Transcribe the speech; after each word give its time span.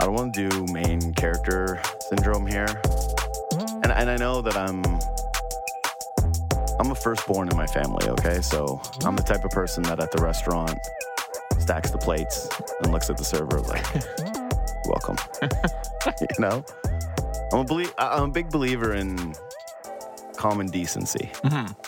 I 0.00 0.06
don't 0.06 0.14
want 0.14 0.34
to 0.34 0.50
do 0.50 0.72
main 0.72 1.14
character 1.14 1.80
syndrome 2.10 2.46
here. 2.46 2.80
And, 3.82 3.90
and 3.90 4.10
I 4.10 4.16
know 4.16 4.42
that 4.42 4.56
I'm 4.56 4.84
I'm 6.78 6.90
a 6.90 6.94
firstborn 6.94 7.48
in 7.48 7.56
my 7.56 7.66
family, 7.66 8.06
okay? 8.08 8.40
So 8.42 8.80
I'm 9.04 9.16
the 9.16 9.22
type 9.22 9.44
of 9.44 9.50
person 9.50 9.82
that 9.84 10.00
at 10.00 10.10
the 10.10 10.22
restaurant 10.22 10.78
stacks 11.58 11.90
the 11.90 11.98
plates 11.98 12.48
and 12.82 12.92
looks 12.92 13.08
at 13.08 13.16
the 13.16 13.24
server 13.24 13.60
like, 13.60 13.86
welcome. 14.86 15.16
you 16.20 16.40
know? 16.40 16.64
I'm 17.52 17.60
a, 17.60 17.64
belie- 17.64 17.92
I'm 17.96 18.24
a 18.24 18.28
big 18.28 18.50
believer 18.50 18.92
in 18.94 19.34
common 20.36 20.66
decency. 20.66 21.30
It's 21.44 21.83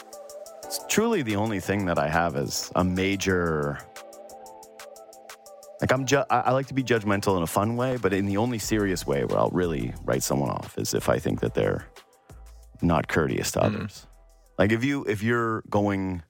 truly 0.97 1.21
the 1.21 1.37
only 1.37 1.61
thing 1.61 1.85
that 1.85 1.99
I 1.99 2.09
have 2.09 2.37
is 2.37 2.73
a 2.75 2.83
major 2.83 3.79
like 5.83 5.93
I'm, 5.93 6.07
ju- 6.07 6.25
I 6.31 6.53
like 6.53 6.69
to 6.69 6.75
be 6.75 6.83
judgmental 6.83 7.37
in 7.37 7.43
a 7.43 7.47
fun 7.47 7.77
way, 7.77 7.99
but 7.99 8.15
in 8.15 8.25
the 8.25 8.39
only 8.39 8.59
serious 8.59 9.07
way 9.07 9.23
where 9.27 9.39
I'll 9.39 9.51
really 9.51 9.93
write 10.07 10.23
someone 10.23 10.49
off 10.49 10.79
is 10.79 10.95
if 10.95 11.11
I 11.11 11.19
think 11.19 11.41
that 11.41 11.53
they're 11.53 11.87
not 12.81 13.09
courteous 13.09 13.51
to 13.51 13.59
mm. 13.59 13.65
others. 13.65 14.07
Like 14.59 14.73
if 14.73 14.83
you 14.85 15.05
if 15.05 15.23
you're 15.23 15.65
going 15.69 16.23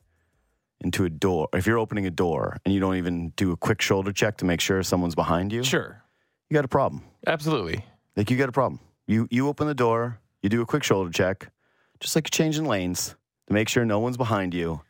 into 0.81 1.05
a 1.05 1.11
door, 1.11 1.49
if 1.53 1.65
you're 1.65 1.79
opening 1.79 2.09
a 2.09 2.11
door 2.11 2.57
and 2.65 2.75
you 2.75 2.81
don't 2.81 2.97
even 2.97 3.29
do 3.37 3.53
a 3.53 3.57
quick 3.57 3.81
shoulder 3.81 4.13
check 4.13 4.39
to 4.39 4.45
make 4.45 4.61
sure 4.61 4.83
someone's 4.83 5.15
behind 5.15 5.53
you, 5.53 5.63
Sure. 5.63 6.03
you 6.51 6.57
got 6.57 6.65
a 6.65 6.69
problem. 6.69 7.05
Absolutely. 7.25 7.85
Like 8.17 8.33
you 8.33 8.37
got 8.37 8.49
a 8.49 8.53
problem. 8.61 8.81
You 9.07 9.29
you 9.31 9.47
open 9.47 9.69
the 9.69 9.77
door, 9.77 10.19
you 10.43 10.49
do 10.49 10.61
a 10.61 10.67
quick 10.67 10.83
shoulder 10.83 11.13
check, 11.13 11.53
just 12.01 12.17
like 12.17 12.25
you're 12.25 12.45
changing 12.45 12.65
lanes 12.65 13.15
to 13.47 13.53
make 13.53 13.69
sure 13.69 13.85
no 13.85 13.99
one's 14.01 14.17
behind 14.17 14.55
you, 14.55 14.81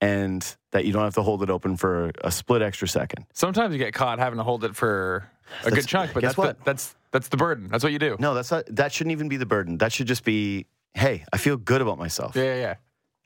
and 0.00 0.56
that 0.72 0.84
you 0.84 0.92
don't 0.92 1.04
have 1.04 1.14
to 1.14 1.22
hold 1.22 1.42
it 1.42 1.50
open 1.50 1.76
for 1.76 2.10
a 2.24 2.30
split 2.30 2.62
extra 2.62 2.88
second. 2.88 3.26
Sometimes 3.32 3.72
you 3.72 3.78
get 3.78 3.94
caught 3.94 4.18
having 4.18 4.38
to 4.38 4.42
hold 4.42 4.64
it 4.64 4.74
for 4.74 5.28
a 5.60 5.64
That's- 5.64 5.84
good 5.84 5.88
chunk, 5.88 6.12
but 6.14 6.20
guess 6.20 6.30
that's 6.30 6.38
what? 6.38 6.58
The, 6.58 6.64
that's 6.64 6.94
that's 7.12 7.28
the 7.28 7.36
burden. 7.36 7.68
That's 7.68 7.84
what 7.84 7.92
you 7.92 7.98
do. 7.98 8.16
No, 8.18 8.34
that's 8.34 8.50
not. 8.50 8.64
That 8.70 8.92
shouldn't 8.92 9.12
even 9.12 9.28
be 9.28 9.36
the 9.36 9.46
burden. 9.46 9.78
That 9.78 9.92
should 9.92 10.06
just 10.06 10.24
be, 10.24 10.66
hey, 10.94 11.24
I 11.32 11.36
feel 11.36 11.56
good 11.56 11.80
about 11.82 11.98
myself. 11.98 12.34
Yeah, 12.34 12.42
yeah, 12.44 12.54
yeah. 12.56 12.74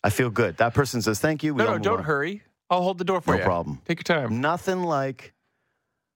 I 0.04 0.10
feel 0.10 0.28
good. 0.30 0.56
That 0.58 0.74
person 0.74 1.00
says 1.02 1.18
thank 1.20 1.42
you. 1.42 1.54
We 1.54 1.62
No, 1.64 1.72
no, 1.72 1.78
don't 1.78 1.98
on. 1.98 2.04
hurry. 2.04 2.42
I'll 2.68 2.82
hold 2.82 2.98
the 2.98 3.04
door 3.04 3.20
for 3.20 3.30
No 3.30 3.36
you. 3.36 3.40
No 3.42 3.46
problem. 3.46 3.80
Take 3.86 4.00
your 4.08 4.18
time. 4.22 4.40
Nothing 4.40 4.82
like 4.82 5.32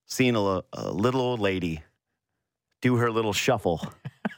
seeing 0.06 0.34
a, 0.36 0.62
a 0.72 0.90
little 0.90 1.20
old 1.20 1.38
lady 1.40 1.82
do 2.82 2.96
her 2.96 3.10
little 3.12 3.32
shuffle 3.32 3.80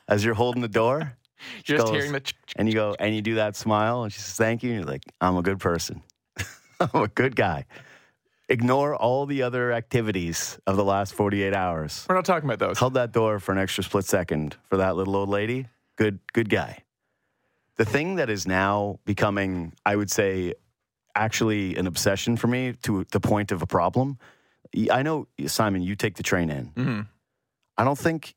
as 0.08 0.22
you're 0.24 0.34
holding 0.34 0.60
the 0.60 0.68
door, 0.68 1.16
just 1.62 1.84
goes- 1.86 1.94
hearing 1.94 2.12
the. 2.12 2.20
ch- 2.20 2.34
and 2.56 2.68
you 2.68 2.74
go 2.74 2.94
and 2.98 3.14
you 3.14 3.22
do 3.22 3.36
that 3.36 3.56
smile, 3.56 4.02
and 4.04 4.12
she 4.12 4.20
says 4.20 4.36
thank 4.36 4.62
you, 4.62 4.70
and 4.70 4.80
you're 4.80 4.88
like, 4.90 5.04
I'm 5.20 5.36
a 5.36 5.42
good 5.42 5.58
person. 5.60 6.02
I'm 6.80 7.02
a 7.02 7.08
good 7.08 7.36
guy. 7.36 7.66
Ignore 8.48 8.96
all 8.96 9.24
the 9.24 9.42
other 9.42 9.72
activities 9.72 10.58
of 10.66 10.76
the 10.76 10.84
last 10.84 11.14
48 11.14 11.54
hours. 11.54 12.04
We're 12.08 12.16
not 12.16 12.24
talking 12.26 12.48
about 12.50 12.58
those. 12.58 12.78
held 12.78 12.94
that 12.94 13.12
door 13.12 13.38
for 13.38 13.52
an 13.52 13.58
extra 13.58 13.82
split 13.84 14.04
second 14.04 14.56
for 14.68 14.76
that 14.76 14.96
little 14.96 15.16
old 15.16 15.28
lady. 15.30 15.68
Good, 15.96 16.18
good 16.34 16.50
guy. 16.50 16.78
The 17.76 17.84
thing 17.86 18.16
that 18.16 18.28
is 18.28 18.46
now 18.46 18.98
becoming, 19.06 19.72
I 19.86 19.96
would 19.96 20.10
say, 20.10 20.54
actually 21.14 21.76
an 21.76 21.86
obsession 21.86 22.36
for 22.36 22.46
me 22.48 22.74
to 22.82 23.04
the 23.10 23.20
point 23.20 23.52
of 23.52 23.62
a 23.62 23.66
problem. 23.66 24.18
I 24.90 25.02
know 25.02 25.28
Simon, 25.46 25.82
you 25.82 25.96
take 25.96 26.16
the 26.16 26.22
train 26.22 26.50
in. 26.50 26.64
hmm 26.76 27.00
I 27.78 27.84
don't 27.84 27.98
think, 27.98 28.34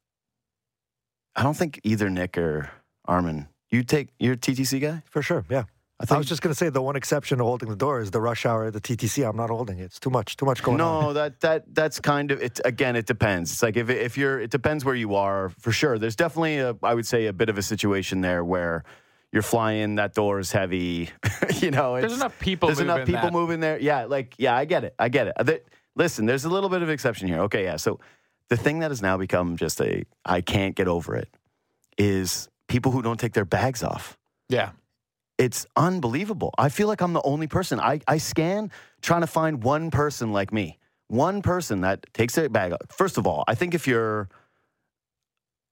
I 1.35 1.43
don't 1.43 1.57
think 1.57 1.81
either 1.83 2.09
Nick 2.09 2.37
or 2.37 2.69
Armin. 3.07 3.47
You 3.69 3.83
take 3.83 4.09
you're 4.19 4.35
TTC 4.35 4.81
guy. 4.81 5.03
For 5.09 5.21
sure, 5.21 5.45
yeah. 5.49 5.63
I 5.99 6.13
I 6.13 6.17
was 6.17 6.27
just 6.27 6.41
going 6.41 6.51
to 6.53 6.57
say 6.57 6.69
the 6.69 6.81
one 6.81 6.97
exception 6.97 7.37
to 7.37 7.45
holding 7.45 7.69
the 7.69 7.75
door 7.75 8.01
is 8.01 8.11
the 8.11 8.19
rush 8.19 8.45
hour, 8.45 8.69
the 8.69 8.81
TTC. 8.81 9.27
I'm 9.27 9.37
not 9.37 9.49
holding 9.49 9.79
it. 9.79 9.83
It's 9.85 9.99
too 9.99 10.09
much, 10.09 10.35
too 10.35 10.45
much 10.45 10.61
going 10.61 10.81
on. 10.81 11.03
no, 11.03 11.13
that 11.13 11.39
that 11.39 11.73
that's 11.73 12.01
kind 12.01 12.31
of 12.31 12.41
it. 12.41 12.59
Again, 12.65 12.95
it 12.97 13.05
depends. 13.05 13.51
It's 13.53 13.63
like 13.63 13.77
if 13.77 13.89
if 13.89 14.17
you're, 14.17 14.39
it 14.41 14.51
depends 14.51 14.83
where 14.83 14.95
you 14.95 15.15
are 15.15 15.49
for 15.57 15.71
sure. 15.71 15.97
There's 15.97 16.17
definitely 16.17 16.57
a, 16.59 16.75
I 16.83 16.93
would 16.93 17.07
say, 17.07 17.27
a 17.27 17.33
bit 17.33 17.47
of 17.49 17.57
a 17.57 17.61
situation 17.61 18.19
there 18.21 18.43
where 18.43 18.83
you're 19.31 19.41
flying. 19.41 19.95
That 19.95 20.13
door 20.13 20.39
is 20.39 20.51
heavy. 20.51 21.09
you 21.61 21.71
know, 21.71 21.99
There's 21.99 22.13
enough 22.13 22.37
people. 22.39 22.67
There's 22.67 22.79
enough 22.81 22.99
moving 22.99 23.13
people 23.15 23.27
that- 23.27 23.33
moving 23.33 23.59
there. 23.61 23.79
Yeah, 23.79 24.03
like 24.05 24.35
yeah, 24.37 24.55
I 24.55 24.65
get 24.65 24.83
it. 24.83 24.95
I 24.99 25.07
get 25.07 25.27
it. 25.27 25.33
That- 25.39 25.63
listen, 25.95 26.25
there's 26.25 26.43
a 26.43 26.49
little 26.49 26.69
bit 26.69 26.81
of 26.81 26.89
exception 26.89 27.29
here. 27.29 27.39
Okay, 27.43 27.63
yeah. 27.63 27.77
So 27.77 28.01
the 28.49 28.57
thing 28.57 28.79
that 28.79 28.91
has 28.91 29.01
now 29.01 29.15
become 29.15 29.55
just 29.55 29.79
a 29.79 30.03
I 30.25 30.41
can't 30.41 30.75
get 30.75 30.89
over 30.89 31.15
it 31.15 31.29
is 31.97 32.49
people 32.67 32.91
who 32.91 33.01
don't 33.01 33.19
take 33.19 33.33
their 33.33 33.45
bags 33.45 33.83
off 33.83 34.17
Yeah. 34.49 34.71
it's 35.37 35.65
unbelievable. 35.75 36.51
I 36.57 36.69
feel 36.69 36.87
like 36.87 37.01
I'm 37.01 37.13
the 37.13 37.21
only 37.23 37.47
person. 37.47 37.79
I, 37.79 37.99
I 38.07 38.17
scan 38.17 38.71
trying 39.01 39.21
to 39.21 39.27
find 39.27 39.63
one 39.63 39.91
person 39.91 40.31
like 40.31 40.51
me, 40.53 40.79
one 41.07 41.41
person 41.41 41.81
that 41.81 42.05
takes 42.13 42.35
their 42.35 42.49
bag. 42.49 42.71
off. 42.73 42.79
First 42.89 43.17
of 43.17 43.27
all, 43.27 43.43
I 43.47 43.55
think 43.55 43.73
if 43.75 43.85
you're 43.87 44.29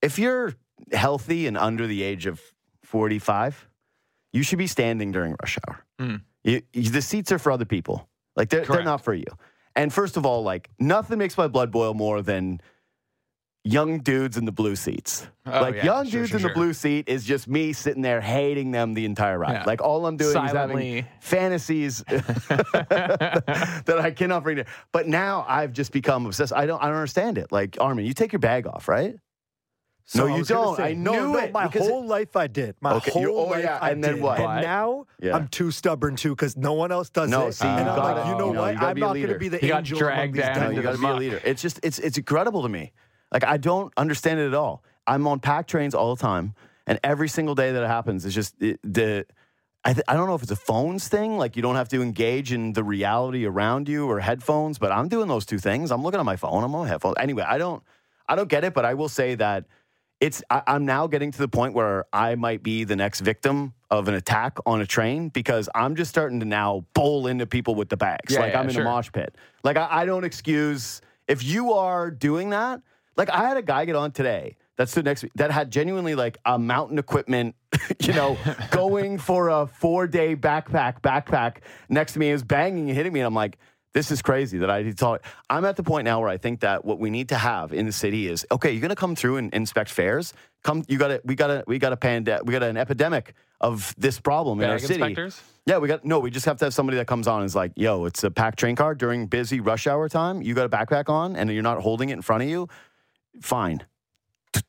if 0.02 0.20
you're 0.20 0.54
healthy 0.92 1.48
and 1.48 1.58
under 1.58 1.88
the 1.88 2.04
age 2.04 2.26
of 2.26 2.42
45, 2.84 3.68
you 4.34 4.44
should 4.44 4.58
be 4.58 4.68
standing 4.68 5.12
during 5.12 5.36
rush 5.42 5.58
hour. 5.68 5.86
Mm. 6.00 6.22
You, 6.44 6.62
you- 6.74 6.90
the 6.90 7.02
seats 7.02 7.32
are 7.32 7.40
for 7.40 7.52
other 7.52 7.66
people. 7.66 8.10
Like 8.36 8.50
they're 8.50 8.66
they're 8.66 8.84
not 8.84 9.04
for 9.04 9.14
you. 9.14 9.26
And 9.76 9.94
first 9.94 10.18
of 10.18 10.26
all, 10.26 10.44
like 10.44 10.70
nothing 10.80 11.18
makes 11.20 11.38
my 11.38 11.48
blood 11.48 11.72
boil 11.72 11.94
more 11.94 12.22
than 12.22 12.60
young 13.66 14.00
dudes 14.00 14.36
in 14.38 14.46
the 14.46 14.52
blue 14.52 14.76
seats. 14.76 15.28
Oh, 15.46 15.62
like 15.62 15.76
yeah, 15.76 15.86
young 15.86 16.06
sure, 16.06 16.22
dudes 16.22 16.30
sure, 16.32 16.40
in 16.40 16.44
the 16.48 16.54
blue 16.54 16.74
seat 16.74 17.08
is 17.08 17.24
just 17.24 17.48
me 17.48 17.72
sitting 17.74 18.02
there 18.02 18.20
hating 18.22 18.72
them 18.72 18.94
the 18.94 19.06
entire 19.06 19.38
ride. 19.40 19.52
Yeah. 19.54 19.64
Like 19.66 19.82
all 19.82 20.06
I'm 20.06 20.18
doing 20.18 20.30
is 20.46 20.52
having 20.52 21.06
fantasies 21.22 22.04
that 22.08 23.98
I 24.00 24.12
cannot 24.12 24.44
bring 24.44 24.58
to. 24.58 24.66
But 24.92 25.08
now 25.08 25.46
I've 25.48 25.74
just 25.74 25.92
become 25.92 26.26
obsessed. 26.26 26.54
I 26.54 26.66
don't 26.66 26.82
I 26.82 26.88
don't 26.88 26.96
understand 26.96 27.38
it. 27.38 27.52
Like 27.52 27.78
Armin, 27.80 28.06
you 28.06 28.14
take 28.14 28.32
your 28.34 28.40
bag 28.40 28.68
off, 28.68 28.88
right? 28.88 29.16
So 30.06 30.28
No, 30.28 30.34
you 30.34 30.40
was 30.40 30.50
don't. 30.50 30.76
say, 30.76 30.84
I 30.84 30.94
no, 30.96 31.14
knew 31.14 31.32
no, 31.34 31.40
it 31.40 31.54
My 31.54 31.66
because 31.68 31.88
whole 31.88 32.06
life 32.06 32.36
I 32.36 32.48
did. 32.48 32.76
My 32.82 32.96
Okay, 32.96 33.12
whole 33.12 33.22
you- 33.22 33.34
oh, 33.38 33.44
life 33.46 33.64
yeah, 33.64 33.80
I 33.82 33.92
and 33.92 34.04
then 34.04 34.16
did. 34.16 34.22
what? 34.24 34.38
And 34.38 34.62
now 34.62 35.06
Yeah. 35.22 35.34
I'm 35.38 35.48
too 35.48 35.72
stubborn 35.72 36.18
too 36.18 36.32
because 36.36 36.58
no 36.58 36.74
one 36.74 36.92
else 36.92 37.10
does 37.10 37.30
No, 37.30 37.48
it. 37.48 37.54
see, 37.54 37.66
and 37.66 37.90
I'm 37.90 37.96
gotta- 37.96 38.20
like, 38.20 38.26
you 38.28 38.38
know 38.38 38.48
you 38.48 38.54
know, 38.54 38.62
what? 38.64 38.74
you 38.74 38.80
I'm 38.80 39.00
not 39.00 39.14
going 39.14 39.28
to 39.30 39.40
be 39.40 39.48
the 39.48 39.62
You 39.62 39.70
got 39.70 39.78
angel 39.80 40.00
dragged 40.00 40.18
among 40.20 40.32
these 40.34 40.44
down 40.58 40.72
No, 40.72 40.76
you 40.76 40.82
got 40.82 40.96
to 40.96 41.02
be 41.02 41.08
a 41.08 41.14
leader. 41.14 41.42
It's 41.46 41.62
just 41.62 41.80
it's 41.84 42.00
it's 42.00 42.18
incredible 42.18 42.64
to 42.64 42.70
me. 42.70 42.92
Like 43.34 43.44
I 43.44 43.58
don't 43.58 43.92
understand 43.98 44.40
it 44.40 44.48
at 44.48 44.54
all. 44.54 44.84
I'm 45.08 45.28
on 45.28 45.40
packed 45.40 45.70
trains 45.70 45.94
all 45.96 46.16
the 46.16 46.22
time, 46.22 46.54
and 46.88 47.00
every 47.04 47.28
single 47.28 47.56
day 47.56 47.72
that 47.72 47.84
it 47.84 47.88
happens, 47.88 48.26
it's 48.26 48.36
just 48.36 48.56
it, 48.62 48.80
the. 48.84 49.26
I, 49.86 49.92
th- 49.92 50.06
I 50.08 50.14
don't 50.14 50.28
know 50.28 50.36
if 50.36 50.42
it's 50.44 50.52
a 50.52 50.56
phones 50.56 51.10
thing, 51.10 51.38
like 51.38 51.58
you 51.58 51.62
don't 51.62 51.76
have 51.76 51.90
to 51.90 52.02
engage 52.02 52.54
in 52.54 52.72
the 52.72 52.86
reality 52.86 53.46
around 53.46 53.90
you 53.90 54.10
or 54.10 54.22
headphones, 54.22 54.80
but 54.80 54.94
I'm 54.94 55.10
doing 55.10 55.28
those 55.28 55.46
two 55.46 55.58
things. 55.58 55.92
I'm 55.92 56.04
looking 56.04 56.22
at 56.22 56.26
my 56.26 56.38
phone, 56.38 56.64
I'm 56.64 56.74
on 56.74 56.88
headphones. 56.88 57.16
Anyway, 57.20 57.44
I 57.46 57.58
don't, 57.58 57.84
I 58.26 58.38
don't 58.38 58.48
get 58.48 58.64
it, 58.64 58.74
but 58.74 58.86
I 58.86 58.94
will 58.94 59.10
say 59.10 59.36
that 59.36 59.66
it's. 60.22 60.42
I, 60.50 60.62
I'm 60.68 60.86
now 60.86 61.08
getting 61.08 61.32
to 61.32 61.38
the 61.38 61.50
point 61.50 61.74
where 61.74 62.06
I 62.14 62.36
might 62.36 62.64
be 62.64 62.86
the 62.86 62.96
next 62.96 63.20
victim 63.20 63.74
of 63.92 64.08
an 64.08 64.14
attack 64.14 64.58
on 64.66 64.80
a 64.80 64.86
train 64.86 65.28
because 65.28 65.68
I'm 65.76 65.96
just 65.98 66.10
starting 66.10 66.40
to 66.40 66.46
now 66.46 66.86
bowl 66.94 67.28
into 67.28 67.46
people 67.46 67.76
with 67.76 67.90
the 67.90 67.98
bags, 67.98 68.34
Yeah, 68.34 68.40
like 68.40 68.54
yeah, 68.54 68.62
I'm 68.62 68.70
in 68.70 68.76
sure. 68.76 68.84
a 68.84 68.86
mosh 68.86 69.12
pit. 69.12 69.36
Like 69.66 69.76
I, 69.76 69.88
I 69.92 70.06
don't 70.06 70.24
excuse 70.24 71.02
if 71.28 71.44
you 71.44 71.74
are 71.74 72.10
doing 72.10 72.52
that. 72.52 72.80
Like 73.16 73.30
I 73.30 73.48
had 73.48 73.58
a 73.58 73.62
guy 73.62 73.86
get 73.86 73.96
on 73.96 74.12
today 74.12 74.58
that 74.78 74.90
stood 74.90 75.06
next 75.06 75.22
to 75.22 75.28
me 75.28 75.32
that 75.36 75.52
had 75.52 75.72
genuinely 75.72 76.16
like 76.16 76.38
a 76.46 76.58
mountain 76.58 76.98
equipment, 76.98 77.56
you 78.02 78.14
know, 78.14 78.38
going 78.72 79.18
for 79.18 79.50
a 79.50 79.68
four 79.68 80.08
day 80.08 80.36
backpack 80.36 81.02
backpack 81.02 81.58
next 81.90 82.14
to 82.14 82.20
me. 82.20 82.32
Was 82.32 82.44
banging 82.44 82.90
and 82.90 82.98
hitting 82.98 83.14
me, 83.14 83.20
and 83.20 83.28
I'm 83.28 83.36
like. 83.36 83.58
This 83.94 84.10
is 84.10 84.24
crazy 84.24 84.58
that 84.58 84.72
I 84.72 84.82
need 84.82 84.98
to. 84.98 85.20
I'm 85.52 85.66
at 85.66 85.76
the 85.76 85.84
point 85.84 86.06
now 86.06 86.20
where 86.20 86.28
I 86.28 86.38
think 86.38 86.62
that 86.62 86.84
what 86.84 86.98
we 86.98 87.12
need 87.12 87.30
to 87.30 87.36
have 87.36 87.74
in 87.74 87.86
the 87.86 87.92
city 87.92 88.28
is 88.28 88.44
okay. 88.52 88.72
You're 88.72 88.82
going 88.82 88.90
to 88.90 88.96
come 88.96 89.16
through 89.16 89.38
and 89.38 89.54
inspect 89.54 89.92
fares. 89.92 90.34
Come, 90.64 90.84
you 90.88 90.98
got 90.98 91.10
to. 91.10 91.22
We 91.24 91.36
got 91.36 91.46
to. 91.46 91.64
We 91.68 91.78
got 91.78 91.94
a 91.94 91.96
pand. 91.96 92.28
We 92.44 92.54
got 92.54 92.64
an 92.64 92.76
epidemic 92.76 93.36
of 93.62 93.94
this 93.96 94.20
problem 94.20 94.62
in 94.62 94.70
our 94.72 94.80
city. 94.80 94.96
inspectors? 94.96 95.40
Yeah, 95.68 95.78
we 95.78 95.88
got 95.88 96.04
no. 96.04 96.18
We 96.18 96.32
just 96.32 96.48
have 96.48 96.58
to 96.58 96.66
have 96.66 96.74
somebody 96.74 96.98
that 96.98 97.06
comes 97.06 97.28
on 97.28 97.42
and 97.42 97.46
is 97.46 97.56
like, 97.56 97.72
"Yo, 97.76 98.06
it's 98.06 98.24
a 98.24 98.32
packed 98.32 98.58
train 98.58 98.76
car 98.76 98.96
during 98.96 99.28
busy 99.28 99.60
rush 99.60 99.86
hour 99.86 100.10
time. 100.10 100.42
You 100.42 100.56
got 100.56 100.66
a 100.66 100.70
backpack 100.70 101.08
on, 101.08 101.36
and 101.36 101.52
you're 101.52 101.62
not 101.62 101.80
holding 101.80 102.10
it 102.10 102.14
in 102.14 102.24
front 102.24 102.42
of 102.42 102.50
you. 102.50 102.68
Fine, 103.42 103.84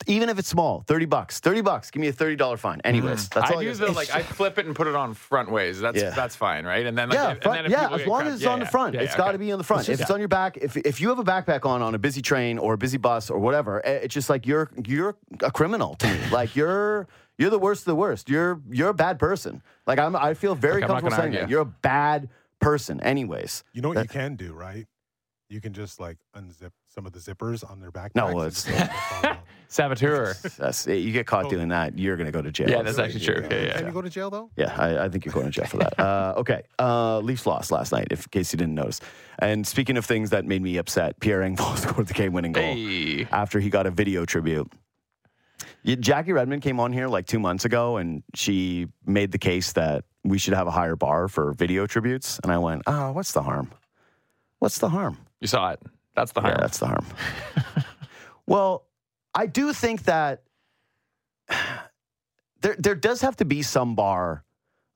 even 0.07 0.29
if 0.31 0.39
it's 0.39 0.49
small, 0.49 0.83
thirty 0.87 1.05
bucks. 1.05 1.41
Thirty 1.41 1.61
bucks. 1.61 1.91
Give 1.91 2.01
me 2.01 2.09
a 2.09 2.13
thirty 2.13 2.37
dollar 2.37 2.57
fine. 2.57 2.81
Anyways, 2.85 3.29
that's 3.29 3.51
all 3.51 3.59
Mm. 3.59 3.61
I 3.61 3.65
do 3.65 3.75
the 3.75 3.93
like 3.93 4.11
I 4.15 4.23
flip 4.23 4.59
it 4.59 4.65
and 4.67 4.75
put 4.75 4.87
it 4.87 4.95
on 4.95 5.13
front 5.15 5.51
ways. 5.51 5.79
That's 5.81 6.01
Yeah. 6.01 6.11
that's 6.11 6.35
fine, 6.35 6.65
right? 6.65 6.87
And 6.87 6.97
then 6.97 7.11
like, 7.11 7.19
yeah, 7.19 7.31
and 7.33 7.43
front- 7.43 7.57
then 7.59 7.65
if 7.67 7.71
yeah. 7.73 7.95
As 7.95 8.07
long 8.07 8.21
caught- 8.23 8.27
as 8.29 8.35
it's 8.35 8.43
yeah, 8.45 8.51
on 8.51 8.61
the 8.61 8.67
front, 8.67 8.95
yeah, 8.95 9.03
it's 9.03 9.13
yeah, 9.13 9.17
got 9.19 9.25
to 9.27 9.31
okay. 9.31 9.39
be 9.39 9.53
on 9.53 9.59
the 9.59 9.65
front. 9.65 9.81
It's 9.83 9.89
If 9.91 9.93
just- 9.99 10.03
it's 10.03 10.11
on 10.11 10.19
your 10.21 10.29
back, 10.29 10.57
if 10.57 10.77
if 10.79 11.01
you 11.01 11.11
have 11.11 11.19
a 11.19 11.25
backpack 11.25 11.67
on 11.67 11.83
on 11.83 11.95
a 11.95 11.99
busy 11.99 12.23
train 12.23 12.59
or 12.59 12.73
a 12.75 12.79
busy 12.79 12.97
bus 12.97 13.29
or 13.31 13.39
whatever, 13.39 13.85
eh, 13.87 14.01
it's 14.05 14.15
just 14.15 14.31
like 14.31 14.47
you're 14.47 14.71
you're 14.87 15.17
a 15.43 15.51
criminal 15.51 15.95
to 15.97 16.07
me. 16.07 16.19
like 16.31 16.57
you're 16.57 17.07
you're 17.37 17.51
the 17.51 17.59
worst 17.59 17.83
of 17.83 17.87
the 17.87 17.97
worst. 17.97 18.31
You're 18.31 18.61
you're 18.71 18.89
a 18.89 18.95
bad 18.95 19.19
person. 19.19 19.63
Like 19.87 19.99
I'm, 19.99 20.17
I 20.17 20.33
feel 20.35 20.55
very 20.55 20.81
Look, 20.81 20.89
comfortable 20.89 21.11
gonna 21.11 21.23
saying 21.23 21.33
that 21.35 21.51
you're 21.51 21.61
a 21.61 21.67
bad 21.67 22.31
person. 22.61 23.01
Anyways, 23.03 23.63
You 23.75 23.83
know 23.83 23.89
what 23.89 23.97
That- 23.97 24.05
you 24.05 24.09
can 24.21 24.37
do, 24.37 24.55
right? 24.55 24.87
You 25.49 25.61
can 25.61 25.73
just 25.73 26.01
like 26.01 26.17
unzip 26.37 26.71
some 26.89 27.07
of 27.07 27.13
the 27.13 27.19
zippers 27.19 27.69
on 27.69 27.81
their 27.81 27.91
backpacks. 27.93 28.15
No, 28.17 28.27
well, 28.27 28.41
it's- 28.47 28.65
just 28.65 28.69
let 28.69 28.89
them 28.89 28.97
fall 28.97 29.23
down. 29.23 29.39
Saboteur. 29.69 30.35
That's, 30.57 30.87
you 30.87 31.11
get 31.11 31.27
caught 31.27 31.47
Oh. 31.47 31.51
doing 31.51 31.69
that, 31.69 31.99
you're 31.99 32.17
going 32.17 32.27
to 32.27 32.33
go 32.33 32.41
to 32.43 32.53
jail. 32.53 32.71
Yeah, 32.71 32.83
that's 32.83 32.99
actually 32.99 33.25
true. 33.25 33.39
Yeah. 33.41 33.47
Okay, 33.47 33.67
yeah. 33.67 33.77
Can 33.79 33.87
you 33.87 33.93
go 33.93 34.03
to 34.03 34.09
jail 34.11 34.31
though? 34.31 34.51
Yeah, 34.57 34.73
I, 34.79 35.05
I 35.05 35.09
think 35.09 35.25
you're 35.25 35.35
going 35.35 35.47
to 35.47 35.51
jail 35.53 35.67
for 35.67 35.79
that. 35.79 35.99
Uh, 35.99 36.35
okay. 36.37 36.63
Uh, 36.79 37.19
Leafs 37.21 37.45
lost 37.47 37.73
last 37.73 37.91
night, 37.91 38.09
if, 38.13 38.21
in 38.27 38.31
case 38.31 38.53
you 38.53 38.57
didn't 38.57 38.75
notice. 38.77 39.01
And 39.41 39.67
speaking 39.67 39.97
of 39.97 40.05
things 40.05 40.31
that 40.31 40.45
made 40.45 40.63
me 40.63 40.77
upset, 40.77 41.19
Pierre 41.19 41.41
Engvall 41.41 41.77
scored 41.89 42.07
the 42.07 42.15
game-winning 42.15 42.53
goal 42.53 42.63
Hey. 42.63 43.27
after 43.33 43.59
he 43.59 43.69
got 43.69 43.87
a 43.87 43.91
video 43.91 44.25
tribute. 44.25 44.71
Jackie 45.85 46.33
Redmond 46.33 46.63
came 46.63 46.79
on 46.81 46.93
here 46.93 47.09
like 47.09 47.27
two 47.27 47.39
months 47.39 47.65
ago, 47.65 47.97
and 47.97 48.23
she 48.35 48.87
made 49.07 49.33
the 49.33 49.39
case 49.39 49.73
that 49.73 50.05
we 50.25 50.39
should 50.39 50.55
have 50.55 50.67
a 50.67 50.71
higher 50.71 50.97
bar 50.97 51.29
for 51.29 51.53
video 51.53 51.87
tributes. 51.87 52.39
And 52.43 52.51
I 52.53 52.59
went, 52.59 52.83
"Oh, 52.87 53.13
what's 53.13 53.33
the 53.33 53.43
harm? 53.43 53.71
What's 54.61 54.79
the 54.79 54.89
harm?" 54.89 55.19
You 55.45 55.49
saw 55.49 55.73
it. 55.73 55.81
That's 56.17 56.33
the 56.33 56.41
Yeah, 56.41 56.47
harm. 56.49 56.59
that's 56.63 56.79
the 56.79 56.87
harm. 56.87 57.07
well, 58.47 58.87
I 59.35 59.45
do 59.45 59.75
think 59.75 60.05
that 60.05 60.43
there 62.63 62.77
there 62.79 62.95
does 62.95 63.21
have 63.21 63.37
to 63.37 63.45
be 63.45 63.61
some 63.61 63.95
bar. 63.95 64.43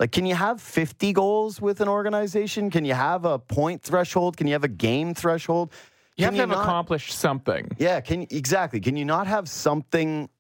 Like, 0.01 0.11
can 0.13 0.25
you 0.25 0.35
have 0.37 0.63
50 0.63 1.13
goals 1.13 1.61
with 1.61 1.83
an 1.83 1.89
organization? 1.89 2.71
Can 2.71 2.87
you 2.87 2.95
have 2.95 3.27
a 3.27 3.39
point 3.39 3.83
threshold? 3.83 4.39
Can 4.39 4.47
you 4.47 4.55
have 4.55 4.65
a 4.65 4.69
game 4.69 5.13
threshold? 5.13 5.71
you 6.17 6.25
have 6.25 6.33
Can 6.33 6.39
to 6.49 6.55
have 6.55 6.57
not- 6.57 6.65
accomplished 6.65 7.13
something. 7.13 7.69
yeah, 7.79 8.01
can 8.01 8.23
exactly. 8.31 8.81
Can 8.81 8.97
you 8.97 9.05
not 9.05 9.27
have 9.27 9.51
something 9.51 10.31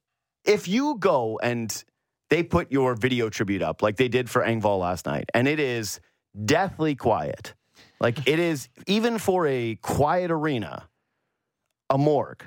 if 0.46 0.66
you 0.68 0.96
go 0.98 1.38
and 1.42 1.84
they 2.30 2.42
put 2.42 2.72
your 2.72 2.94
video 2.94 3.28
tribute 3.28 3.60
up 3.62 3.82
like 3.82 3.96
they 3.96 4.08
did 4.08 4.30
for 4.30 4.42
Engvall 4.42 4.78
last 4.80 5.04
night 5.04 5.28
and 5.34 5.46
it 5.46 5.60
is 5.60 6.00
deathly 6.46 6.94
quiet. 6.94 7.52
Like 8.00 8.18
it 8.28 8.38
is 8.38 8.68
even 8.86 9.18
for 9.18 9.46
a 9.46 9.76
quiet 9.76 10.30
arena, 10.30 10.88
a 11.90 11.98
morgue. 11.98 12.44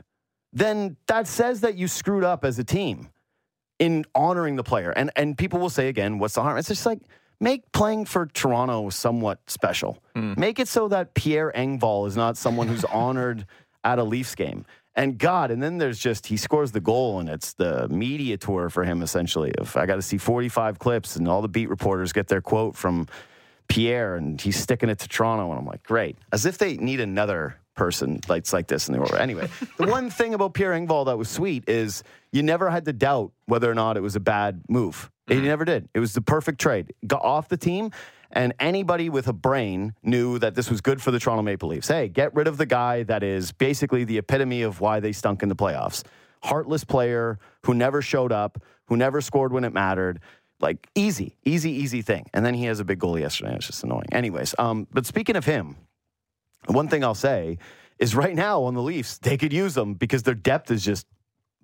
Then 0.54 0.98
that 1.08 1.28
says 1.28 1.62
that 1.62 1.76
you 1.76 1.88
screwed 1.88 2.24
up 2.24 2.44
as 2.44 2.60
a 2.60 2.64
team 2.64 3.10
in 3.80 4.06
honoring 4.14 4.56
the 4.56 4.64
player. 4.64 4.92
And 4.92 5.12
and 5.16 5.38
people 5.38 5.60
will 5.60 5.70
say 5.70 5.88
again, 5.88 6.20
what's 6.20 6.36
the 6.36 6.42
harm? 6.42 6.58
It's 6.58 6.68
just 6.68 6.86
like 6.86 7.00
make 7.40 7.72
playing 7.72 8.06
for 8.06 8.28
Toronto 8.28 8.90
somewhat 8.90 9.40
special. 9.48 9.98
Hmm. 10.16 10.34
Make 10.38 10.60
it 10.60 10.68
so 10.68 10.88
that 10.90 11.14
Pierre 11.14 11.52
Engvall 11.56 12.08
is 12.08 12.16
not 12.16 12.38
someone 12.38 12.68
who's 12.68 12.84
honored 12.92 13.46
at 13.84 14.00
a 14.00 14.04
Leafs 14.04 14.36
game. 14.36 14.66
And 14.94 15.18
God, 15.18 15.52
and 15.52 15.64
then 15.64 15.78
there's 15.78 16.00
just 16.00 16.28
he 16.28 16.36
scores 16.36 16.74
the 16.74 16.82
goal, 16.82 17.20
and 17.20 17.30
it's 17.30 17.54
the 17.54 17.88
media 17.88 18.38
tour 18.38 18.70
for 18.70 18.84
him 18.84 19.02
essentially. 19.02 19.54
If 19.58 19.78
I 19.78 19.86
got 19.86 19.96
to 19.96 20.02
see 20.02 20.18
45 20.18 20.80
clips, 20.80 21.16
and 21.16 21.28
all 21.30 21.42
the 21.42 21.48
beat 21.48 21.70
reporters 21.70 22.12
get 22.12 22.28
their 22.28 22.42
quote 22.42 22.76
from 22.76 23.08
Pierre, 23.72 24.16
and 24.16 24.40
he's 24.40 24.58
sticking 24.58 24.90
it 24.90 25.00
to 25.00 25.08
Toronto, 25.08 25.50
and 25.50 25.58
I'm 25.58 25.66
like, 25.66 25.84
great, 25.84 26.18
as 26.34 26.46
if 26.46 26.58
they 26.58 26.76
need 26.76 27.00
another 27.00 27.56
person 27.74 28.20
like 28.28 28.52
like 28.52 28.68
this 28.68 28.90
in 28.90 28.94
the 28.94 29.00
world. 29.00 29.14
Anyway, 29.14 29.48
the 29.78 29.88
one 29.88 30.10
thing 30.10 30.34
about 30.34 30.54
Pierre 30.54 30.74
Engvall 30.74 31.06
that 31.06 31.18
was 31.18 31.30
sweet 31.30 31.64
is 31.70 32.04
you 32.34 32.44
never 32.44 32.70
had 32.70 32.84
to 32.86 32.94
doubt 32.94 33.32
whether 33.46 33.72
or 33.72 33.74
not 33.74 33.96
it 33.96 34.02
was 34.02 34.18
a 34.18 34.20
bad 34.20 34.62
move. 34.68 35.10
You 35.28 35.38
mm-hmm. 35.38 35.46
never 35.46 35.64
did. 35.64 35.88
It 35.94 36.00
was 36.00 36.12
the 36.12 36.22
perfect 36.22 36.60
trade. 36.60 36.94
Got 37.08 37.22
off 37.24 37.48
the 37.48 37.56
team, 37.56 37.92
and 38.30 38.54
anybody 38.60 39.10
with 39.10 39.30
a 39.30 39.34
brain 39.34 39.94
knew 40.04 40.38
that 40.40 40.54
this 40.54 40.70
was 40.70 40.82
good 40.82 41.02
for 41.02 41.12
the 41.12 41.20
Toronto 41.20 41.42
Maple 41.42 41.70
Leafs. 41.70 41.88
Hey, 41.88 42.10
get 42.10 42.36
rid 42.36 42.48
of 42.48 42.58
the 42.58 42.66
guy 42.66 43.04
that 43.04 43.24
is 43.24 43.54
basically 43.54 44.04
the 44.04 44.18
epitome 44.18 44.64
of 44.64 44.82
why 44.82 45.00
they 45.00 45.14
stunk 45.14 45.44
in 45.44 45.50
the 45.50 45.56
playoffs. 45.56 46.04
Heartless 46.44 46.84
player 46.84 47.40
who 47.64 47.74
never 47.74 48.02
showed 48.02 48.34
up, 48.34 48.62
who 48.88 48.98
never 48.98 49.22
scored 49.22 49.54
when 49.54 49.64
it 49.64 49.72
mattered. 49.72 50.20
Like 50.62 50.88
easy, 50.96 51.36
easy, 51.44 51.72
easy 51.72 52.02
thing. 52.02 52.28
And 52.34 52.46
then 52.46 52.54
he 52.54 52.66
has 52.66 52.80
a 52.80 52.86
big 52.86 53.00
goal 53.00 53.18
yesterday. 53.18 53.56
It's 53.56 53.68
just 53.68 53.84
annoying. 53.84 54.08
Anyways, 54.12 54.54
um, 54.60 54.88
but 54.94 55.06
speaking 55.06 55.36
of 55.36 55.46
him, 55.46 55.76
one 56.68 56.88
thing 56.88 57.04
I'll 57.04 57.16
say 57.16 57.58
is 57.98 58.16
right 58.16 58.36
now 58.36 58.64
on 58.64 58.74
the 58.74 58.82
Leafs, 58.82 59.18
they 59.18 59.38
could 59.38 59.54
use 59.54 59.74
them 59.74 59.96
because 59.96 60.24
their 60.24 60.36
depth 60.36 60.70
is 60.72 60.84
just 60.84 61.08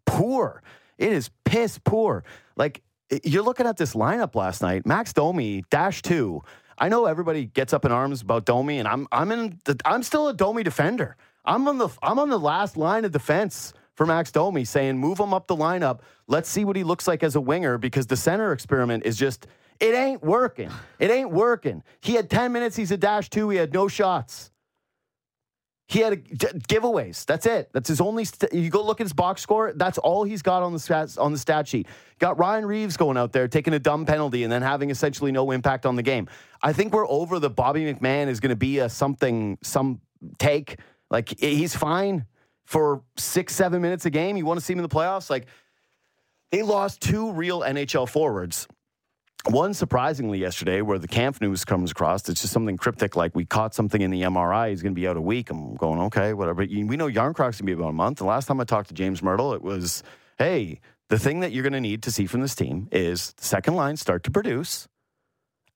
poor. 0.06 0.64
It 0.98 1.12
is 1.12 1.30
piss 1.46 1.80
poor. 1.84 2.24
Like 2.56 2.82
you're 3.24 3.44
looking 3.44 3.68
at 3.68 3.78
this 3.78 3.94
lineup 3.94 4.36
last 4.36 4.62
night. 4.62 4.86
Max 4.86 5.14
Domi 5.14 5.64
dash 5.70 6.02
two. 6.02 6.42
I 6.80 6.90
know 6.90 7.06
everybody 7.06 7.46
gets 7.46 7.74
up 7.74 7.86
in 7.86 7.92
arms 7.92 8.22
about 8.22 8.46
Domi, 8.46 8.80
and 8.80 8.88
I'm 8.88 9.08
I'm 9.12 9.32
in 9.32 9.60
the, 9.66 9.80
I'm 9.86 10.04
still 10.04 10.28
a 10.28 10.34
Domi 10.34 10.64
defender. 10.64 11.18
I'm 11.46 11.68
on 11.68 11.78
the 11.78 11.90
I'm 12.02 12.20
on 12.20 12.30
the 12.30 12.40
last 12.40 12.78
line 12.78 13.06
of 13.06 13.12
defense 13.12 13.74
for 13.98 14.06
Max 14.06 14.32
Domi, 14.32 14.64
saying 14.64 14.98
move 14.98 15.20
him 15.20 15.34
up 15.34 15.48
the 15.48 15.56
lineup. 15.56 16.00
Let's 16.28 16.48
see 16.48 16.64
what 16.64 16.76
he 16.76 16.84
looks 16.84 17.08
like 17.08 17.24
as 17.24 17.36
a 17.36 17.42
winger 17.42 17.78
because 17.78 18.06
the 18.06 18.16
center 18.16 18.54
experiment 18.54 19.06
is 19.06 19.18
just 19.18 19.48
it 19.80 19.94
ain't 19.94 20.24
working. 20.24 20.72
It 21.00 21.12
ain't 21.12 21.32
working. 21.32 21.84
He 22.00 22.14
had 22.14 22.30
10 22.30 22.52
minutes. 22.52 22.76
He's 22.76 22.92
a 22.92 22.98
dash 22.98 23.30
two. 23.30 23.50
He 23.50 23.58
had 23.58 23.74
no 23.74 23.88
shots. 23.88 24.52
He 25.90 26.00
had 26.00 26.26
giveaways. 26.28 27.26
That's 27.26 27.46
it. 27.46 27.70
That's 27.74 27.88
his 27.88 28.02
only. 28.02 28.26
St- 28.26 28.52
you 28.52 28.70
go 28.70 28.84
look 28.84 29.00
at 29.00 29.06
his 29.06 29.14
box 29.14 29.42
score. 29.42 29.72
That's 29.74 29.98
all 29.98 30.26
he's 30.26 30.42
got 30.42 30.62
on 30.62 30.74
the 30.74 30.80
stats 30.80 31.20
on 31.20 31.32
the 31.32 31.38
stat 31.38 31.68
sheet. 31.68 31.88
Got 32.20 32.38
Ryan 32.38 32.66
Reaves 32.66 32.98
going 32.98 33.16
out 33.16 33.32
there 33.32 33.48
taking 33.48 33.74
a 33.74 33.80
dumb 33.80 34.06
penalty 34.06 34.44
and 34.44 34.52
then 34.52 34.62
having 34.62 34.90
essentially 34.90 35.32
no 35.32 35.52
impact 35.52 35.86
on 35.86 35.96
the 35.96 36.04
game. 36.04 36.28
I 36.62 36.74
think 36.74 36.94
we're 36.94 37.08
over 37.08 37.40
the 37.40 37.50
Bobby 37.50 37.92
McMann 37.92 38.28
is 38.28 38.42
going 38.42 38.50
to 38.50 38.58
be 38.58 38.80
a 38.80 38.90
something 38.90 39.60
some 39.64 40.02
take. 40.40 40.78
Like 41.10 41.40
he's 41.40 41.74
fine 41.74 42.26
for 42.68 43.02
six 43.16 43.56
seven 43.56 43.82
minutes 43.82 44.06
a 44.06 44.10
game. 44.12 44.38
You 44.38 44.46
want 44.46 44.60
to 44.60 44.66
see 44.66 44.74
him 44.74 44.80
in 44.80 44.84
the 44.84 44.90
playoffs? 44.90 45.30
Like 45.30 45.48
they 46.52 46.62
lost 46.62 47.02
two 47.02 47.32
real 47.32 47.62
NHL 47.62 48.08
forwards. 48.08 48.68
One 49.50 49.74
surprisingly 49.74 50.40
yesterday, 50.40 50.82
where 50.82 51.00
the 51.00 51.08
Kampf 51.08 51.40
news 51.40 51.64
comes 51.64 51.92
across, 51.92 52.28
it's 52.28 52.42
just 52.42 52.52
something 52.52 52.76
cryptic 52.76 53.16
like 53.16 53.34
we 53.34 53.46
caught 53.46 53.74
something 53.74 54.02
in 54.02 54.12
the 54.12 54.24
MRI. 54.24 54.72
He's 54.72 54.82
going 54.82 54.94
to 54.94 55.00
be 55.00 55.08
out 55.08 55.16
a 55.16 55.22
week. 55.22 55.50
I'm 55.50 55.76
going 55.76 56.02
okay, 56.02 56.34
whatever. 56.34 56.66
We 56.66 56.98
know 56.98 57.08
Jarnkrok's 57.08 57.38
going 57.38 57.52
to 57.52 57.64
be 57.64 57.72
about 57.72 57.90
a 57.90 57.94
month. 57.94 58.18
The 58.18 58.26
last 58.26 58.48
time 58.48 58.60
I 58.60 58.66
talked 58.66 58.90
to 58.90 58.94
James 58.94 59.22
Mirtle, 59.22 59.56
it 59.56 59.62
was, 59.62 60.04
hey, 60.38 60.82
the 61.08 61.18
thing 61.18 61.40
that 61.40 61.54
you're 61.54 61.64
going 61.64 61.72
to 61.72 61.80
need 61.80 62.04
to 62.04 62.12
see 62.12 62.26
from 62.26 62.42
this 62.42 62.56
team 62.56 62.90
is 62.92 63.32
the 63.38 63.46
second 63.46 63.76
line 63.76 63.96
start 63.96 64.24
to 64.24 64.32
produce, 64.32 64.90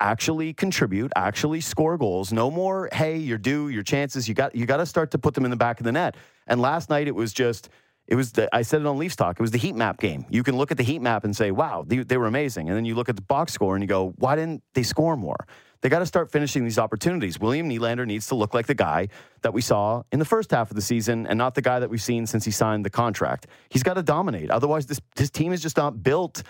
actually 0.01 0.53
contribute, 0.53 1.11
actually 1.15 1.61
score 1.61 1.97
goals. 1.97 2.33
No 2.33 2.51
more, 2.51 2.89
hey, 2.91 3.17
you're 3.17 3.37
due, 3.37 3.69
your 3.69 3.83
chances. 3.83 4.27
You 4.27 4.33
got 4.33 4.55
you 4.55 4.65
got 4.65 4.77
to 4.77 4.85
start 4.85 5.11
to 5.11 5.17
put 5.17 5.33
them 5.35 5.45
in 5.45 5.51
the 5.51 5.57
back 5.57 5.79
of 5.79 5.85
the 5.85 5.91
net. 5.91 6.15
And 6.47 6.61
last 6.61 6.89
night 6.89 7.07
it 7.07 7.15
was 7.15 7.31
just. 7.31 7.69
It 8.07 8.15
was 8.15 8.33
the, 8.33 8.53
I 8.53 8.63
said 8.63 8.81
it 8.81 8.87
on 8.87 8.97
Leafs 8.97 9.15
Talk. 9.15 9.39
It 9.39 9.41
was 9.41 9.51
the 9.51 9.57
heat 9.57 9.75
map 9.75 9.97
game. 9.97 10.25
You 10.29 10.43
can 10.43 10.57
look 10.57 10.69
at 10.69 10.75
the 10.75 10.83
heat 10.83 11.01
map 11.01 11.23
and 11.23 11.33
say, 11.33 11.51
"Wow, 11.51 11.85
they, 11.87 11.99
they 11.99 12.17
were 12.17 12.25
amazing," 12.25 12.67
and 12.67 12.75
then 12.75 12.83
you 12.83 12.93
look 12.93 13.07
at 13.07 13.15
the 13.15 13.21
box 13.21 13.53
score 13.53 13.73
and 13.73 13.81
you 13.81 13.87
go, 13.87 14.13
"Why 14.17 14.35
didn't 14.35 14.63
they 14.73 14.83
score 14.83 15.15
more?" 15.15 15.47
They 15.81 15.87
got 15.87 15.99
to 15.99 16.05
start 16.05 16.29
finishing 16.29 16.65
these 16.65 16.77
opportunities. 16.77 17.39
William 17.39 17.69
Nylander 17.69 18.05
needs 18.05 18.27
to 18.27 18.35
look 18.35 18.53
like 18.53 18.67
the 18.67 18.75
guy 18.75 19.07
that 19.43 19.53
we 19.53 19.61
saw 19.61 20.03
in 20.11 20.19
the 20.19 20.25
first 20.25 20.51
half 20.51 20.69
of 20.71 20.75
the 20.75 20.81
season, 20.81 21.25
and 21.25 21.37
not 21.37 21.55
the 21.55 21.61
guy 21.61 21.79
that 21.79 21.89
we've 21.89 22.01
seen 22.01 22.25
since 22.25 22.43
he 22.43 22.51
signed 22.51 22.83
the 22.83 22.89
contract. 22.89 23.47
He's 23.69 23.83
got 23.83 23.93
to 23.93 24.03
dominate. 24.03 24.49
Otherwise, 24.51 24.87
this 24.87 24.99
this 25.15 25.29
team 25.29 25.53
is 25.53 25.61
just 25.61 25.77
not 25.77 26.03
built 26.03 26.43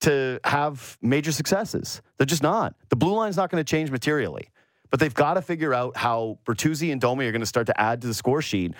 to 0.00 0.40
have 0.44 0.98
major 1.02 1.32
successes. 1.32 2.02
They're 2.16 2.26
just 2.26 2.42
not. 2.42 2.74
The 2.88 2.96
blue 2.96 3.14
line's 3.14 3.36
not 3.36 3.50
going 3.50 3.62
to 3.62 3.70
change 3.70 3.90
materially, 3.90 4.50
but 4.90 5.00
they've 5.00 5.14
got 5.14 5.34
to 5.34 5.42
figure 5.42 5.74
out 5.74 5.96
how 5.96 6.38
Bertuzzi 6.44 6.92
and 6.92 7.00
Domi 7.00 7.26
are 7.26 7.32
going 7.32 7.40
to 7.40 7.46
start 7.46 7.66
to 7.66 7.80
add 7.80 8.00
to 8.02 8.06
the 8.06 8.14
score 8.14 8.42
sheet, 8.42 8.72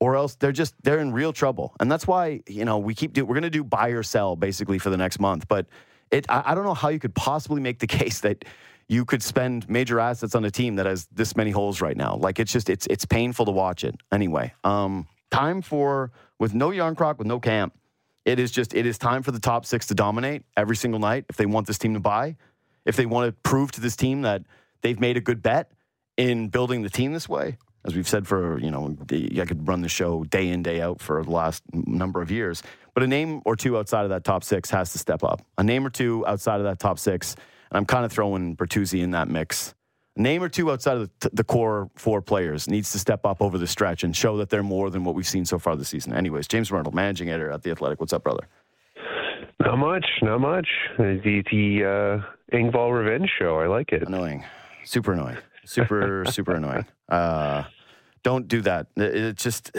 or 0.00 0.16
else 0.16 0.34
they're 0.36 0.52
just 0.52 0.74
they're 0.82 0.98
in 0.98 1.12
real 1.12 1.32
trouble. 1.32 1.74
And 1.80 1.90
that's 1.90 2.06
why 2.06 2.42
you 2.48 2.64
know 2.64 2.78
we 2.78 2.94
keep 2.94 3.12
do 3.12 3.24
we're 3.24 3.34
going 3.34 3.42
to 3.42 3.50
do 3.50 3.64
buy 3.64 3.88
or 3.88 4.02
sell 4.02 4.36
basically 4.36 4.78
for 4.78 4.90
the 4.90 4.96
next 4.96 5.20
month. 5.20 5.46
But 5.48 5.66
it 6.10 6.26
I, 6.28 6.42
I 6.46 6.54
don't 6.54 6.64
know 6.64 6.74
how 6.74 6.88
you 6.88 6.98
could 6.98 7.14
possibly 7.14 7.60
make 7.60 7.78
the 7.78 7.86
case 7.98 8.20
that 8.20 8.44
you 8.88 9.04
could 9.04 9.22
spend 9.22 9.68
major 9.70 10.00
assets 10.00 10.34
on 10.34 10.44
a 10.44 10.50
team 10.50 10.74
that 10.74 10.86
has 10.86 11.06
this 11.12 11.36
many 11.36 11.52
holes 11.52 11.80
right 11.80 11.96
now. 11.96 12.16
Like 12.16 12.40
it's 12.40 12.52
just 12.52 12.68
it's 12.68 12.88
it's 12.88 13.04
painful 13.04 13.44
to 13.44 13.52
watch 13.52 13.84
it. 13.84 13.94
Anyway, 14.10 14.52
um, 14.64 15.06
time 15.30 15.62
for 15.62 16.10
with 16.40 16.54
no 16.54 16.70
Jarnkrok 16.70 17.18
with 17.18 17.28
no 17.28 17.38
Kampf. 17.38 17.70
It 18.24 18.38
is 18.38 18.50
just 18.50 18.74
it 18.74 18.86
is 18.86 18.98
time 18.98 19.22
for 19.22 19.30
the 19.30 19.40
top 19.40 19.64
six 19.64 19.86
to 19.88 19.94
dominate 19.94 20.42
every 20.56 20.76
single 20.76 21.00
night 21.00 21.24
if 21.28 21.36
they 21.36 21.46
want 21.46 21.66
this 21.66 21.78
team 21.78 21.94
to 21.94 22.00
buy, 22.00 22.36
if 22.84 22.96
they 22.96 23.06
want 23.06 23.28
to 23.28 23.40
prove 23.42 23.72
to 23.72 23.80
this 23.80 23.96
team 23.96 24.22
that 24.22 24.42
they've 24.82 25.00
made 25.00 25.16
a 25.16 25.20
good 25.20 25.42
bet 25.42 25.72
in 26.16 26.48
building 26.48 26.82
the 26.82 26.90
team 26.90 27.12
this 27.12 27.28
way. 27.28 27.56
As 27.82 27.94
we've 27.94 28.08
said 28.08 28.28
for 28.28 28.58
you 28.60 28.70
know, 28.70 28.94
I 29.10 29.44
could 29.46 29.66
run 29.66 29.80
the 29.80 29.88
show 29.88 30.24
day 30.24 30.48
in 30.48 30.62
day 30.62 30.82
out 30.82 31.00
for 31.00 31.22
the 31.24 31.30
last 31.30 31.62
number 31.72 32.20
of 32.20 32.30
years. 32.30 32.62
But 32.92 33.02
a 33.04 33.06
name 33.06 33.40
or 33.46 33.56
two 33.56 33.78
outside 33.78 34.04
of 34.04 34.10
that 34.10 34.24
top 34.24 34.44
six 34.44 34.70
has 34.70 34.92
to 34.92 34.98
step 34.98 35.22
up. 35.22 35.40
A 35.56 35.62
name 35.62 35.86
or 35.86 35.90
two 35.90 36.26
outside 36.26 36.56
of 36.56 36.64
that 36.64 36.78
top 36.78 36.98
six, 36.98 37.34
and 37.70 37.78
I'm 37.78 37.86
kind 37.86 38.04
of 38.04 38.12
throwing 38.12 38.56
Bertuzzi 38.56 39.02
in 39.02 39.12
that 39.12 39.28
mix. 39.28 39.74
Name 40.16 40.42
or 40.42 40.48
two 40.48 40.70
outside 40.70 40.96
of 40.96 41.10
the, 41.20 41.30
the 41.32 41.44
core 41.44 41.88
four 41.94 42.20
players 42.20 42.68
needs 42.68 42.90
to 42.92 42.98
step 42.98 43.24
up 43.24 43.40
over 43.40 43.58
the 43.58 43.66
stretch 43.66 44.02
and 44.02 44.14
show 44.14 44.36
that 44.38 44.50
they're 44.50 44.62
more 44.62 44.90
than 44.90 45.04
what 45.04 45.14
we've 45.14 45.26
seen 45.26 45.44
so 45.44 45.58
far 45.58 45.76
this 45.76 45.88
season. 45.88 46.12
Anyways, 46.12 46.48
James 46.48 46.70
Mirtle, 46.70 46.92
managing 46.92 47.30
editor 47.30 47.50
at 47.50 47.62
the 47.62 47.70
Athletic. 47.70 48.00
What's 48.00 48.12
up, 48.12 48.24
brother? 48.24 48.48
Not 49.60 49.76
much, 49.76 50.06
not 50.22 50.38
much. 50.40 50.66
The 50.98 51.42
the 51.50 51.84
uh, 51.84 52.56
Engvall 52.56 52.92
Revenge 52.92 53.30
Show. 53.38 53.60
I 53.60 53.66
like 53.66 53.92
it. 53.92 54.02
Annoying, 54.02 54.44
super 54.84 55.12
annoying, 55.12 55.36
super 55.64 56.24
super 56.30 56.54
annoying. 56.54 56.86
Uh, 57.08 57.64
don't 58.22 58.48
do 58.48 58.62
that. 58.62 58.86
It, 58.96 59.14
it 59.14 59.36
just 59.36 59.72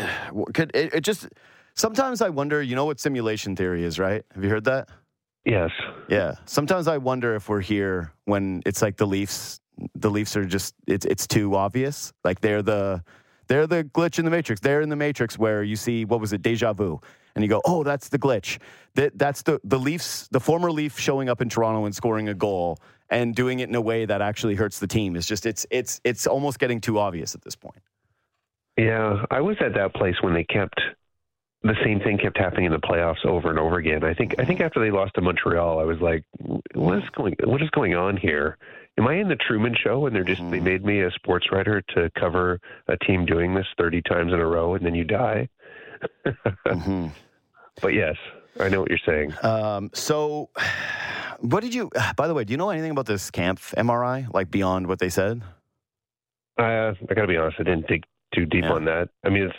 could. 0.54 0.72
It, 0.76 0.94
it 0.94 1.02
just 1.02 1.28
sometimes 1.74 2.22
I 2.22 2.30
wonder. 2.30 2.62
You 2.62 2.76
know 2.76 2.86
what 2.86 3.00
simulation 3.00 3.56
theory 3.56 3.84
is, 3.84 3.98
right? 3.98 4.24
Have 4.34 4.44
you 4.44 4.50
heard 4.50 4.66
that? 4.66 4.90
Yes. 5.46 5.72
Yeah. 6.10 6.36
Sometimes 6.46 6.88
I 6.88 6.98
wonder 6.98 7.36
if 7.36 7.50
we're 7.50 7.62
here 7.62 8.14
when 8.26 8.62
it's 8.66 8.82
like 8.82 8.98
the 8.98 9.08
Leafs. 9.08 9.61
The 9.96 10.10
Leafs 10.10 10.36
are 10.36 10.46
just 10.46 10.76
it's 10.88 11.06
it's 11.06 11.28
too 11.28 11.56
obvious. 11.56 12.14
Like 12.24 12.42
they're 12.42 12.62
the 12.62 13.04
They're 13.48 13.68
the 13.68 13.84
glitch 13.84 14.18
in 14.20 14.26
the 14.26 14.32
matrix. 14.32 14.62
They're 14.62 14.82
in 14.82 14.90
the 14.90 14.96
matrix 14.96 15.38
where 15.38 15.64
you 15.64 15.76
see 15.76 16.06
what 16.06 16.22
was 16.22 16.32
it, 16.32 16.42
deja 16.42 16.74
vu, 16.74 17.02
and 17.36 17.44
you 17.44 17.50
go, 17.50 17.62
oh, 17.66 17.84
that's 17.84 18.08
the 18.10 18.18
glitch. 18.20 18.60
That 18.96 19.18
that's 19.18 19.42
the 19.42 19.60
the 19.64 19.78
Leafs, 19.80 20.28
the 20.30 20.40
former 20.40 20.72
Leaf 20.72 20.98
showing 20.98 21.28
up 21.30 21.42
in 21.42 21.50
Toronto 21.50 21.86
and 21.86 21.94
scoring 21.94 22.30
a 22.30 22.34
goal 22.34 22.78
and 23.10 23.36
doing 23.36 23.60
it 23.60 23.68
in 23.68 23.76
a 23.76 23.82
way 23.82 24.06
that 24.06 24.22
actually 24.22 24.56
hurts 24.56 24.80
the 24.80 24.88
team. 24.88 25.16
It's 25.16 25.28
just 25.28 25.46
it's 25.46 25.66
it's 25.70 26.00
it's 26.04 26.28
almost 26.28 26.60
getting 26.60 26.80
too 26.80 26.98
obvious 26.98 27.36
at 27.36 27.42
this 27.42 27.56
point. 27.56 27.82
Yeah, 28.78 29.26
I 29.32 29.42
was 29.42 29.58
at 29.60 29.74
that 29.74 29.94
place 29.94 30.16
when 30.22 30.34
they 30.34 30.46
kept 30.46 30.80
the 31.64 31.76
same 31.84 32.00
thing 32.00 32.18
kept 32.18 32.38
happening 32.38 32.66
in 32.66 32.72
the 32.72 32.80
playoffs 32.80 33.24
over 33.26 33.50
and 33.50 33.60
over 33.60 33.76
again. 33.76 34.04
I 34.04 34.14
think 34.14 34.36
I 34.40 34.46
think 34.46 34.62
after 34.62 34.80
they 34.80 34.92
lost 34.92 35.14
to 35.16 35.22
Montreal, 35.22 35.80
I 35.80 35.84
was 35.84 36.00
like, 36.00 36.24
what 36.74 36.98
is 37.00 37.10
going 37.16 37.36
what 37.44 37.62
is 37.62 37.70
going 37.72 37.96
on 37.96 38.16
here? 38.18 38.58
Am 38.98 39.08
I 39.08 39.16
in 39.16 39.30
the 39.30 39.36
Truman 39.38 39.76
Show 39.82 40.06
and 40.06 40.16
they're 40.16 40.24
just 40.24 40.42
they 40.52 40.60
made 40.60 40.84
me 40.84 41.02
a 41.02 41.12
sports 41.12 41.48
writer 41.52 41.82
to 41.96 42.10
cover 42.20 42.60
a 42.88 42.98
team 42.98 43.26
doing 43.26 43.54
this 43.56 43.66
thirty 43.78 44.02
times 44.02 44.34
in 44.34 44.40
a 44.40 44.46
row 44.46 44.76
and 44.76 44.86
then 44.86 44.94
you 44.96 45.04
die? 45.04 45.48
hmm 46.68 47.08
But 47.82 47.94
yes, 47.94 48.16
I 48.60 48.70
know 48.70 48.82
what 48.82 48.90
you're 48.90 49.00
saying. 49.06 49.34
Um, 49.44 49.90
so, 49.94 50.50
what 51.40 51.62
did 51.62 51.74
you? 51.74 51.90
By 52.18 52.28
the 52.28 52.34
way, 52.34 52.44
do 52.44 52.52
you 52.52 52.58
know 52.58 52.70
anything 52.70 52.92
about 52.92 53.06
this 53.06 53.32
Kampf 53.32 53.74
MRI? 53.78 54.32
Like 54.34 54.52
beyond 54.52 54.88
what 54.88 55.00
they 55.00 55.10
said? 55.10 55.42
Uh, 56.60 56.94
I 57.10 57.14
got 57.16 57.22
to 57.22 57.28
be 57.28 57.38
honest, 57.38 57.58
I 57.60 57.64
didn't 57.64 57.88
dig 57.88 58.04
too 58.36 58.46
deep 58.46 58.66
Yeah. 58.66 58.74
on 58.74 58.86
that. 58.86 59.10
I 59.26 59.30
mean, 59.30 59.44
it's 59.44 59.56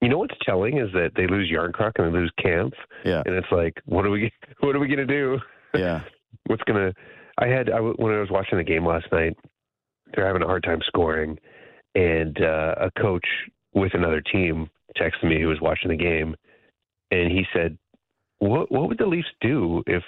you 0.00 0.08
know 0.08 0.18
what's 0.18 0.34
telling 0.46 0.78
is 0.78 0.90
that 0.92 1.10
they 1.16 1.26
lose 1.26 1.50
Jarnkrok 1.50 1.92
and 1.96 2.06
they 2.14 2.18
lose 2.18 2.32
Kampf, 2.42 2.76
Yeah, 3.04 3.22
and 3.26 3.34
it's 3.34 3.50
like, 3.50 3.74
what 3.84 4.06
are 4.06 4.10
we 4.10 4.32
what 4.60 4.76
are 4.76 4.78
we 4.78 4.86
gonna 4.88 5.06
do? 5.06 5.38
yeah. 5.74 6.02
what's 6.46 6.62
gonna 6.62 6.92
i 7.40 7.46
had 7.46 7.70
I, 7.70 7.80
when 7.80 8.14
i 8.14 8.20
was 8.20 8.30
watching 8.30 8.58
the 8.58 8.64
game 8.64 8.86
last 8.86 9.06
night 9.12 9.36
they're 10.14 10.26
having 10.26 10.42
a 10.42 10.46
hard 10.46 10.62
time 10.62 10.80
scoring 10.86 11.38
and 11.94 12.40
uh, 12.40 12.74
a 12.78 12.90
coach 13.00 13.26
with 13.74 13.94
another 13.94 14.20
team 14.20 14.70
texted 14.96 15.24
me 15.24 15.40
who 15.40 15.48
was 15.48 15.60
watching 15.60 15.90
the 15.90 15.96
game 15.96 16.36
and 17.10 17.30
he 17.30 17.44
said 17.52 17.76
what 18.40 18.70
what 18.72 18.88
would 18.88 18.98
the 18.98 19.06
leafs 19.06 19.28
do 19.40 19.82
if 19.86 20.02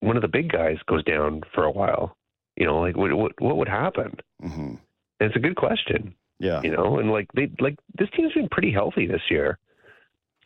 one 0.00 0.16
of 0.16 0.22
the 0.22 0.28
big 0.28 0.50
guys 0.50 0.76
goes 0.86 1.04
down 1.04 1.42
for 1.54 1.64
a 1.64 1.70
while? 1.70 2.16
You 2.56 2.66
know 2.66 2.80
like 2.80 2.96
what 2.96 3.12
what, 3.14 3.32
what 3.40 3.56
would 3.56 3.68
happen? 3.68 4.16
Hmm 4.42 4.74
and 5.20 5.28
it's 5.28 5.36
a 5.36 5.40
good 5.40 5.56
question. 5.56 6.14
Yeah. 6.40 6.60
you 6.64 6.72
know 6.72 6.98
and 6.98 7.10
like 7.12 7.28
they 7.34 7.50
like 7.60 7.76
this 7.96 8.08
team's 8.16 8.32
been 8.32 8.48
pretty 8.48 8.72
healthy 8.72 9.06
this 9.06 9.22
year. 9.30 9.58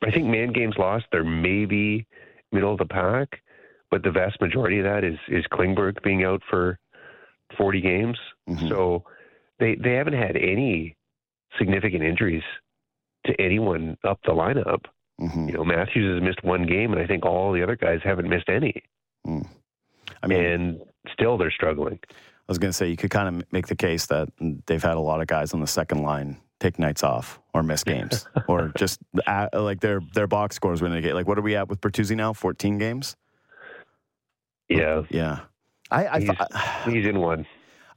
I 0.02 0.10
think 0.10 0.26
man 0.26 0.52
games 0.52 0.74
lost 0.78 1.06
they're 1.10 1.24
maybe 1.24 2.06
middle 2.52 2.72
of 2.72 2.78
the 2.78 2.84
pack 2.84 3.40
but 3.90 4.02
the 4.02 4.10
vast 4.10 4.40
majority 4.40 4.78
of 4.78 4.84
that 4.84 5.04
is 5.04 5.18
is 5.28 5.44
klingberg 5.52 6.02
being 6.02 6.24
out 6.24 6.42
for 6.48 6.78
40 7.56 7.80
games 7.80 8.18
Mhm. 8.48 8.68
so 8.68 9.04
they 9.58 9.74
they 9.76 9.94
haven't 9.94 10.14
had 10.14 10.36
any 10.36 10.96
significant 11.58 12.02
injuries 12.02 12.42
to 13.26 13.40
anyone 13.40 13.96
up 14.04 14.20
the 14.24 14.32
lineup 14.32 14.84
Mhm. 15.20 15.46
you 15.48 15.52
know 15.54 15.64
matthews 15.64 16.14
has 16.14 16.22
missed 16.22 16.42
one 16.44 16.64
game 16.66 16.92
and 16.92 17.00
i 17.02 17.06
think 17.06 17.24
all 17.24 17.52
the 17.52 17.62
other 17.62 17.76
guys 17.76 18.00
haven't 18.04 18.28
missed 18.28 18.48
any 18.48 18.82
I 20.22 20.26
mean, 20.26 20.42
and 20.44 20.80
still 21.12 21.36
they're 21.38 21.50
struggling 21.50 21.98
I 22.10 22.50
was 22.50 22.58
going 22.58 22.70
to 22.70 22.72
say 22.72 22.88
you 22.88 22.96
could 22.96 23.10
kind 23.10 23.28
of 23.42 23.52
make 23.52 23.66
the 23.66 23.76
case 23.76 24.06
that 24.06 24.30
they've 24.66 24.82
had 24.82 24.94
a 24.96 25.00
lot 25.00 25.20
of 25.20 25.26
guys 25.26 25.52
on 25.52 25.60
the 25.60 25.66
second 25.66 26.00
line 26.02 26.38
take 26.60 26.78
nights 26.78 27.02
off 27.02 27.38
or 27.52 27.62
miss 27.62 27.84
games 27.92 28.26
or 28.48 28.72
just 28.76 29.00
uh 29.26 29.48
like 29.52 29.80
their 29.80 30.00
their 30.14 30.26
box 30.26 30.56
scores 30.56 30.80
when 30.80 30.90
they 30.92 31.00
get 31.02 31.14
like 31.14 31.26
what 31.28 31.38
are 31.38 31.42
we 31.42 31.56
at 31.56 31.68
with 31.68 31.80
Bertuzzi 31.82 32.16
now? 32.16 32.32
Fourteen 32.32 32.78
games. 32.78 33.16
Yeah 34.68 35.02
Yeah. 35.10 35.40
I 35.90 36.06
I, 36.06 36.20
He's- 36.20 36.36
I 36.52 36.82
he's 36.90 37.06
in 37.06 37.20
one 37.20 37.46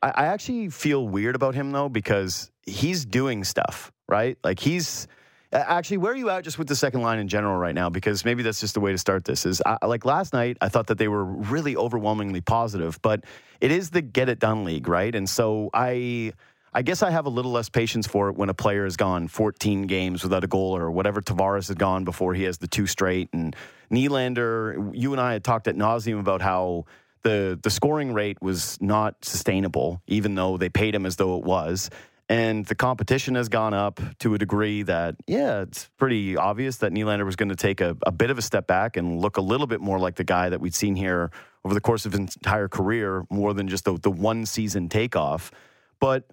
I 0.04 0.26
actually 0.26 0.70
feel 0.70 1.08
weird 1.08 1.36
about 1.36 1.54
him 1.54 1.72
though 1.72 1.88
because 1.88 2.50
he's 2.66 3.06
doing 3.06 3.44
stuff 3.44 3.92
right. 4.08 4.36
Like 4.44 4.60
he's 4.60 5.08
actually 5.54 5.98
where 5.98 6.14
are 6.14 6.16
you 6.16 6.30
at 6.32 6.44
just 6.44 6.58
with 6.58 6.68
the 6.68 6.76
second 6.76 7.02
line 7.02 7.20
in 7.20 7.28
general 7.28 7.56
right 7.58 7.76
now? 7.76 7.90
Because 7.90 8.26
maybe 8.26 8.42
that's 8.42 8.60
just 8.60 8.74
the 8.74 8.80
way 8.80 8.92
to 8.94 8.98
start 8.98 9.26
this. 9.26 9.46
Is 9.46 9.62
I, 9.64 9.86
like 9.86 10.04
last 10.04 10.34
night 10.34 10.58
I 10.60 10.70
thought 10.70 10.88
that 10.88 10.98
they 10.98 11.08
were 11.08 11.24
really 11.24 11.76
overwhelmingly 11.76 12.42
positive, 12.42 13.00
but 13.04 13.26
it 13.60 13.72
is 13.72 13.92
the 13.92 14.02
get 14.02 14.28
it 14.28 14.40
done 14.40 14.64
league, 14.64 14.88
right? 14.88 15.14
And 15.14 15.30
so 15.30 15.70
I. 15.74 16.34
I 16.74 16.84
guess 16.84 17.04
I 17.04 17.10
have 17.10 17.26
a 17.26 17.30
little 17.30 17.52
less 17.52 17.68
patience 17.68 18.08
for 18.08 18.30
it 18.30 18.36
when 18.36 18.48
a 18.50 18.54
player 18.54 18.86
has 18.86 18.96
gone 18.96 19.28
14 19.28 19.88
games 19.88 20.24
without 20.24 20.44
a 20.46 20.48
goal 20.48 20.76
or 20.76 20.90
whatever 20.90 21.22
Tavares 21.22 21.68
had 21.68 21.78
gone 21.78 22.06
before 22.06 22.34
he 22.34 22.44
has 22.44 22.60
the 22.60 22.68
two 22.68 22.88
straight. 22.88 23.30
And 23.34 23.56
Nylander, 23.92 24.92
you 24.94 25.12
and 25.12 25.20
I 25.20 25.34
had 25.34 25.44
talked 25.44 25.68
at 25.68 25.76
nauseum 25.76 26.20
about 26.20 26.42
how 26.42 26.86
the 27.24 27.60
the 27.62 27.70
scoring 27.70 28.14
rate 28.14 28.42
was 28.42 28.82
not 28.82 29.24
sustainable, 29.24 30.02
even 30.08 30.36
though 30.36 30.58
they 30.58 30.70
paid 30.70 30.96
him 30.96 31.06
as 31.06 31.18
though 31.18 31.38
it 31.38 31.44
was. 31.44 31.90
And 32.30 32.66
the 32.66 32.76
competition 32.76 33.36
has 33.36 33.50
gone 33.50 33.74
up 33.74 34.00
to 34.20 34.34
a 34.34 34.38
degree 34.38 34.84
that, 34.84 35.16
yeah, 35.28 35.64
it's 35.64 35.90
pretty 35.98 36.38
obvious 36.38 36.78
that 36.78 36.94
Nylander 36.94 37.26
was 37.26 37.36
going 37.36 37.50
to 37.50 37.58
take 37.58 37.82
a, 37.82 37.98
a 38.06 38.12
bit 38.14 38.30
of 38.30 38.38
a 38.38 38.42
step 38.42 38.68
back 38.68 38.96
and 38.96 39.20
look 39.20 39.36
a 39.36 39.42
little 39.42 39.68
bit 39.68 39.82
more 39.82 40.00
like 40.00 40.16
the 40.16 40.24
guy 40.24 40.48
that 40.48 40.62
we'd 40.62 40.74
seen 40.74 40.96
here 40.96 41.30
over 41.66 41.74
the 41.74 41.82
course 41.82 42.06
of 42.06 42.14
his 42.14 42.22
entire 42.22 42.70
career, 42.70 43.26
more 43.30 43.54
than 43.54 43.68
just 43.68 43.84
the, 43.84 44.00
the 44.00 44.10
one 44.10 44.46
season 44.46 44.88
takeoff. 44.88 45.52
But 46.00 46.24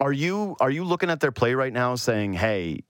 are 0.00 0.12
you 0.12 0.56
are 0.60 0.70
you 0.70 0.84
looking 0.84 1.10
at 1.10 1.20
their 1.20 1.32
play 1.32 1.54
right 1.54 1.72
now, 1.72 1.94
saying, 1.94 2.34
"Hey, 2.34 2.80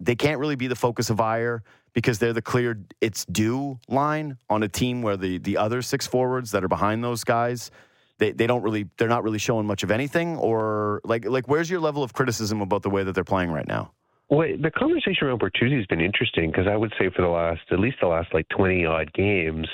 they 0.00 0.14
can't 0.14 0.38
really 0.38 0.56
be 0.56 0.66
the 0.66 0.76
focus 0.76 1.10
of 1.10 1.20
ire 1.20 1.62
because 1.92 2.18
they're 2.18 2.32
the 2.32 2.42
clear 2.42 2.78
it's 3.00 3.24
due 3.26 3.78
line 3.88 4.36
on 4.50 4.62
a 4.62 4.68
team 4.68 5.02
where 5.02 5.16
the 5.16 5.38
the 5.38 5.56
other 5.56 5.82
six 5.82 6.06
forwards 6.06 6.50
that 6.52 6.64
are 6.64 6.68
behind 6.68 7.02
those 7.04 7.24
guys, 7.24 7.70
they, 8.18 8.32
they 8.32 8.46
don't 8.46 8.62
really 8.62 8.88
they're 8.98 9.08
not 9.08 9.24
really 9.24 9.38
showing 9.38 9.66
much 9.66 9.82
of 9.82 9.90
anything, 9.90 10.36
or 10.36 11.00
like 11.04 11.24
like 11.26 11.48
where's 11.48 11.68
your 11.70 11.80
level 11.80 12.02
of 12.02 12.12
criticism 12.12 12.60
about 12.60 12.82
the 12.82 12.90
way 12.90 13.02
that 13.02 13.12
they're 13.12 13.24
playing 13.24 13.50
right 13.50 13.68
now? 13.68 13.92
Well, 14.28 14.48
the 14.60 14.70
conversation 14.70 15.28
around 15.28 15.40
Bertuzzi 15.40 15.76
has 15.76 15.86
been 15.86 16.00
interesting 16.00 16.50
because 16.50 16.66
I 16.66 16.76
would 16.76 16.92
say 16.98 17.10
for 17.14 17.22
the 17.22 17.28
last, 17.28 17.60
at 17.70 17.78
least 17.78 17.98
the 18.00 18.08
last 18.08 18.34
like 18.34 18.48
20 18.48 18.84
odd 18.84 19.12
games, 19.12 19.68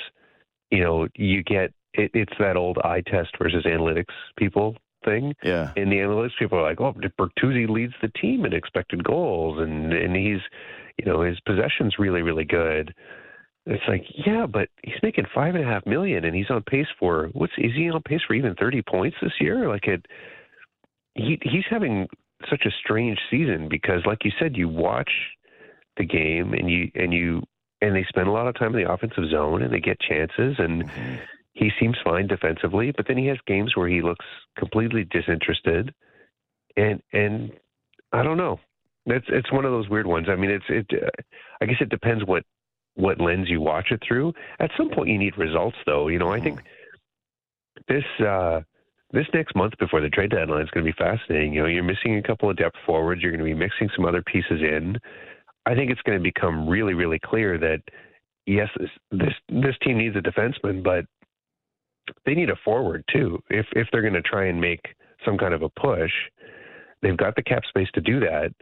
you 0.69 0.83
know, 0.83 1.07
you 1.15 1.41
get 1.41 1.73
it, 1.93 2.11
it's 2.13 2.33
that 2.39 2.55
old 2.55 2.77
eye 2.83 3.01
test 3.01 3.29
versus 3.39 3.65
analytics 3.65 4.13
people 4.37 4.75
thing. 5.03 5.33
Yeah, 5.43 5.71
And 5.75 5.91
the 5.91 5.97
analytics 5.97 6.37
people 6.39 6.57
are 6.57 6.63
like, 6.63 6.81
oh, 6.81 6.93
Bertuzzi 6.93 7.69
leads 7.69 7.93
the 8.01 8.09
team 8.09 8.45
in 8.45 8.53
expected 8.53 9.03
goals, 9.03 9.59
and 9.59 9.93
and 9.93 10.15
he's, 10.15 10.41
you 10.97 11.05
know, 11.05 11.21
his 11.21 11.39
possession's 11.41 11.99
really 11.99 12.21
really 12.21 12.45
good. 12.45 12.93
It's 13.65 13.83
like, 13.87 14.03
yeah, 14.25 14.45
but 14.45 14.67
he's 14.83 15.01
making 15.01 15.25
five 15.33 15.55
and 15.55 15.63
a 15.63 15.67
half 15.67 15.85
million, 15.85 16.25
and 16.25 16.35
he's 16.35 16.49
on 16.49 16.63
pace 16.63 16.87
for 16.99 17.29
what's 17.33 17.53
is 17.57 17.71
he 17.75 17.89
on 17.89 18.01
pace 18.01 18.21
for 18.27 18.33
even 18.33 18.55
thirty 18.55 18.81
points 18.81 19.17
this 19.21 19.33
year? 19.39 19.69
Like 19.69 19.87
it, 19.87 20.05
he 21.15 21.39
he's 21.41 21.65
having 21.69 22.07
such 22.49 22.65
a 22.65 22.71
strange 22.83 23.19
season 23.31 23.69
because, 23.69 24.01
like 24.05 24.25
you 24.25 24.31
said, 24.39 24.57
you 24.57 24.67
watch 24.67 25.11
the 25.97 26.05
game 26.05 26.53
and 26.53 26.69
you 26.69 26.91
and 26.95 27.13
you 27.13 27.41
and 27.81 27.95
they 27.95 28.05
spend 28.09 28.27
a 28.27 28.31
lot 28.31 28.47
of 28.47 28.55
time 28.55 28.75
in 28.75 28.83
the 28.83 28.91
offensive 28.91 29.29
zone 29.29 29.61
and 29.61 29.73
they 29.73 29.79
get 29.79 29.99
chances 29.99 30.55
and 30.57 30.83
mm-hmm. 30.83 31.15
He 31.53 31.69
seems 31.79 31.97
fine 32.03 32.27
defensively, 32.27 32.91
but 32.91 33.07
then 33.07 33.17
he 33.17 33.27
has 33.27 33.37
games 33.45 33.75
where 33.75 33.87
he 33.87 34.01
looks 34.01 34.25
completely 34.57 35.05
disinterested, 35.05 35.93
and 36.75 37.01
and 37.13 37.51
I 38.11 38.23
don't 38.23 38.37
know. 38.37 38.59
It's 39.05 39.27
it's 39.29 39.51
one 39.51 39.65
of 39.65 39.71
those 39.71 39.89
weird 39.89 40.07
ones. 40.07 40.27
I 40.29 40.35
mean, 40.35 40.49
it's 40.49 40.65
it. 40.69 41.13
I 41.61 41.65
guess 41.65 41.77
it 41.79 41.89
depends 41.89 42.25
what 42.25 42.43
what 42.95 43.19
lens 43.19 43.49
you 43.49 43.61
watch 43.61 43.91
it 43.91 44.01
through. 44.07 44.33
At 44.59 44.71
some 44.77 44.89
point, 44.89 45.09
you 45.09 45.17
need 45.17 45.37
results, 45.37 45.77
though. 45.85 46.07
You 46.07 46.19
know, 46.19 46.31
I 46.31 46.39
think 46.39 46.59
this 47.87 48.03
uh, 48.19 48.61
this 49.11 49.27
next 49.33 49.55
month 49.55 49.73
before 49.79 50.01
the 50.01 50.09
trade 50.09 50.31
deadline 50.31 50.63
is 50.63 50.69
going 50.71 50.85
to 50.85 50.91
be 50.91 50.97
fascinating. 50.97 51.53
You 51.53 51.61
know, 51.61 51.67
you're 51.67 51.83
missing 51.83 52.17
a 52.17 52.23
couple 52.23 52.49
of 52.49 52.57
depth 52.57 52.77
forwards. 52.85 53.21
You're 53.21 53.31
going 53.31 53.39
to 53.39 53.45
be 53.45 53.53
mixing 53.53 53.89
some 53.95 54.05
other 54.05 54.23
pieces 54.23 54.61
in. 54.61 54.97
I 55.65 55.75
think 55.75 55.91
it's 55.91 56.01
going 56.01 56.17
to 56.17 56.23
become 56.23 56.67
really, 56.67 56.93
really 56.93 57.19
clear 57.19 57.57
that 57.59 57.81
yes, 58.45 58.69
this 58.79 58.89
this, 59.11 59.33
this 59.49 59.75
team 59.83 59.97
needs 59.97 60.15
a 60.15 60.19
defenseman, 60.19 60.83
but 60.83 61.05
they 62.25 62.33
need 62.33 62.49
a 62.49 62.55
forward 62.63 63.03
too. 63.11 63.41
If 63.49 63.65
if 63.73 63.87
they're 63.91 64.01
going 64.01 64.13
to 64.13 64.21
try 64.21 64.47
and 64.47 64.59
make 64.59 64.81
some 65.25 65.37
kind 65.37 65.53
of 65.53 65.61
a 65.61 65.69
push, 65.69 66.11
they've 67.01 67.17
got 67.17 67.35
the 67.35 67.43
cap 67.43 67.63
space 67.67 67.89
to 67.93 68.01
do 68.01 68.19
that. 68.21 68.53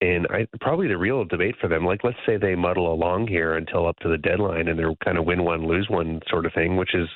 And 0.00 0.26
I 0.30 0.46
probably 0.60 0.88
the 0.88 0.98
real 0.98 1.24
debate 1.24 1.54
for 1.60 1.68
them, 1.68 1.84
like 1.84 2.02
let's 2.02 2.18
say 2.26 2.36
they 2.36 2.56
muddle 2.56 2.92
along 2.92 3.28
here 3.28 3.56
until 3.56 3.86
up 3.86 3.96
to 4.00 4.08
the 4.08 4.18
deadline, 4.18 4.68
and 4.68 4.78
they're 4.78 4.94
kind 5.04 5.16
of 5.16 5.24
win 5.24 5.44
one 5.44 5.66
lose 5.66 5.86
one 5.88 6.20
sort 6.28 6.44
of 6.44 6.52
thing, 6.52 6.76
which 6.76 6.94
is 6.94 7.08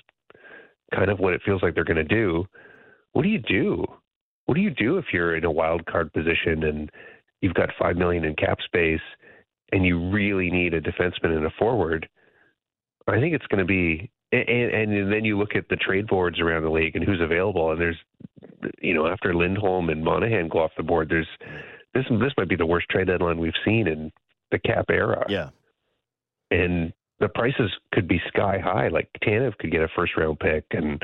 kind 0.94 1.10
of 1.10 1.18
what 1.18 1.32
it 1.32 1.42
feels 1.44 1.62
like 1.62 1.74
they're 1.74 1.84
going 1.84 1.96
to 1.96 2.04
do. 2.04 2.44
What 3.12 3.22
do 3.22 3.28
you 3.28 3.40
do? 3.40 3.84
What 4.44 4.54
do 4.54 4.60
you 4.60 4.70
do 4.70 4.98
if 4.98 5.06
you're 5.12 5.36
in 5.36 5.44
a 5.44 5.50
wild 5.50 5.84
card 5.86 6.12
position 6.12 6.62
and 6.62 6.90
you've 7.40 7.54
got 7.54 7.70
five 7.76 7.96
million 7.96 8.24
in 8.24 8.36
cap 8.36 8.58
space, 8.64 9.00
and 9.72 9.84
you 9.84 10.10
really 10.10 10.48
need 10.50 10.74
a 10.74 10.80
defenseman 10.80 11.36
and 11.36 11.46
a 11.46 11.50
forward? 11.58 12.08
I 13.08 13.18
think 13.18 13.34
it's 13.34 13.46
going 13.46 13.58
to 13.58 13.64
be 13.64 14.10
and, 14.32 14.92
and 14.92 15.12
then 15.12 15.24
you 15.24 15.38
look 15.38 15.54
at 15.54 15.68
the 15.68 15.76
trade 15.76 16.06
boards 16.06 16.40
around 16.40 16.62
the 16.62 16.70
league 16.70 16.96
and 16.96 17.04
who's 17.04 17.20
available, 17.20 17.70
and 17.70 17.80
there's, 17.80 17.96
you 18.80 18.94
know, 18.94 19.06
after 19.06 19.34
Lindholm 19.34 19.88
and 19.88 20.02
Monahan 20.04 20.48
go 20.48 20.60
off 20.60 20.72
the 20.76 20.82
board, 20.82 21.08
there's 21.08 21.28
this 21.94 22.04
this 22.10 22.32
might 22.36 22.48
be 22.48 22.56
the 22.56 22.66
worst 22.66 22.88
trade 22.88 23.06
deadline 23.06 23.38
we've 23.38 23.52
seen 23.64 23.86
in 23.86 24.12
the 24.50 24.58
cap 24.58 24.86
era. 24.90 25.24
yeah, 25.28 25.50
and 26.50 26.92
the 27.20 27.28
prices 27.28 27.70
could 27.92 28.06
be 28.06 28.20
sky 28.28 28.58
high. 28.58 28.88
Like 28.88 29.08
Tanev 29.22 29.56
could 29.58 29.70
get 29.70 29.82
a 29.82 29.88
first 29.94 30.16
round 30.16 30.38
pick, 30.38 30.64
and 30.72 31.02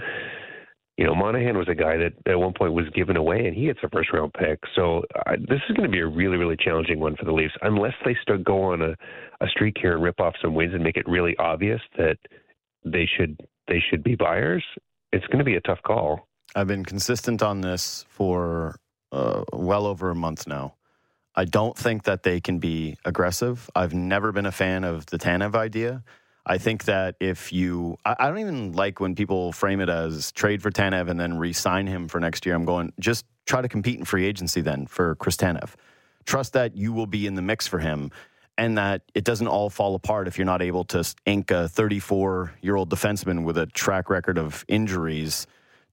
You 0.99 1.07
know, 1.07 1.15
Monahan 1.15 1.57
was 1.57 1.69
a 1.69 1.75
guy 1.75 1.97
that 1.97 2.13
at 2.31 2.39
one 2.39 2.53
point 2.53 2.75
was 2.75 2.85
given 2.91 3.17
away, 3.17 3.47
and 3.47 3.57
he 3.57 3.65
gets 3.65 3.79
a 3.83 3.89
first 3.89 4.13
round 4.13 4.35
pick. 4.35 4.61
So 4.77 5.05
uh, 5.27 5.37
this 5.39 5.61
is 5.69 5.77
going 5.77 5.89
to 5.89 5.93
be 5.93 6.01
a 6.01 6.07
really, 6.07 6.37
really 6.37 6.57
challenging 6.57 7.01
one 7.01 7.17
for 7.17 7.25
the 7.25 7.33
Leafs, 7.33 7.55
unless 7.63 7.95
they 8.05 8.15
start 8.21 8.45
go 8.45 8.63
on 8.63 8.83
a, 8.83 8.95
a 9.41 9.49
streak 9.49 9.77
here 9.81 9.95
and 9.95 10.03
rip 10.03 10.21
off 10.21 10.35
some 10.43 10.55
wins 10.55 10.75
and 10.75 10.85
make 10.85 10.99
it 10.99 11.09
really 11.09 11.35
obvious 11.39 11.81
that 11.97 12.19
they 12.85 13.07
should 13.07 13.41
they 13.69 13.83
should 13.91 14.03
be 14.03 14.15
buyers. 14.15 14.65
It's 15.13 15.27
going 15.27 15.39
to 15.39 15.45
be 15.45 15.57
a 15.57 15.61
tough 15.61 15.83
call. 15.83 16.27
I've 16.55 16.67
been 16.67 16.85
consistent 16.85 17.43
on 17.43 17.61
this 17.61 18.05
for 18.09 18.77
uh, 19.11 19.45
well 19.53 19.87
over 19.87 20.11
a 20.11 20.15
month 20.15 20.47
now. 20.47 20.75
I 21.35 21.45
don't 21.45 21.77
think 21.77 22.05
that 22.05 22.25
they 22.25 22.41
can 22.41 22.59
be 22.59 22.97
aggressive. 23.05 23.71
I've 23.75 23.95
never 23.95 24.33
been 24.33 24.47
a 24.47 24.53
fan 24.53 24.85
of 24.85 25.07
the 25.07 25.19
Tanev 25.19 25.55
idea. 25.55 26.03
I 26.45 26.59
think 26.59 26.85
that 26.85 27.15
if 27.21 27.53
you, 27.53 27.97
I, 28.05 28.17
I 28.19 28.29
don't 28.29 28.41
even 28.41 28.73
like 28.73 29.01
when 29.01 29.15
people 29.15 29.53
frame 29.53 29.81
it 29.81 29.89
as 29.89 30.33
trade 30.33 30.61
for 30.63 30.71
Tanev 30.71 31.09
and 31.09 31.19
then 31.19 31.39
re-sign 31.39 31.87
him 31.87 32.09
for 32.09 32.21
next 32.21 32.45
year. 32.45 32.55
I'm 32.55 32.65
going 32.65 32.93
just 32.99 33.25
try 33.47 33.63
to 33.63 33.69
compete 33.69 33.99
in 33.99 34.05
free 34.05 34.27
agency 34.27 34.61
then 34.61 34.87
for 34.87 35.15
Chris 35.17 35.37
Tanev. 35.37 35.75
Trust 36.27 36.53
that 36.53 36.77
you 36.77 36.93
will 36.93 37.07
be 37.07 37.27
in 37.27 37.35
the 37.35 37.43
mix 37.43 37.67
for 37.67 37.79
him, 37.79 38.11
and 38.59 38.79
that 38.79 39.03
it 39.15 39.25
doesn't 39.25 39.49
all 39.49 39.71
fall 39.71 39.95
apart 39.95 40.29
if 40.29 40.39
you're 40.39 40.45
not 40.45 40.63
able 40.63 40.85
to 40.85 41.05
ink 41.27 41.51
a 41.51 41.69
34 41.69 42.55
year 42.63 42.77
old 42.77 42.91
defenseman 42.91 43.45
with 43.45 43.59
a 43.59 43.67
track 43.67 44.11
record 44.11 44.39
of 44.39 44.65
injuries 44.69 45.47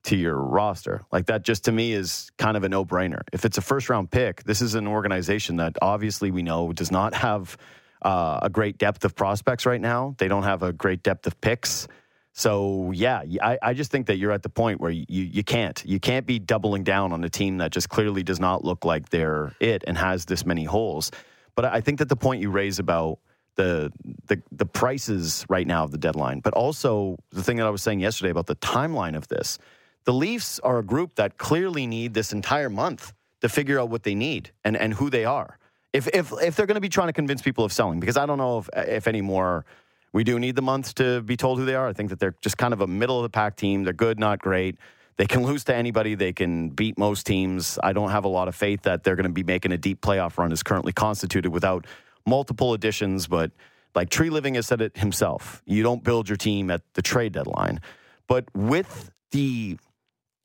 to 0.04 0.16
your 0.16 0.36
roster. 0.36 1.04
Like 1.12 1.26
that 1.28 1.44
just 1.44 1.66
to 1.66 1.72
me 1.72 1.94
is 1.94 2.32
kind 2.38 2.56
of 2.56 2.64
a 2.64 2.70
no 2.70 2.86
brainer. 2.86 3.22
If 3.34 3.46
it's 3.46 3.58
a 3.58 3.62
first 3.62 3.90
round 3.90 4.12
pick, 4.12 4.44
this 4.44 4.62
is 4.62 4.76
an 4.76 4.88
organization 4.88 5.58
that 5.58 5.78
obviously 5.82 6.32
we 6.32 6.42
know 6.42 6.72
does 6.74 6.92
not 6.92 7.14
have 7.14 7.58
uh, 8.02 8.40
a 8.42 8.50
great 8.50 8.78
depth 8.78 9.04
of 9.04 9.16
prospects 9.16 9.66
right 9.66 9.82
now. 9.82 10.16
They 10.18 10.28
don't 10.28 10.44
have 10.44 10.64
a 10.64 10.72
great 10.72 11.04
depth 11.04 11.28
of 11.28 11.40
picks. 11.42 11.88
So 12.34 12.92
yeah, 12.92 13.24
I, 13.42 13.58
I 13.62 13.74
just 13.74 13.92
think 13.92 14.08
that 14.08 14.18
you're 14.18 14.32
at 14.32 14.44
the 14.44 14.50
point 14.50 14.80
where 14.80 14.92
you, 14.92 15.06
you 15.10 15.44
can't 15.44 15.84
you 15.86 16.00
can't 16.00 16.26
be 16.26 16.40
doubling 16.40 16.84
down 16.84 17.12
on 17.12 17.24
a 17.24 17.30
team 17.30 17.58
that 17.58 17.72
just 17.72 17.90
clearly 17.90 18.24
does 18.24 18.40
not 18.40 18.64
look 18.64 18.86
like 18.86 19.10
they're 19.10 19.54
it 19.60 19.84
and 19.86 19.98
has 19.98 20.26
this 20.26 20.46
many 20.46 20.64
holes. 20.64 21.12
But 21.60 21.74
I 21.74 21.82
think 21.82 22.00
that 22.00 22.08
the 22.08 22.16
point 22.16 22.42
you 22.42 22.52
raise 22.52 22.80
about 22.80 23.20
the 23.56 23.92
the 24.28 24.42
the 24.50 24.66
prices 24.66 25.46
right 25.50 25.68
now 25.68 25.84
of 25.84 25.92
the 25.92 25.98
deadline, 25.98 26.40
but 26.40 26.54
also 26.54 27.18
the 27.32 27.44
thing 27.44 27.58
that 27.58 27.68
I 27.68 27.70
was 27.70 27.84
saying 27.84 28.00
yesterday 28.00 28.30
about 28.30 28.48
the 28.48 28.56
timeline 28.56 29.14
of 29.14 29.28
this. 29.28 29.60
The 30.06 30.14
Leafs 30.14 30.60
are 30.60 30.78
a 30.80 30.84
group 30.84 31.16
that 31.16 31.38
clearly 31.38 31.86
need 31.86 32.14
this 32.14 32.32
entire 32.32 32.70
month 32.70 33.12
to 33.42 33.50
figure 33.50 33.78
out 33.78 33.90
what 33.90 34.04
they 34.04 34.16
need 34.16 34.52
and, 34.64 34.78
and 34.78 34.94
who 34.94 35.10
they 35.10 35.26
are. 35.26 35.60
If 35.92 36.08
if 36.08 36.32
if 36.42 36.56
they're 36.56 36.66
going 36.66 36.76
to 36.76 36.88
be 36.90 36.96
trying 36.98 37.10
to 37.10 37.14
convince 37.22 37.42
people 37.42 37.66
of 37.66 37.74
selling, 37.74 38.00
because 38.00 38.16
I 38.16 38.26
don't 38.26 38.38
know 38.38 38.60
if 38.60 38.70
if 38.78 39.06
anymore 39.06 39.66
we 40.14 40.24
do 40.24 40.40
need 40.40 40.56
the 40.56 40.62
month 40.62 40.96
to 40.96 41.20
be 41.24 41.36
told 41.36 41.60
who 41.60 41.66
they 41.66 41.76
are. 41.76 41.90
I 41.90 41.94
think 41.94 42.10
that 42.12 42.22
they're 42.22 42.36
just 42.40 42.58
kind 42.58 42.74
of 42.74 42.80
a 42.80 42.88
middle 42.88 43.18
of 43.18 43.24
the 43.24 43.36
pack 43.42 43.58
team. 43.58 43.84
They're 43.84 43.92
good, 43.92 44.18
not 44.18 44.40
great. 44.40 44.78
They 45.20 45.28
can 45.28 45.44
lose 45.44 45.66
to 45.66 45.76
anybody. 45.76 46.16
They 46.16 46.32
can 46.32 46.70
beat 46.70 46.98
most 46.98 47.26
teams. 47.26 47.78
I 47.84 47.92
don't 47.92 48.10
have 48.10 48.24
a 48.24 48.30
lot 48.30 48.48
of 48.48 48.56
faith 48.56 48.84
that 48.84 49.04
they're 49.04 49.18
going 49.18 49.26
to 49.26 49.34
be 49.34 49.44
making 49.44 49.74
a 49.74 49.78
deep 49.78 50.00
playoff 50.00 50.38
run 50.38 50.54
as 50.54 50.64
currently 50.64 50.94
constituted 50.94 51.50
without 51.50 51.86
multiple 52.26 52.74
additions. 52.74 53.28
But 53.28 53.52
like 53.94 54.10
Treliving 54.10 54.56
has 54.56 54.66
said 54.66 54.80
it 54.80 54.96
himself, 54.96 55.62
you 55.66 55.84
don't 55.84 56.06
build 56.06 56.30
your 56.30 56.38
team 56.38 56.72
at 56.72 56.84
the 56.94 57.02
trade 57.02 57.34
deadline. 57.34 57.82
But 58.30 58.46
with 58.56 59.12
the 59.32 59.78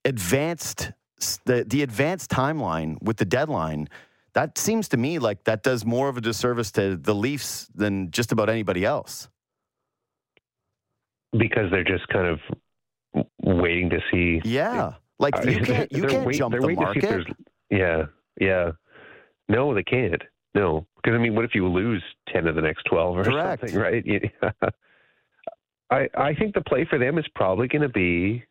advanced 0.04 0.90
the 1.45 1.62
the 1.64 1.83
advanced 1.83 2.33
timeline 2.33 3.00
with 3.00 3.19
the 3.19 3.25
deadline, 3.25 3.88
that 4.33 4.59
seems 4.59 4.88
to 4.88 4.97
me 4.97 5.21
like 5.21 5.45
that 5.45 5.62
does 5.62 5.85
more 5.85 6.09
of 6.09 6.16
a 6.16 6.21
disservice 6.21 6.73
to 6.73 6.97
the 6.97 7.14
Leafs 7.14 7.69
than 7.76 8.11
just 8.11 8.33
about 8.33 8.50
anybody 8.50 8.85
else. 8.85 9.28
Because 11.31 11.71
they're 11.71 11.85
just 11.85 12.09
kind 12.09 12.26
of 12.26 12.40
waiting 13.42 13.90
to 13.90 14.00
see. 14.11 14.40
Yeah, 14.44 14.94
like 15.18 15.35
you 15.44 15.61
can't 15.61 15.92
you 15.92 16.04
can't 16.04 16.26
wait, 16.26 16.37
jump 16.37 16.54
the 16.54 16.75
market. 16.75 17.26
Yeah, 17.71 18.04
yeah. 18.40 18.73
No, 19.49 19.75
they 19.75 19.83
can't. 19.83 20.23
No, 20.54 20.87
because 20.97 21.14
I 21.14 21.18
mean, 21.18 21.35
what 21.35 21.44
if 21.44 21.54
you 21.54 21.66
lose 21.68 22.02
ten 22.33 22.47
of 22.47 22.54
the 22.54 22.62
next 22.62 22.85
twelve 22.85 23.18
or 23.18 23.25
Correct. 23.25 23.61
something, 23.61 23.78
right? 23.78 24.04
I 25.90 26.09
I 26.14 26.35
think 26.35 26.54
the 26.54 26.62
play 26.62 26.87
for 26.88 26.99
them 26.99 27.18
is 27.18 27.26
probably 27.35 27.68
going 27.68 27.83
to 27.83 27.88
be 27.88 28.44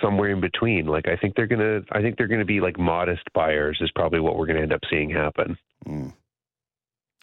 somewhere 0.00 0.30
in 0.30 0.40
between. 0.40 0.86
Like 0.86 1.08
I 1.08 1.16
think 1.16 1.34
they're 1.34 1.46
gonna 1.46 1.80
I 1.90 2.00
think 2.00 2.16
they're 2.16 2.28
gonna 2.28 2.44
be 2.44 2.60
like 2.60 2.78
modest 2.78 3.22
buyers 3.34 3.78
is 3.80 3.90
probably 3.94 4.20
what 4.20 4.36
we're 4.36 4.46
gonna 4.46 4.60
end 4.60 4.72
up 4.72 4.80
seeing 4.90 5.10
happen. 5.10 5.56
Mm. 5.86 6.12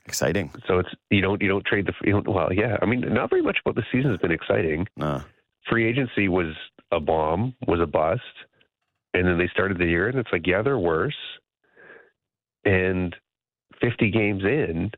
Exciting. 0.06 0.52
So 0.68 0.80
it's 0.80 0.90
you 1.10 1.22
don't 1.22 1.42
you 1.42 1.48
don't 1.48 1.66
trade 1.66 1.86
the 1.86 1.94
you 2.04 2.14
don't, 2.14 2.28
well 2.28 2.52
yeah 2.54 2.78
I 2.82 2.86
mean 2.86 3.02
not 3.02 3.30
very 3.30 3.42
much 3.42 3.58
about 3.66 3.76
the 3.76 3.84
season 3.92 4.12
has 4.12 4.20
been 4.20 4.32
exciting. 4.32 4.88
Uh, 5.00 5.22
Free 5.68 5.88
agency 5.88 6.28
was 6.28 6.54
a 6.92 7.00
bomb 7.00 7.56
was 7.68 7.80
a 7.80 7.86
bust, 7.86 8.22
and 9.14 9.28
then 9.28 9.38
they 9.38 9.48
started 9.48 9.78
the 9.78 9.86
year 9.86 10.08
and 10.08 10.18
it's 10.18 10.32
like 10.32 10.48
yeah 10.48 10.62
they're 10.62 10.80
worse, 10.80 11.16
and 12.66 13.16
fifty 13.82 14.10
games 14.12 14.44
in, 14.44 14.92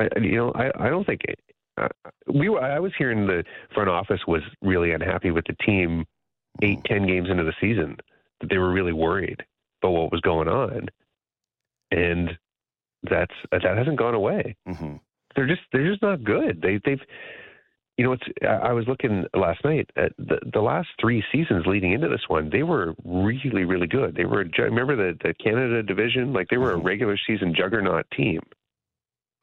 I, 0.00 0.08
you 0.20 0.36
know 0.36 0.52
I 0.54 0.70
I 0.86 0.88
don't 0.90 1.06
think. 1.06 1.22
Uh, 1.80 1.88
we 2.32 2.48
were, 2.48 2.60
I 2.60 2.78
was 2.78 2.92
hearing 2.98 3.26
the 3.26 3.44
front 3.72 3.88
office 3.88 4.20
was 4.26 4.42
really 4.60 4.92
unhappy 4.92 5.30
with 5.30 5.46
the 5.46 5.54
team 5.64 6.04
eight, 6.62 6.84
ten 6.84 7.06
games 7.06 7.30
into 7.30 7.44
the 7.44 7.54
season 7.60 7.96
that 8.40 8.50
they 8.50 8.58
were 8.58 8.72
really 8.72 8.92
worried 8.92 9.42
about 9.82 9.92
what 9.92 10.12
was 10.12 10.20
going 10.20 10.48
on, 10.48 10.88
and 11.90 12.36
that's 13.08 13.34
that 13.52 13.62
hasn't 13.62 13.98
gone 13.98 14.14
away. 14.14 14.56
hmm 14.66 14.96
They're 15.34 15.46
just 15.46 15.62
they're 15.72 15.88
just 15.88 16.02
not 16.02 16.24
good. 16.24 16.60
They 16.60 16.80
they've 16.84 17.00
you 18.00 18.06
know 18.06 18.12
it's 18.12 18.22
I 18.48 18.72
was 18.72 18.86
looking 18.88 19.26
last 19.34 19.62
night 19.62 19.90
at 19.94 20.12
the 20.16 20.38
the 20.54 20.62
last 20.62 20.88
three 20.98 21.22
seasons 21.30 21.66
leading 21.66 21.92
into 21.92 22.08
this 22.08 22.26
one. 22.28 22.48
They 22.48 22.62
were 22.62 22.94
really 23.04 23.64
really 23.64 23.86
good. 23.86 24.14
They 24.14 24.24
were 24.24 24.46
remember 24.56 24.96
the 24.96 25.18
the 25.22 25.34
Canada 25.34 25.82
division 25.82 26.32
like 26.32 26.48
they 26.48 26.56
were 26.56 26.72
a 26.72 26.78
regular 26.78 27.18
season 27.26 27.54
juggernaut 27.54 28.06
team. 28.16 28.40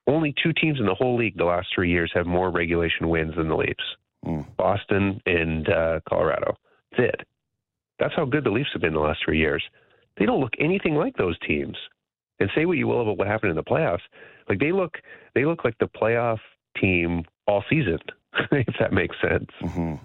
Only 0.08 0.34
two 0.42 0.54
teams 0.54 0.80
in 0.80 0.88
the 0.88 0.96
whole 0.96 1.16
league 1.16 1.38
the 1.38 1.46
last 1.46 1.68
three 1.76 1.92
years 1.92 2.12
have 2.16 2.26
more 2.26 2.50
regulation 2.50 3.10
wins 3.10 3.36
than 3.38 3.48
the 3.48 3.56
Leafs. 3.56 3.96
Mm. 4.26 4.48
Boston 4.58 5.22
and 5.28 5.70
uh, 5.70 6.00
Colorado. 6.10 6.58
That's 6.98 7.14
it. 7.14 7.28
That's 8.00 8.16
how 8.16 8.26
good 8.26 8.44
the 8.44 8.50
Leafs 8.50 8.70
have 8.74 8.82
been 8.82 8.94
the 8.94 9.00
last 9.00 9.20
three 9.24 9.38
years. 9.38 9.64
They 10.18 10.26
don't 10.26 10.42
look 10.42 10.54
anything 10.60 10.96
like 10.96 11.16
those 11.16 11.38
teams. 11.48 11.78
And 12.40 12.50
say 12.56 12.66
what 12.66 12.78
you 12.78 12.88
will 12.88 13.02
about 13.04 13.20
what 13.20 13.28
happened 13.28 13.52
in 13.52 13.56
the 13.56 13.64
playoffs, 13.64 14.06
like 14.50 14.60
they 14.60 14.72
look, 14.72 14.98
they 15.36 15.46
look 15.46 15.64
like 15.64 15.78
the 15.80 15.90
playoff 15.90 16.40
team 16.82 17.24
all 17.48 17.64
season, 17.70 18.00
if 18.52 18.76
that 18.80 18.94
makes 18.94 19.16
sense. 19.22 19.50
hmm 19.62 19.96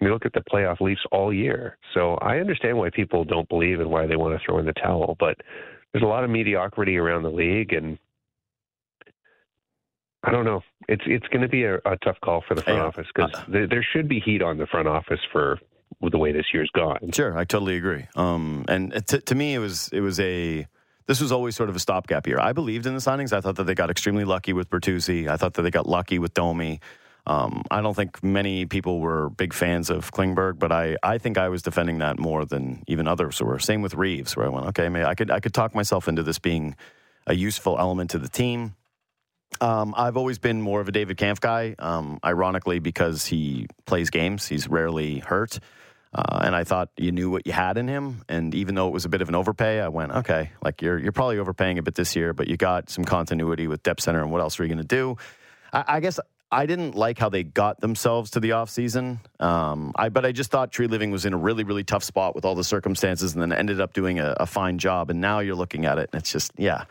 You 0.00 0.12
look 0.12 0.26
at 0.26 0.32
the 0.32 0.42
playoff 0.52 0.80
Leafs 0.80 1.00
all 1.12 1.32
year. 1.32 1.78
So 1.94 2.14
I 2.16 2.38
understand 2.38 2.76
why 2.78 2.90
people 2.90 3.24
don't 3.24 3.48
believe 3.48 3.80
and 3.80 3.90
why 3.90 4.06
they 4.06 4.16
want 4.16 4.38
to 4.38 4.44
throw 4.44 4.58
in 4.58 4.66
the 4.66 4.72
towel, 4.72 5.16
but 5.18 5.36
there's 5.92 6.02
a 6.02 6.06
lot 6.06 6.24
of 6.24 6.30
mediocrity 6.30 6.96
around 6.96 7.22
the 7.22 7.30
league, 7.30 7.72
and 7.72 7.98
I 10.22 10.30
don't 10.30 10.44
know. 10.44 10.62
It's 10.88 11.02
it's 11.06 11.26
going 11.28 11.42
to 11.42 11.48
be 11.48 11.64
a, 11.64 11.76
a 11.76 11.96
tough 12.02 12.16
call 12.24 12.42
for 12.48 12.54
the 12.54 12.62
front 12.62 12.78
Yeah. 12.78 12.86
office 12.86 13.06
because 13.14 13.30
Uh, 13.34 13.44
there, 13.48 13.66
there 13.68 13.86
should 13.92 14.08
be 14.08 14.20
heat 14.20 14.42
on 14.42 14.58
the 14.58 14.66
front 14.66 14.88
office 14.88 15.20
for 15.32 15.58
the 16.00 16.18
way 16.18 16.32
this 16.32 16.46
year's 16.52 16.70
gone. 16.74 17.12
Sure, 17.12 17.36
I 17.38 17.44
totally 17.44 17.76
agree. 17.76 18.06
Um, 18.16 18.64
and 18.68 18.92
to, 19.08 19.20
to 19.20 19.34
me, 19.34 19.54
it 19.54 19.58
was 19.58 19.88
it 19.92 20.00
was 20.00 20.18
a 20.20 20.66
this 21.06 21.20
was 21.20 21.30
always 21.30 21.54
sort 21.56 21.68
of 21.68 21.76
a 21.76 21.78
stopgap 21.78 22.26
year. 22.26 22.40
I 22.40 22.52
believed 22.52 22.86
in 22.86 22.94
the 22.94 23.00
signings. 23.00 23.32
I 23.32 23.40
thought 23.40 23.56
that 23.56 23.64
they 23.64 23.74
got 23.74 23.90
extremely 23.90 24.24
lucky 24.24 24.52
with 24.54 24.70
Bertuzzi. 24.70 25.28
I 25.28 25.36
thought 25.36 25.54
that 25.54 25.62
they 25.62 25.70
got 25.70 25.86
lucky 25.86 26.18
with 26.18 26.32
Domi. 26.34 26.80
Um, 27.26 27.62
I 27.70 27.80
don't 27.80 27.94
think 27.94 28.22
many 28.22 28.66
people 28.66 29.00
were 29.00 29.30
big 29.30 29.54
fans 29.54 29.88
of 29.88 30.12
Klingberg, 30.12 30.58
but 30.58 30.70
I, 30.70 30.96
I 31.02 31.18
think 31.18 31.38
I 31.38 31.48
was 31.48 31.62
defending 31.62 31.98
that 31.98 32.18
more 32.18 32.44
than 32.44 32.82
even 32.86 33.08
others 33.08 33.40
were. 33.40 33.58
Same 33.58 33.80
with 33.80 33.94
Reaves, 33.94 34.36
where 34.36 34.46
I 34.46 34.50
went, 34.50 34.66
okay, 34.66 34.86
I 35.04 35.14
could 35.14 35.30
I 35.30 35.40
could 35.40 35.54
talk 35.54 35.74
myself 35.74 36.06
into 36.06 36.22
this 36.22 36.38
being 36.38 36.76
a 37.26 37.34
useful 37.34 37.78
element 37.78 38.10
to 38.10 38.18
the 38.18 38.28
team. 38.28 38.74
Um, 39.60 39.94
I've 39.96 40.16
always 40.16 40.38
been 40.38 40.60
more 40.60 40.80
of 40.80 40.88
a 40.88 40.92
David 40.92 41.16
Kampf 41.16 41.40
guy, 41.40 41.74
um, 41.78 42.18
ironically, 42.24 42.80
because 42.80 43.24
he 43.24 43.66
plays 43.86 44.10
games. 44.10 44.46
He's 44.46 44.68
rarely 44.68 45.20
hurt. 45.20 45.60
Uh, 46.12 46.40
and 46.42 46.54
I 46.54 46.62
thought 46.62 46.90
you 46.96 47.10
knew 47.10 47.30
what 47.30 47.46
you 47.46 47.52
had 47.52 47.76
in 47.76 47.88
him. 47.88 48.22
And 48.28 48.54
even 48.54 48.74
though 48.76 48.86
it 48.86 48.92
was 48.92 49.04
a 49.04 49.08
bit 49.08 49.20
of 49.20 49.28
an 49.28 49.34
overpay, 49.34 49.80
I 49.80 49.88
went, 49.88 50.12
okay, 50.12 50.50
like 50.62 50.80
you're, 50.80 50.98
you're 50.98 51.12
probably 51.12 51.38
overpaying 51.38 51.78
a 51.78 51.82
bit 51.82 51.96
this 51.96 52.14
year, 52.14 52.32
but 52.32 52.46
you 52.46 52.56
got 52.56 52.88
some 52.88 53.04
continuity 53.04 53.66
with 53.66 53.82
depth 53.82 54.02
center. 54.02 54.22
And 54.22 54.30
what 54.30 54.40
else 54.40 54.60
are 54.60 54.64
you 54.64 54.68
going 54.68 54.86
to 54.86 54.96
do? 54.96 55.16
I, 55.72 55.84
I 55.88 56.00
guess 56.00 56.20
I 56.54 56.66
didn't 56.66 56.94
like 56.94 57.18
how 57.18 57.28
they 57.28 57.42
got 57.42 57.80
themselves 57.80 58.30
to 58.32 58.40
the 58.40 58.50
offseason. 58.50 59.18
Um, 59.40 59.92
I, 59.96 60.08
but 60.08 60.24
I 60.24 60.30
just 60.30 60.52
thought 60.52 60.70
Treliving 60.70 61.10
was 61.10 61.26
in 61.26 61.34
a 61.34 61.36
really, 61.36 61.64
really 61.64 61.82
tough 61.82 62.04
spot 62.04 62.36
with 62.36 62.44
all 62.44 62.54
the 62.54 62.62
circumstances 62.62 63.32
and 63.34 63.42
then 63.42 63.52
ended 63.52 63.80
up 63.80 63.92
doing 63.92 64.20
a, 64.20 64.36
a 64.38 64.46
fine 64.46 64.78
job. 64.78 65.10
And 65.10 65.20
now 65.20 65.40
you're 65.40 65.56
looking 65.56 65.84
at 65.84 65.98
it 65.98 66.10
and 66.12 66.20
it's 66.20 66.30
just, 66.30 66.52
yeah. 66.56 66.84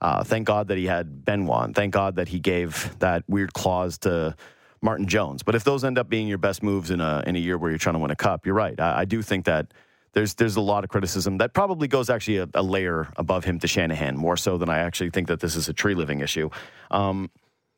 Uh, 0.00 0.24
thank 0.24 0.46
God 0.46 0.68
that 0.68 0.76
he 0.76 0.86
had 0.86 1.24
Benoit. 1.24 1.64
and 1.64 1.74
Thank 1.74 1.94
God 1.94 2.16
that 2.16 2.28
he 2.28 2.40
gave 2.40 2.94
that 2.98 3.22
weird 3.28 3.52
clause 3.52 3.98
to 3.98 4.34
Martin 4.82 5.06
Jones. 5.06 5.44
But 5.44 5.54
if 5.54 5.62
those 5.64 5.84
end 5.84 5.96
up 5.96 6.08
being 6.08 6.26
your 6.26 6.38
best 6.38 6.62
moves 6.62 6.90
in 6.90 7.00
a 7.00 7.22
in 7.26 7.36
a 7.36 7.38
year 7.38 7.56
where 7.56 7.70
you're 7.70 7.78
trying 7.78 7.94
to 7.94 8.00
win 8.00 8.10
a 8.10 8.16
cup, 8.16 8.44
you're 8.44 8.54
right. 8.54 8.78
I, 8.78 9.00
I 9.00 9.04
do 9.06 9.22
think 9.22 9.46
that 9.46 9.72
there's 10.12 10.34
there's 10.34 10.56
a 10.56 10.60
lot 10.60 10.84
of 10.84 10.90
criticism 10.90 11.38
that 11.38 11.54
probably 11.54 11.88
goes 11.88 12.10
actually 12.10 12.38
a, 12.38 12.48
a 12.52 12.62
layer 12.62 13.08
above 13.16 13.44
him 13.44 13.58
to 13.60 13.66
Shanahan, 13.66 14.16
more 14.16 14.36
so 14.36 14.58
than 14.58 14.68
I 14.68 14.80
actually 14.80 15.10
think 15.10 15.28
that 15.28 15.40
this 15.40 15.56
is 15.56 15.70
a 15.70 15.72
Treliving 15.72 16.22
issue. 16.22 16.50
Um, 16.90 17.30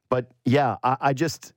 but 0.09 0.31
yeah, 0.45 0.77
I, 0.83 0.97
I 1.01 1.13
just 1.13 1.53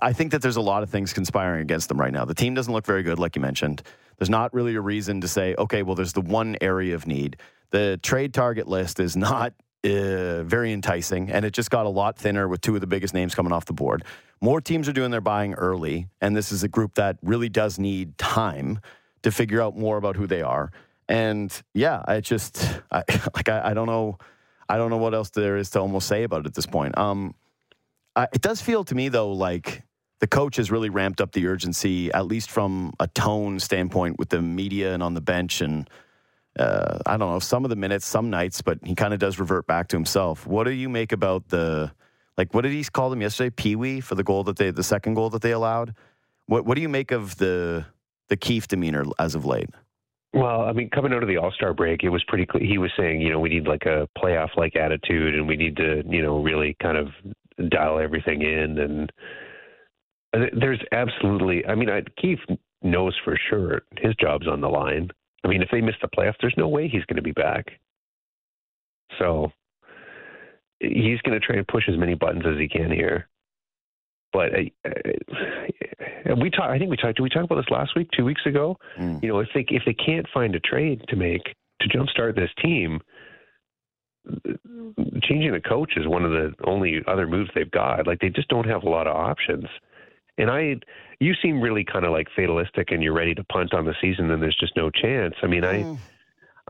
I 0.00 0.12
think 0.12 0.32
that 0.32 0.40
there's 0.42 0.56
a 0.56 0.62
lot 0.62 0.82
of 0.82 0.90
things 0.90 1.12
conspiring 1.12 1.60
against 1.60 1.88
them 1.88 2.00
right 2.00 2.12
now. 2.12 2.24
The 2.24 2.34
team 2.34 2.54
doesn't 2.54 2.72
look 2.72 2.86
very 2.86 3.02
good, 3.02 3.18
like 3.18 3.36
you 3.36 3.42
mentioned. 3.42 3.82
There's 4.18 4.30
not 4.30 4.54
really 4.54 4.74
a 4.74 4.80
reason 4.80 5.20
to 5.20 5.28
say, 5.28 5.54
okay, 5.58 5.82
well, 5.82 5.94
there's 5.94 6.14
the 6.14 6.22
one 6.22 6.56
area 6.60 6.94
of 6.94 7.06
need. 7.06 7.36
The 7.70 8.00
trade 8.02 8.32
target 8.32 8.68
list 8.68 9.00
is 9.00 9.16
not 9.16 9.52
uh, 9.84 10.42
very 10.44 10.72
enticing, 10.72 11.30
and 11.30 11.44
it 11.44 11.52
just 11.52 11.70
got 11.70 11.84
a 11.84 11.90
lot 11.90 12.16
thinner 12.16 12.48
with 12.48 12.62
two 12.62 12.74
of 12.74 12.80
the 12.80 12.86
biggest 12.86 13.12
names 13.12 13.34
coming 13.34 13.52
off 13.52 13.66
the 13.66 13.74
board. 13.74 14.04
More 14.40 14.60
teams 14.60 14.88
are 14.88 14.92
doing 14.92 15.10
their 15.10 15.20
buying 15.20 15.54
early, 15.54 16.08
and 16.20 16.34
this 16.34 16.52
is 16.52 16.62
a 16.62 16.68
group 16.68 16.94
that 16.94 17.18
really 17.22 17.48
does 17.48 17.78
need 17.78 18.16
time 18.18 18.80
to 19.22 19.30
figure 19.30 19.60
out 19.60 19.76
more 19.76 19.96
about 19.96 20.16
who 20.16 20.26
they 20.26 20.42
are. 20.42 20.70
And 21.08 21.52
yeah, 21.74 22.02
I 22.06 22.20
just 22.20 22.80
I, 22.90 23.04
like 23.34 23.48
I, 23.48 23.70
I 23.70 23.74
don't 23.74 23.86
know, 23.86 24.18
I 24.68 24.76
don't 24.76 24.90
know 24.90 24.96
what 24.96 25.14
else 25.14 25.30
there 25.30 25.56
is 25.56 25.70
to 25.70 25.80
almost 25.80 26.08
say 26.08 26.22
about 26.22 26.40
it 26.40 26.46
at 26.46 26.54
this 26.54 26.66
point. 26.66 26.96
Um, 26.96 27.34
I, 28.16 28.24
it 28.32 28.40
does 28.40 28.60
feel 28.60 28.82
to 28.84 28.94
me 28.94 29.08
though 29.08 29.32
like 29.32 29.84
the 30.20 30.26
coach 30.26 30.56
has 30.56 30.70
really 30.70 30.88
ramped 30.88 31.20
up 31.20 31.32
the 31.32 31.46
urgency, 31.46 32.10
at 32.12 32.26
least 32.26 32.50
from 32.50 32.92
a 32.98 33.06
tone 33.08 33.60
standpoint, 33.60 34.18
with 34.18 34.30
the 34.30 34.40
media 34.40 34.94
and 34.94 35.02
on 35.02 35.14
the 35.14 35.20
bench 35.20 35.60
and 35.60 35.88
uh, 36.58 36.98
I 37.04 37.18
don't 37.18 37.30
know, 37.30 37.38
some 37.38 37.64
of 37.64 37.68
the 37.70 37.76
minutes, 37.76 38.06
some 38.06 38.30
nights, 38.30 38.62
but 38.62 38.78
he 38.82 38.94
kind 38.94 39.12
of 39.12 39.20
does 39.20 39.38
revert 39.38 39.66
back 39.66 39.88
to 39.88 39.96
himself. 39.96 40.46
What 40.46 40.64
do 40.64 40.70
you 40.70 40.88
make 40.88 41.12
about 41.12 41.48
the, 41.48 41.92
like, 42.38 42.54
what 42.54 42.62
did 42.62 42.72
he 42.72 42.82
call 42.84 43.10
them 43.10 43.20
yesterday? 43.20 43.50
Pee 43.50 43.76
wee 43.76 44.00
for 44.00 44.14
the 44.14 44.24
goal 44.24 44.42
that 44.44 44.56
they, 44.56 44.70
the 44.70 44.82
second 44.82 45.14
goal 45.14 45.28
that 45.30 45.42
they 45.42 45.52
allowed. 45.52 45.94
What 46.46 46.64
What 46.64 46.76
do 46.76 46.80
you 46.80 46.88
make 46.88 47.10
of 47.10 47.36
the 47.36 47.84
the 48.28 48.36
Keefe 48.36 48.68
demeanor 48.68 49.04
as 49.18 49.34
of 49.34 49.44
late? 49.44 49.68
Well, 50.32 50.62
I 50.62 50.72
mean, 50.72 50.90
coming 50.90 51.12
out 51.12 51.22
of 51.22 51.28
the 51.28 51.36
All 51.36 51.52
Star 51.52 51.74
break, 51.74 52.02
it 52.02 52.08
was 52.08 52.24
pretty 52.24 52.46
clear. 52.46 52.64
He 52.64 52.78
was 52.78 52.90
saying, 52.96 53.20
you 53.20 53.30
know, 53.30 53.40
we 53.40 53.48
need 53.48 53.66
like 53.66 53.84
a 53.84 54.08
playoff 54.16 54.56
like 54.56 54.76
attitude, 54.76 55.34
and 55.34 55.46
we 55.46 55.56
need 55.56 55.76
to, 55.76 56.02
you 56.06 56.22
know, 56.22 56.42
really 56.42 56.76
kind 56.80 56.96
of 56.96 57.08
dial 57.70 57.98
everything 57.98 58.42
in. 58.42 58.78
And 58.78 59.12
there's 60.60 60.80
absolutely, 60.92 61.64
I 61.66 61.74
mean, 61.74 61.90
I, 61.90 62.02
Keefe 62.20 62.40
knows 62.82 63.14
for 63.24 63.38
sure 63.48 63.82
his 63.98 64.14
job's 64.16 64.48
on 64.48 64.60
the 64.60 64.68
line. 64.68 65.10
I 65.44 65.48
mean, 65.48 65.62
if 65.62 65.68
they 65.70 65.80
miss 65.80 65.94
the 66.02 66.08
playoffs, 66.08 66.36
there's 66.40 66.54
no 66.56 66.68
way 66.68 66.88
he's 66.88 67.04
going 67.04 67.16
to 67.16 67.22
be 67.22 67.32
back. 67.32 67.66
So 69.18 69.52
he's 70.80 71.20
going 71.22 71.38
to 71.38 71.40
try 71.40 71.56
and 71.56 71.66
push 71.66 71.84
as 71.88 71.96
many 71.96 72.14
buttons 72.14 72.44
as 72.46 72.58
he 72.58 72.68
can 72.68 72.90
here. 72.90 73.28
But 74.32 74.50
uh, 74.84 76.34
we 76.40 76.50
talked. 76.50 76.70
I 76.70 76.78
think 76.78 76.90
we 76.90 76.96
talked. 76.96 77.16
Did 77.16 77.22
we 77.22 77.30
talk 77.30 77.44
about 77.44 77.56
this 77.56 77.70
last 77.70 77.96
week? 77.96 78.08
Two 78.14 78.24
weeks 78.24 78.42
ago? 78.44 78.76
Mm. 78.98 79.22
You 79.22 79.28
know, 79.28 79.38
if 79.40 79.48
they 79.54 79.64
if 79.70 79.84
they 79.86 79.94
can't 79.94 80.26
find 80.34 80.54
a 80.54 80.60
trade 80.60 81.02
to 81.08 81.16
make 81.16 81.54
to 81.80 81.88
jumpstart 81.88 82.34
this 82.34 82.50
team, 82.62 83.00
changing 85.22 85.52
the 85.52 85.60
coach 85.60 85.92
is 85.96 86.06
one 86.06 86.24
of 86.24 86.30
the 86.30 86.52
only 86.64 87.02
other 87.06 87.26
moves 87.26 87.50
they've 87.54 87.70
got. 87.70 88.06
Like 88.06 88.20
they 88.20 88.28
just 88.28 88.48
don't 88.48 88.68
have 88.68 88.82
a 88.82 88.88
lot 88.88 89.06
of 89.06 89.16
options. 89.16 89.66
And 90.38 90.50
I, 90.50 90.76
you 91.18 91.34
seem 91.42 91.60
really 91.60 91.84
kind 91.84 92.04
of 92.04 92.12
like 92.12 92.28
fatalistic, 92.36 92.90
and 92.90 93.02
you're 93.02 93.14
ready 93.14 93.34
to 93.34 93.44
punt 93.44 93.72
on 93.72 93.86
the 93.86 93.94
season, 94.00 94.30
and 94.30 94.42
there's 94.42 94.56
just 94.58 94.76
no 94.76 94.90
chance. 94.90 95.34
I 95.42 95.46
mean, 95.46 95.62
mm. 95.62 95.98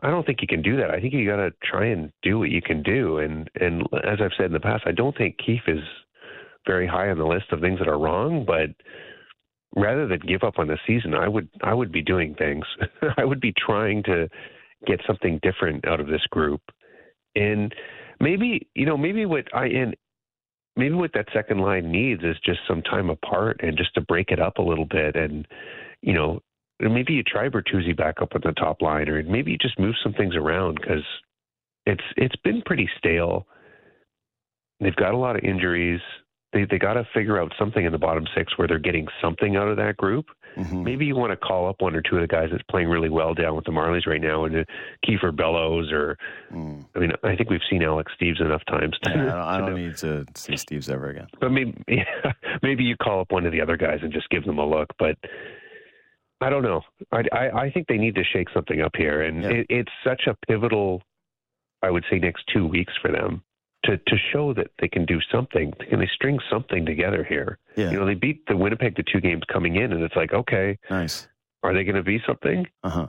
I, 0.01 0.07
I 0.07 0.09
don't 0.09 0.25
think 0.25 0.41
you 0.41 0.47
can 0.47 0.61
do 0.61 0.77
that. 0.77 0.91
I 0.91 1.01
think 1.01 1.13
you 1.13 1.27
got 1.27 1.37
to 1.37 1.51
try 1.63 1.87
and 1.87 2.11
do 2.21 2.39
what 2.39 2.49
you 2.49 2.61
can 2.61 2.81
do. 2.81 3.17
And 3.17 3.49
and 3.59 3.83
as 4.05 4.19
I've 4.21 4.31
said 4.37 4.47
in 4.47 4.53
the 4.53 4.59
past, 4.59 4.83
I 4.85 4.91
don't 4.91 5.17
think 5.17 5.37
Keefe 5.45 5.67
is 5.67 5.83
very 6.65 6.87
high 6.87 7.09
on 7.09 7.17
the 7.17 7.25
list 7.25 7.51
of 7.51 7.59
things 7.59 7.79
that 7.79 7.87
are 7.87 7.99
wrong, 7.99 8.45
but 8.45 8.69
rather 9.75 10.07
than 10.07 10.19
give 10.19 10.43
up 10.43 10.59
on 10.59 10.67
the 10.67 10.77
season, 10.87 11.13
I 11.13 11.27
would 11.27 11.49
I 11.61 11.73
would 11.73 11.91
be 11.91 12.01
doing 12.01 12.35
things. 12.35 12.65
I 13.17 13.25
would 13.25 13.41
be 13.41 13.53
trying 13.57 14.03
to 14.03 14.29
get 14.85 15.01
something 15.05 15.39
different 15.41 15.87
out 15.87 15.99
of 15.99 16.07
this 16.07 16.25
group. 16.29 16.61
And 17.37 17.73
maybe 18.19 18.67
you 18.75 18.85
know 18.85 18.97
maybe 18.97 19.25
what 19.25 19.53
I 19.53 19.67
and 19.67 19.95
maybe 20.75 20.95
what 20.95 21.11
that 21.13 21.27
second 21.33 21.59
line 21.59 21.91
needs 21.91 22.23
is 22.23 22.35
just 22.43 22.59
some 22.67 22.81
time 22.81 23.09
apart 23.09 23.61
and 23.63 23.77
just 23.77 23.93
to 23.95 24.01
break 24.01 24.31
it 24.31 24.39
up 24.39 24.57
a 24.57 24.61
little 24.61 24.85
bit 24.85 25.15
and 25.15 25.47
you 26.01 26.13
know 26.13 26.39
maybe 26.79 27.13
you 27.13 27.23
try 27.23 27.49
Bertuzzi 27.49 27.95
back 27.95 28.21
up 28.21 28.35
on 28.35 28.41
the 28.43 28.51
top 28.53 28.81
line 28.81 29.09
or 29.09 29.21
maybe 29.23 29.51
you 29.51 29.57
just 29.57 29.79
move 29.79 29.95
some 30.03 30.13
things 30.13 30.35
around 30.35 30.79
because 30.79 31.03
it's 31.85 32.03
it's 32.15 32.35
been 32.43 32.61
pretty 32.65 32.89
stale. 32.97 33.47
They've 34.79 34.95
got 34.95 35.13
a 35.13 35.17
lot 35.17 35.35
of 35.35 35.43
injuries 35.43 36.01
they 36.53 36.65
they 36.69 36.77
got 36.77 36.93
to 36.93 37.05
figure 37.13 37.41
out 37.41 37.51
something 37.59 37.85
in 37.85 37.91
the 37.91 37.97
bottom 37.97 38.25
six 38.35 38.57
where 38.57 38.67
they're 38.67 38.79
getting 38.79 39.07
something 39.21 39.55
out 39.55 39.67
of 39.67 39.77
that 39.77 39.97
group. 39.97 40.27
Mm-hmm. 40.55 40.83
Maybe 40.83 41.05
you 41.05 41.15
want 41.15 41.31
to 41.31 41.37
call 41.37 41.67
up 41.69 41.81
one 41.81 41.95
or 41.95 42.01
two 42.01 42.15
of 42.15 42.21
the 42.21 42.27
guys 42.27 42.49
that's 42.51 42.63
playing 42.71 42.87
really 42.87 43.09
well 43.09 43.33
down 43.33 43.55
with 43.55 43.65
the 43.65 43.71
Marlies 43.71 44.07
right 44.07 44.21
now, 44.21 44.45
and 44.45 44.57
uh, 44.57 44.63
Kiefer 45.05 45.35
Bellows, 45.35 45.91
or 45.91 46.17
mm. 46.51 46.83
I 46.95 46.99
mean, 46.99 47.11
I 47.23 47.35
think 47.35 47.49
we've 47.49 47.59
seen 47.69 47.83
Alex 47.83 48.11
Steeves 48.19 48.41
enough 48.41 48.63
times. 48.67 48.97
To, 49.03 49.11
yeah, 49.11 49.21
I 49.21 49.57
don't, 49.57 49.65
I 49.65 49.69
don't 49.69 49.75
need 49.75 49.97
to 49.97 50.25
see 50.35 50.53
Steeves 50.53 50.89
ever 50.89 51.09
again. 51.09 51.27
But 51.39 51.51
maybe 51.51 51.75
yeah, 51.87 52.31
maybe 52.63 52.83
you 52.83 52.95
call 52.95 53.21
up 53.21 53.31
one 53.31 53.45
of 53.45 53.51
the 53.51 53.61
other 53.61 53.77
guys 53.77 53.99
and 54.01 54.11
just 54.11 54.29
give 54.29 54.45
them 54.45 54.57
a 54.57 54.65
look. 54.65 54.87
But 54.97 55.17
I 56.41 56.49
don't 56.49 56.63
know. 56.63 56.81
I 57.11 57.23
I, 57.31 57.49
I 57.65 57.71
think 57.71 57.87
they 57.87 57.97
need 57.97 58.15
to 58.15 58.23
shake 58.23 58.47
something 58.53 58.81
up 58.81 58.93
here, 58.97 59.21
and 59.23 59.43
yeah. 59.43 59.49
it, 59.49 59.65
it's 59.69 59.91
such 60.03 60.23
a 60.27 60.35
pivotal. 60.47 61.01
I 61.83 61.91
would 61.91 62.05
say 62.09 62.17
next 62.17 62.43
two 62.51 62.65
weeks 62.65 62.93
for 62.99 63.11
them 63.11 63.43
to 63.87 63.97
to 63.97 64.17
show 64.31 64.53
that 64.53 64.71
they 64.79 64.87
can 64.87 65.05
do 65.05 65.19
something. 65.31 65.73
Can 65.89 65.99
they 65.99 66.09
string 66.13 66.39
something 66.49 66.85
together 66.85 67.23
here? 67.23 67.57
Yeah. 67.75 67.91
You 67.91 67.99
know, 67.99 68.05
they 68.05 68.13
beat 68.13 68.45
the 68.47 68.55
Winnipeg 68.55 68.95
the 68.95 69.03
two 69.03 69.19
games 69.19 69.43
coming 69.51 69.75
in, 69.75 69.91
and 69.91 70.03
it's 70.03 70.15
like, 70.15 70.33
okay, 70.33 70.77
nice. 70.89 71.27
Are 71.63 71.73
they 71.73 71.83
going 71.83 71.95
to 71.95 72.03
be 72.03 72.21
something? 72.25 72.67
Uh 72.83 72.89
huh. 72.89 73.07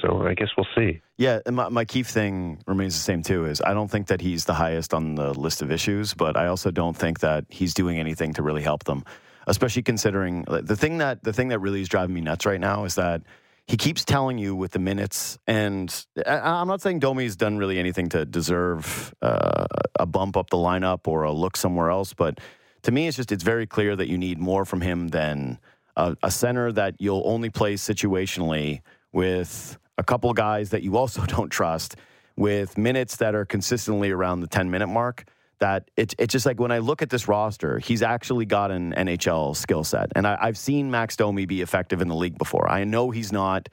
So 0.00 0.26
I 0.26 0.34
guess 0.34 0.48
we'll 0.56 0.66
see. 0.74 1.02
Yeah, 1.18 1.40
my, 1.50 1.68
my 1.68 1.84
Keefe 1.84 2.06
thing 2.06 2.62
remains 2.66 2.94
the 2.94 3.00
same 3.00 3.22
too. 3.22 3.44
Is 3.44 3.60
I 3.60 3.74
don't 3.74 3.90
think 3.90 4.06
that 4.06 4.20
he's 4.20 4.44
the 4.44 4.54
highest 4.54 4.94
on 4.94 5.16
the 5.16 5.34
list 5.38 5.60
of 5.62 5.70
issues, 5.70 6.14
but 6.14 6.36
I 6.36 6.46
also 6.46 6.70
don't 6.70 6.96
think 6.96 7.20
that 7.20 7.44
he's 7.48 7.74
doing 7.74 7.98
anything 7.98 8.32
to 8.34 8.42
really 8.42 8.62
help 8.62 8.84
them. 8.84 9.04
Especially 9.46 9.82
considering 9.82 10.44
the 10.44 10.76
thing 10.76 10.98
that 10.98 11.24
the 11.24 11.32
thing 11.32 11.48
that 11.48 11.58
really 11.58 11.80
is 11.80 11.88
driving 11.88 12.14
me 12.14 12.20
nuts 12.20 12.46
right 12.46 12.60
now 12.60 12.84
is 12.84 12.94
that 12.94 13.22
he 13.72 13.78
keeps 13.78 14.04
telling 14.04 14.36
you 14.36 14.54
with 14.54 14.72
the 14.72 14.78
minutes, 14.78 15.38
and 15.46 16.04
I'm 16.26 16.68
not 16.68 16.82
saying 16.82 16.98
Domi's 16.98 17.36
done 17.36 17.56
really 17.56 17.78
anything 17.78 18.10
to 18.10 18.26
deserve 18.26 19.14
uh, 19.22 19.64
a 19.98 20.04
bump 20.04 20.36
up 20.36 20.50
the 20.50 20.58
lineup 20.58 21.08
or 21.08 21.22
a 21.22 21.32
look 21.32 21.56
somewhere 21.56 21.88
else, 21.88 22.12
but 22.12 22.38
to 22.82 22.92
me, 22.92 23.08
it's 23.08 23.16
just 23.16 23.32
it's 23.32 23.42
very 23.42 23.66
clear 23.66 23.96
that 23.96 24.08
you 24.08 24.18
need 24.18 24.38
more 24.38 24.66
from 24.66 24.82
him 24.82 25.08
than 25.08 25.58
a, 25.96 26.14
a 26.22 26.30
center 26.30 26.70
that 26.72 26.96
you'll 26.98 27.22
only 27.24 27.48
play 27.48 27.76
situationally 27.76 28.82
with 29.10 29.78
a 29.96 30.04
couple 30.04 30.30
guys 30.34 30.68
that 30.68 30.82
you 30.82 30.98
also 30.98 31.24
don't 31.26 31.48
trust, 31.48 31.96
with 32.36 32.76
minutes 32.76 33.16
that 33.16 33.34
are 33.34 33.46
consistently 33.46 34.10
around 34.10 34.40
the 34.40 34.48
10 34.48 34.70
minute 34.70 34.88
mark 34.88 35.24
that 35.62 35.88
it's 35.96 36.12
it's 36.18 36.32
just 36.32 36.44
like 36.44 36.58
when 36.58 36.72
I 36.72 36.78
look 36.78 37.02
at 37.02 37.10
this 37.10 37.28
roster, 37.28 37.78
he's 37.78 38.02
actually 38.02 38.46
got 38.46 38.72
an 38.72 38.92
NHL 38.94 39.56
skill 39.56 39.84
set, 39.84 40.10
and 40.16 40.26
I, 40.26 40.46
have 40.46 40.58
seen 40.58 40.90
Max 40.90 41.14
Domi 41.14 41.46
be 41.46 41.62
effective 41.62 42.02
in 42.02 42.08
the 42.08 42.16
league 42.16 42.36
before. 42.36 42.68
I 42.68 42.82
know 42.82 43.10
he's 43.10 43.30
not 43.30 43.68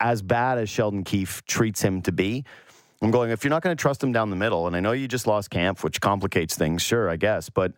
as 0.00 0.20
bad 0.20 0.58
as 0.58 0.68
Sheldon 0.68 1.04
Keefe 1.04 1.44
treats 1.46 1.80
him 1.80 2.02
to 2.02 2.12
be. 2.12 2.44
I'm 3.00 3.12
going 3.12 3.30
if 3.30 3.44
you're 3.44 3.50
not 3.50 3.62
going 3.62 3.76
to 3.76 3.80
trust 3.80 4.02
him 4.02 4.10
down 4.10 4.30
the 4.30 4.36
middle, 4.36 4.66
and 4.66 4.74
I 4.74 4.80
know 4.80 4.90
you 4.90 5.06
just 5.06 5.28
lost 5.28 5.48
Kampf, 5.50 5.84
which 5.84 6.00
complicates 6.00 6.56
things, 6.56 6.82
sure, 6.82 7.08
I 7.08 7.14
guess, 7.14 7.50
but 7.50 7.72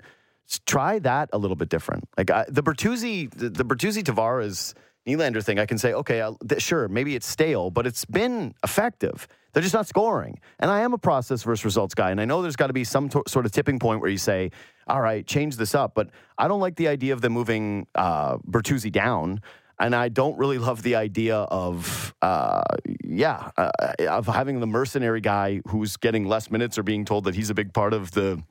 try 0.64 0.98
that 1.00 1.28
a 1.34 1.38
little 1.38 1.56
bit 1.56 1.68
different. 1.68 2.08
Like 2.16 2.30
I, 2.30 2.46
the 2.48 2.62
Bertuzzi, 2.62 3.30
the, 3.30 3.50
the 3.50 3.64
Bertuzzi 3.64 4.02
Tavares 4.02 4.72
Nylander 5.06 5.44
thing, 5.44 5.58
I 5.58 5.66
can 5.66 5.76
say, 5.76 5.92
okay, 5.92 6.22
I'll, 6.22 6.38
th- 6.48 6.62
sure, 6.62 6.88
maybe 6.88 7.14
it's 7.14 7.26
stale, 7.26 7.70
but 7.70 7.86
it's 7.86 8.06
been 8.06 8.54
effective. 8.64 9.28
They're 9.52 9.62
just 9.62 9.74
not 9.74 9.86
scoring. 9.86 10.40
And 10.58 10.70
I 10.70 10.80
am 10.80 10.92
a 10.92 10.98
process 10.98 11.42
versus 11.42 11.64
results 11.64 11.94
guy. 11.94 12.10
And 12.10 12.20
I 12.20 12.24
know 12.24 12.42
there's 12.42 12.56
got 12.56 12.68
to 12.68 12.72
be 12.72 12.84
some 12.84 13.10
sort 13.26 13.46
of 13.46 13.52
tipping 13.52 13.78
point 13.78 14.00
where 14.00 14.10
you 14.10 14.18
say, 14.18 14.50
all 14.86 15.00
right, 15.00 15.26
change 15.26 15.56
this 15.56 15.74
up. 15.74 15.94
But 15.94 16.10
I 16.38 16.48
don't 16.48 16.60
like 16.60 16.76
the 16.76 16.88
idea 16.88 17.12
of 17.12 17.20
them 17.20 17.32
moving 17.32 17.86
uh, 17.94 18.38
Bertuzzi 18.38 18.92
down. 18.92 19.40
And 19.78 19.94
I 19.94 20.10
don't 20.10 20.36
really 20.36 20.58
love 20.58 20.82
the 20.82 20.96
idea 20.96 21.36
of, 21.36 22.14
uh, 22.20 22.62
yeah, 23.02 23.50
uh, 23.56 23.70
of 24.08 24.26
having 24.26 24.60
the 24.60 24.66
mercenary 24.66 25.22
guy 25.22 25.62
who's 25.68 25.96
getting 25.96 26.26
less 26.26 26.50
minutes 26.50 26.76
or 26.76 26.82
being 26.82 27.06
told 27.06 27.24
that 27.24 27.34
he's 27.34 27.48
a 27.48 27.54
big 27.54 27.72
part 27.72 27.94
of 27.94 28.10
the 28.10 28.42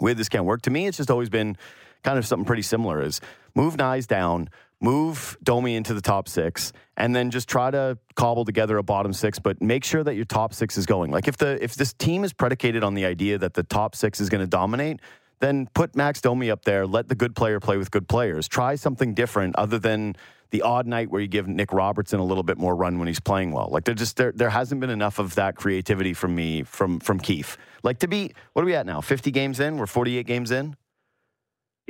way 0.00 0.14
this 0.14 0.30
can't 0.30 0.46
work. 0.46 0.62
To 0.62 0.70
me, 0.70 0.86
it's 0.86 0.96
just 0.96 1.10
always 1.10 1.28
been 1.28 1.56
kind 2.02 2.18
of 2.18 2.26
something 2.26 2.46
pretty 2.46 2.62
similar 2.62 3.02
is 3.02 3.20
move 3.54 3.76
Knies 3.76 4.06
down, 4.06 4.48
move 4.80 5.36
Domi 5.42 5.76
into 5.76 5.94
the 5.94 6.00
top 6.00 6.28
six, 6.28 6.72
and 6.96 7.14
then 7.14 7.30
just 7.30 7.48
try 7.48 7.70
to 7.70 7.98
cobble 8.14 8.44
together 8.44 8.76
a 8.78 8.82
bottom 8.82 9.12
six, 9.12 9.38
but 9.38 9.60
make 9.62 9.84
sure 9.84 10.04
that 10.04 10.14
your 10.14 10.24
top 10.24 10.52
six 10.54 10.76
is 10.76 10.86
going. 10.86 11.10
Like 11.10 11.28
if 11.28 11.36
the 11.36 11.62
if 11.62 11.74
this 11.74 11.92
team 11.92 12.24
is 12.24 12.32
predicated 12.32 12.84
on 12.84 12.94
the 12.94 13.04
idea 13.04 13.38
that 13.38 13.54
the 13.54 13.62
top 13.62 13.94
six 13.94 14.20
is 14.20 14.28
going 14.28 14.42
to 14.42 14.46
dominate, 14.46 15.00
then 15.40 15.68
put 15.74 15.96
Max 15.96 16.20
Domi 16.20 16.50
up 16.50 16.64
there. 16.64 16.86
Let 16.86 17.08
the 17.08 17.14
good 17.14 17.34
player 17.34 17.60
play 17.60 17.76
with 17.76 17.90
good 17.90 18.08
players. 18.08 18.48
Try 18.48 18.74
something 18.76 19.14
different 19.14 19.56
other 19.56 19.78
than 19.78 20.16
the 20.50 20.62
odd 20.62 20.86
night 20.86 21.10
where 21.10 21.20
you 21.20 21.26
give 21.26 21.48
Nick 21.48 21.72
Robertson 21.72 22.20
a 22.20 22.24
little 22.24 22.44
bit 22.44 22.58
more 22.58 22.76
run 22.76 22.98
when 22.98 23.08
he's 23.08 23.20
playing 23.20 23.50
well. 23.50 23.68
Like 23.70 23.84
there 23.84 23.94
just 23.94 24.16
there 24.16 24.32
there 24.32 24.50
hasn't 24.50 24.80
been 24.80 24.90
enough 24.90 25.18
of 25.18 25.34
that 25.34 25.56
creativity 25.56 26.14
from 26.14 26.34
me 26.34 26.62
from 26.62 27.00
from 27.00 27.18
Keefe. 27.18 27.56
Like 27.82 27.98
to 27.98 28.08
be 28.08 28.32
what 28.52 28.62
are 28.62 28.66
we 28.66 28.74
at 28.74 28.86
now? 28.86 29.00
Fifty 29.00 29.30
games 29.30 29.60
in? 29.60 29.78
We're 29.78 29.86
forty 29.86 30.16
eight 30.16 30.26
games 30.26 30.50
in. 30.50 30.76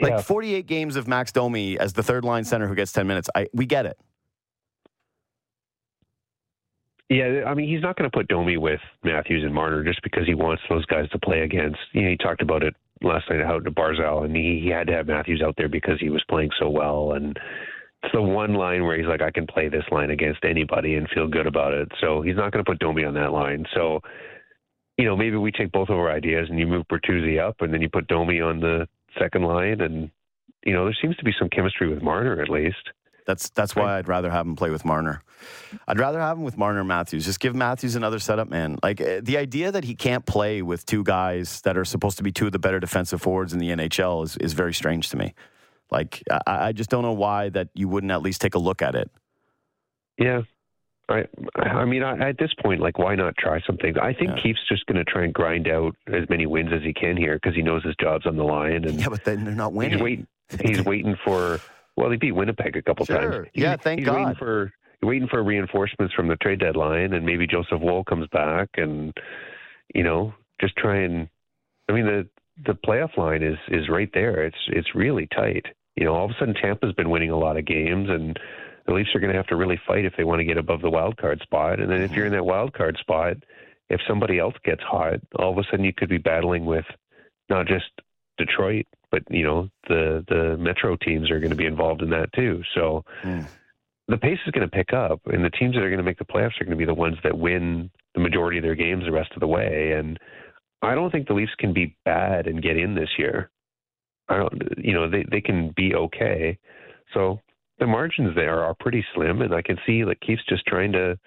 Like 0.01 0.11
yeah. 0.11 0.21
48 0.23 0.67
games 0.67 0.97
of 0.97 1.07
Max 1.07 1.31
Domi 1.31 1.79
as 1.79 1.93
the 1.93 2.03
third 2.03 2.25
line 2.25 2.45
center 2.45 2.67
who 2.67 2.75
gets 2.75 2.93
10 2.93 3.07
minutes. 3.07 3.29
I 3.35 3.47
we 3.53 3.67
get 3.67 3.87
it. 3.87 3.99
Yeah, 7.11 7.45
I 7.47 7.55
mean, 7.55 7.69
he's 7.69 7.83
not 7.83 7.97
going 7.97 8.11
to 8.11 8.17
put 8.17 8.29
Domi 8.29 8.57
with 8.57 8.81
Matthews 9.05 9.45
and 9.45 9.55
Marner 9.55 9.85
just 9.85 10.03
because 10.03 10.27
he 10.27 10.35
wants 10.35 10.63
those 10.69 10.87
guys 10.87 11.09
to 11.11 11.19
play 11.19 11.41
against. 11.41 11.79
You 11.93 12.03
know, 12.03 12.11
he 12.11 12.17
talked 12.17 12.41
about 12.41 12.63
it 12.63 12.75
last 13.03 13.29
night 13.29 13.43
out 13.43 13.65
to 13.65 13.71
Barzal, 13.71 14.25
and 14.25 14.35
he, 14.35 14.61
he 14.65 14.71
had 14.71 14.87
to 14.87 14.95
have 14.95 15.07
Matthews 15.07 15.43
out 15.43 15.55
there 15.57 15.69
because 15.69 16.01
he 16.01 16.09
was 16.09 16.25
playing 16.29 16.51
so 16.59 16.71
well. 16.71 17.13
And 17.13 17.39
it's 18.03 18.13
the 18.13 18.23
one 18.23 18.55
line 18.55 18.85
where 18.85 18.97
he's 18.97 19.07
like, 19.07 19.21
I 19.21 19.31
can 19.31 19.47
play 19.47 19.69
this 19.69 19.85
line 19.93 20.11
against 20.11 20.45
anybody 20.45 20.95
and 20.95 21.09
feel 21.11 21.29
good 21.29 21.47
about 21.47 21.75
it. 21.75 21.89
So 22.01 22.23
he's 22.23 22.37
not 22.37 22.53
going 22.53 22.65
to 22.65 22.71
put 22.71 22.79
Domi 22.79 23.05
on 23.05 23.15
that 23.15 23.33
line. 23.33 23.67
So, 23.75 24.01
you 24.97 25.05
know, 25.05 25.17
maybe 25.17 25.37
we 25.37 25.53
take 25.53 25.73
both 25.73 25.91
of 25.91 25.99
our 25.99 26.11
ideas 26.11 26.49
and 26.49 26.59
you 26.59 26.67
move 26.67 26.87
Bertuzzi 26.89 27.39
up, 27.39 27.61
and 27.61 27.73
then 27.73 27.83
you 27.83 27.91
put 27.91 28.09
Domi 28.09 28.41
on 28.41 28.61
the 28.61 28.89
second 29.19 29.43
line, 29.43 29.81
and 29.81 30.11
you 30.65 30.73
know, 30.73 30.85
there 30.85 30.97
seems 31.01 31.17
to 31.17 31.25
be 31.25 31.33
some 31.39 31.49
chemistry 31.49 31.89
with 31.89 32.03
Marner 32.03 32.41
at 32.41 32.49
least. 32.49 32.91
That's 33.27 33.49
that's 33.51 33.75
why 33.75 33.97
I'd 33.99 34.09
rather 34.09 34.31
have 34.31 34.47
him 34.47 34.55
play 34.55 34.71
with 34.71 34.85
Marner. 34.85 35.23
I'd 35.89 35.99
rather 35.99 36.21
have 36.21 36.37
him 36.37 36.45
with 36.45 36.59
Marner 36.59 36.81
and 36.81 36.89
Matthews. 36.89 37.25
Just 37.25 37.41
give 37.41 37.55
Matthews 37.55 37.97
another 37.97 38.19
setup, 38.19 38.49
man. 38.49 38.79
Like 38.83 39.01
uh, 39.01 39.21
the 39.23 39.39
idea 39.39 39.73
that 39.73 39.85
he 39.85 39.95
can't 39.95 40.27
play 40.27 40.61
with 40.61 40.85
two 40.85 41.03
guys 41.03 41.63
that 41.63 41.79
are 41.79 41.87
supposed 41.87 42.19
to 42.19 42.23
be 42.23 42.33
two 42.33 42.47
of 42.47 42.53
the 42.53 42.59
better 42.59 42.81
defensive 42.81 43.23
forwards 43.23 43.55
in 43.55 43.59
the 43.59 43.71
NHL 43.71 44.25
is, 44.25 44.37
is 44.39 44.53
very 44.53 44.75
strange 44.75 45.09
to 45.11 45.17
me. 45.17 45.35
Like 45.91 46.23
I, 46.31 46.69
I 46.69 46.73
just 46.73 46.91
don't 46.91 47.03
know 47.03 47.13
why 47.13 47.49
that 47.51 47.69
you 47.75 47.89
wouldn't 47.89 48.13
at 48.13 48.21
least 48.21 48.43
take 48.43 48.55
a 48.55 48.59
look 48.59 48.83
at 48.83 48.95
it. 48.95 49.11
Yeah. 50.19 50.43
I, 51.09 51.25
I 51.57 51.85
mean, 51.85 52.03
I, 52.03 52.31
at 52.31 52.39
this 52.39 52.53
point, 52.63 52.81
like, 52.81 52.99
why 52.99 53.15
not 53.15 53.37
try 53.37 53.61
something? 53.67 53.99
I 53.99 54.15
think 54.15 54.31
Yeah. 54.37 54.43
Keefe's 54.43 54.67
just 54.69 54.87
going 54.87 54.97
to 54.97 55.05
try 55.05 55.25
and 55.25 55.35
grind 55.35 55.69
out 55.69 55.95
as 56.09 56.29
many 56.31 56.47
wins 56.47 56.71
as 56.73 56.83
he 56.83 56.95
can 56.95 57.17
here 57.17 57.35
because 57.35 57.55
he 57.55 57.61
knows 57.63 57.85
his 57.85 57.95
job's 58.01 58.25
on 58.27 58.37
the 58.37 58.45
line, 58.45 58.85
and 58.85 58.99
Yeah, 59.01 59.09
but 59.11 59.25
then 59.25 59.45
they're 59.45 59.55
not 59.55 59.73
winning. 59.75 59.93
he's 59.93 60.03
waiting. 60.03 60.27
He's 60.65 60.85
waiting 60.85 61.17
for. 61.25 61.61
Well, 61.97 62.11
he 62.11 62.17
beat 62.17 62.33
Winnipeg 62.33 62.77
a 62.77 62.83
couple 62.83 63.05
Sure. 63.07 63.19
times. 63.21 63.35
He's- 63.53 63.63
Yeah, 63.65 63.77
thank 63.77 64.01
he's 64.01 64.09
Waiting 64.09 64.25
God. 64.29 64.39
for 64.39 64.73
waiting 65.03 65.29
for 65.29 65.43
reinforcements 65.45 66.15
from 66.15 66.29
the 66.29 66.37
trade 66.37 66.61
deadline, 66.61 67.13
and 67.13 67.27
maybe 67.27 67.47
Joseph 67.47 67.81
Woll 67.83 68.05
comes 68.05 68.27
back, 68.29 68.71
and 68.79 69.13
you 69.95 70.03
know, 70.03 70.33
just 70.61 70.75
try 70.77 70.97
and. 71.01 71.29
I 71.89 71.93
mean, 71.93 72.07
the 72.07 72.27
the 72.67 72.75
playoff 72.75 73.17
line 73.19 73.43
is 73.43 73.59
is 73.69 73.89
right 73.91 74.09
there. 74.15 74.43
It's 74.45 74.57
it's 74.69 74.95
really 74.95 75.27
tight. 75.35 75.67
You 75.97 76.05
know, 76.07 76.15
all 76.15 76.25
of 76.25 76.31
a 76.31 76.35
sudden 76.39 76.55
Tampa's 76.55 76.93
been 76.95 77.11
winning 77.11 77.31
a 77.31 77.39
lot 77.39 77.57
of 77.59 77.67
games, 77.67 78.09
and 78.09 78.39
the 78.87 78.93
Leafs 78.93 79.15
are 79.15 79.21
going 79.21 79.33
to 79.33 79.37
have 79.37 79.47
to 79.47 79.57
really 79.57 79.81
fight 79.87 80.05
if 80.05 80.15
they 80.17 80.25
want 80.25 80.41
to 80.41 80.45
get 80.45 80.59
above 80.59 80.83
the 80.83 80.91
wild 80.91 81.17
card 81.17 81.41
spot. 81.43 81.81
And 81.81 81.91
then 81.91 82.03
if 82.03 82.13
you're 82.13 82.27
in 82.27 82.33
that 82.33 82.45
wild 82.45 82.75
card 82.75 82.97
spot, 83.01 83.37
if 83.89 84.01
somebody 84.07 84.39
else 84.39 84.55
gets 84.65 84.83
hot, 84.83 85.21
all 85.39 85.53
of 85.53 85.59
a 85.59 85.63
sudden 85.71 85.85
you 85.85 85.93
could 85.97 86.09
be 86.09 86.19
battling 86.19 86.65
with 86.65 86.85
not 87.49 87.67
just 87.67 87.87
Detroit, 88.39 88.87
but 89.11 89.23
you 89.31 89.45
know 89.45 89.69
the 89.89 90.25
the 90.29 90.57
Metro 90.59 90.97
teams 90.97 91.31
are 91.31 91.39
going 91.39 91.51
to 91.51 91.57
be 91.57 91.67
involved 91.67 92.03
in 92.03 92.11
that 92.11 92.33
too. 92.35 92.63
So 92.75 93.05
Mm. 93.25 93.47
the 94.09 94.19
pace 94.19 94.39
is 94.45 94.53
going 94.53 94.69
to 94.69 94.77
pick 94.77 94.93
up, 94.93 95.21
and 95.27 95.45
the 95.45 95.51
teams 95.51 95.75
that 95.75 95.83
are 95.83 95.89
going 95.89 95.99
to 95.99 96.05
make 96.05 96.19
the 96.19 96.25
playoffs 96.25 96.61
are 96.61 96.65
going 96.65 96.77
to 96.77 96.85
be 96.85 96.85
the 96.85 96.95
ones 96.95 97.17
that 97.23 97.39
win 97.39 97.91
the 98.15 98.21
majority 98.21 98.59
of 98.59 98.65
their 98.65 98.75
games 98.75 99.05
the 99.05 99.13
rest 99.13 99.33
of 99.35 99.41
the 99.41 99.47
way. 99.47 99.93
And 99.93 100.19
I 100.83 100.95
don't 100.95 101.11
think 101.11 101.27
the 101.27 101.35
Leafs 101.35 101.55
can 101.59 101.73
be 101.73 101.97
bad 102.05 102.47
and 102.47 102.63
get 102.63 102.77
in 102.77 102.95
this 102.95 103.09
year. 103.19 103.51
I 104.29 104.39
don't, 104.39 104.63
you 104.79 104.93
know, 104.93 105.09
they 105.09 105.25
they 105.31 105.41
can 105.41 105.73
be 105.77 105.95
okay. 105.95 106.59
So 107.13 107.41
the 107.85 107.91
margins 107.91 108.35
there 108.35 108.65
are 108.65 108.73
pretty 108.73 109.05
slim, 109.15 109.43
and 109.43 109.55
I 109.55 109.61
can 109.61 109.77
see 109.85 110.03
that 110.05 110.19
Keefe's 110.23 110.47
just 110.49 110.65
trying 110.67 110.93
to 110.93 111.19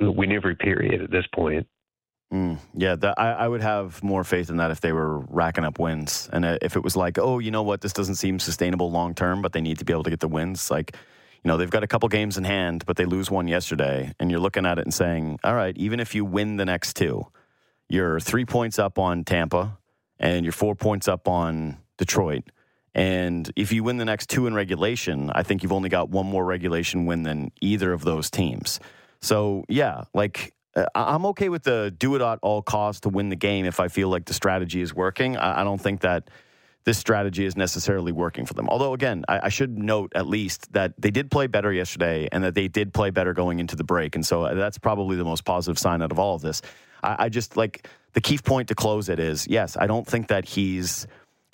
win 0.00 0.32
every 0.32 0.54
period 0.54 1.00
at 1.00 1.10
this 1.10 1.24
point. 1.34 1.66
Mm, 2.30 2.58
yeah, 2.74 2.94
I, 3.16 3.30
I 3.30 3.48
would 3.48 3.62
have 3.62 4.02
more 4.02 4.22
faith 4.22 4.50
in 4.50 4.58
that 4.58 4.70
if 4.70 4.82
they 4.82 4.92
were 4.92 5.20
racking 5.20 5.64
up 5.64 5.78
wins, 5.78 6.28
and 6.30 6.44
uh, 6.44 6.58
if 6.60 6.76
it 6.76 6.84
was 6.84 6.94
like, 6.94 7.16
oh, 7.18 7.38
you 7.38 7.50
know 7.50 7.62
what, 7.62 7.80
this 7.80 7.94
doesn't 7.94 8.16
seem 8.16 8.38
sustainable 8.38 8.90
long 8.90 9.14
term, 9.14 9.40
but 9.40 9.54
they 9.54 9.62
need 9.62 9.78
to 9.78 9.86
be 9.86 9.94
able 9.94 10.02
to 10.02 10.10
get 10.10 10.20
the 10.20 10.28
wins. 10.28 10.70
Like, 10.70 10.94
you 11.42 11.48
know, 11.48 11.56
they've 11.56 11.70
got 11.70 11.84
a 11.84 11.86
couple 11.86 12.06
games 12.10 12.36
in 12.36 12.44
hand, 12.44 12.84
but 12.84 12.98
they 12.98 13.06
lose 13.06 13.30
one 13.30 13.48
yesterday, 13.48 14.12
and 14.20 14.30
you're 14.30 14.40
looking 14.40 14.66
at 14.66 14.78
it 14.78 14.84
and 14.84 14.92
saying, 14.92 15.38
all 15.42 15.54
right, 15.54 15.74
even 15.78 16.00
if 16.00 16.14
you 16.14 16.26
win 16.26 16.58
the 16.58 16.66
next 16.66 16.96
two, 16.96 17.26
you're 17.88 18.20
three 18.20 18.44
points 18.44 18.78
up 18.78 18.98
on 18.98 19.24
Tampa, 19.24 19.78
and 20.20 20.44
you're 20.44 20.52
four 20.52 20.74
points 20.74 21.08
up 21.08 21.26
on 21.26 21.78
Detroit. 21.96 22.44
And 22.98 23.48
if 23.54 23.72
you 23.72 23.84
win 23.84 23.96
the 23.98 24.04
next 24.04 24.28
two 24.28 24.48
in 24.48 24.54
regulation, 24.54 25.30
I 25.32 25.44
think 25.44 25.62
you've 25.62 25.72
only 25.72 25.88
got 25.88 26.10
one 26.10 26.26
more 26.26 26.44
regulation 26.44 27.06
win 27.06 27.22
than 27.22 27.52
either 27.60 27.92
of 27.92 28.02
those 28.02 28.28
teams. 28.28 28.80
So 29.20 29.64
yeah, 29.68 30.02
like 30.14 30.52
uh, 30.74 30.86
I'm 30.96 31.24
okay 31.26 31.48
with 31.48 31.62
the 31.62 31.94
do 31.96 32.16
it 32.16 32.22
at 32.22 32.40
all 32.42 32.60
costs 32.60 33.02
to 33.02 33.08
win 33.08 33.28
the 33.28 33.36
game 33.36 33.66
if 33.66 33.78
I 33.78 33.86
feel 33.86 34.08
like 34.08 34.24
the 34.24 34.34
strategy 34.34 34.80
is 34.80 34.92
working. 34.92 35.36
I, 35.36 35.62
don't 35.62 35.80
think 35.80 36.00
that 36.00 36.28
this 36.82 36.98
strategy 36.98 37.44
is 37.44 37.56
necessarily 37.56 38.10
working 38.10 38.46
for 38.46 38.54
them. 38.54 38.68
Although 38.68 38.94
again, 38.94 39.24
I, 39.28 39.42
I 39.44 39.48
should 39.48 39.78
note 39.78 40.10
at 40.16 40.26
least 40.26 40.72
that 40.72 40.94
they 40.98 41.12
did 41.12 41.30
play 41.30 41.46
better 41.46 41.72
yesterday 41.72 42.28
and 42.32 42.42
that 42.42 42.56
they 42.56 42.66
did 42.66 42.92
play 42.92 43.10
better 43.10 43.32
going 43.32 43.60
into 43.60 43.76
the 43.76 43.84
break, 43.84 44.16
and 44.16 44.26
so 44.26 44.42
uh, 44.42 44.54
that's 44.54 44.78
probably 44.78 45.16
the 45.16 45.24
most 45.24 45.44
positive 45.44 45.78
sign 45.78 46.02
out 46.02 46.10
of 46.10 46.18
all 46.18 46.34
of 46.34 46.42
this. 46.42 46.62
I, 47.04 47.26
I 47.26 47.28
just 47.28 47.56
like 47.56 47.86
the 48.14 48.20
key 48.20 48.38
point 48.38 48.68
to 48.68 48.74
close 48.74 49.08
it 49.08 49.20
is 49.20 49.46
yes, 49.46 49.76
I 49.78 49.86
don't 49.86 50.06
think 50.06 50.28
that 50.28 50.46
he's 50.46 51.06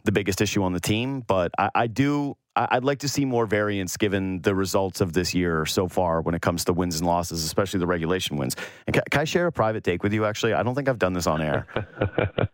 the 0.05 0.13
biggest 0.13 0.41
issue 0.41 0.63
on 0.63 0.73
the 0.73 0.81
team, 0.81 1.21
but 1.21 1.51
I, 1.59 1.71
I 1.75 1.87
do. 1.87 2.37
I- 2.57 2.69
I'd 2.73 2.85
like 2.85 2.99
to 3.01 3.09
see 3.09 3.25
more 3.25 3.47
variance 3.47 3.97
given 3.97 4.41
the 4.43 4.55
results 4.55 5.01
of 5.01 5.13
this 5.13 5.35
year 5.35 5.67
so 5.67 5.89
far 5.89 6.21
when 6.21 6.35
it 6.37 6.43
comes 6.43 6.65
to 6.67 6.73
wins 6.73 6.99
and 7.01 7.07
losses, 7.07 7.45
especially 7.45 7.81
the 7.81 7.87
regulation 7.87 8.37
wins. 8.37 8.55
And 8.87 8.95
can, 8.95 9.03
can 9.11 9.23
I 9.23 9.25
share 9.25 9.47
a 9.49 9.53
private 9.53 9.83
take 9.83 10.03
with 10.05 10.13
you? 10.13 10.25
Actually, 10.25 10.53
I 10.53 10.63
don't 10.63 10.75
think 10.75 10.89
I've 10.89 10.99
done 10.99 11.15
this 11.15 11.27
on 11.27 11.43
air. 11.43 11.67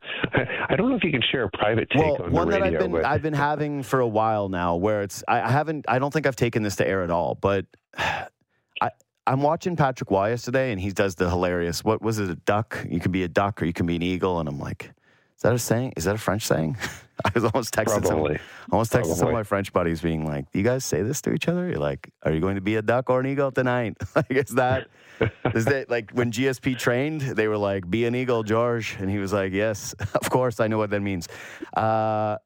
I 0.70 0.76
don't 0.76 0.88
know 0.88 0.96
if 0.96 1.04
you 1.04 1.10
can 1.10 1.22
share 1.30 1.44
a 1.44 1.50
private 1.50 1.90
take 1.90 2.02
well, 2.02 2.22
on 2.22 2.32
one 2.32 2.48
the 2.48 2.52
that. 2.58 2.62
I've 2.62 2.78
been 2.78 2.92
but 2.92 3.04
I've 3.04 3.22
been 3.22 3.34
having 3.34 3.82
for 3.82 4.00
a 4.00 4.08
while 4.08 4.48
now, 4.48 4.76
where 4.76 5.02
it's 5.02 5.22
I, 5.28 5.42
I 5.42 5.50
haven't 5.50 5.84
I 5.88 5.98
don't 5.98 6.12
think 6.12 6.26
I've 6.26 6.36
taken 6.36 6.62
this 6.62 6.76
to 6.76 6.86
air 6.86 7.02
at 7.02 7.10
all, 7.10 7.34
but 7.34 7.66
I 7.98 8.90
I'm 9.26 9.42
watching 9.42 9.76
Patrick 9.76 10.10
Roy 10.10 10.30
yesterday, 10.30 10.72
and 10.72 10.80
he 10.80 10.92
does 10.92 11.16
the 11.16 11.28
hilarious. 11.28 11.84
What 11.84 12.00
was 12.00 12.18
it? 12.18 12.30
A 12.30 12.36
duck? 12.36 12.86
You 12.88 13.00
can 13.00 13.12
be 13.12 13.22
a 13.24 13.28
duck, 13.28 13.60
or 13.60 13.66
you 13.66 13.72
can 13.72 13.86
be 13.86 13.96
an 13.96 14.02
eagle, 14.02 14.40
and 14.40 14.48
I'm 14.48 14.58
like, 14.58 14.92
is 15.40 15.42
that 15.44 15.54
a 15.54 15.58
saying? 15.58 15.94
Is 15.96 16.04
that 16.04 16.16
a 16.16 16.18
French 16.18 16.46
saying? 16.46 16.76
I 17.24 17.30
was 17.34 17.44
almost 17.44 17.72
texting 17.72 18.04
some, 18.06 18.38
almost 18.70 18.92
texting 18.92 19.14
some 19.14 19.28
of 19.28 19.32
my 19.32 19.42
French 19.42 19.72
buddies, 19.72 20.02
being 20.02 20.26
like, 20.26 20.52
"Do 20.52 20.58
you 20.58 20.64
guys 20.66 20.84
say 20.84 21.00
this 21.00 21.22
to 21.22 21.32
each 21.32 21.48
other? 21.48 21.66
You're 21.66 21.78
like, 21.78 22.12
are 22.22 22.30
you 22.30 22.40
going 22.40 22.56
to 22.56 22.60
be 22.60 22.76
a 22.76 22.82
duck 22.82 23.08
or 23.08 23.20
an 23.20 23.26
eagle 23.26 23.50
tonight? 23.50 23.96
like, 24.14 24.30
is 24.30 24.50
that 24.50 24.88
is 25.54 25.64
that 25.64 25.88
like 25.88 26.10
when 26.10 26.30
GSP 26.30 26.78
trained, 26.78 27.22
they 27.22 27.48
were 27.48 27.56
like, 27.56 27.88
"Be 27.88 28.04
an 28.04 28.14
eagle, 28.14 28.42
George," 28.42 28.96
and 28.98 29.08
he 29.08 29.16
was 29.16 29.32
like, 29.32 29.54
"Yes, 29.54 29.94
of 30.14 30.28
course, 30.28 30.60
I 30.60 30.68
know 30.68 30.76
what 30.76 30.90
that 30.90 31.00
means." 31.00 31.26
Uh, 31.74 32.36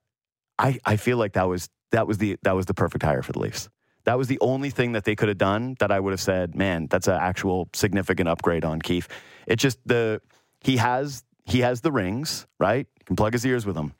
I 0.57 0.79
I 0.85 0.95
feel 0.95 1.17
like 1.17 1.33
that 1.33 1.49
was 1.49 1.69
that 1.91 2.07
was 2.07 2.19
the 2.19 2.37
that 2.43 2.55
was 2.55 2.67
the 2.67 2.75
perfect 2.75 3.03
hire 3.03 3.23
for 3.23 3.33
the 3.33 3.41
Leafs. 3.41 3.69
That 4.05 4.19
was 4.19 4.29
the 4.29 4.39
only 4.41 4.71
thing 4.71 4.93
that 4.93 5.03
they 5.03 5.17
could 5.17 5.29
have 5.29 5.39
done 5.39 5.75
that 5.81 5.91
I 5.91 5.99
would 5.99 6.13
have 6.13 6.21
said, 6.21 6.55
"Man, 6.55 6.87
that's 6.89 7.09
an 7.09 7.19
actual 7.21 7.71
significant 7.73 8.29
upgrade 8.29 8.65
on 8.65 8.81
Keefe." 8.81 9.09
It 9.49 9.57
just 9.57 9.81
the 9.85 10.21
he 10.61 10.77
has 10.77 11.25
he 11.45 11.61
has 11.61 11.81
the 11.81 11.93
rings, 11.93 12.47
right? 12.59 12.87
You 12.99 13.05
can 13.05 13.17
plug 13.17 13.33
his 13.33 13.45
ears 13.45 13.67
with 13.67 13.77
them. 13.77 13.95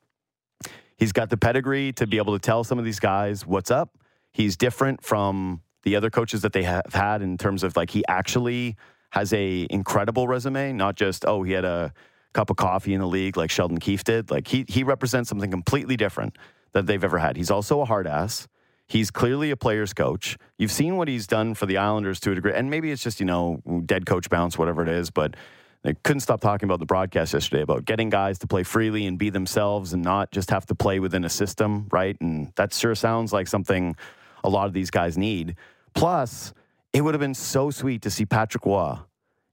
He's 0.97 1.13
got 1.13 1.31
the 1.31 1.37
pedigree 1.37 1.93
to 1.95 2.07
be 2.07 2.19
able 2.19 2.33
to 2.35 2.39
tell 2.39 2.65
some 2.65 2.79
of 2.79 2.85
these 2.85 3.01
guys 3.01 3.47
what's 3.47 3.71
up. 3.71 3.99
He's 4.33 4.57
different 4.57 5.03
from 5.03 5.63
the 5.83 5.97
other 5.97 6.11
coaches 6.11 6.43
that 6.43 6.53
they 6.53 6.63
have 6.63 6.93
had 6.93 7.23
in 7.23 7.37
terms 7.37 7.63
of 7.63 7.77
like 7.77 7.91
he 7.91 8.05
actually 8.09 8.77
has 9.11 9.33
a 9.33 9.67
incredible 9.71 10.27
resume, 10.27 10.73
not 10.73 10.97
just 10.97 11.25
oh 11.27 11.43
he 11.43 11.53
had 11.53 11.65
a 11.65 11.93
cup 12.33 12.51
of 12.51 12.57
coffee 12.57 12.95
in 12.95 13.01
the 13.01 13.07
league 13.07 13.37
like 13.37 13.51
Sheldon 13.51 13.79
Keefe 13.79 14.05
did. 14.05 14.31
Like 14.31 14.49
he 14.49 14.65
he 14.69 14.83
represents 14.83 15.29
something 15.29 15.51
completely 15.51 15.97
different 15.97 16.37
that 16.73 16.87
they've 16.87 17.05
ever 17.05 17.19
had. 17.19 17.37
He's 17.37 17.51
also 17.51 17.81
a 17.81 17.85
hard 17.85 18.07
ass. 18.07 18.49
He's 18.87 19.11
clearly 19.11 19.51
a 19.51 19.57
player's 19.57 19.95
coach. 19.95 20.37
You've 20.59 20.73
seen 20.73 20.97
what 20.97 21.09
he's 21.09 21.27
done 21.27 21.55
for 21.55 21.67
the 21.67 21.79
Islanders 21.79 22.21
to 22.21 22.33
a 22.33 22.35
degree, 22.35 22.53
and 22.55 22.71
maybe 22.71 22.91
it's 22.91 23.03
just 23.03 23.21
you 23.21 23.27
know 23.27 23.63
dead 23.87 24.07
coach 24.07 24.31
bounce, 24.31 24.57
whatever 24.59 24.83
it 24.83 24.89
is, 24.89 25.11
but. 25.11 25.35
They 25.85 25.95
couldn't 26.03 26.21
stop 26.21 26.41
talking 26.41 26.67
about 26.67 26.81
the 26.81 26.87
broadcast 26.87 27.35
yesterday 27.35 27.63
about 27.63 27.85
getting 27.85 28.09
guys 28.09 28.39
to 28.39 28.47
play 28.47 28.63
freely 28.63 29.07
and 29.07 29.19
be 29.19 29.29
themselves 29.29 29.93
and 29.93 30.03
not 30.03 30.33
just 30.33 30.51
have 30.51 30.65
to 30.67 30.75
play 30.75 30.99
within 30.99 31.25
a 31.25 31.29
system, 31.29 31.87
right? 31.93 32.17
And 32.21 32.53
that 32.57 32.73
sure 32.73 32.95
sounds 32.95 33.35
like 33.35 33.47
something 33.47 33.95
a 34.43 34.49
lot 34.49 34.67
of 34.67 34.73
these 34.73 34.91
guys 34.91 35.19
need. 35.19 35.57
Plus, 35.95 36.55
it 36.95 37.03
would 37.03 37.13
have 37.13 37.21
been 37.21 37.35
so 37.35 37.71
sweet 37.71 38.01
to 38.03 38.11
see 38.11 38.25
Patrick 38.25 38.65
Roy 38.65 38.97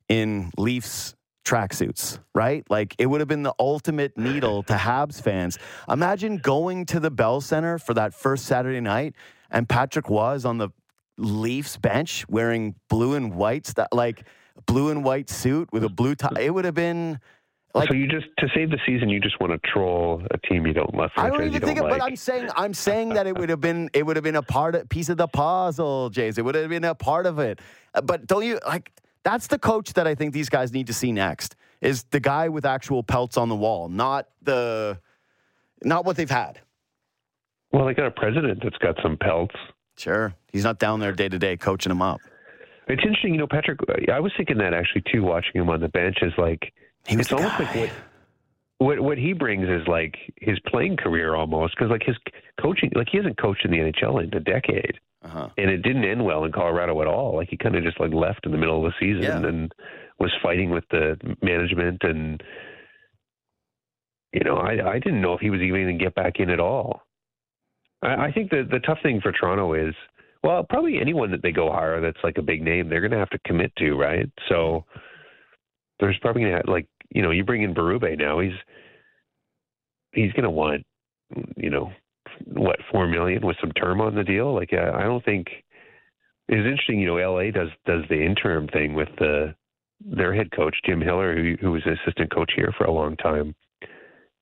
in 0.08 0.52
Leafs 0.58 1.16
tracksuits, 1.44 2.20
right? 2.34 2.64
Like 2.70 2.96
it 2.98 3.08
would 3.08 3.20
have 3.20 3.28
been 3.28 3.44
the 3.44 3.56
ultimate 3.60 4.18
needle 4.18 4.64
to 4.64 4.74
Habs 4.74 5.22
fans. 5.22 5.60
Imagine 5.90 6.38
going 6.38 6.86
to 6.88 7.02
the 7.02 7.12
Bell 7.12 7.42
Center 7.42 7.78
for 7.78 7.94
that 7.96 8.14
first 8.14 8.46
Saturday 8.46 8.80
night 8.80 9.16
and 9.50 9.68
Patrick 9.68 10.06
is 10.10 10.46
on 10.46 10.60
the 10.60 10.70
Leafs 11.18 11.78
bench 11.78 12.26
wearing 12.30 12.76
blue 12.90 13.16
and 13.16 13.36
white 13.36 13.68
stuff, 13.68 13.90
like 13.92 14.26
blue 14.72 14.90
and 14.90 15.04
white 15.04 15.30
suit 15.30 15.72
with 15.72 15.84
a 15.84 15.90
blue 15.90 16.16
tie. 16.16 16.30
It 16.40 16.54
would 16.54 16.66
have 16.66 16.74
been 16.74 17.20
like 17.74 17.90
so 17.90 17.94
you 17.94 18.08
just 18.08 18.28
to 18.40 18.48
save 18.54 18.70
the 18.70 18.80
season, 18.86 19.10
you 19.10 19.20
just 19.20 19.40
want 19.40 19.54
to 19.54 19.70
troll 19.70 20.22
a 20.32 20.38
team 20.38 20.66
you 20.66 20.74
don't 20.74 20.94
love. 20.94 21.12
I 21.16 21.30
don't 21.30 21.44
even 21.44 21.62
think 21.62 21.78
don't 21.78 21.88
it, 21.88 21.90
like. 21.90 22.00
but 22.00 22.06
I'm 22.06 22.16
saying 22.16 22.50
I'm 22.56 22.74
saying 22.74 23.10
that 23.10 23.28
it 23.28 23.38
would 23.38 23.50
have 23.50 23.62
been 23.62 23.90
it 23.94 24.06
would 24.06 24.16
have 24.16 24.24
been 24.24 24.36
a 24.36 24.42
part 24.42 24.76
of, 24.76 24.90
piece 24.90 25.10
of 25.10 25.18
the 25.18 25.28
puzzle, 25.28 26.10
Jays. 26.10 26.38
It 26.38 26.46
would 26.46 26.56
have 26.56 26.70
been 26.70 26.84
a 26.84 26.96
part 26.96 27.26
of 27.26 27.40
it. 27.40 27.60
But 28.04 28.28
don't 28.28 28.46
you 28.46 28.60
like 28.66 28.92
that's 29.24 29.48
the 29.48 29.60
coach 29.60 29.94
that 29.94 30.08
I 30.08 30.16
think 30.16 30.34
these 30.34 30.50
guys 30.50 30.74
need 30.74 30.88
to 30.88 30.94
see 30.94 31.12
next 31.12 31.56
is 31.82 32.04
the 32.12 32.20
guy 32.20 32.50
with 32.50 32.66
actual 32.66 33.04
pelts 33.04 33.38
on 33.38 33.50
the 33.50 33.56
wall, 33.56 33.90
not 33.90 34.28
the 34.42 35.00
not 35.84 36.06
what 36.06 36.16
they've 36.16 36.30
had. 36.30 36.60
Well, 37.72 37.86
they 37.86 37.94
got 37.94 38.08
a 38.08 38.12
president 38.12 38.62
that's 38.64 38.78
got 38.78 38.96
some 39.02 39.18
pelts. 39.18 39.56
Sure, 39.98 40.34
he's 40.52 40.64
not 40.64 40.80
down 40.80 41.00
there 41.00 41.14
day 41.14 41.30
to 41.30 41.40
day 41.40 41.58
coaching 41.58 41.90
them 41.90 42.02
up. 42.02 42.20
It's 42.88 43.02
interesting, 43.04 43.34
you 43.34 43.40
know, 43.40 43.48
Patrick. 43.48 43.80
I 44.12 44.20
was 44.20 44.32
thinking 44.36 44.58
that 44.58 44.74
actually 44.74 45.04
too, 45.12 45.24
watching 45.24 45.54
him 45.62 45.70
on 45.70 45.80
the 45.80 45.88
bench 45.90 46.18
is 46.22 46.34
like 46.38 46.74
He 47.08 47.16
was 47.16 47.28
it's 47.28 47.34
almost 47.34 47.58
guy. 47.58 47.64
like 47.64 47.74
what 47.76 47.92
what 48.80 49.00
what 49.02 49.18
he 49.18 49.34
brings 49.34 49.70
is 49.70 49.88
like 49.88 50.16
his 50.38 50.60
playing 50.68 50.98
career 50.98 51.36
almost 51.36 51.76
because 51.76 51.92
like 51.92 52.02
his 52.04 52.16
coaching 52.60 52.92
like 52.96 53.08
he 53.12 53.18
hasn't 53.18 53.38
coached 53.40 53.64
in 53.64 53.72
the 53.72 53.78
NHL 53.78 54.24
in 54.24 54.34
a 54.36 54.40
decade 54.40 55.00
Uh-huh. 55.24 55.50
and 55.58 55.70
it 55.70 55.84
didn't 55.84 56.04
end 56.04 56.26
well 56.26 56.44
in 56.46 56.52
Colorado 56.52 57.00
at 57.02 57.08
all 57.08 57.36
like 57.36 57.50
he 57.50 57.58
kind 57.58 57.76
of 57.76 57.84
just 57.84 58.00
like 58.00 58.12
left 58.12 58.46
in 58.46 58.52
the 58.52 58.58
middle 58.58 58.84
of 58.84 58.92
the 58.92 58.98
season 59.00 59.22
Yeah. 59.44 59.48
and 59.50 59.72
was 60.20 60.32
fighting 60.42 60.72
with 60.72 60.84
the 60.90 61.16
management 61.44 62.02
and 62.04 62.42
you 64.34 64.42
know 64.44 64.58
I 64.58 64.94
I 64.94 65.00
didn't 65.00 65.22
know 65.22 65.34
if 65.34 65.42
he 65.42 65.50
was 65.50 65.62
even 65.62 65.84
going 65.84 65.98
to 65.98 66.04
get 66.04 66.16
back 66.16 66.40
in 66.40 66.50
at 66.50 66.60
all 66.60 67.02
I, 68.02 68.28
I 68.28 68.32
think 68.32 68.50
the 68.50 68.68
the 68.70 68.80
tough 68.80 69.00
thing 69.04 69.22
for 69.22 69.32
Toronto 69.32 69.74
is 69.74 69.94
well 70.44 70.66
probably 70.70 71.00
anyone 71.00 71.32
that 71.32 71.42
they 71.42 71.52
go 71.52 71.72
hire 71.72 72.02
that's 72.02 72.24
like 72.24 72.38
a 72.38 72.42
big 72.42 72.62
name 72.62 72.90
they're 72.90 73.02
going 73.02 73.12
to 73.12 73.18
have 73.18 73.30
to 73.30 73.40
commit 73.46 73.72
to 73.78 73.94
right? 73.94 74.30
So 74.50 74.56
mm-hmm. 74.56 75.00
there's 76.00 76.18
probably 76.22 76.44
going 76.44 76.62
to 76.64 76.72
like 76.72 76.88
you 77.10 77.22
know 77.22 77.32
you 77.32 77.44
bring 77.44 77.64
in 77.64 77.74
Berube 77.74 78.18
now 78.18 78.40
he's 78.40 78.54
he's 80.14 80.32
going 80.34 80.44
to 80.44 80.50
want 80.50 80.84
you 81.56 81.70
know 81.70 81.92
what 82.48 82.80
four 82.92 83.08
million 83.08 83.46
with 83.46 83.58
some 83.62 83.72
term 83.72 84.02
on 84.02 84.16
the 84.16 84.24
deal? 84.24 84.54
Like 84.54 84.74
I 84.74 85.04
don't 85.04 85.24
think 85.24 85.48
it's 86.48 86.66
interesting 86.66 87.00
you 87.00 87.08
know 87.08 87.16
LA 87.16 87.52
does 87.52 87.70
does 87.86 88.04
the 88.10 88.24
interim 88.24 88.68
thing 88.68 88.94
with 88.94 89.10
the 89.18 89.54
their 90.04 90.34
head 90.34 90.52
coach 90.52 90.76
Jim 90.86 91.02
Hiller 91.02 91.36
who 91.36 91.56
who 91.62 91.72
was 91.72 91.84
an 91.86 91.98
assistant 92.04 92.34
coach 92.34 92.52
here 92.56 92.74
for 92.78 92.86
a 92.86 92.92
long 92.92 93.16
time. 93.18 93.56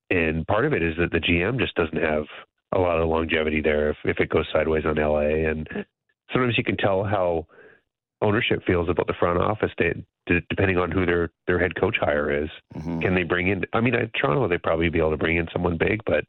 And 0.10 0.48
part 0.48 0.66
of 0.66 0.74
it 0.74 0.82
is 0.82 0.96
that 0.98 1.12
the 1.12 1.20
GM 1.20 1.60
just 1.60 1.76
doesn't 1.76 2.02
have 2.02 2.24
a 2.73 2.79
lot 2.79 2.99
of 2.99 3.08
longevity 3.10 3.62
there 3.62 3.89
if, 3.89 3.97
if 4.03 4.19
it 4.19 4.29
goes 4.29 4.45
sideways 4.53 4.86
on 4.86 4.95
LA. 4.95 5.49
And 5.49 5.67
sometimes 6.32 6.58
you 6.58 6.63
can 6.63 6.77
tell 6.77 7.03
how 7.03 7.47
ownership 8.21 8.62
feels 8.67 8.89
about 8.89 9.08
the 9.08 9.13
front 9.19 9.39
office, 9.39 9.71
they, 9.77 9.93
depending 10.49 10.77
on 10.77 10.91
who 10.91 11.05
their 11.05 11.32
their 11.47 11.60
head 11.60 11.75
coach 11.79 11.95
hire 11.99 12.43
is. 12.43 12.49
Mhm. 12.75 13.01
Can 13.01 13.15
they 13.15 13.23
bring 13.23 13.47
in? 13.47 13.63
I 13.73 13.82
mean, 13.82 13.95
at 13.95 14.13
Toronto 14.13 14.47
they'd 14.47 14.62
probably 14.63 14.89
be 14.89 14.99
able 14.99 15.12
to 15.12 15.17
bring 15.17 15.38
in 15.38 15.47
someone 15.51 15.77
big, 15.77 16.01
but 16.05 16.25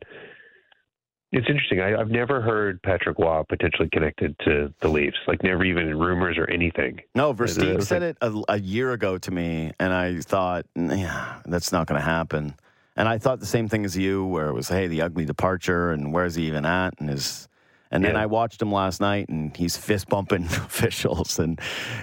it's 1.33 1.47
interesting. 1.49 1.81
I, 1.81 1.95
I've 2.01 2.11
never 2.11 2.41
heard 2.41 2.83
Patrick 2.83 3.19
Roy 3.19 3.43
potentially 3.49 3.89
connected 3.93 4.35
to 4.45 4.73
the 4.81 4.89
Leafs, 4.89 5.19
like 5.29 5.43
never 5.45 5.65
even 5.65 5.87
in 5.89 5.99
rumors 5.99 6.37
or 6.39 6.49
anything. 6.51 7.01
No, 7.15 7.33
Versteeg 7.35 7.83
said 7.85 8.03
it 8.03 8.17
a, 8.21 8.33
a 8.49 8.59
year 8.59 8.93
ago 8.93 9.17
to 9.19 9.31
me, 9.31 9.73
and 9.79 9.93
I 9.93 10.19
thought, 10.21 10.67
yeah, 10.75 11.41
that's 11.47 11.71
not 11.71 11.87
going 11.87 12.01
to 12.01 12.05
happen. 12.05 12.55
And 12.97 13.09
I 13.09 13.19
thought 13.19 13.41
the 13.41 13.47
same 13.47 13.69
thing 13.69 13.85
as 13.85 13.97
you, 13.97 14.25
where 14.27 14.49
it 14.49 14.53
was, 14.53 14.69
hey, 14.69 14.87
the 14.89 15.03
ugly 15.03 15.25
departure, 15.25 15.93
and 15.93 16.13
where's 16.13 16.35
he 16.35 16.47
even 16.49 16.65
at? 16.67 16.95
And 16.99 17.09
his, 17.09 17.49
and 17.93 18.05
then 18.05 18.15
Yeah. 18.15 18.23
I 18.23 18.27
watched 18.27 18.61
him 18.61 18.73
last 18.73 19.01
night, 19.01 19.29
and 19.29 19.57
he's 19.57 19.77
fist 19.77 20.09
bumping 20.09 20.45
officials 20.51 21.39
and 21.39 21.61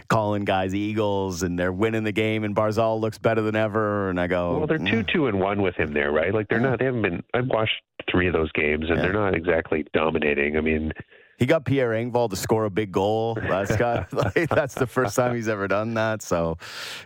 calling 0.07 0.45
guys 0.45 0.73
eagles, 0.73 1.43
and 1.43 1.59
they're 1.59 1.73
winning 1.73 2.03
the 2.03 2.11
game, 2.13 2.43
and 2.43 2.55
Barzal 2.55 2.99
looks 2.99 3.17
better 3.17 3.41
than 3.41 3.55
ever. 3.55 4.09
And 4.09 4.19
I 4.19 4.27
go, 4.27 4.57
Well, 4.59 4.67
they're 4.67 4.77
two, 4.77 5.03
"Mm." 5.03 5.07
two, 5.11 5.27
and 5.27 5.39
one 5.39 5.61
with 5.61 5.75
him 5.75 5.93
there, 5.93 6.11
right? 6.11 6.33
Like 6.33 6.47
they're 6.47 6.59
not. 6.59 6.79
They 6.79 6.85
haven't 6.85 7.01
been. 7.03 7.23
I've 7.33 7.47
watched 7.47 7.81
three 8.09 8.27
of 8.27 8.33
those 8.33 8.51
games, 8.53 8.85
and 8.89 8.97
Yeah. 8.97 9.03
they're 9.03 9.13
not 9.13 9.35
exactly 9.35 9.85
dominating. 9.93 10.57
I 10.57 10.61
mean, 10.61 10.93
He 11.37 11.45
got 11.45 11.65
Pierre 11.65 11.89
Engvall 11.91 12.29
to 12.31 12.35
score 12.35 12.65
a 12.65 12.69
big 12.71 12.91
goal. 12.91 13.35
That's 13.35 13.75
got 13.77 14.11
like, 14.13 14.49
that's 14.49 14.73
the 14.73 14.87
first 14.87 15.15
time 15.15 15.35
he's 15.35 15.47
ever 15.49 15.67
done 15.67 15.93
that. 15.95 16.21
So, 16.23 16.57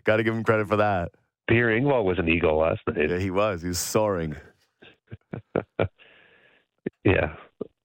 got 0.06 0.18
to 0.18 0.24
give 0.24 0.34
him 0.34 0.44
credit 0.44 0.68
for 0.70 0.78
that. 0.78 1.12
Pierre 1.52 1.68
Engvall 1.70 2.06
was 2.06 2.18
an 2.18 2.30
Eagle 2.30 2.58
last 2.58 2.80
night. 2.88 3.10
Yeah, 3.10 3.18
he 3.18 3.30
was. 3.30 3.62
He 3.62 3.68
was 3.68 3.80
soaring. 3.80 4.36
Yeah. 7.04 7.36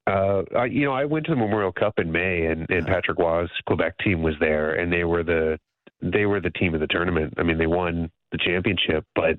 Uh, 0.06 0.42
I, 0.56 0.66
you 0.66 0.84
know, 0.84 0.92
I 0.92 1.04
went 1.04 1.26
to 1.26 1.32
the 1.32 1.36
Memorial 1.36 1.72
Cup 1.72 1.98
in 1.98 2.12
May, 2.12 2.46
and, 2.46 2.68
and 2.70 2.86
Patrick 2.86 3.18
Roy's 3.18 3.48
Quebec 3.66 3.94
team 4.04 4.22
was 4.22 4.34
there, 4.40 4.74
and 4.74 4.92
they 4.92 5.04
were 5.04 5.22
the 5.22 5.58
they 6.02 6.26
were 6.26 6.40
the 6.40 6.50
team 6.50 6.74
of 6.74 6.80
the 6.80 6.86
tournament. 6.86 7.34
I 7.38 7.42
mean, 7.42 7.58
they 7.58 7.66
won 7.66 8.10
the 8.30 8.38
championship, 8.38 9.04
but 9.14 9.38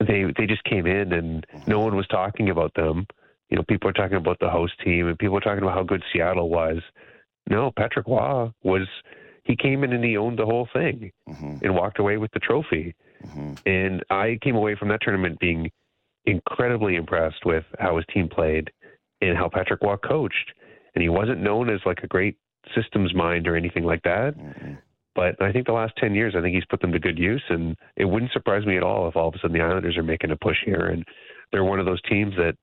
they 0.00 0.24
they 0.36 0.46
just 0.46 0.64
came 0.64 0.86
in, 0.86 1.12
and 1.12 1.46
no 1.66 1.80
one 1.80 1.96
was 1.96 2.06
talking 2.08 2.50
about 2.50 2.74
them. 2.74 3.06
You 3.48 3.56
know, 3.56 3.64
people 3.68 3.88
are 3.88 3.94
talking 3.94 4.16
about 4.16 4.38
the 4.40 4.50
host 4.50 4.74
team, 4.84 5.06
and 5.06 5.18
people 5.18 5.36
are 5.38 5.40
talking 5.40 5.62
about 5.62 5.74
how 5.74 5.84
good 5.84 6.02
Seattle 6.12 6.50
was. 6.50 6.78
No, 7.48 7.70
Patrick 7.76 8.06
Roy 8.06 8.50
was. 8.62 8.86
He 9.44 9.56
came 9.56 9.84
in 9.84 9.92
and 9.92 10.04
he 10.04 10.16
owned 10.16 10.38
the 10.38 10.46
whole 10.46 10.68
thing, 10.72 11.12
hmm 11.26 11.56
and 11.62 11.74
walked 11.74 11.98
away 11.98 12.16
with 12.16 12.32
the 12.32 12.40
trophy. 12.40 12.94
Hmm 13.24 13.54
And 13.66 14.04
I 14.10 14.38
came 14.42 14.56
away 14.56 14.74
from 14.74 14.88
that 14.88 15.00
tournament 15.02 15.38
being 15.38 15.70
incredibly 16.24 16.96
impressed 16.96 17.44
with 17.44 17.64
how 17.78 17.96
his 17.96 18.06
team 18.12 18.28
played 18.28 18.70
and 19.20 19.36
how 19.36 19.48
Patrick 19.48 19.82
Roy 19.82 19.96
coached. 19.96 20.52
And 20.94 21.02
he 21.02 21.08
wasn't 21.08 21.40
known 21.40 21.70
as 21.70 21.80
like 21.86 22.00
a 22.02 22.06
great 22.06 22.36
systems 22.74 23.14
mind 23.14 23.46
or 23.46 23.56
anything 23.56 23.84
like 23.84 24.02
that. 24.02 24.34
hmm 24.36 24.74
But 25.14 25.40
I 25.42 25.52
think 25.52 25.66
the 25.66 25.72
last 25.72 25.94
10 25.96 26.14
years, 26.14 26.34
I 26.36 26.40
think 26.40 26.54
he's 26.54 26.64
put 26.64 26.80
them 26.80 26.92
to 26.92 26.98
good 26.98 27.18
use. 27.18 27.42
And 27.48 27.76
it 27.96 28.06
wouldn't 28.06 28.32
surprise 28.32 28.64
me 28.66 28.76
at 28.76 28.82
all 28.82 29.08
if 29.08 29.16
all 29.16 29.28
of 29.28 29.34
a 29.34 29.38
sudden 29.38 29.56
the 29.56 29.64
Islanders 29.64 29.96
are 29.96 30.02
making 30.02 30.30
a 30.30 30.36
push 30.36 30.58
here. 30.64 30.86
And 30.86 31.04
they're 31.50 31.64
one 31.64 31.80
of 31.80 31.86
those 31.86 32.02
teams 32.02 32.34
that 32.36 32.56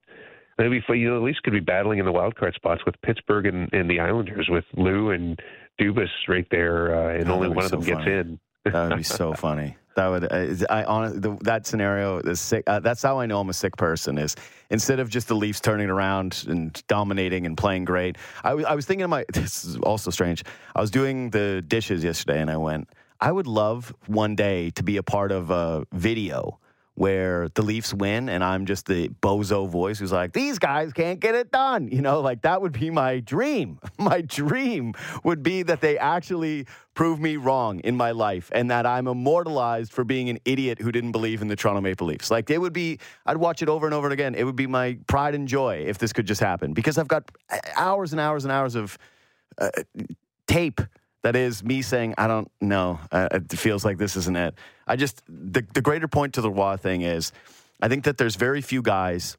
maybe 0.58 0.82
you 0.90 1.10
know, 1.10 1.16
at 1.16 1.22
least 1.22 1.42
could 1.42 1.52
be 1.52 1.60
battling 1.60 1.98
in 1.98 2.04
the 2.04 2.12
wild 2.12 2.36
card 2.36 2.54
spots 2.54 2.82
with 2.84 3.00
Pittsburgh 3.02 3.46
and, 3.46 3.72
and 3.72 3.88
the 3.90 4.00
Islanders 4.00 4.48
with 4.50 4.64
Lou 4.76 5.10
and 5.10 5.40
Dubas 5.80 6.08
right 6.28 6.46
there. 6.50 6.94
Uh, 6.94 7.14
and 7.18 7.30
Oh, 7.30 7.34
only 7.34 7.48
one 7.48 7.64
of 7.64 7.70
them 7.70 7.82
gets 7.82 8.06
in. 8.06 8.38
That 8.64 8.88
would 8.88 8.96
be 8.96 9.02
so 9.22 9.32
funny. 9.34 9.76
That 10.00 10.08
would 10.08 10.32
uh, 10.32 10.66
I 10.70 10.84
on 10.84 11.38
that 11.42 11.66
scenario 11.66 12.20
is 12.20 12.40
sick. 12.40 12.64
Uh, 12.66 12.80
that's 12.80 13.02
how 13.02 13.20
I 13.20 13.26
know 13.26 13.38
I'm 13.38 13.50
a 13.50 13.52
sick 13.52 13.76
person. 13.76 14.16
Is 14.16 14.34
instead 14.70 14.98
of 14.98 15.10
just 15.10 15.28
the 15.28 15.34
Leafs 15.34 15.60
turning 15.60 15.90
around 15.90 16.46
and 16.48 16.82
dominating 16.86 17.44
and 17.44 17.54
playing 17.54 17.84
great, 17.84 18.16
I 18.42 18.54
was 18.54 18.64
I 18.64 18.74
was 18.74 18.86
thinking 18.86 19.04
of 19.04 19.10
my. 19.10 19.26
This 19.34 19.62
is 19.66 19.76
also 19.76 20.10
strange. 20.10 20.42
I 20.74 20.80
was 20.80 20.90
doing 20.90 21.28
the 21.28 21.60
dishes 21.60 22.02
yesterday, 22.02 22.40
and 22.40 22.50
I 22.50 22.56
went. 22.56 22.88
I 23.20 23.30
would 23.30 23.46
love 23.46 23.94
one 24.06 24.36
day 24.36 24.70
to 24.70 24.82
be 24.82 24.96
a 24.96 25.02
part 25.02 25.32
of 25.32 25.50
a 25.50 25.84
video 25.92 26.58
where 26.94 27.48
the 27.54 27.62
Leafs 27.62 27.94
win 27.94 28.28
and 28.28 28.44
I'm 28.44 28.66
just 28.66 28.86
the 28.86 29.08
bozo 29.08 29.68
voice 29.68 29.98
who's 29.98 30.12
like, 30.12 30.32
these 30.32 30.58
guys 30.58 30.92
can't 30.92 31.18
get 31.18 31.34
it 31.34 31.50
done. 31.50 31.88
You 31.88 32.02
know, 32.02 32.20
like 32.20 32.42
that 32.42 32.60
would 32.60 32.72
be 32.72 32.90
my 32.90 33.20
dream. 33.20 33.78
My 33.98 34.22
dream 34.22 34.94
would 35.24 35.42
be 35.42 35.62
that 35.62 35.80
they 35.80 35.98
actually 35.98 36.66
prove 36.94 37.20
me 37.20 37.36
wrong 37.36 37.80
in 37.80 37.96
my 37.96 38.10
life 38.10 38.50
and 38.54 38.70
that 38.70 38.86
I'm 38.86 39.06
immortalized 39.06 39.92
for 39.92 40.04
being 40.04 40.28
an 40.28 40.38
idiot 40.44 40.80
who 40.80 40.90
didn't 40.90 41.12
believe 41.12 41.42
in 41.42 41.48
the 41.48 41.56
Toronto 41.56 41.80
Maple 41.80 42.06
Leafs. 42.06 42.30
Like 42.30 42.50
it 42.50 42.58
would 42.58 42.72
be, 42.72 42.98
I'd 43.26 43.36
watch 43.36 43.62
it 43.62 43.68
over 43.68 43.86
and 43.86 43.94
over 43.94 44.06
and 44.06 44.12
again. 44.12 44.34
It 44.34 44.44
would 44.44 44.56
be 44.56 44.66
my 44.66 44.98
pride 45.06 45.34
and 45.34 45.46
joy 45.46 45.84
if 45.86 45.98
this 45.98 46.12
could 46.12 46.26
just 46.26 46.40
happen 46.40 46.72
because 46.72 46.98
I've 46.98 47.08
got 47.08 47.30
hours 47.76 48.12
and 48.12 48.20
hours 48.20 48.44
and 48.44 48.52
hours 48.52 48.74
of 48.74 48.98
uh, 49.58 49.70
tape 50.46 50.80
that 51.22 51.36
is 51.36 51.62
me 51.62 51.82
saying, 51.82 52.14
I 52.18 52.26
don't 52.26 52.50
know. 52.60 53.00
Uh, 53.12 53.28
it 53.32 53.50
feels 53.52 53.84
like 53.84 53.98
this 53.98 54.16
isn't 54.16 54.36
it. 54.36 54.54
I 54.86 54.96
just, 54.96 55.22
the, 55.28 55.66
the 55.74 55.82
greater 55.82 56.08
point 56.08 56.34
to 56.34 56.40
the 56.40 56.50
Roy 56.50 56.76
thing 56.76 57.02
is, 57.02 57.32
I 57.80 57.88
think 57.88 58.04
that 58.04 58.18
there's 58.18 58.36
very 58.36 58.60
few 58.60 58.82
guys 58.82 59.36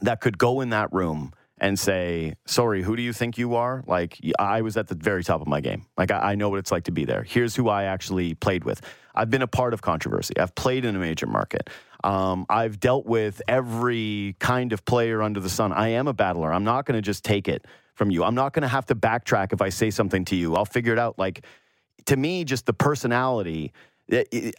that 0.00 0.20
could 0.20 0.38
go 0.38 0.60
in 0.60 0.70
that 0.70 0.92
room 0.92 1.32
and 1.58 1.78
say, 1.78 2.34
sorry, 2.44 2.82
who 2.82 2.96
do 2.96 3.02
you 3.02 3.12
think 3.12 3.38
you 3.38 3.54
are? 3.54 3.84
Like, 3.86 4.18
I 4.38 4.62
was 4.62 4.76
at 4.76 4.88
the 4.88 4.96
very 4.96 5.22
top 5.22 5.40
of 5.40 5.46
my 5.46 5.60
game. 5.60 5.86
Like, 5.96 6.10
I, 6.10 6.32
I 6.32 6.34
know 6.34 6.48
what 6.48 6.58
it's 6.58 6.72
like 6.72 6.84
to 6.84 6.92
be 6.92 7.04
there. 7.04 7.22
Here's 7.22 7.54
who 7.54 7.68
I 7.68 7.84
actually 7.84 8.34
played 8.34 8.64
with. 8.64 8.80
I've 9.14 9.30
been 9.30 9.42
a 9.42 9.46
part 9.46 9.72
of 9.72 9.80
controversy. 9.80 10.36
I've 10.38 10.54
played 10.56 10.84
in 10.84 10.96
a 10.96 10.98
major 10.98 11.26
market. 11.26 11.70
Um, 12.02 12.46
I've 12.48 12.80
dealt 12.80 13.06
with 13.06 13.40
every 13.46 14.34
kind 14.40 14.72
of 14.72 14.84
player 14.84 15.22
under 15.22 15.38
the 15.38 15.50
sun. 15.50 15.72
I 15.72 15.90
am 15.90 16.08
a 16.08 16.12
battler. 16.12 16.52
I'm 16.52 16.64
not 16.64 16.84
going 16.84 16.96
to 16.96 17.02
just 17.02 17.24
take 17.24 17.46
it 17.46 17.64
from 17.94 18.10
you. 18.10 18.24
I'm 18.24 18.34
not 18.34 18.52
going 18.52 18.62
to 18.62 18.68
have 18.68 18.86
to 18.86 18.94
backtrack 18.94 19.52
if 19.52 19.60
I 19.60 19.68
say 19.68 19.90
something 19.90 20.24
to 20.26 20.36
you. 20.36 20.54
I'll 20.56 20.64
figure 20.64 20.92
it 20.92 20.98
out. 20.98 21.18
Like, 21.18 21.44
to 22.06 22.16
me, 22.16 22.44
just 22.44 22.66
the 22.66 22.72
personality. 22.72 23.72
Eh, 24.10 24.16
eh, 24.16 24.24
it- 24.32 24.54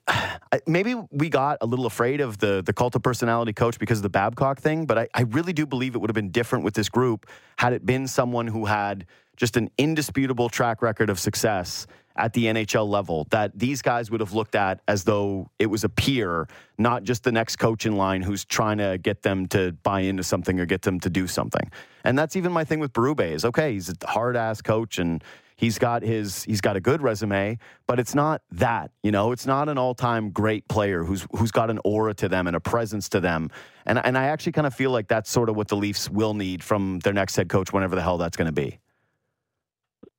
it- 0.54 0.68
maybe 0.68 0.96
we 1.12 1.30
got 1.30 1.58
a 1.62 1.66
little 1.66 1.86
afraid 1.86 2.22
of 2.22 2.38
the 2.38 2.62
the 2.66 2.74
cult 2.74 2.96
of 2.96 3.02
personality 3.04 3.54
coach 3.54 3.78
because 3.80 4.00
of 4.00 4.04
the 4.04 4.10
Babcock 4.10 4.60
thing, 4.60 4.86
but 4.86 4.98
I, 4.98 5.08
I 5.14 5.22
really 5.24 5.52
do 5.54 5.66
believe 5.66 5.96
it 5.96 5.98
would 6.00 6.10
have 6.10 6.16
been 6.16 6.30
different 6.32 6.64
with 6.64 6.76
this 6.76 6.90
group 6.90 7.28
had 7.58 7.74
it 7.74 7.86
been 7.86 8.08
someone 8.08 8.48
who 8.48 8.66
had 8.66 9.06
just 9.36 9.58
an 9.58 9.70
indisputable 9.78 10.48
track 10.48 10.82
record 10.82 11.10
of 11.10 11.20
success 11.20 11.88
at 12.16 12.34
the 12.34 12.46
NHL 12.46 12.88
level 12.88 13.28
that 13.32 13.58
these 13.58 13.82
guys 13.82 14.12
would 14.12 14.20
have 14.20 14.34
looked 14.34 14.56
at 14.56 14.82
as 14.88 15.04
though 15.04 15.50
it 15.60 15.68
was 15.68 15.84
a 15.84 15.90
peer, 15.90 16.48
not 16.78 17.04
just 17.04 17.24
the 17.24 17.32
next 17.32 17.56
coach 17.56 17.86
in 17.86 17.96
line 17.96 18.22
who's 18.22 18.46
trying 18.46 18.78
to 18.78 18.98
get 18.98 19.24
them 19.24 19.48
to 19.48 19.72
buy 19.84 20.02
into 20.02 20.24
something 20.24 20.60
or 20.60 20.66
get 20.66 20.84
them 20.84 21.00
to 21.00 21.10
do 21.10 21.28
something. 21.28 21.72
And 22.04 22.18
that's 22.18 22.36
even 22.36 22.52
my 22.52 22.64
thing 22.64 22.80
with 22.80 22.94
Berube 22.94 23.32
is 23.32 23.46
okay, 23.46 23.74
he's 23.74 23.90
a 23.90 24.08
hard 24.08 24.36
ass 24.36 24.62
coach 24.62 25.00
and 25.00 25.24
he's 25.56 25.80
got 25.80 26.04
his 26.04 26.44
he's 26.44 26.62
got 26.62 26.76
a 26.76 26.82
good 26.82 27.02
resume, 27.02 27.58
but 27.88 28.00
it's 28.00 28.14
not 28.14 28.42
that, 28.52 28.92
you 29.02 29.12
know, 29.12 29.32
it's 29.32 29.46
not 29.46 29.70
an 29.70 29.78
all-time 29.78 30.30
great 30.30 30.68
player 30.68 31.04
who's 31.04 31.26
who's 31.36 31.52
got 31.52 31.70
an 31.70 31.80
aura 31.84 32.14
to 32.16 32.30
them 32.30 32.48
and 32.48 32.56
a 32.56 32.60
presence 32.60 33.10
to 33.10 33.20
them. 33.20 33.50
And 33.86 33.98
and 34.04 34.18
I 34.18 34.26
actually 34.26 34.52
kind 34.52 34.68
of 34.68 34.74
feel 34.74 34.92
like 34.92 35.08
that's 35.08 35.32
sort 35.32 35.50
of 35.50 35.56
what 35.56 35.68
the 35.68 35.78
Leafs 35.78 36.10
will 36.10 36.34
need 36.34 36.64
from 36.64 37.00
their 37.00 37.14
next 37.14 37.36
head 37.36 37.50
coach 37.50 37.74
whenever 37.74 37.96
the 37.96 38.02
hell 38.02 38.18
that's 38.18 38.38
going 38.38 38.48
to 38.48 38.52
be. 38.52 38.80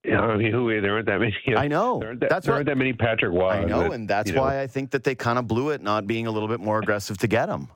Yeah, 0.05 0.21
I 0.21 0.37
mean, 0.37 0.53
who 0.53 0.81
there 0.81 0.93
aren't 0.95 1.07
that 1.07 1.19
many. 1.21 1.35
You 1.47 1.55
know, 1.55 1.61
I 1.61 1.69
know. 1.69 1.99
There 1.99 2.09
aren't 2.09 2.21
that, 2.21 2.31
That's 2.31 2.47
there 2.47 2.53
what 2.53 2.57
aren't 2.59 2.67
that 2.67 2.77
many 2.77 2.93
Patrick 2.93 3.33
Roy. 3.33 3.49
I 3.51 3.65
know, 3.65 3.85
that, 3.85 3.93
and 3.93 4.09
that's 4.09 4.29
you 4.31 4.37
know. 4.37 4.43
why 4.43 4.61
I 4.61 4.67
think 4.67 4.91
that 4.91 5.03
they 5.05 5.15
kind 5.15 5.39
of 5.39 5.47
blew 5.47 5.71
it 5.71 5.81
not 5.83 6.07
being 6.07 6.27
a 6.27 6.31
little 6.31 6.49
bit 6.49 6.61
more 6.61 6.79
aggressive 6.79 7.17
to 7.19 7.27
get 7.27 7.49
him. 7.49 7.69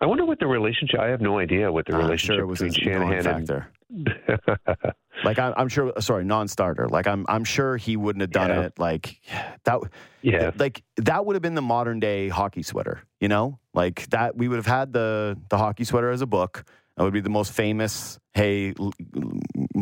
I 0.00 0.06
wonder 0.06 0.24
what 0.24 0.40
the 0.40 0.46
relationship. 0.46 0.98
I 0.98 1.08
have 1.08 1.20
no 1.20 1.38
idea 1.38 1.70
what 1.70 1.86
the 1.86 1.92
ah, 1.92 1.96
I'm 1.98 2.04
relationship 2.04 2.36
sure 2.36 2.42
it 2.44 2.46
was 2.46 2.60
a 2.60 2.64
between 2.64 2.84
Shanahan 2.84 3.26
and 3.26 3.48
factor. 3.48 3.68
Like 5.24 5.38
I'm, 5.38 5.52
I'm 5.56 5.68
sure. 5.68 5.92
Sorry, 6.00 6.24
non-starter. 6.24 6.88
Like 6.88 7.06
I'm, 7.06 7.24
I'm 7.28 7.44
sure 7.44 7.76
he 7.76 7.96
wouldn't 7.96 8.22
have 8.22 8.30
done 8.32 8.48
Yeah. 8.50 8.62
it. 8.62 8.78
Like 8.78 9.20
that. 9.64 9.78
yeah. 10.22 10.50
Like 10.56 10.82
that 10.96 11.24
would 11.24 11.36
have 11.36 11.42
been 11.42 11.54
the 11.54 11.62
modern 11.62 12.00
day 12.00 12.28
hockey 12.28 12.62
sweater. 12.62 13.02
You 13.20 13.28
know, 13.28 13.60
like 13.72 14.08
that. 14.10 14.36
We 14.36 14.48
would 14.48 14.56
have 14.56 14.66
had 14.66 14.92
the 14.92 15.38
the 15.48 15.58
hockey 15.58 15.84
sweater 15.84 16.10
as 16.10 16.22
a 16.22 16.26
book. 16.26 16.64
That 16.96 17.04
would 17.04 17.12
be 17.12 17.20
the 17.20 17.30
most 17.30 17.52
famous. 17.52 18.18
Hey, 18.34 18.74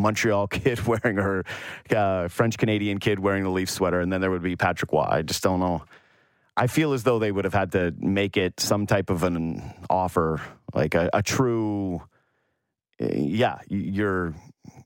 Montreal 0.01 0.47
kid 0.59 0.85
wearing 0.87 1.17
her 1.19 1.45
uh, 1.95 2.29
French 2.29 2.59
Canadian 2.59 2.99
kid 2.99 3.19
wearing 3.19 3.45
the 3.45 3.51
Leaf 3.51 3.71
sweater, 3.71 4.01
and 4.01 4.13
then 4.13 4.21
there 4.21 4.31
would 4.31 4.43
be 4.43 4.57
Patrick 4.57 4.93
Roy. 4.93 5.07
I 5.09 5.23
just 5.23 5.43
don't 5.43 5.61
know. 5.61 5.83
I 6.57 6.67
feel 6.67 6.93
as 6.93 7.05
though 7.05 7.19
they 7.19 7.33
would 7.33 7.45
have 7.45 7.55
had 7.55 7.73
to 7.73 7.95
make 7.99 8.37
it 8.37 8.61
some 8.61 8.87
type 8.87 9.09
of 9.11 9.23
an 9.23 9.63
offer, 9.89 10.41
like 10.75 10.95
a, 10.95 11.09
a 11.13 11.23
true. 11.23 12.03
uh, 13.01 13.07
Yeah, 13.15 13.59
you- 13.69 13.79
you're 13.79 14.35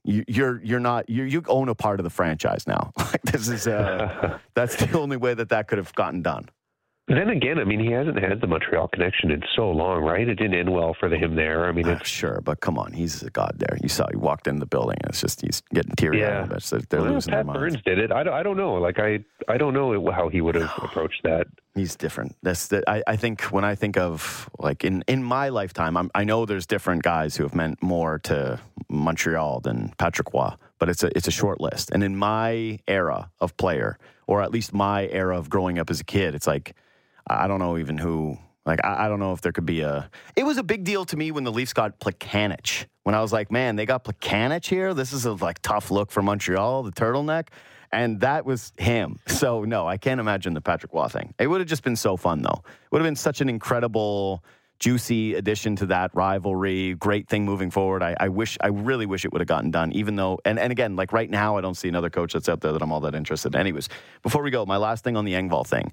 you- 0.03 0.23
you're 0.27 0.61
you're 0.63 0.79
not 0.79 1.09
you 1.09 1.23
you 1.23 1.43
own 1.47 1.67
a 1.67 1.75
part 1.75 1.99
of 1.99 2.03
the 2.03 2.09
franchise 2.09 2.65
now. 2.67 2.91
Like 2.97 3.21
this 3.23 3.47
is 3.49 3.67
uh, 3.67 4.37
that's 4.53 4.75
the 4.75 4.97
only 4.97 5.17
way 5.17 5.33
that 5.33 5.49
that 5.49 5.67
could 5.67 5.77
have 5.79 5.93
gotten 5.95 6.21
done. 6.21 6.47
Then 7.07 7.29
again, 7.29 7.59
I 7.59 7.65
mean, 7.65 7.79
he 7.79 7.91
hasn't 7.91 8.17
had 8.19 8.41
the 8.41 8.47
Montreal 8.47 8.87
connection 8.87 9.29
in 9.29 9.43
so 9.55 9.69
long, 9.69 10.01
right? 10.01 10.27
It 10.27 10.35
didn't 10.35 10.55
end 10.55 10.73
well 10.73 10.95
for 10.99 11.07
him 11.07 11.35
there. 11.35 11.67
I 11.67 11.71
mean, 11.71 11.87
Uh, 11.87 11.91
it's 12.01 12.09
sure, 12.09 12.41
but 12.43 12.61
come 12.61 12.79
on, 12.79 12.93
he's 12.93 13.21
a 13.21 13.29
god 13.29 13.53
there. 13.57 13.77
You 13.83 13.89
saw 13.89 14.07
he 14.09 14.17
walked 14.17 14.47
in 14.47 14.57
the 14.57 14.65
building. 14.65 14.97
And 15.03 15.11
it's 15.11 15.21
just 15.21 15.41
he's 15.41 15.61
getting 15.71 15.91
teary 15.95 16.21
Yeah. 16.21 16.41
eyed. 16.45 16.51
It's 16.53 16.71
like 16.71 16.89
they're 16.89 17.01
well, 17.01 17.13
losing 17.13 17.29
Pat 17.33 17.45
their 17.45 17.53
minds. 17.53 17.59
Burns 17.75 17.83
did 17.85 17.99
it. 17.99 18.11
I 18.11 18.23
don't, 18.23 18.33
I 18.33 18.41
don't 18.41 18.57
know. 18.57 18.73
Like 18.75 18.97
I 18.97 19.19
I 19.47 19.57
don't 19.59 19.75
know 19.75 20.09
how 20.11 20.29
he 20.29 20.41
would 20.41 20.55
have 20.55 20.71
approached 20.81 21.21
that. 21.23 21.45
He's 21.75 21.95
different. 21.95 22.35
That's 22.41 22.69
the, 22.69 22.81
I, 22.89 23.03
I 23.05 23.15
think 23.17 23.41
when 23.51 23.65
I 23.65 23.75
think 23.75 23.97
of 23.97 24.49
like 24.57 24.83
in, 24.83 25.03
in 25.07 25.23
my 25.23 25.49
lifetime, 25.49 25.97
I'm, 25.97 26.09
I 26.15 26.23
know 26.23 26.45
there's 26.45 26.65
different 26.65 27.03
guys 27.03 27.35
who 27.35 27.43
have 27.43 27.53
meant 27.53 27.83
more 27.83 28.17
to 28.19 28.59
Montreal 28.89 29.59
than 29.59 29.93
Patrick 29.99 30.33
Roy, 30.33 30.53
but 30.79 30.89
it's 30.89 31.03
a 31.03 31.15
it's 31.15 31.27
a 31.27 31.31
short 31.31 31.61
list. 31.61 31.91
And 31.91 32.03
in 32.03 32.15
my 32.15 32.79
era 32.87 33.29
of 33.39 33.55
player, 33.57 33.99
or 34.25 34.41
at 34.41 34.49
least 34.51 34.73
my 34.73 35.07
era 35.09 35.37
of 35.37 35.49
growing 35.51 35.77
up 35.77 35.91
as 35.91 35.99
a 35.99 36.03
kid, 36.03 36.33
it's 36.33 36.47
like 36.47 36.73
I 37.27 37.47
don't 37.47 37.59
know 37.59 37.77
even 37.77 37.97
who. 37.97 38.37
Like 38.65 38.83
I, 38.83 39.05
I 39.05 39.07
don't 39.09 39.19
know 39.19 39.33
if 39.33 39.41
there 39.41 39.51
could 39.51 39.65
be 39.65 39.81
a. 39.81 40.09
It 40.35 40.43
was 40.43 40.57
a 40.57 40.63
big 40.63 40.83
deal 40.83 41.05
to 41.05 41.17
me 41.17 41.31
when 41.31 41.43
the 41.43 41.51
Leafs 41.51 41.73
got 41.73 41.99
Plekanec. 41.99 42.85
When 43.03 43.13
I 43.13 43.21
was 43.21 43.31
like, 43.31 43.51
man, 43.51 43.75
they 43.75 43.85
got 43.85 44.03
Plekanec 44.03 44.65
here. 44.65 44.93
This 44.93 45.13
is 45.13 45.25
a 45.25 45.33
like 45.33 45.61
tough 45.61 45.91
look 45.91 46.11
for 46.11 46.23
Montreal, 46.23 46.83
the 46.83 46.91
turtleneck, 46.91 47.49
and 47.91 48.19
that 48.21 48.45
was 48.45 48.73
him. 48.77 49.19
So 49.27 49.63
no, 49.63 49.87
I 49.87 49.97
can't 49.97 50.19
imagine 50.19 50.53
the 50.53 50.61
Patrick 50.61 50.93
Roy 50.93 51.07
thing. 51.07 51.33
It 51.37 51.47
would 51.47 51.61
have 51.61 51.69
just 51.69 51.83
been 51.83 51.95
so 51.95 52.17
fun 52.17 52.41
though. 52.41 52.63
It 52.65 52.91
would 52.91 53.01
have 53.01 53.07
been 53.07 53.15
such 53.15 53.41
an 53.41 53.49
incredible, 53.49 54.43
juicy 54.79 55.35
addition 55.35 55.75
to 55.77 55.85
that 55.87 56.11
rivalry. 56.15 56.95
Great 56.95 57.27
thing 57.27 57.45
moving 57.45 57.69
forward. 57.69 58.01
I, 58.01 58.15
I 58.19 58.29
wish, 58.29 58.57
I 58.61 58.67
really 58.67 59.05
wish 59.05 59.25
it 59.25 59.31
would 59.31 59.41
have 59.41 59.47
gotten 59.47 59.71
done. 59.71 59.91
Even 59.91 60.15
though, 60.15 60.39
and 60.45 60.57
and 60.57 60.71
again, 60.71 60.95
like 60.95 61.13
right 61.13 61.29
now, 61.29 61.57
I 61.57 61.61
don't 61.61 61.75
see 61.75 61.87
another 61.87 62.09
coach 62.09 62.33
that's 62.33 62.49
out 62.49 62.61
there 62.61 62.71
that 62.71 62.81
I'm 62.81 62.91
all 62.91 63.01
that 63.01 63.13
interested. 63.13 63.53
in. 63.53 63.61
Anyways, 63.61 63.89
before 64.23 64.41
we 64.41 64.51
go, 64.51 64.65
my 64.65 64.77
last 64.77 65.03
thing 65.03 65.15
on 65.15 65.25
the 65.25 65.33
Engvall 65.33 65.67
thing. 65.67 65.91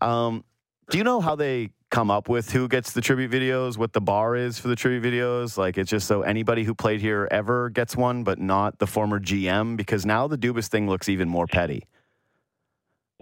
Um, 0.00 0.44
do 0.90 0.98
you 0.98 1.04
know 1.04 1.20
how 1.20 1.34
they 1.34 1.70
come 1.90 2.10
up 2.10 2.28
with 2.28 2.50
who 2.50 2.68
gets 2.68 2.92
the 2.92 3.00
tribute 3.00 3.30
videos, 3.30 3.76
what 3.76 3.92
the 3.92 4.00
bar 4.00 4.34
is 4.34 4.58
for 4.58 4.68
the 4.68 4.76
tribute 4.76 5.02
videos? 5.02 5.56
Like 5.58 5.78
it's 5.78 5.90
just 5.90 6.06
so 6.06 6.22
anybody 6.22 6.64
who 6.64 6.74
played 6.74 7.00
here 7.00 7.28
ever 7.30 7.70
gets 7.70 7.96
one, 7.96 8.24
but 8.24 8.38
not 8.38 8.78
the 8.78 8.86
former 8.86 9.20
GM, 9.20 9.76
because 9.76 10.04
now 10.06 10.26
the 10.26 10.38
Dubas 10.38 10.68
thing 10.68 10.88
looks 10.88 11.08
even 11.08 11.28
more 11.28 11.46
petty. 11.46 11.84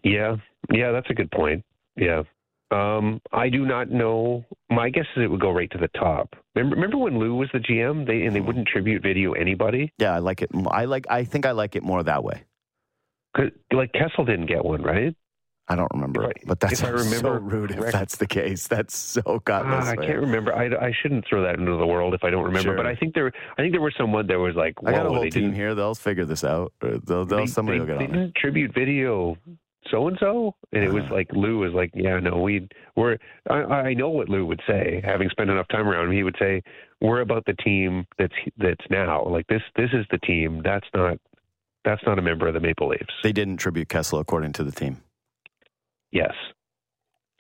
Yeah, 0.02 0.36
yeah, 0.72 0.92
that's 0.92 1.10
a 1.10 1.14
good 1.14 1.30
point. 1.30 1.64
Yeah. 1.96 2.22
Um, 2.72 3.20
I 3.32 3.48
do 3.48 3.66
not 3.66 3.90
know. 3.90 4.44
My 4.70 4.90
guess 4.90 5.04
is 5.16 5.24
it 5.24 5.30
would 5.30 5.40
go 5.40 5.50
right 5.50 5.70
to 5.72 5.78
the 5.78 5.88
top. 5.88 6.36
Remember, 6.54 6.76
remember 6.76 6.96
when 6.98 7.18
Lou 7.18 7.34
was 7.34 7.48
the 7.52 7.58
GM? 7.58 8.06
They 8.06 8.22
and 8.22 8.34
they 8.34 8.40
wouldn't 8.40 8.68
tribute 8.68 9.02
video 9.02 9.32
anybody. 9.32 9.92
Yeah, 9.98 10.14
I 10.14 10.20
like 10.20 10.40
it. 10.40 10.50
I 10.70 10.84
like. 10.84 11.04
I 11.10 11.24
think 11.24 11.46
I 11.46 11.50
like 11.50 11.74
it 11.74 11.82
more 11.82 12.02
that 12.04 12.22
way. 12.22 12.44
'Cause, 13.36 13.50
Like 13.72 13.92
Kessel 13.92 14.24
didn't 14.24 14.46
get 14.46 14.64
one, 14.64 14.82
right? 14.82 15.14
I 15.70 15.76
don't 15.76 15.90
remember, 15.94 16.26
I- 16.26 16.32
but 16.46 16.58
that's 16.60 16.80
if 16.80 16.84
I 16.84 16.90
so 16.96 17.04
remember 17.04 17.38
rude 17.38 17.70
if 17.70 17.92
that's 17.92 18.16
the 18.16 18.26
case. 18.26 18.66
That's 18.68 18.96
so 18.96 19.40
godless. 19.44 19.86
Ah, 19.86 19.90
I 19.92 19.96
can't 19.96 20.18
remember. 20.20 20.52
I, 20.54 20.66
I 20.88 20.92
shouldn't 21.00 21.24
throw 21.28 21.42
that 21.44 21.58
into 21.58 21.76
the 21.76 21.86
world 21.86 22.12
if 22.12 22.24
I 22.24 22.30
don't 22.30 22.44
remember. 22.44 22.70
Sure. 22.70 22.76
But 22.76 22.86
I 22.86 22.94
think 22.96 23.14
there, 23.14 23.30
I 23.56 23.62
think 23.62 23.72
there 23.72 23.80
was 23.80 23.94
someone 23.96 24.26
that 24.26 24.38
was 24.38 24.54
like, 24.56 24.74
I 24.84 24.90
got 24.92 25.06
a 25.06 25.08
whole 25.08 25.20
they 25.20 25.30
team 25.30 25.42
didn't- 25.44 25.54
here. 25.56 25.74
They'll 25.74 25.94
figure 25.94 26.24
this 26.24 26.42
out. 26.44 26.72
Or 26.82 26.98
They'll, 26.98 27.24
they'll 27.24 27.38
they, 27.38 27.46
somebody 27.46 27.78
they, 27.78 27.84
will 27.84 27.98
get 27.98 28.12
they 28.12 28.18
on 28.18 28.32
tribute 28.36 28.74
video 28.74 29.36
so 29.90 30.08
and 30.08 30.16
so 30.20 30.54
and 30.74 30.84
it 30.84 30.92
was 30.92 31.04
Uh-huh. 31.04 31.14
like 31.14 31.28
lou 31.32 31.58
was 31.60 31.72
like 31.72 31.90
yeah 31.94 32.20
no 32.20 32.38
we 32.42 32.68
we're 32.96 33.16
I, 33.48 33.54
I 33.88 33.94
know 33.94 34.10
what 34.10 34.28
lou 34.28 34.44
would 34.44 34.60
say 34.66 35.00
having 35.02 35.30
spent 35.30 35.48
enough 35.48 35.66
time 35.68 35.88
around 35.88 36.04
him 36.04 36.12
he 36.12 36.22
would 36.22 36.36
say 36.38 36.62
we're 37.00 37.22
about 37.22 37.46
the 37.46 37.54
team 37.54 38.06
that's 38.18 38.34
that's 38.58 38.84
now 38.90 39.24
like 39.26 39.46
this 39.46 39.62
this 39.76 39.88
is 39.94 40.04
the 40.10 40.18
team 40.18 40.60
that's 40.62 40.86
not 40.94 41.16
that's 41.82 42.02
not 42.06 42.18
a 42.18 42.22
member 42.22 42.46
of 42.46 42.52
the 42.52 42.60
maple 42.60 42.88
leafs 42.88 43.06
They 43.22 43.32
didn't 43.32 43.56
tribute 43.56 43.88
Kessel 43.88 44.18
according 44.18 44.52
to 44.52 44.64
the 44.64 44.70
team. 44.72 44.98
Yes 46.12 46.32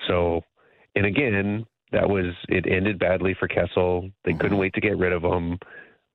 so 0.08 0.40
and 0.94 1.04
again 1.06 1.64
that 1.92 2.08
was 2.08 2.34
it 2.48 2.66
ended 2.66 2.98
badly 2.98 3.34
for 3.38 3.46
kessel 3.48 4.08
they 4.24 4.32
couldn't 4.32 4.56
Mhm. 4.56 4.60
wait 4.60 4.74
to 4.74 4.80
get 4.80 4.96
rid 4.96 5.12
of 5.12 5.22
him 5.22 5.58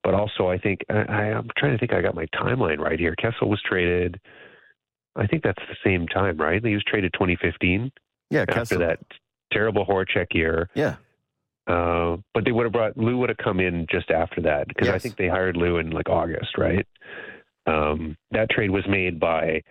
but 0.03 0.13
also 0.15 0.47
i 0.47 0.57
think 0.57 0.81
I, 0.89 1.31
i'm 1.33 1.47
trying 1.57 1.73
to 1.73 1.77
think 1.77 1.93
i 1.93 2.01
got 2.01 2.15
my 2.15 2.25
timeline 2.33 2.79
right 2.79 2.99
here 2.99 3.15
kessel 3.15 3.49
was 3.49 3.61
traded 3.61 4.19
I 5.17 5.27
think 5.27 5.43
that's 5.43 5.63
the 5.69 5.77
same 5.81 6.09
time, 6.09 6.35
right? 6.35 6.61
He 6.61 6.73
was 6.73 6.83
traded 6.83 7.13
2015 7.13 7.89
Yeah, 8.31 8.41
after 8.41 8.53
Kessel. 8.53 8.79
that 8.79 8.99
terrible 9.53 9.85
Horachek 9.85 10.33
year. 10.33 10.69
Yeah, 10.75 10.95
Uh, 11.67 12.17
but 12.33 12.43
they 12.43 12.51
would 12.51 12.65
have 12.65 12.73
brought 12.73 12.97
Lou 12.97 13.17
would 13.19 13.29
have 13.29 13.37
come 13.37 13.61
in 13.61 13.85
just 13.89 14.11
after 14.11 14.41
that 14.41 14.67
because 14.67 14.89
I 14.89 14.99
think 14.99 15.15
they 15.15 15.29
hired 15.29 15.55
Lou 15.55 15.77
in 15.77 15.91
like 15.91 16.09
August, 16.09 16.57
right? 16.57 16.85
Um, 17.65 18.17
that 18.31 18.49
trade 18.49 18.71
was 18.71 18.85
made 18.89 19.17
by 19.17 19.61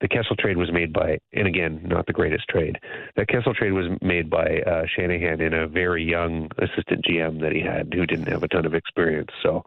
the 0.00 0.08
Kessel 0.08 0.36
trade 0.36 0.56
was 0.56 0.70
made 0.72 0.92
by, 0.92 1.18
and 1.32 1.46
again, 1.46 1.80
not 1.84 2.06
the 2.06 2.12
greatest 2.12 2.48
trade. 2.48 2.78
That 3.16 3.28
Kessel 3.28 3.54
trade 3.54 3.72
was 3.72 3.86
made 4.02 4.28
by 4.28 4.60
uh, 4.66 4.82
Shanahan 4.94 5.40
in 5.40 5.54
a 5.54 5.66
very 5.66 6.04
young 6.04 6.50
assistant 6.58 7.04
GM 7.04 7.40
that 7.40 7.52
he 7.52 7.60
had 7.60 7.92
who 7.94 8.04
didn't 8.06 8.28
have 8.28 8.42
a 8.42 8.48
ton 8.48 8.66
of 8.66 8.74
experience. 8.74 9.30
So, 9.42 9.64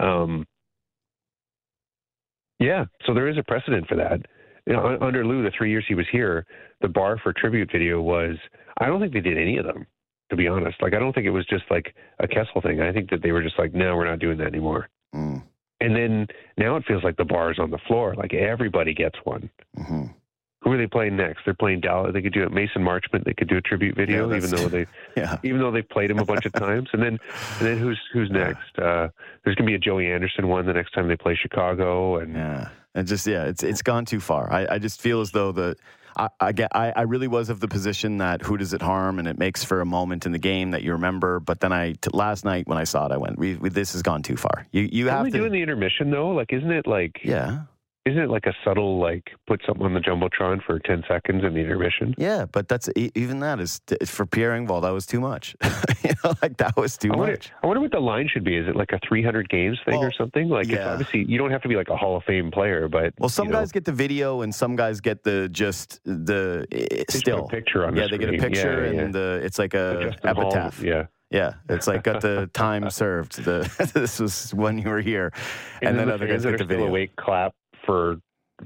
um, 0.00 0.46
yeah, 2.58 2.86
so 3.06 3.14
there 3.14 3.28
is 3.28 3.38
a 3.38 3.44
precedent 3.44 3.86
for 3.86 3.94
that. 3.96 4.20
You 4.66 4.72
know, 4.74 4.98
under 5.00 5.24
Lou, 5.24 5.42
the 5.42 5.52
three 5.56 5.70
years 5.70 5.84
he 5.88 5.94
was 5.94 6.06
here, 6.10 6.44
the 6.80 6.88
bar 6.88 7.18
for 7.22 7.32
tribute 7.32 7.70
video 7.72 8.00
was 8.00 8.36
I 8.78 8.86
don't 8.86 9.00
think 9.00 9.12
they 9.12 9.20
did 9.20 9.38
any 9.38 9.58
of 9.58 9.64
them, 9.64 9.86
to 10.30 10.36
be 10.36 10.48
honest. 10.48 10.82
Like 10.82 10.94
I 10.94 10.98
don't 10.98 11.12
think 11.12 11.26
it 11.26 11.30
was 11.30 11.46
just 11.46 11.64
like 11.70 11.94
a 12.18 12.26
Kessel 12.26 12.60
thing. 12.60 12.80
I 12.80 12.92
think 12.92 13.10
that 13.10 13.22
they 13.22 13.32
were 13.32 13.42
just 13.42 13.58
like, 13.58 13.74
no, 13.74 13.96
we're 13.96 14.08
not 14.08 14.18
doing 14.18 14.38
that 14.38 14.48
anymore. 14.48 14.88
mm, 15.14 15.42
And 15.80 15.94
then 15.94 16.26
now 16.56 16.76
it 16.76 16.84
feels 16.86 17.04
like 17.04 17.16
the 17.16 17.24
bar 17.24 17.50
is 17.52 17.58
on 17.58 17.70
the 17.70 17.78
floor. 17.86 18.14
Like 18.16 18.34
everybody 18.34 18.94
gets 18.94 19.16
one. 19.24 19.48
hmm 19.76 20.06
Who 20.62 20.72
are 20.72 20.76
they 20.76 20.88
playing 20.88 21.16
next? 21.16 21.42
They're 21.44 21.54
playing 21.54 21.80
Dallas. 21.82 22.12
They 22.12 22.20
could 22.22 22.32
do 22.32 22.42
it. 22.42 22.50
Mason 22.50 22.82
Marchment. 22.82 23.24
They 23.24 23.32
could 23.34 23.48
do 23.48 23.56
a 23.56 23.60
tribute 23.60 23.94
video, 23.96 24.28
Yeah, 24.28 24.36
even 24.38 24.50
though 24.50 24.68
they 24.68 24.86
yeah. 25.16 25.38
even 25.44 25.60
though 25.60 25.70
they've 25.70 25.88
played 25.88 26.10
him 26.10 26.18
a 26.18 26.24
bunch 26.24 26.46
of 26.46 26.52
times. 26.52 26.88
And 26.92 27.00
then 27.02 27.18
and 27.58 27.66
then 27.66 27.78
who's 27.78 28.00
who's 28.12 28.30
next? 28.30 28.76
Uh, 28.76 29.08
there's 29.44 29.54
gonna 29.56 29.68
be 29.68 29.74
a 29.76 29.78
Joey 29.78 30.10
Anderson 30.10 30.48
one 30.48 30.66
the 30.66 30.72
next 30.72 30.92
time 30.92 31.06
they 31.06 31.16
play 31.16 31.36
Chicago. 31.40 32.18
And 32.18 32.34
Yeah, 32.34 32.68
and 32.96 33.06
just 33.06 33.24
yeah, 33.26 33.44
it's 33.44 33.62
it's 33.62 33.82
gone 33.82 34.04
too 34.04 34.20
far. 34.20 34.52
I, 34.52 34.66
I 34.74 34.78
just 34.80 35.00
feel 35.00 35.20
as 35.20 35.30
though 35.30 35.52
the 35.52 35.76
I, 36.18 36.28
I 36.40 36.52
get 36.52 36.70
I, 36.74 36.92
I 36.94 37.02
really 37.02 37.28
was 37.28 37.48
of 37.48 37.60
the 37.60 37.68
position 37.68 38.18
that 38.18 38.42
who 38.42 38.56
does 38.56 38.72
it 38.72 38.82
harm, 38.82 39.18
and 39.18 39.28
it 39.28 39.38
makes 39.38 39.64
for 39.64 39.80
a 39.80 39.86
moment 39.86 40.26
in 40.26 40.32
the 40.32 40.38
game 40.38 40.72
that 40.72 40.82
you 40.82 40.92
remember. 40.92 41.40
But 41.40 41.60
then 41.60 41.72
I 41.72 41.92
t- 41.92 42.10
last 42.12 42.44
night 42.44 42.66
when 42.66 42.78
I 42.78 42.84
saw 42.84 43.06
it, 43.06 43.12
I 43.12 43.16
went, 43.16 43.38
we, 43.38 43.54
we, 43.54 43.68
"This 43.68 43.92
has 43.92 44.02
gone 44.02 44.22
too 44.22 44.36
far." 44.36 44.66
You 44.72 44.88
you 44.90 45.06
what 45.06 45.14
have 45.14 45.24
we 45.24 45.30
to 45.30 45.38
do 45.38 45.44
in 45.44 45.52
the 45.52 45.62
intermission 45.62 46.10
though? 46.10 46.30
Like, 46.30 46.52
isn't 46.52 46.70
it 46.70 46.86
like 46.86 47.20
yeah 47.22 47.62
isn't 48.08 48.22
it 48.22 48.28
like 48.30 48.46
a 48.46 48.54
subtle 48.64 48.98
like 48.98 49.30
put 49.46 49.60
something 49.66 49.84
on 49.84 49.94
the 49.94 50.00
jumbotron 50.00 50.62
for 50.64 50.78
ten 50.78 51.04
seconds 51.08 51.44
in 51.44 51.54
the 51.54 51.60
intermission? 51.60 52.14
yeah, 52.18 52.46
but 52.50 52.68
that's 52.68 52.88
even 52.96 53.40
that 53.40 53.60
is 53.60 53.80
for 54.06 54.26
Pierre 54.26 54.52
Engvall 54.52 54.82
that 54.82 54.90
was 54.90 55.06
too 55.06 55.20
much. 55.20 55.54
you 56.04 56.10
know, 56.24 56.34
like 56.42 56.56
that 56.58 56.76
was 56.76 56.96
too 56.96 57.12
I 57.12 57.16
wonder, 57.16 57.32
much. 57.32 57.50
I 57.62 57.66
wonder 57.66 57.80
what 57.80 57.92
the 57.92 58.00
line 58.00 58.28
should 58.32 58.44
be. 58.44 58.56
Is 58.56 58.68
it 58.68 58.76
like 58.76 58.92
a 58.92 59.00
300 59.08 59.48
games 59.48 59.78
thing 59.84 59.98
Well, 59.98 60.04
or 60.08 60.12
something? 60.12 60.48
Like, 60.48 60.68
it's 60.68 60.80
obviously 60.84 61.24
you 61.28 61.38
don't 61.38 61.50
have 61.50 61.62
to 61.62 61.68
be 61.68 61.76
like 61.76 61.88
a 61.88 61.96
Hall 61.96 62.16
of 62.16 62.24
Fame 62.24 62.50
player, 62.50 62.88
but 62.88 63.14
Well, 63.18 63.28
some 63.28 63.46
you 63.46 63.52
know, 63.52 63.58
guys 63.60 63.72
get 63.72 63.84
the 63.84 63.92
video, 63.92 64.40
and 64.42 64.54
some 64.54 64.76
guys 64.76 65.00
get 65.00 65.22
the 65.24 65.48
just 65.50 66.00
the 66.04 66.66
still. 67.10 67.44
a 67.44 67.48
picture 67.48 67.84
on 67.86 67.94
Yeah, 67.96 68.04
the 68.04 68.10
they 68.10 68.18
get 68.18 68.34
a 68.34 68.38
picture, 68.38 68.86
yeah, 68.86 68.92
yeah. 68.92 69.00
and 69.02 69.14
the 69.14 69.40
it's 69.44 69.58
like 69.58 69.74
a 69.74 70.16
Hall, 70.24 70.30
epitaph. 70.46 70.82
yeah. 70.82 71.06
Yeah, 71.30 71.54
it's 71.68 71.86
like 71.86 72.04
got 72.04 72.22
the 72.22 72.46
time 72.54 72.88
served. 72.88 73.44
The 73.44 73.68
this 73.94 74.18
was 74.18 74.54
when 74.54 74.78
you 74.78 74.88
were 74.88 75.02
here, 75.02 75.30
and, 75.82 75.98
then, 75.98 76.08
the 76.08 76.14
other 76.14 76.26
guys 76.26 76.42
get 76.42 76.56
the 76.56 76.64
video. 76.64 76.86
awake 76.86 77.16
clap 77.16 77.54
for 77.88 78.16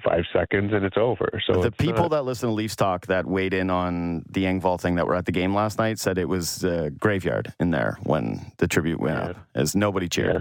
five 0.05 0.25
seconds 0.33 0.73
and 0.73 0.85
it's 0.85 0.97
over. 0.97 1.41
So 1.47 1.63
the 1.63 1.71
people 1.71 2.03
not- 2.05 2.11
that 2.11 2.23
listen 2.25 2.49
to 2.49 2.55
Leafs 2.55 2.75
talk 2.75 3.07
that 3.07 3.25
weighed 3.27 3.55
in 3.55 3.71
on 3.71 4.25
the 4.29 4.45
Engvall 4.45 4.81
thing 4.81 4.97
that 4.97 5.07
were 5.07 5.15
at 5.15 5.27
the 5.27 5.33
game 5.33 5.55
last 5.55 5.79
night 5.79 5.99
said 5.99 6.19
it 6.19 6.29
was 6.29 6.65
uh, 6.65 6.89
graveyard 6.99 7.53
in 7.61 7.71
there 7.71 7.99
when 8.03 8.41
the 8.59 8.67
tribute 8.67 8.99
went 9.01 9.19
Yeah. 9.19 9.25
up, 9.31 9.37
as 9.55 9.77
nobody 9.77 10.09
cheered. 10.09 10.35
Yeah. 10.35 10.41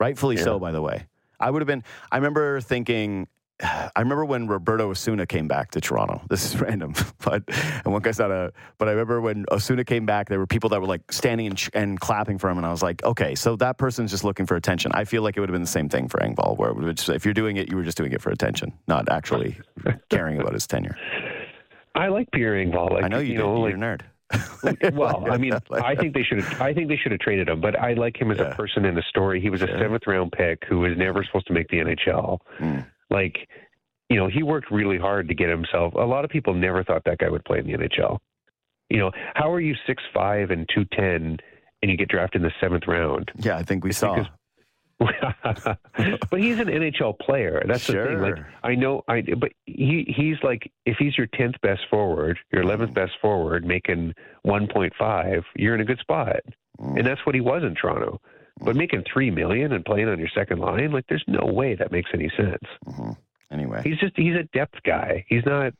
Rightfully 0.00 0.36
Yeah. 0.36 0.44
so, 0.44 0.58
by 0.58 0.70
the 0.72 0.80
way. 0.80 1.06
I 1.40 1.50
would 1.50 1.60
have 1.60 1.66
been. 1.66 1.84
I 2.10 2.16
remember 2.16 2.60
thinking 2.60 3.26
I 3.62 3.90
remember 4.00 4.24
when 4.24 4.46
Roberto 4.46 4.88
Osuna 4.90 5.26
came 5.26 5.48
back 5.48 5.72
to 5.72 5.80
Toronto. 5.80 6.20
This 6.28 6.44
is 6.54 6.60
random, 6.60 6.94
but 7.24 7.42
and 7.84 7.92
one 7.92 8.02
guy's 8.02 8.18
not 8.18 8.30
a. 8.30 8.52
But 8.78 8.88
I 8.88 8.92
remember 8.92 9.20
when 9.20 9.44
Osuna 9.50 9.84
came 9.84 10.06
back, 10.06 10.28
there 10.28 10.38
were 10.38 10.46
people 10.46 10.70
that 10.70 10.80
were 10.80 10.86
like 10.86 11.10
standing 11.12 11.46
and, 11.48 11.68
and 11.74 12.00
clapping 12.00 12.38
for 12.38 12.48
him, 12.50 12.56
and 12.58 12.66
I 12.66 12.70
was 12.70 12.82
like, 12.82 13.02
okay, 13.04 13.34
so 13.34 13.56
that 13.56 13.78
person's 13.78 14.10
just 14.10 14.24
looking 14.24 14.46
for 14.46 14.56
attention. 14.56 14.92
I 14.94 15.04
feel 15.04 15.22
like 15.22 15.36
it 15.36 15.40
would 15.40 15.48
have 15.48 15.54
been 15.54 15.62
the 15.62 15.66
same 15.68 15.88
thing 15.88 16.08
for 16.08 16.18
Engvall, 16.20 16.56
where 16.56 16.70
it 16.88 16.94
just, 16.94 17.08
if 17.08 17.24
you're 17.24 17.34
doing 17.34 17.56
it, 17.56 17.70
you 17.70 17.76
were 17.76 17.82
just 17.82 17.96
doing 17.96 18.12
it 18.12 18.20
for 18.22 18.30
attention, 18.30 18.72
not 18.86 19.08
actually 19.08 19.58
caring 20.10 20.40
about 20.40 20.52
his 20.52 20.66
tenure. 20.66 20.96
I 21.94 22.08
like 22.08 22.30
Pierre 22.30 22.54
Engvall. 22.54 22.92
Like, 22.92 23.04
I 23.04 23.08
know 23.08 23.18
you, 23.18 23.32
you 23.32 23.38
do. 23.38 23.42
know, 23.44 23.66
You're 23.66 23.76
like, 23.78 24.00
a 24.00 24.04
nerd. 24.92 24.94
well, 24.94 25.24
I 25.30 25.38
mean, 25.38 25.54
I 25.72 25.94
think 25.96 26.14
they 26.14 26.22
should. 26.22 26.42
have 26.42 26.60
I 26.60 26.74
think 26.74 26.88
they 26.88 26.96
should 26.96 27.12
have 27.12 27.20
traded 27.20 27.48
him. 27.48 27.60
But 27.60 27.78
I 27.78 27.94
like 27.94 28.20
him 28.20 28.30
as 28.30 28.38
Yeah. 28.38 28.50
a 28.50 28.54
person 28.54 28.84
in 28.84 28.94
the 28.94 29.02
story. 29.08 29.40
He 29.40 29.48
was 29.50 29.62
a 29.62 29.66
Sure. 29.66 29.78
seventh 29.78 30.06
round 30.06 30.32
pick 30.32 30.64
who 30.68 30.80
was 30.80 30.96
never 30.98 31.24
supposed 31.24 31.46
to 31.48 31.52
make 31.54 31.68
the 31.68 31.78
NHL. 31.78 32.38
Mm. 32.60 32.86
Like, 33.10 33.48
you 34.08 34.16
know, 34.16 34.28
he 34.28 34.42
worked 34.42 34.70
really 34.70 34.98
hard 34.98 35.28
to 35.28 35.34
get 35.34 35.48
himself. 35.48 35.94
A 35.94 35.98
lot 35.98 36.24
of 36.24 36.30
people 36.30 36.54
never 36.54 36.82
thought 36.84 37.04
that 37.04 37.18
guy 37.18 37.28
would 37.28 37.44
play 37.44 37.58
in 37.58 37.66
the 37.66 37.74
NHL. 37.74 38.18
You 38.90 38.98
know, 38.98 39.12
how 39.34 39.52
are 39.52 39.60
you 39.60 39.74
six 39.86 40.02
five 40.14 40.50
and 40.50 40.66
two 40.74 40.84
ten, 40.86 41.38
and 41.82 41.90
you 41.90 41.96
get 41.96 42.08
drafted 42.08 42.40
in 42.42 42.46
the 42.48 42.54
seventh 42.60 42.84
round? 42.86 43.30
Yeah, 43.36 43.56
I 43.56 43.62
think 43.62 43.84
we 43.84 43.92
saw. 43.92 44.14
because- 44.14 44.32
but 46.30 46.40
he's 46.40 46.58
an 46.58 46.66
NHL 46.66 47.16
player. 47.20 47.62
That's 47.66 47.86
the 47.86 47.92
thing. 47.92 48.20
Like 48.20 48.34
I 48.64 48.74
know, 48.74 49.04
I 49.06 49.22
but 49.38 49.52
he 49.66 50.12
he's 50.16 50.36
like 50.42 50.72
if 50.86 50.96
he's 50.98 51.16
your 51.16 51.28
tenth 51.28 51.54
best 51.62 51.82
forward, 51.88 52.36
your 52.52 52.62
eleventh 52.62 52.94
best 52.94 53.12
forward, 53.22 53.64
making 53.64 54.14
one 54.42 54.66
point 54.66 54.92
five, 54.98 55.44
you're 55.54 55.74
in 55.76 55.80
a 55.80 55.84
good 55.84 56.00
spot, 56.00 56.36
Mm. 56.80 56.96
and 56.98 57.06
that's 57.06 57.24
what 57.26 57.34
he 57.36 57.40
was 57.40 57.62
in 57.64 57.74
Toronto. 57.74 58.20
But 58.60 58.76
making 58.76 59.04
three 59.12 59.30
million 59.30 59.72
and 59.72 59.84
playing 59.84 60.08
on 60.08 60.18
your 60.18 60.28
second 60.34 60.58
line, 60.58 60.90
like 60.92 61.06
there's 61.08 61.24
no 61.26 61.44
way 61.46 61.74
that 61.76 61.92
makes 61.92 62.10
any 62.14 62.30
sense. 62.36 62.62
Mhm. 62.86 63.16
Anyway, 63.50 63.80
He's 63.84 63.98
just 63.98 64.12
he's 64.16 64.34
a 64.34 64.42
depth 64.52 64.82
guy. 64.84 65.24
He's 65.28 65.44
not. 65.46 65.72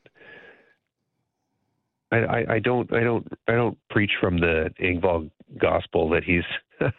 I, 2.11 2.17
I, 2.19 2.55
I 2.55 2.59
don't 2.59 2.91
I 2.93 3.01
don't 3.03 3.27
I 3.49 3.53
don't 3.53 3.77
preach 3.91 4.13
from 4.21 4.39
the 4.39 4.71
Engvall 4.81 5.31
gospel 5.59 6.09
that 6.11 6.25
he's 6.25 6.45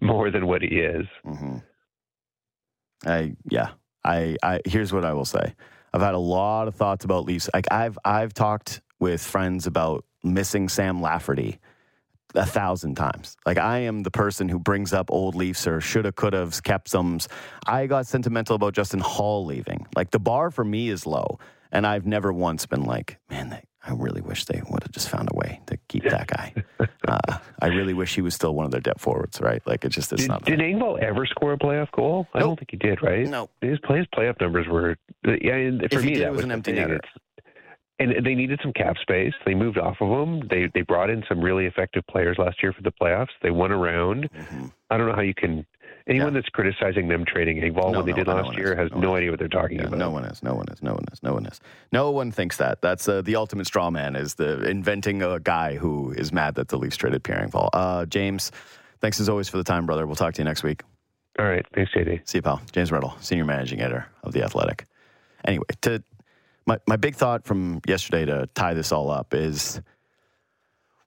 more 0.00 0.30
than 0.30 0.46
what 0.46 0.62
he 0.62 0.80
is. 0.80 1.06
hmm 1.24 1.56
I 3.06 3.34
yeah. 3.48 3.70
I 4.04 4.36
I 4.42 4.60
here's 4.66 4.92
what 4.92 5.04
I 5.04 5.12
will 5.14 5.24
say. 5.24 5.54
I've 5.94 6.02
had 6.02 6.14
a 6.14 6.18
lot 6.18 6.68
of 6.68 6.74
thoughts 6.74 7.04
about 7.04 7.24
Leafs. 7.24 7.48
Like 7.54 7.66
I've 7.70 7.98
I've 8.04 8.34
talked 8.34 8.82
with 8.98 9.22
friends 9.22 9.66
about 9.66 10.04
missing 10.22 10.68
Sam 10.68 11.00
Lafferty 11.00 11.58
a 12.34 12.46
thousand 12.46 12.94
times. 12.96 13.36
Like 13.46 13.58
I 13.58 13.78
am 13.80 14.02
the 14.02 14.10
person 14.10 14.48
who 14.48 14.58
brings 14.58 14.92
up 14.92 15.10
old 15.10 15.34
Leafs 15.34 15.66
or 15.66 15.80
shoulda, 15.80 16.12
coulda's, 16.12 16.60
kept 16.60 16.88
some's. 16.88 17.28
I 17.66 17.86
got 17.86 18.06
sentimental 18.06 18.56
about 18.56 18.74
Justin 18.74 19.00
Holl 19.00 19.44
leaving. 19.46 19.86
Like 19.96 20.10
the 20.10 20.18
bar 20.20 20.50
for 20.50 20.64
me 20.64 20.88
is 20.90 21.06
low, 21.06 21.38
and 21.72 21.86
I've 21.86 22.06
never 22.06 22.32
once 22.32 22.66
been 22.66 22.84
like, 22.84 23.18
man, 23.30 23.50
they, 23.50 23.62
I 23.86 23.92
really 23.92 24.20
wish 24.20 24.44
they 24.44 24.60
would 24.68 24.82
have 24.82 24.92
just 24.92 25.08
found 25.08 25.28
a 25.32 25.36
way 25.36 25.60
to 25.66 25.78
keep 25.88 26.02
that 26.04 26.26
guy. 26.26 26.52
uh, 27.08 27.38
I 27.62 27.66
really 27.68 27.94
wish 27.94 28.14
he 28.14 28.20
was 28.20 28.34
still 28.34 28.54
one 28.54 28.66
of 28.66 28.70
their 28.72 28.80
depth 28.82 29.00
forwards, 29.00 29.40
right? 29.40 29.62
Like 29.66 29.84
it 29.84 29.88
just 29.90 30.12
it's 30.12 30.22
Did, 30.22 30.28
not. 30.28 30.44
did 30.44 30.58
Engvall 30.58 30.98
ever 31.00 31.24
score 31.24 31.54
a 31.54 31.58
playoff 31.58 31.90
goal? 31.92 32.26
I 32.34 32.40
Nope. 32.40 32.48
don't 32.48 32.58
think 32.58 32.70
he 32.72 32.76
did. 32.76 33.02
Right? 33.02 33.26
no, 33.26 33.48
His 33.62 33.78
play, 33.78 33.98
his 33.98 34.06
playoff 34.08 34.38
numbers 34.40 34.66
were. 34.68 34.96
Yeah, 35.24 35.70
for 35.88 35.98
If 35.98 36.04
me 36.04 36.10
did, 36.14 36.22
that 36.22 36.26
it 36.28 36.32
was 36.32 36.44
an 36.44 36.52
empty 36.52 36.72
netter. 36.74 37.00
And 38.00 38.24
they 38.24 38.34
needed 38.36 38.60
some 38.62 38.72
cap 38.72 38.96
space. 39.02 39.34
They 39.44 39.54
moved 39.54 39.76
off 39.76 39.96
of 40.00 40.08
them. 40.08 40.46
They 40.48 40.70
they 40.72 40.82
brought 40.82 41.10
in 41.10 41.24
some 41.28 41.40
really 41.40 41.66
effective 41.66 42.06
players 42.06 42.36
last 42.38 42.62
year 42.62 42.72
for 42.72 42.82
the 42.82 42.92
playoffs. 42.92 43.30
They 43.42 43.50
won 43.50 43.72
around. 43.72 44.30
Mhm. 44.32 44.72
I 44.90 44.96
don't 44.96 45.08
know 45.08 45.14
how 45.14 45.20
you 45.22 45.34
can. 45.34 45.66
Anyone 46.06 46.32
Yeah. 46.32 46.40
that's 46.40 46.48
criticizing 46.48 47.08
them 47.08 47.24
trading 47.26 47.58
Engvall 47.60 47.92
No, 47.92 47.98
when 47.98 48.06
they 48.06 48.12
no, 48.12 48.16
did 48.18 48.26
no 48.28 48.36
last 48.36 48.56
year 48.56 48.74
has 48.76 48.90
No 48.92 49.14
idea 49.16 49.30
what 49.30 49.38
they're 49.38 49.48
talking 49.48 49.78
Yeah, 49.78 49.86
about. 49.88 49.98
no 49.98 50.10
one 50.10 50.24
is. 50.24 50.42
No 50.42 50.54
one 50.54 50.66
is. 50.70 50.82
No 50.82 50.92
one 50.94 51.04
is. 51.12 51.22
No 51.22 51.34
one 51.34 51.44
is. 51.46 51.60
No 51.92 52.10
one 52.10 52.30
thinks 52.30 52.56
that. 52.58 52.80
That's 52.80 53.06
uh, 53.08 53.20
the 53.20 53.36
ultimate 53.36 53.66
straw 53.66 53.90
man. 53.90 54.14
Is 54.16 54.36
the 54.36 54.62
inventing 54.68 55.20
a 55.22 55.38
guy 55.40 55.74
who 55.76 56.12
is 56.12 56.32
mad 56.32 56.54
that 56.54 56.68
the 56.68 56.78
Leafs 56.78 56.96
traded 56.96 57.24
Pierre 57.24 57.44
Engvall. 57.46 57.68
Uh, 57.74 58.06
James, 58.06 58.52
thanks 59.00 59.20
as 59.20 59.28
always 59.28 59.48
for 59.50 59.56
the 59.58 59.64
time, 59.64 59.84
brother. 59.86 60.06
We'll 60.06 60.16
talk 60.16 60.34
to 60.34 60.40
you 60.40 60.44
next 60.46 60.62
week. 60.62 60.82
All 61.38 61.44
right, 61.46 61.66
thanks, 61.74 61.92
JD. 61.92 62.20
See 62.28 62.38
you, 62.38 62.42
pal. 62.42 62.62
James 62.72 62.90
Mirtle, 62.90 63.20
senior 63.22 63.44
managing 63.44 63.80
editor 63.80 64.06
of 64.22 64.32
the 64.32 64.42
Athletic. 64.42 64.86
Anyway, 65.44 65.64
to 65.82 66.02
my 66.68 66.78
my 66.86 66.96
big 66.96 67.16
thought 67.16 67.44
from 67.44 67.80
yesterday 67.88 68.26
to 68.26 68.48
tie 68.54 68.74
this 68.74 68.92
all 68.92 69.10
up 69.10 69.34
is. 69.34 69.80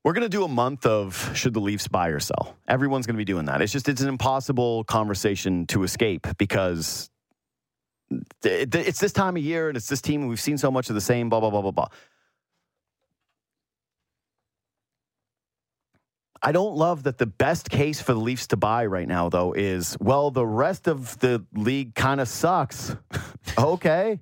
We're 0.03 0.13
going 0.13 0.23
to 0.23 0.29
do 0.29 0.43
a 0.43 0.47
month 0.47 0.87
of 0.87 1.29
should 1.35 1.53
the 1.53 1.59
Leafs 1.59 1.87
buy 1.87 2.07
or 2.07 2.19
sell. 2.19 2.57
Everyone's 2.67 3.05
going 3.05 3.13
to 3.13 3.19
be 3.19 3.23
doing 3.23 3.45
that. 3.45 3.61
It's 3.61 3.71
just 3.71 3.87
it's 3.87 4.01
an 4.01 4.09
impossible 4.09 4.83
conversation 4.85 5.67
to 5.67 5.83
escape 5.83 6.25
because 6.39 7.11
it's 8.43 8.99
this 8.99 9.13
time 9.13 9.37
of 9.37 9.43
year 9.43 9.67
and 9.67 9.77
it's 9.77 9.87
this 9.87 10.01
team 10.01 10.21
and 10.21 10.29
we've 10.29 10.41
seen 10.41 10.57
so 10.57 10.71
much 10.71 10.89
of 10.89 10.95
the 10.95 11.01
same 11.01 11.29
blah 11.29 11.39
blah 11.39 11.51
blah 11.51 11.61
blah 11.61 11.69
blah. 11.69 11.87
I 16.41 16.51
don't 16.51 16.75
love 16.75 17.03
that 17.03 17.19
the 17.19 17.27
best 17.27 17.69
case 17.69 18.01
for 18.01 18.13
the 18.15 18.19
Leafs 18.19 18.47
to 18.47 18.57
buy 18.57 18.87
right 18.87 19.07
now 19.07 19.29
though 19.29 19.53
is 19.53 19.95
well 19.99 20.31
the 20.31 20.47
rest 20.47 20.87
of 20.87 21.19
the 21.19 21.45
league 21.53 21.93
kind 21.93 22.19
of 22.19 22.27
sucks. 22.27 22.95
okay. 23.59 24.19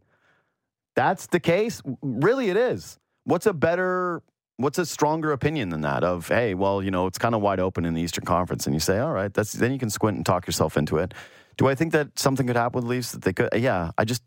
That's 1.00 1.28
the 1.28 1.40
case. 1.40 1.82
Really 2.02 2.50
it 2.50 2.58
is. 2.58 3.00
What's 3.24 3.46
a 3.46 3.54
better 3.54 4.22
what's 4.58 4.78
a 4.78 4.86
stronger 4.86 5.32
opinion 5.32 5.70
than 5.70 5.80
that 5.80 6.04
of 6.04 6.28
hey 6.28 6.54
well 6.54 6.84
you 6.84 6.92
know 6.92 7.08
it's 7.08 7.18
kind 7.18 7.34
of 7.34 7.40
wide 7.40 7.62
open 7.62 7.86
in 7.86 7.94
the 7.94 8.02
eastern 8.02 8.26
conference 8.26 8.66
and 8.66 8.76
you 8.76 8.80
say 8.82 9.00
all 9.00 9.14
right 9.14 9.34
that's 9.34 9.54
then 9.54 9.72
you 9.72 9.80
can 9.80 9.90
squint 9.90 10.18
and 10.18 10.26
talk 10.26 10.46
yourself 10.46 10.76
into 10.76 10.98
it 10.98 11.14
do 11.56 11.68
i 11.68 11.74
think 11.74 11.94
that 11.94 12.20
something 12.20 12.46
could 12.46 12.58
happen 12.58 12.76
with 12.76 12.84
leafs 12.84 13.14
that 13.14 13.22
they 13.22 13.32
could 13.32 13.48
yeah 13.56 13.92
i 13.98 14.04
just 14.04 14.22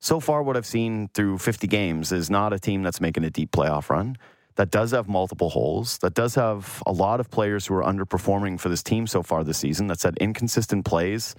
so 0.00 0.18
far 0.20 0.42
what 0.42 0.56
i've 0.56 0.64
seen 0.64 1.10
through 1.12 1.36
50 1.36 1.66
games 1.66 2.10
is 2.12 2.30
not 2.30 2.54
a 2.54 2.58
team 2.58 2.82
that's 2.82 2.98
making 2.98 3.24
a 3.24 3.30
deep 3.30 3.50
playoff 3.52 3.90
run 3.90 4.16
that 4.54 4.70
does 4.70 4.92
have 4.92 5.06
multiple 5.06 5.50
holes 5.50 5.98
that 5.98 6.14
does 6.14 6.34
have 6.34 6.82
a 6.86 6.92
lot 6.92 7.20
of 7.20 7.30
players 7.30 7.66
who 7.66 7.74
are 7.74 7.84
underperforming 7.84 8.58
for 8.58 8.70
this 8.70 8.82
team 8.82 9.06
so 9.06 9.22
far 9.22 9.44
this 9.44 9.58
season 9.58 9.86
that's 9.86 10.04
had 10.04 10.16
inconsistent 10.16 10.86
plays 10.86 11.34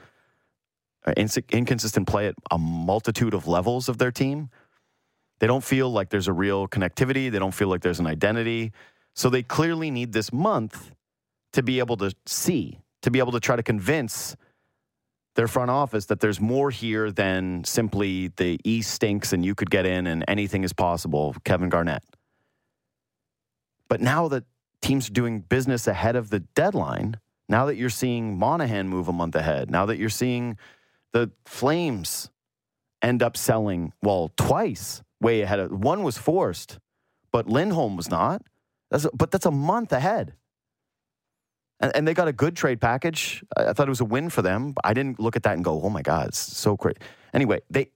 uh, 1.08 1.14
inc- 1.18 1.50
inconsistent 1.50 2.08
play 2.08 2.28
at 2.28 2.36
a 2.52 2.60
multitude 2.60 3.34
of 3.34 3.48
levels 3.48 3.90
of 3.90 3.98
their 3.98 4.12
team 4.12 4.52
they 5.40 5.48
don't 5.48 5.64
feel 5.64 5.90
like 5.90 6.10
there's 6.10 6.28
a 6.28 6.34
real 6.34 6.68
connectivity. 6.68 7.32
They 7.32 7.40
don't 7.40 7.54
feel 7.54 7.70
like 7.70 7.82
there's 7.82 8.00
an 8.00 8.08
identity. 8.08 8.72
So 9.16 9.30
they 9.30 9.44
clearly 9.44 9.90
need 9.90 10.14
this 10.14 10.32
month 10.32 10.92
to 11.54 11.64
be 11.64 11.80
able 11.80 11.98
to 11.98 12.14
see, 12.26 12.80
to 13.02 13.12
be 13.12 13.20
able 13.20 13.32
to 13.32 13.40
try 13.40 13.56
to 13.56 13.64
convince 13.64 14.36
their 15.36 15.48
front 15.48 15.72
office 15.72 16.06
that 16.08 16.20
there's 16.20 16.42
more 16.42 16.70
here 16.70 17.12
than 17.12 17.64
simply 17.64 18.28
the 18.36 18.60
E 18.64 18.82
stinks 18.82 19.32
and 19.32 19.46
you 19.46 19.56
could 19.56 19.70
get 19.70 19.86
in 19.86 20.08
and 20.08 20.26
anything 20.28 20.64
is 20.64 20.74
possible, 20.74 21.36
Kevin 21.46 21.70
Garnett. 21.70 22.04
But 23.88 24.02
now 24.02 24.28
that 24.28 24.44
teams 24.82 25.10
are 25.10 25.14
doing 25.14 25.40
business 25.40 25.88
ahead 25.88 26.16
of 26.16 26.30
the 26.30 26.40
deadline, 26.40 27.20
now 27.48 27.66
that 27.66 27.76
you're 27.76 27.90
seeing 27.90 28.38
Monahan 28.38 28.88
move 28.88 29.08
a 29.08 29.14
month 29.14 29.36
ahead, 29.36 29.72
now 29.72 29.86
that 29.86 29.98
you're 29.98 30.10
seeing 30.10 30.58
the 31.14 31.32
Flames 31.46 32.30
end 33.02 33.24
up 33.24 33.38
selling, 33.38 33.94
well, 34.04 34.32
twice 34.36 35.02
way 35.22 35.42
ahead 35.42 35.60
of 35.60 35.72
one 35.72 36.04
was 36.04 36.18
forced, 36.18 36.80
but 37.32 37.48
Lindholm 37.48 37.96
was 37.96 38.10
not. 38.10 38.42
That's 38.92 39.06
a, 39.06 39.10
but 39.14 39.32
that's 39.32 39.46
a 39.46 39.52
month 39.52 39.92
ahead. 39.92 40.34
And, 41.80 41.96
and 41.96 42.08
they 42.08 42.14
got 42.14 42.28
a 42.28 42.34
good 42.34 42.56
trade 42.56 42.82
package. 42.82 43.44
I, 43.56 43.68
I 43.68 43.74
thought 43.74 43.88
it 43.88 43.90
was 43.90 44.02
a 44.02 44.06
win 44.06 44.30
for 44.30 44.42
them. 44.42 44.74
I 44.84 44.94
didn't 44.94 45.20
look 45.20 45.36
at 45.36 45.44
that 45.44 45.56
and 45.56 45.64
go, 45.64 45.82
"Oh 45.82 45.90
my 45.90 46.02
God, 46.02 46.30
it's 46.30 46.40
so 46.40 46.76
great." 46.76 46.98
Anyway, 47.34 47.60
they 47.70 47.92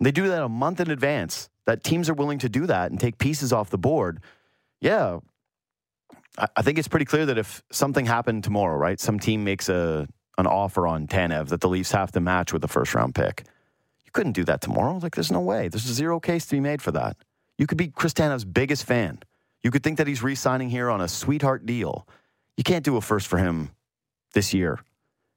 they 0.00 0.10
do 0.10 0.28
that 0.28 0.42
a 0.42 0.48
month 0.48 0.80
in 0.80 0.90
advance. 0.90 1.48
That 1.66 1.84
teams 1.84 2.08
are 2.08 2.14
willing 2.14 2.38
to 2.40 2.48
do 2.48 2.66
that 2.66 2.90
and 2.90 2.98
take 2.98 3.18
pieces 3.18 3.52
off 3.52 3.70
the 3.70 3.78
board. 3.78 4.20
Yeah, 4.80 5.20
I, 6.38 6.48
I 6.56 6.62
think 6.62 6.78
it's 6.78 6.88
pretty 6.88 7.04
clear 7.04 7.26
that 7.26 7.38
if 7.38 7.62
something 7.70 8.06
happened 8.06 8.44
tomorrow, 8.44 8.76
right, 8.76 8.98
some 8.98 9.18
team 9.18 9.44
makes 9.44 9.68
a 9.68 10.08
an 10.38 10.46
offer 10.46 10.86
on 10.86 11.06
Tanev 11.06 11.48
that 11.48 11.60
the 11.60 11.68
Leafs 11.68 11.92
have 11.92 12.12
to 12.12 12.20
match 12.20 12.52
with 12.52 12.64
a 12.64 12.68
first 12.68 12.94
round 12.94 13.14
pick. 13.14 13.44
You 14.10 14.12
couldn't 14.12 14.32
do 14.32 14.42
that 14.46 14.60
tomorrow. 14.60 14.98
Like, 15.00 15.14
there's 15.14 15.30
no 15.30 15.38
way. 15.38 15.68
There's 15.68 15.88
a 15.88 15.94
zero 15.94 16.18
case 16.18 16.44
to 16.46 16.56
be 16.56 16.60
made 16.60 16.82
for 16.82 16.90
that. 16.90 17.16
You 17.58 17.68
could 17.68 17.78
be 17.78 17.86
Chris 17.86 18.12
Tanev's 18.12 18.44
biggest 18.44 18.84
fan. 18.84 19.20
You 19.62 19.70
could 19.70 19.84
think 19.84 19.98
that 19.98 20.08
he's 20.08 20.20
re 20.20 20.34
signing 20.34 20.68
here 20.68 20.90
on 20.90 21.00
a 21.00 21.06
sweetheart 21.06 21.64
deal. 21.64 22.08
You 22.56 22.64
can't 22.64 22.84
do 22.84 22.96
a 22.96 23.00
first 23.00 23.28
for 23.28 23.38
him 23.38 23.70
this 24.34 24.52
year, 24.52 24.80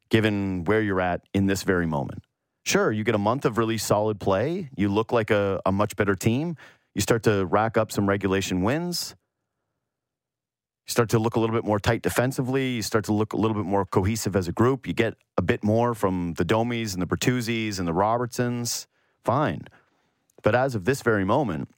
given 0.09 0.63
where 0.63 0.81
you're 0.81 1.01
at 1.01 1.21
in 1.35 1.45
this 1.45 1.61
very 1.61 1.85
moment. 1.85 2.23
Sure, 2.65 2.91
you 2.91 3.03
get 3.03 3.13
a 3.13 3.19
month 3.19 3.45
of 3.45 3.59
really 3.59 3.77
solid 3.77 4.19
play. 4.19 4.71
You 4.75 4.89
look 4.89 5.11
like 5.11 5.29
a, 5.29 5.61
a 5.67 5.71
much 5.71 5.95
better 5.95 6.15
team. 6.15 6.57
You 6.95 7.01
start 7.01 7.21
to 7.23 7.45
rack 7.45 7.77
up 7.77 7.91
some 7.91 8.09
regulation 8.09 8.63
wins. 8.63 9.13
You 10.85 10.91
start 10.91 11.09
to 11.09 11.19
look 11.19 11.35
a 11.35 11.39
little 11.39 11.55
bit 11.55 11.63
more 11.63 11.79
tight 11.79 12.01
defensively. 12.01 12.71
You 12.71 12.81
start 12.81 13.05
to 13.05 13.13
look 13.13 13.33
a 13.33 13.37
little 13.37 13.55
bit 13.55 13.65
more 13.65 13.85
cohesive 13.85 14.35
as 14.35 14.47
a 14.49 14.51
group. 14.51 14.85
You 14.85 14.93
get 14.93 15.15
a 15.37 15.41
bit 15.41 15.63
more 15.63 15.93
from 15.93 16.33
the 16.33 16.43
Domies 16.43 16.93
and 16.93 17.01
the 17.01 17.07
Bertuzzis 17.07 17.79
and 17.79 17.87
the 17.87 17.93
Robertsons. 17.93 18.87
Fine. 19.23 19.67
But 20.41 20.55
as 20.55 20.75
of 20.75 20.83
this 20.83 21.01
very 21.01 21.23
moment, 21.23 21.69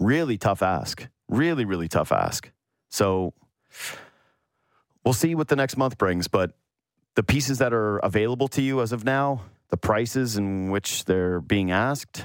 really 0.00 0.36
tough 0.36 0.62
ask. 0.62 1.06
Really, 1.28 1.64
really 1.64 1.88
tough 1.88 2.10
ask. 2.10 2.50
So 2.90 3.34
we'll 5.04 5.14
see 5.14 5.36
what 5.36 5.46
the 5.46 5.56
next 5.56 5.76
month 5.76 5.96
brings. 5.96 6.26
But 6.26 6.52
the 7.14 7.22
pieces 7.22 7.58
that 7.58 7.72
are 7.72 7.98
available 7.98 8.48
to 8.48 8.62
you 8.62 8.82
as 8.82 8.90
of 8.90 9.04
now, 9.04 9.42
the 9.68 9.76
prices 9.76 10.36
in 10.36 10.70
which 10.70 11.04
they're 11.04 11.40
being 11.40 11.70
asked, 11.70 12.24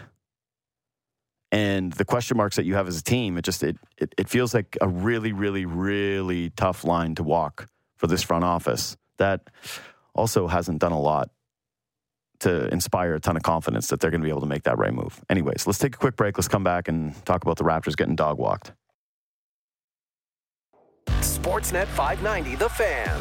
and 1.52 1.93
the 1.93 2.06
question 2.06 2.38
marks 2.38 2.58
that 2.58 2.66
you 2.66 2.76
have 2.76 2.88
as 2.88 3.00
a 3.00 3.04
team, 3.04 3.38
it 3.38 3.43
just 3.43 3.64
it, 3.64 3.78
it, 3.98 4.14
it 4.18 4.30
feels 4.30 4.54
like 4.54 4.78
a 4.82 4.88
really, 4.88 5.32
really, 5.32 5.66
really 5.66 6.50
tough 6.52 6.84
line 6.84 7.16
to 7.16 7.24
walk 7.24 7.68
for 7.95 8.08
this 8.08 8.22
front 8.24 8.43
office 8.43 8.98
that 9.18 9.41
also 10.14 10.48
hasn't 10.48 10.80
done 10.80 10.91
a 10.91 11.00
lot 11.00 11.30
to 12.39 12.68
inspire 12.68 13.16
a 13.16 13.20
ton 13.20 13.36
of 13.36 13.43
confidence 13.43 13.88
that 13.88 14.00
they're 14.00 14.12
going 14.12 14.22
to 14.22 14.26
be 14.26 14.30
able 14.30 14.41
to 14.41 14.48
make 14.48 14.64
that 14.64 14.78
right 14.78 14.93
move. 14.93 15.24
Anyways, 15.30 15.66
let's 15.66 15.80
take 15.80 15.95
a 15.95 15.98
quick 15.98 16.16
break. 16.16 16.38
Let's 16.38 16.48
come 16.48 16.64
back 16.64 16.88
and 16.88 17.14
talk 17.26 17.43
about 17.43 17.58
the 17.58 17.64
Raptors 17.64 17.95
getting 17.95 18.16
dog 18.16 18.38
walked. 18.38 18.74
Sportsnet 21.22 21.88
590, 21.88 22.56
The 22.58 22.70
Fan. 22.70 23.20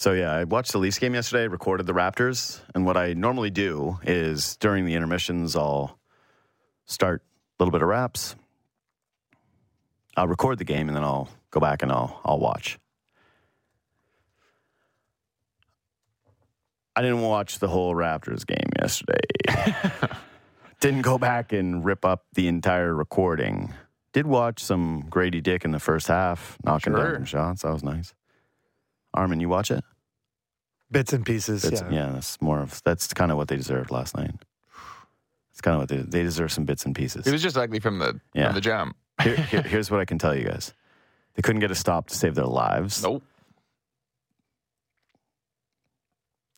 So 0.00 0.12
yeah, 0.12 0.32
I 0.32 0.44
watched 0.44 0.72
the 0.72 0.78
Leafs 0.78 0.98
game 0.98 1.12
yesterday. 1.12 1.46
Recorded 1.46 1.84
the 1.84 1.92
Raptors, 1.92 2.62
and 2.74 2.86
what 2.86 2.96
I 2.96 3.12
normally 3.12 3.50
do 3.50 3.98
is 4.02 4.56
during 4.56 4.86
the 4.86 4.94
intermissions, 4.94 5.54
I'll 5.54 5.98
start 6.86 7.20
a 7.22 7.62
little 7.62 7.70
bit 7.70 7.82
of 7.82 7.88
raps. 7.88 8.34
I'll 10.16 10.26
record 10.26 10.56
the 10.56 10.64
game, 10.64 10.88
and 10.88 10.96
then 10.96 11.04
I'll 11.04 11.28
go 11.50 11.60
back 11.60 11.82
and 11.82 11.92
I'll 11.92 12.18
I'll 12.24 12.38
watch. 12.38 12.78
I 16.96 17.02
didn't 17.02 17.20
watch 17.20 17.58
the 17.58 17.68
whole 17.68 17.94
Raptors 17.94 18.46
game 18.46 18.70
yesterday. 18.80 19.20
didn't 20.80 21.02
go 21.02 21.18
back 21.18 21.52
and 21.52 21.84
rip 21.84 22.06
up 22.06 22.24
the 22.32 22.48
entire 22.48 22.94
recording. 22.94 23.74
Did 24.14 24.26
watch 24.26 24.64
some 24.64 25.02
Gradey 25.10 25.42
Dick 25.42 25.66
in 25.66 25.72
the 25.72 25.78
first 25.78 26.06
half, 26.06 26.56
knocking 26.64 26.94
down 26.94 27.16
some 27.16 27.24
shots. 27.26 27.62
That 27.64 27.72
was 27.74 27.84
nice. 27.84 28.14
Armin, 29.14 29.40
you 29.40 29.48
watch 29.48 29.70
it? 29.70 29.84
Bits 30.90 31.12
and 31.12 31.24
pieces. 31.24 31.62
Bits, 31.68 31.82
yeah. 31.82 31.90
yeah. 31.90 32.10
that's 32.12 32.40
more 32.40 32.60
of 32.60 32.82
that's 32.84 33.12
kind 33.14 33.30
of 33.30 33.36
what 33.36 33.48
they 33.48 33.56
deserved 33.56 33.90
last 33.90 34.16
night. 34.16 34.34
It's 35.52 35.60
kind 35.60 35.74
of 35.74 35.80
what 35.82 35.88
they 35.88 35.98
they 36.02 36.22
deserve 36.22 36.50
some 36.52 36.64
bits 36.64 36.84
and 36.84 36.94
pieces. 36.94 37.26
It 37.26 37.32
was 37.32 37.42
just 37.42 37.56
ugly 37.56 37.80
from 37.80 37.98
the 37.98 38.20
Yeah. 38.34 38.46
from 38.46 38.54
the 38.56 38.60
jump. 38.60 38.96
Here- 39.22 39.36
here- 39.36 39.62
here's 39.72 39.90
what 39.90 40.00
I 40.00 40.04
can 40.04 40.18
tell 40.18 40.34
you 40.34 40.44
guys: 40.44 40.72
they 41.34 41.42
couldn't 41.42 41.60
get 41.60 41.70
a 41.70 41.74
stop 41.74 42.08
to 42.08 42.14
save 42.16 42.34
their 42.34 42.46
lives. 42.46 43.02
Nope. 43.02 43.22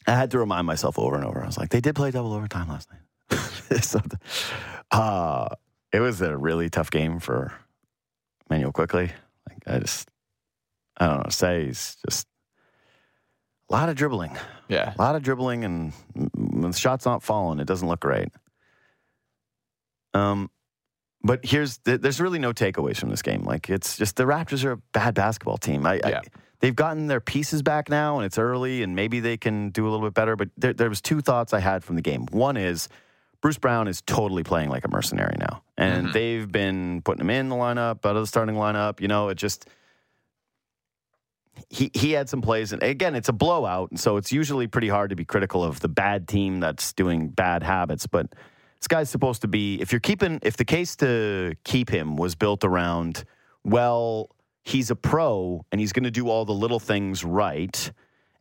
I 0.06 0.12
had 0.12 0.30
to 0.32 0.38
remind 0.38 0.66
myself 0.66 0.98
over 0.98 1.14
and 1.16 1.24
over. 1.24 1.42
I 1.42 1.46
was 1.46 1.56
like, 1.58 1.70
they 1.70 1.80
did 1.80 1.94
play 1.94 2.10
double 2.10 2.32
overtime 2.32 2.68
last 2.68 2.88
night. 2.90 3.38
so, 3.84 4.00
uh, 4.90 5.48
it 5.92 6.00
was 6.00 6.20
a 6.20 6.36
really 6.36 6.68
tough 6.70 6.90
game 6.90 7.20
for 7.20 7.52
Immanuel 8.50 8.72
Quickley. 8.72 9.12
Like 9.48 9.58
I 9.66 9.78
just, 9.78 10.10
I 10.96 11.06
don't 11.06 11.18
know. 11.24 11.30
Say 11.30 11.66
he's 11.66 11.96
just 12.08 12.26
a 13.72 13.74
lot 13.74 13.88
of 13.88 13.96
dribbling. 13.96 14.36
Yeah. 14.68 14.92
A 14.96 15.00
lot 15.00 15.16
of 15.16 15.22
dribbling, 15.22 15.64
and 15.64 15.92
when 16.34 16.70
the 16.70 16.76
shot's 16.78 17.04
not 17.06 17.22
falling, 17.22 17.58
it 17.58 17.66
doesn't 17.66 17.86
look 17.88 18.00
great. 18.00 18.28
Um, 20.14 20.50
but 21.22 21.44
here's 21.44 21.78
there's 21.84 22.20
really 22.20 22.38
no 22.38 22.52
takeaways 22.52 22.96
from 22.98 23.10
this 23.10 23.22
game. 23.22 23.44
Like 23.44 23.70
it's 23.70 23.96
just 23.96 24.16
the 24.16 24.24
Raptors 24.24 24.64
are 24.64 24.72
a 24.72 24.76
bad 24.92 25.14
basketball 25.14 25.56
team. 25.58 25.86
I, 25.86 25.94
Yeah. 26.04 26.18
I 26.18 26.22
they've 26.60 26.76
gotten 26.76 27.06
their 27.06 27.20
pieces 27.20 27.62
back 27.62 27.88
now, 27.88 28.16
and 28.18 28.26
it's 28.26 28.38
early, 28.38 28.82
and 28.82 28.94
maybe 28.94 29.20
they 29.20 29.36
can 29.36 29.70
do 29.70 29.84
a 29.86 29.90
little 29.90 30.06
bit 30.06 30.14
better. 30.14 30.36
But 30.36 30.50
there, 30.56 30.72
there 30.72 30.88
was 30.88 31.00
two 31.00 31.20
thoughts 31.20 31.52
I 31.52 31.60
had 31.60 31.82
from 31.84 31.96
the 31.96 32.02
game. 32.02 32.26
One 32.30 32.56
is 32.56 32.88
Bruce 33.40 33.58
Brown 33.58 33.88
is 33.88 34.02
totally 34.02 34.42
playing 34.42 34.68
like 34.68 34.84
a 34.84 34.88
mercenary 34.88 35.36
now, 35.38 35.62
and 35.76 36.08
Mhm. 36.08 36.12
they've 36.12 36.50
been 36.50 37.02
putting 37.02 37.20
him 37.22 37.30
in 37.30 37.48
the 37.48 37.56
lineup, 37.56 38.04
out 38.06 38.16
of 38.16 38.22
the 38.22 38.26
starting 38.26 38.54
lineup. 38.56 39.00
You 39.00 39.08
know, 39.08 39.28
it 39.30 39.36
just 39.36 39.66
he 41.68 41.90
he 41.94 42.12
had 42.12 42.28
some 42.28 42.42
plays, 42.42 42.72
and 42.72 42.82
again, 42.82 43.14
it's 43.14 43.28
a 43.28 43.32
blowout, 43.32 43.90
and 43.90 44.00
so 44.00 44.16
it's 44.16 44.32
usually 44.32 44.66
pretty 44.66 44.88
hard 44.88 45.10
to 45.10 45.16
be 45.16 45.24
critical 45.24 45.62
of 45.62 45.80
the 45.80 45.88
bad 45.88 46.28
team 46.28 46.60
that's 46.60 46.92
doing 46.92 47.28
bad 47.28 47.62
habits. 47.62 48.06
But 48.06 48.32
this 48.80 48.88
guy's 48.88 49.10
supposed 49.10 49.42
to 49.42 49.48
be. 49.48 49.80
If 49.80 49.92
you're 49.92 50.00
keeping, 50.00 50.38
if 50.42 50.56
the 50.56 50.64
case 50.64 50.96
to 50.96 51.54
keep 51.64 51.90
him 51.90 52.16
was 52.16 52.34
built 52.34 52.64
around, 52.64 53.24
well, 53.64 54.30
he's 54.64 54.90
a 54.90 54.96
pro 54.96 55.64
and 55.70 55.80
he's 55.80 55.92
going 55.92 56.04
to 56.04 56.10
do 56.10 56.28
all 56.28 56.44
the 56.44 56.54
little 56.54 56.80
things 56.80 57.24
right, 57.24 57.92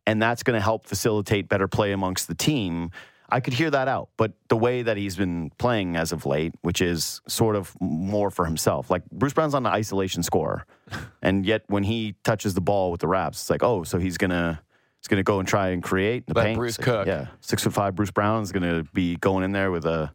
and 0.06 0.22
that's 0.22 0.44
going 0.44 0.58
to 0.58 0.64
help 0.64 0.86
facilitate 0.86 1.50
better 1.50 1.68
play 1.68 1.92
amongst 1.92 2.28
the 2.28 2.36
team. 2.36 2.92
I 3.32 3.40
could 3.40 3.54
hear 3.54 3.70
that 3.70 3.88
out, 3.88 4.10
but 4.18 4.34
the 4.50 4.58
way 4.58 4.82
that 4.82 4.98
he's 4.98 5.16
been 5.16 5.52
playing 5.58 5.96
as 5.96 6.12
of 6.12 6.26
late, 6.26 6.54
which 6.62 6.82
is 6.82 7.22
sort 7.28 7.56
of 7.56 7.74
more 7.80 8.30
for 8.30 8.46
himself, 8.46 8.90
like 8.90 9.10
Bruce 9.10 9.34
Brown's 9.34 9.54
on 9.54 9.64
the 9.64 9.70
isolation 9.70 10.22
score, 10.22 10.66
and 11.22 11.46
yet 11.46 11.64
when 11.68 11.84
he 11.84 12.16
touches 12.24 12.54
the 12.54 12.62
ball 12.62 12.92
with 12.92 13.00
the 13.00 13.08
Raps, 13.08 13.42
it's 13.42 13.50
like, 13.50 13.64
oh, 13.64 13.84
so 13.84 14.00
he's 14.00 14.18
gonna 14.18 14.62
he's 15.00 15.08
gonna 15.08 15.24
go 15.24 15.40
and 15.40 15.48
try 15.48 15.70
and 15.70 15.82
create 15.82 16.28
the 16.28 16.34
Let 16.34 16.46
paint. 16.46 16.58
Bruce 16.58 16.78
cook. 16.78 17.08
Yeah, 17.08 17.28
six 17.40 17.64
foot 17.64 17.74
five 17.74 17.96
Bruce 17.96 18.12
Brown 18.12 18.44
is 18.44 18.52
gonna 18.52 18.84
be 18.94 19.16
going 19.16 19.44
in 19.44 19.54
there 19.54 19.72
with 19.72 19.86
a 19.86 20.14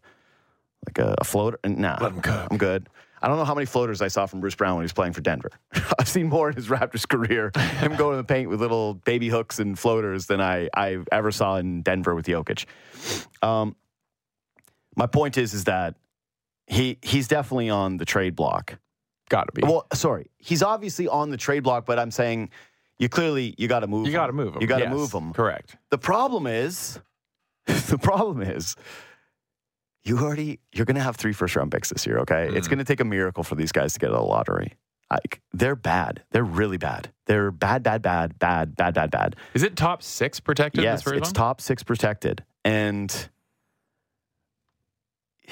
like 0.87 0.99
a, 0.99 1.14
a 1.19 1.25
floater. 1.25 1.59
Nah, 1.64 1.99
Let 2.01 2.12
him 2.12 2.21
cook. 2.21 2.49
I'm 2.51 2.59
good. 2.59 2.89
I 3.23 3.29
don't 3.29 3.39
know 3.39 3.45
how 3.45 3.55
many 3.55 3.67
floaters 3.67 4.03
I 4.03 4.09
saw 4.09 4.27
from 4.27 4.41
Bruce 4.41 4.55
Brown 4.55 4.75
when 4.77 4.83
he 4.83 4.85
was 4.85 4.93
playing 4.93 5.14
for 5.14 5.21
Denver. 5.23 5.51
I've 5.99 6.09
seen 6.09 6.29
more 6.29 6.51
in 6.51 6.57
his 6.57 6.69
Raptors 6.69 7.09
career, 7.09 7.51
him 7.57 7.97
going 7.97 8.12
to 8.12 8.17
the 8.19 8.25
paint 8.25 8.49
with 8.51 8.61
little 8.61 8.95
baby 8.95 9.29
hooks 9.29 9.59
and 9.59 9.79
floaters 9.79 10.27
than 10.27 10.41
I, 10.41 10.69
I 10.75 10.99
ever 11.11 11.31
saw 11.33 11.57
in 11.57 11.83
Denver 11.83 12.14
with 12.14 12.27
Jokic. 12.27 12.67
Um, 13.43 13.75
my 14.97 15.07
point 15.07 15.39
is, 15.39 15.55
is 15.55 15.64
that 15.64 15.95
he 16.67 16.99
he's 17.03 17.29
definitely 17.29 17.71
on 17.71 17.97
the 17.97 18.05
trade 18.05 18.35
block. 18.37 18.79
Got 19.29 19.45
to 19.47 19.53
be. 19.53 19.62
Well, 19.62 19.87
sorry, 19.95 20.31
he's 20.39 20.62
obviously 20.62 21.09
on 21.09 21.31
the 21.31 21.37
trade 21.37 21.61
block, 21.62 21.87
but 21.87 21.99
I'm 21.99 22.11
saying 22.11 22.51
you 22.99 23.09
clearly 23.09 23.55
you 23.59 23.69
got 23.69 23.81
to 23.81 23.87
move. 23.87 24.07
you 24.07 24.12
got 24.12 24.27
to 24.29 24.33
move 24.33 24.55
him. 24.55 24.62
You 24.62 24.67
got 24.67 24.79
to 24.79 24.85
Yes, 24.85 24.93
move 24.93 25.12
him. 25.12 25.33
Correct. 25.33 25.77
The 25.91 25.99
problem 25.99 26.47
is, 26.47 27.01
the 27.67 27.99
problem 27.99 28.43
is, 28.43 28.77
you 30.07 30.19
already 30.19 30.61
you're 30.73 30.87
going 30.87 30.95
to 30.97 31.03
have 31.03 31.17
three 31.17 31.33
first 31.33 31.57
round 31.57 31.71
picks 31.73 31.91
this 31.91 32.07
year. 32.07 32.19
Okay, 32.21 32.49
it's 32.55 32.67
Mhm. 32.67 32.71
going 32.71 32.79
to 32.79 32.85
take 32.85 33.01
a 33.01 33.05
miracle 33.05 33.43
for 33.43 33.55
these 33.57 33.73
guys 33.73 33.93
to 33.95 33.99
get 33.99 34.11
out 34.11 34.15
of 34.17 34.21
the 34.23 34.27
lottery. 34.27 34.75
Like 35.11 35.41
they're 35.53 35.77
bad. 35.77 36.23
They're 36.31 36.43
really 36.45 36.79
bad. 36.79 37.13
They're 37.27 37.51
bad, 37.51 37.83
bad, 37.83 38.03
bad, 38.03 38.39
bad, 38.39 38.75
bad, 38.77 38.95
bad, 38.95 39.11
bad. 39.11 39.37
Is 39.55 39.63
it 39.63 39.77
top 39.77 40.03
six 40.03 40.41
protected? 40.41 40.83
yes, 40.83 41.07
it's 41.07 41.11
one? 41.29 41.33
top 41.33 41.61
six 41.61 41.83
protected, 41.83 42.45
and 42.65 43.29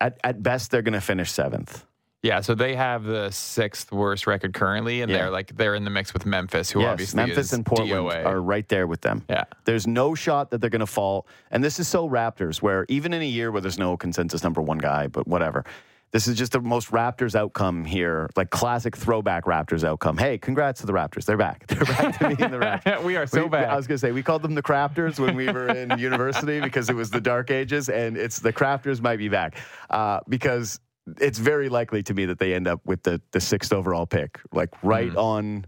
at 0.00 0.18
at 0.24 0.42
best 0.42 0.70
they're 0.70 0.82
going 0.82 0.92
to 0.94 1.00
finish 1.00 1.30
seventh. 1.30 1.84
Yeah, 2.26 2.40
so 2.40 2.54
they 2.54 2.74
have 2.74 3.04
the 3.04 3.30
sixth 3.30 3.92
worst 3.92 4.26
record 4.26 4.52
currently, 4.52 5.00
and 5.02 5.10
Yeah. 5.10 5.18
they're 5.18 5.30
like 5.30 5.56
they're 5.56 5.74
in 5.76 5.84
the 5.84 5.90
mix 5.90 6.12
with 6.12 6.26
Memphis, 6.26 6.70
who 6.70 6.80
yes, 6.80 6.88
obviously 6.90 7.16
Memphis 7.18 7.46
is 7.46 7.52
and 7.52 7.64
Portland 7.64 7.90
DOA. 7.92 8.24
are 8.26 8.40
right 8.40 8.68
there 8.68 8.86
with 8.86 9.00
them. 9.02 9.24
yeah, 9.30 9.44
There's 9.64 9.86
no 9.86 10.14
shot 10.14 10.50
that 10.50 10.60
they're 10.60 10.70
going 10.70 10.80
to 10.80 10.86
fall. 10.86 11.26
And 11.50 11.62
this 11.62 11.78
is 11.78 11.86
so 11.86 12.08
Raptors, 12.08 12.60
where 12.60 12.84
even 12.88 13.12
in 13.14 13.22
a 13.22 13.26
year 13.26 13.52
where 13.52 13.60
there's 13.60 13.78
no 13.78 13.96
consensus 13.96 14.42
number 14.42 14.60
one 14.60 14.78
guy, 14.78 15.06
but 15.06 15.28
whatever, 15.28 15.64
this 16.12 16.26
is 16.28 16.36
just 16.36 16.52
the 16.52 16.60
most 16.60 16.90
Raptors 16.92 17.34
outcome 17.34 17.84
here, 17.84 18.30
like 18.36 18.50
classic 18.50 18.96
throwback 18.96 19.44
Raptors 19.44 19.84
outcome. 19.84 20.16
Hey, 20.16 20.38
congrats 20.38 20.80
to 20.80 20.86
the 20.86 20.92
Raptors. 20.92 21.26
They're 21.26 21.36
back. 21.36 21.66
They're 21.68 21.84
back 21.84 22.18
to 22.18 22.28
being 22.28 22.40
in 22.40 22.50
the 22.52 22.58
Raptors. 22.58 23.02
we 23.10 23.16
are 23.16 23.26
so 23.26 23.42
We- 23.44 23.48
bad. 23.50 23.68
I 23.68 23.76
was 23.76 23.86
going 23.86 23.96
to 23.96 24.00
say, 24.00 24.12
we 24.12 24.22
called 24.22 24.42
them 24.42 24.54
the 24.54 24.62
Crafters 24.62 25.18
when 25.20 25.36
we 25.36 25.46
were 25.46 25.68
in 25.68 25.96
university 25.98 26.60
because 26.60 26.88
it 26.90 26.94
was 26.96 27.10
the 27.10 27.20
dark 27.20 27.50
ages, 27.50 27.88
and 27.88 28.16
it's 28.16 28.38
the 28.38 28.52
Crafters 28.52 29.00
might 29.00 29.18
be 29.18 29.28
back 29.28 29.56
uh, 29.90 30.20
because 30.28 30.80
it's 31.20 31.38
very 31.38 31.68
likely 31.68 32.02
to 32.04 32.14
me 32.14 32.26
that 32.26 32.38
they 32.38 32.54
end 32.54 32.66
up 32.68 32.80
with 32.84 33.02
the, 33.04 33.20
the 33.32 33.40
sixth 33.40 33.72
overall 33.72 34.06
pick, 34.06 34.40
like 34.52 34.70
right 34.82 35.12
Mhm. 35.12 35.16
on 35.16 35.66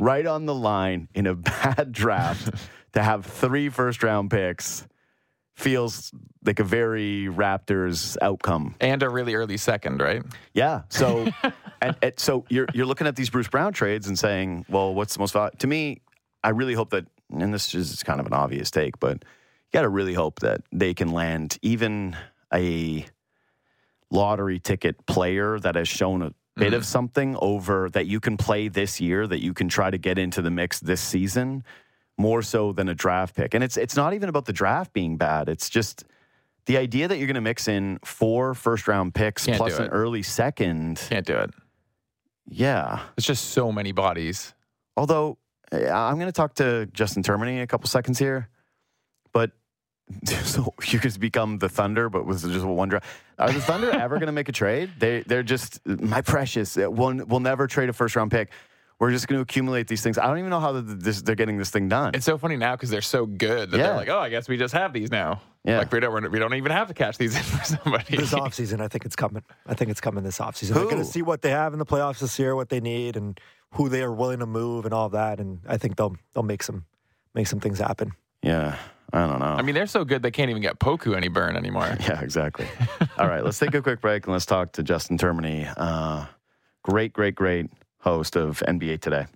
right 0.00 0.26
on 0.26 0.46
the 0.46 0.54
line 0.54 1.08
in 1.14 1.26
a 1.26 1.34
bad 1.74 1.92
draft 1.92 2.54
to 2.92 3.02
have 3.02 3.26
three 3.26 3.68
first 3.68 4.02
round 4.02 4.30
picks 4.30 4.86
feels 5.56 6.12
like 6.44 6.60
a 6.60 6.64
very 6.64 7.26
Raptors 7.30 8.16
outcome. 8.22 8.76
and 8.80 9.02
a 9.02 9.10
really 9.10 9.34
early 9.34 9.56
second, 9.56 10.00
right? 10.00 10.22
Yeah. 10.54 10.82
So, 10.88 11.26
and, 11.82 11.96
and 12.00 12.12
so 12.16 12.44
you're 12.48 12.66
you're 12.72 12.86
looking 12.86 13.06
at 13.08 13.16
these 13.16 13.28
Bruce 13.30 13.48
Brown 13.48 13.72
trades 13.72 14.06
and 14.06 14.18
saying, 14.18 14.66
well, 14.68 14.94
what's 14.94 15.14
the 15.14 15.20
most 15.20 15.32
val-? 15.32 15.50
to 15.58 15.66
me? 15.66 16.00
I 16.44 16.50
really 16.50 16.74
hope 16.74 16.90
that, 16.90 17.06
and 17.30 17.52
this 17.52 17.74
is 17.74 18.02
kind 18.04 18.20
of 18.20 18.26
an 18.26 18.32
obvious 18.32 18.70
take, 18.70 19.00
but 19.00 19.14
you 19.16 19.70
got 19.72 19.82
to 19.82 19.88
really 19.88 20.14
hope 20.14 20.38
that 20.40 20.60
they 20.72 20.94
can 20.94 21.08
land 21.10 21.58
even 21.62 22.16
a 22.54 23.04
lottery 24.10 24.58
ticket 24.58 25.06
player 25.06 25.58
that 25.60 25.74
has 25.74 25.88
shown 25.88 26.22
a 26.22 26.32
bit 26.56 26.74
of 26.74 26.84
something 26.84 27.36
over 27.40 27.88
that 27.90 28.06
you 28.06 28.20
can 28.20 28.36
play 28.36 28.68
this 28.68 29.00
year 29.00 29.26
that 29.26 29.40
you 29.40 29.54
can 29.54 29.68
try 29.68 29.90
to 29.90 29.98
get 29.98 30.18
into 30.18 30.42
the 30.42 30.50
mix 30.50 30.80
this 30.80 31.00
season 31.00 31.62
more 32.16 32.42
so 32.42 32.72
than 32.72 32.88
a 32.88 32.94
draft 32.94 33.36
pick. 33.36 33.54
And 33.54 33.62
it's 33.62 33.76
it's 33.76 33.96
not 33.96 34.12
even 34.12 34.28
about 34.28 34.44
the 34.44 34.52
draft 34.52 34.92
being 34.92 35.16
bad. 35.16 35.48
It's 35.48 35.70
just 35.70 36.04
the 36.66 36.76
idea 36.76 37.08
that 37.08 37.16
you're 37.16 37.26
going 37.26 37.36
to 37.36 37.40
mix 37.40 37.68
in 37.68 37.98
four 38.04 38.54
first 38.54 38.88
round 38.88 39.14
picks 39.14 39.46
Can't 39.46 39.56
plus 39.56 39.78
an 39.78 39.88
early 39.88 40.22
second. 40.22 40.98
Can't 41.08 41.26
do 41.26 41.36
it. 41.36 41.50
Yeah. 42.48 43.00
It's 43.16 43.26
just 43.26 43.50
so 43.50 43.70
many 43.70 43.92
bodies. 43.92 44.54
Although 44.96 45.38
eh, 45.70 45.88
I'm 45.90 46.16
going 46.16 46.26
to 46.26 46.32
talk 46.32 46.54
to 46.54 46.86
Justin 46.86 47.22
Termine 47.22 47.48
in 47.56 47.60
a 47.60 47.66
couple 47.66 47.88
seconds 47.88 48.18
here, 48.18 48.48
so 50.44 50.72
you 50.86 50.98
could 50.98 51.18
become 51.20 51.58
the 51.58 51.68
Thunder, 51.68 52.08
but 52.08 52.26
with 52.26 52.40
just 52.42 52.64
one 52.64 52.88
draft. 52.88 53.06
Are 53.38 53.52
the 53.52 53.60
Thunder 53.60 53.90
ever 53.90 54.16
going 54.16 54.26
to 54.26 54.32
make 54.32 54.48
a 54.48 54.52
trade? 54.52 54.90
They 54.98 55.20
they're 55.22 55.42
just 55.42 55.80
my 55.86 56.22
precious. 56.22 56.76
uh, 56.76 56.90
We'll 56.90 57.24
we'll 57.26 57.40
never 57.40 57.66
trade 57.66 57.88
a 57.88 57.92
first 57.92 58.16
round 58.16 58.30
pick. 58.30 58.50
we're 58.98 59.12
just 59.12 59.28
going 59.28 59.38
to 59.38 59.42
accumulate 59.42 59.86
these 59.86 60.02
things. 60.02 60.18
I 60.18 60.26
don't 60.26 60.38
even 60.38 60.50
know 60.50 60.58
how 60.60 60.72
th- 60.72 60.84
this, 60.86 61.22
they're 61.22 61.36
getting 61.36 61.56
this 61.56 61.70
thing 61.70 61.88
done. 61.88 62.12
It's 62.14 62.24
so 62.26 62.36
funny 62.36 62.56
now 62.56 62.74
because 62.74 62.90
they're 62.90 63.00
so 63.00 63.26
good 63.26 63.70
that 63.70 63.76
Yeah. 63.78 63.86
they're 63.88 63.96
like, 63.96 64.08
oh, 64.08 64.18
I 64.18 64.28
guess 64.28 64.48
we 64.48 64.56
just 64.56 64.74
have 64.74 64.92
these 64.92 65.10
now. 65.12 65.40
Yeah. 65.64 65.78
Like 65.78 65.92
we 65.92 66.00
don't 66.00 66.30
we 66.32 66.38
don't 66.40 66.54
even 66.54 66.72
have 66.72 66.88
to 66.88 66.94
catch 66.94 67.16
these 67.18 67.36
in 67.36 67.42
for 67.58 67.64
somebody. 67.64 68.16
This 68.16 68.32
offseason, 68.34 68.80
I 68.80 68.88
think 68.88 69.04
it's 69.04 69.16
coming. 69.16 69.42
I 69.66 69.74
think 69.74 69.90
it's 69.90 70.00
coming 70.00 70.24
this 70.24 70.38
offseason. 70.38 70.74
They're 70.74 70.84
going 70.84 70.98
to 70.98 71.04
see 71.04 71.22
what 71.22 71.42
they 71.42 71.50
have 71.50 71.72
in 71.74 71.78
the 71.78 71.86
playoffs 71.86 72.18
this 72.20 72.38
year, 72.38 72.56
what 72.56 72.70
they 72.70 72.80
need, 72.80 73.16
and 73.16 73.38
who 73.74 73.88
they 73.88 74.02
are 74.02 74.12
willing 74.12 74.38
to 74.40 74.46
move, 74.46 74.84
and 74.86 74.94
all 74.94 75.06
of 75.06 75.12
that. 75.12 75.38
And 75.40 75.60
I 75.68 75.76
think 75.76 75.96
they'll 75.96 76.16
they'll 76.32 76.42
make 76.42 76.62
some 76.64 76.86
make 77.34 77.46
some 77.46 77.60
things 77.60 77.78
happen. 77.78 78.12
yeah, 78.42 78.76
I 79.12 79.26
don't 79.26 79.38
know. 79.38 79.46
I 79.46 79.62
mean, 79.62 79.74
they're 79.74 79.86
so 79.86 80.04
good 80.04 80.22
they 80.22 80.30
can't 80.30 80.50
even 80.50 80.60
get 80.60 80.78
Poku 80.78 81.16
any 81.16 81.28
burn 81.28 81.56
anymore. 81.56 81.96
Yeah, 82.00 82.20
exactly. 82.20 82.66
All 83.18 83.26
right, 83.28 83.44
let's 83.44 83.58
take 83.58 83.74
a 83.74 83.82
quick 83.82 84.00
break 84.00 84.24
and 84.26 84.32
let's 84.32 84.46
talk 84.46 84.72
to 84.72 84.82
Justin 84.82 85.16
Termine. 85.18 85.66
Uh, 85.76 86.26
great, 86.82 87.12
great, 87.12 87.34
great 87.34 87.70
host 88.00 88.36
of 88.36 88.62
NBA 88.66 89.00
Today. 89.00 89.26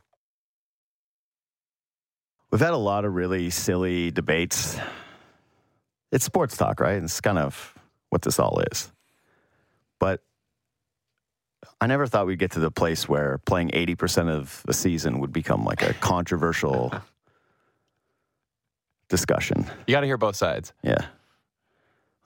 We've 2.51 2.61
had 2.61 2.75
a 2.75 2.77
lot 2.77 3.07
of 3.07 3.14
really 3.14 3.49
silly 3.49 4.11
debates. 4.11 4.79
It's 6.11 6.25
sports 6.25 6.57
talk, 6.57 6.81
right? 6.81 7.03
It's 7.03 7.20
kind 7.23 7.39
of 7.39 7.75
what 8.11 8.20
this 8.20 8.39
all 8.39 8.61
is. 8.70 8.93
But 9.99 10.20
I 11.81 11.87
never 11.87 12.07
thought 12.07 12.27
we'd 12.27 12.39
get 12.39 12.53
to 12.53 12.61
the 12.61 12.70
place 12.70 13.09
where 13.09 13.39
playing 13.39 13.70
80% 13.70 14.29
of 14.29 14.62
the 14.66 14.75
season 14.75 15.18
would 15.20 15.33
become 15.33 15.64
like 15.64 15.83
a 15.83 15.95
controversial 15.95 16.93
discussion. 19.13 19.67
You 19.87 19.93
got 19.93 20.01
to 20.01 20.07
hear 20.07 20.17
both 20.17 20.37
sides. 20.37 20.73
Yeah. 20.83 21.05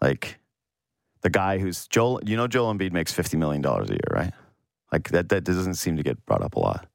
Like 0.01 0.39
the 1.23 1.31
guy 1.31 1.59
who's 1.59 1.89
Joel, 1.89 2.21
you 2.25 2.37
know, 2.37 2.47
Joel 2.47 2.73
Embiid 2.73 2.93
makes 2.93 3.13
$50 3.13 3.37
million 3.37 3.67
a 3.67 3.87
year, 3.89 4.09
right? 4.13 4.33
Like 4.93 5.09
that, 5.11 5.29
that 5.31 5.43
doesn't 5.43 5.75
seem 5.75 5.97
to 5.97 6.05
get 6.05 6.25
brought 6.27 6.43
up 6.43 6.55
a 6.55 6.61
lot. 6.61 6.87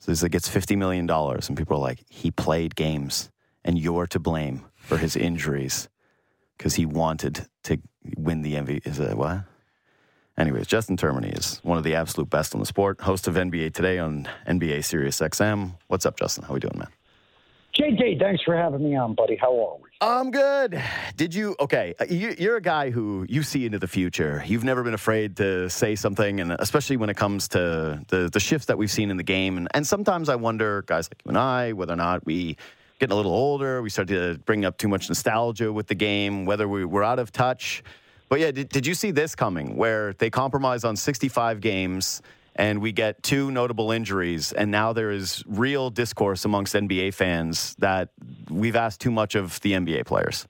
So 0.00 0.10
he's 0.10 0.24
like, 0.24 0.34
it's 0.34 0.48
$50 0.48 0.76
million. 0.76 1.08
And 1.08 1.56
people 1.56 1.76
are 1.76 1.80
like, 1.80 2.00
he 2.08 2.32
played 2.32 2.74
games 2.74 3.30
and 3.64 3.78
you're 3.78 4.08
to 4.08 4.18
blame 4.18 4.64
for 4.74 4.96
his 4.96 5.14
injuries 5.14 5.88
because 6.56 6.74
he 6.74 6.84
wanted 6.84 7.46
to 7.62 7.78
win 8.16 8.42
the 8.42 8.54
MVP. 8.54 8.84
Is 8.88 8.98
it 8.98 9.16
what? 9.16 9.44
Anyways, 10.36 10.66
Justin 10.66 10.96
Termine 10.96 11.36
is 11.36 11.60
one 11.62 11.78
of 11.78 11.84
the 11.84 11.94
absolute 11.94 12.28
best 12.28 12.54
on 12.54 12.60
the 12.60 12.66
sport, 12.66 13.02
host 13.02 13.28
of 13.28 13.36
NBA 13.36 13.72
Today 13.72 14.00
on 14.00 14.28
NBA 14.48 14.84
Sirius 14.84 15.20
XM. 15.20 15.76
What's 15.86 16.06
up, 16.06 16.18
Justin? 16.18 16.42
How 16.42 16.54
we 16.54 16.60
doing, 16.60 16.76
man? 16.76 16.88
JJ, 17.78 18.18
thanks 18.18 18.42
for 18.42 18.56
having 18.56 18.82
me 18.82 18.96
on, 18.96 19.14
buddy. 19.14 19.36
How 19.36 19.52
are 19.52 19.76
we? 19.76 19.88
I'm 20.00 20.32
good. 20.32 20.82
Did 21.14 21.32
you? 21.32 21.54
Okay, 21.60 21.94
uh, 22.00 22.06
you, 22.10 22.34
you're 22.36 22.56
a 22.56 22.60
guy 22.60 22.90
who 22.90 23.24
you 23.28 23.44
see 23.44 23.66
into 23.66 23.78
the 23.78 23.86
future. 23.86 24.42
You've 24.44 24.64
never 24.64 24.82
been 24.82 24.94
afraid 24.94 25.36
to 25.36 25.70
say 25.70 25.94
something, 25.94 26.40
and 26.40 26.56
especially 26.58 26.96
when 26.96 27.08
it 27.08 27.16
comes 27.16 27.46
to 27.48 28.02
the 28.08 28.30
the 28.32 28.40
shifts 28.40 28.66
that 28.66 28.78
we've 28.78 28.90
seen 28.90 29.12
in 29.12 29.16
the 29.16 29.22
game. 29.22 29.56
And, 29.56 29.68
and 29.74 29.86
sometimes 29.86 30.28
I 30.28 30.34
wonder, 30.34 30.82
guys 30.86 31.08
like 31.08 31.22
you 31.24 31.28
and 31.28 31.38
I, 31.38 31.72
whether 31.72 31.92
or 31.92 31.96
not 31.96 32.26
we 32.26 32.56
getting 32.98 33.12
a 33.12 33.16
little 33.16 33.32
older, 33.32 33.80
we 33.80 33.90
start 33.90 34.08
to 34.08 34.38
bring 34.44 34.64
up 34.64 34.76
too 34.76 34.88
much 34.88 35.08
nostalgia 35.08 35.72
with 35.72 35.86
the 35.86 35.94
game, 35.94 36.46
whether 36.46 36.66
we, 36.66 36.84
we're 36.84 37.04
out 37.04 37.20
of 37.20 37.30
touch. 37.30 37.84
But 38.28 38.40
yeah, 38.40 38.50
did, 38.50 38.70
did 38.70 38.86
you 38.86 38.94
see 38.94 39.12
this 39.12 39.36
coming 39.36 39.76
where 39.76 40.14
they 40.14 40.30
compromise 40.30 40.82
on 40.82 40.96
65 40.96 41.60
games? 41.60 42.22
And 42.58 42.82
we 42.82 42.92
get 42.92 43.22
two 43.22 43.50
notable 43.50 43.92
injuries, 43.92 44.52
and 44.52 44.70
now 44.70 44.92
there 44.92 45.12
is 45.12 45.44
real 45.46 45.88
discourse 45.88 46.44
amongst 46.44 46.74
NBA 46.74 47.14
fans 47.14 47.76
that 47.78 48.10
we've 48.50 48.76
asked 48.76 49.00
too 49.00 49.12
much 49.12 49.36
of 49.36 49.60
the 49.60 49.72
NBA 49.72 50.04
players. 50.04 50.46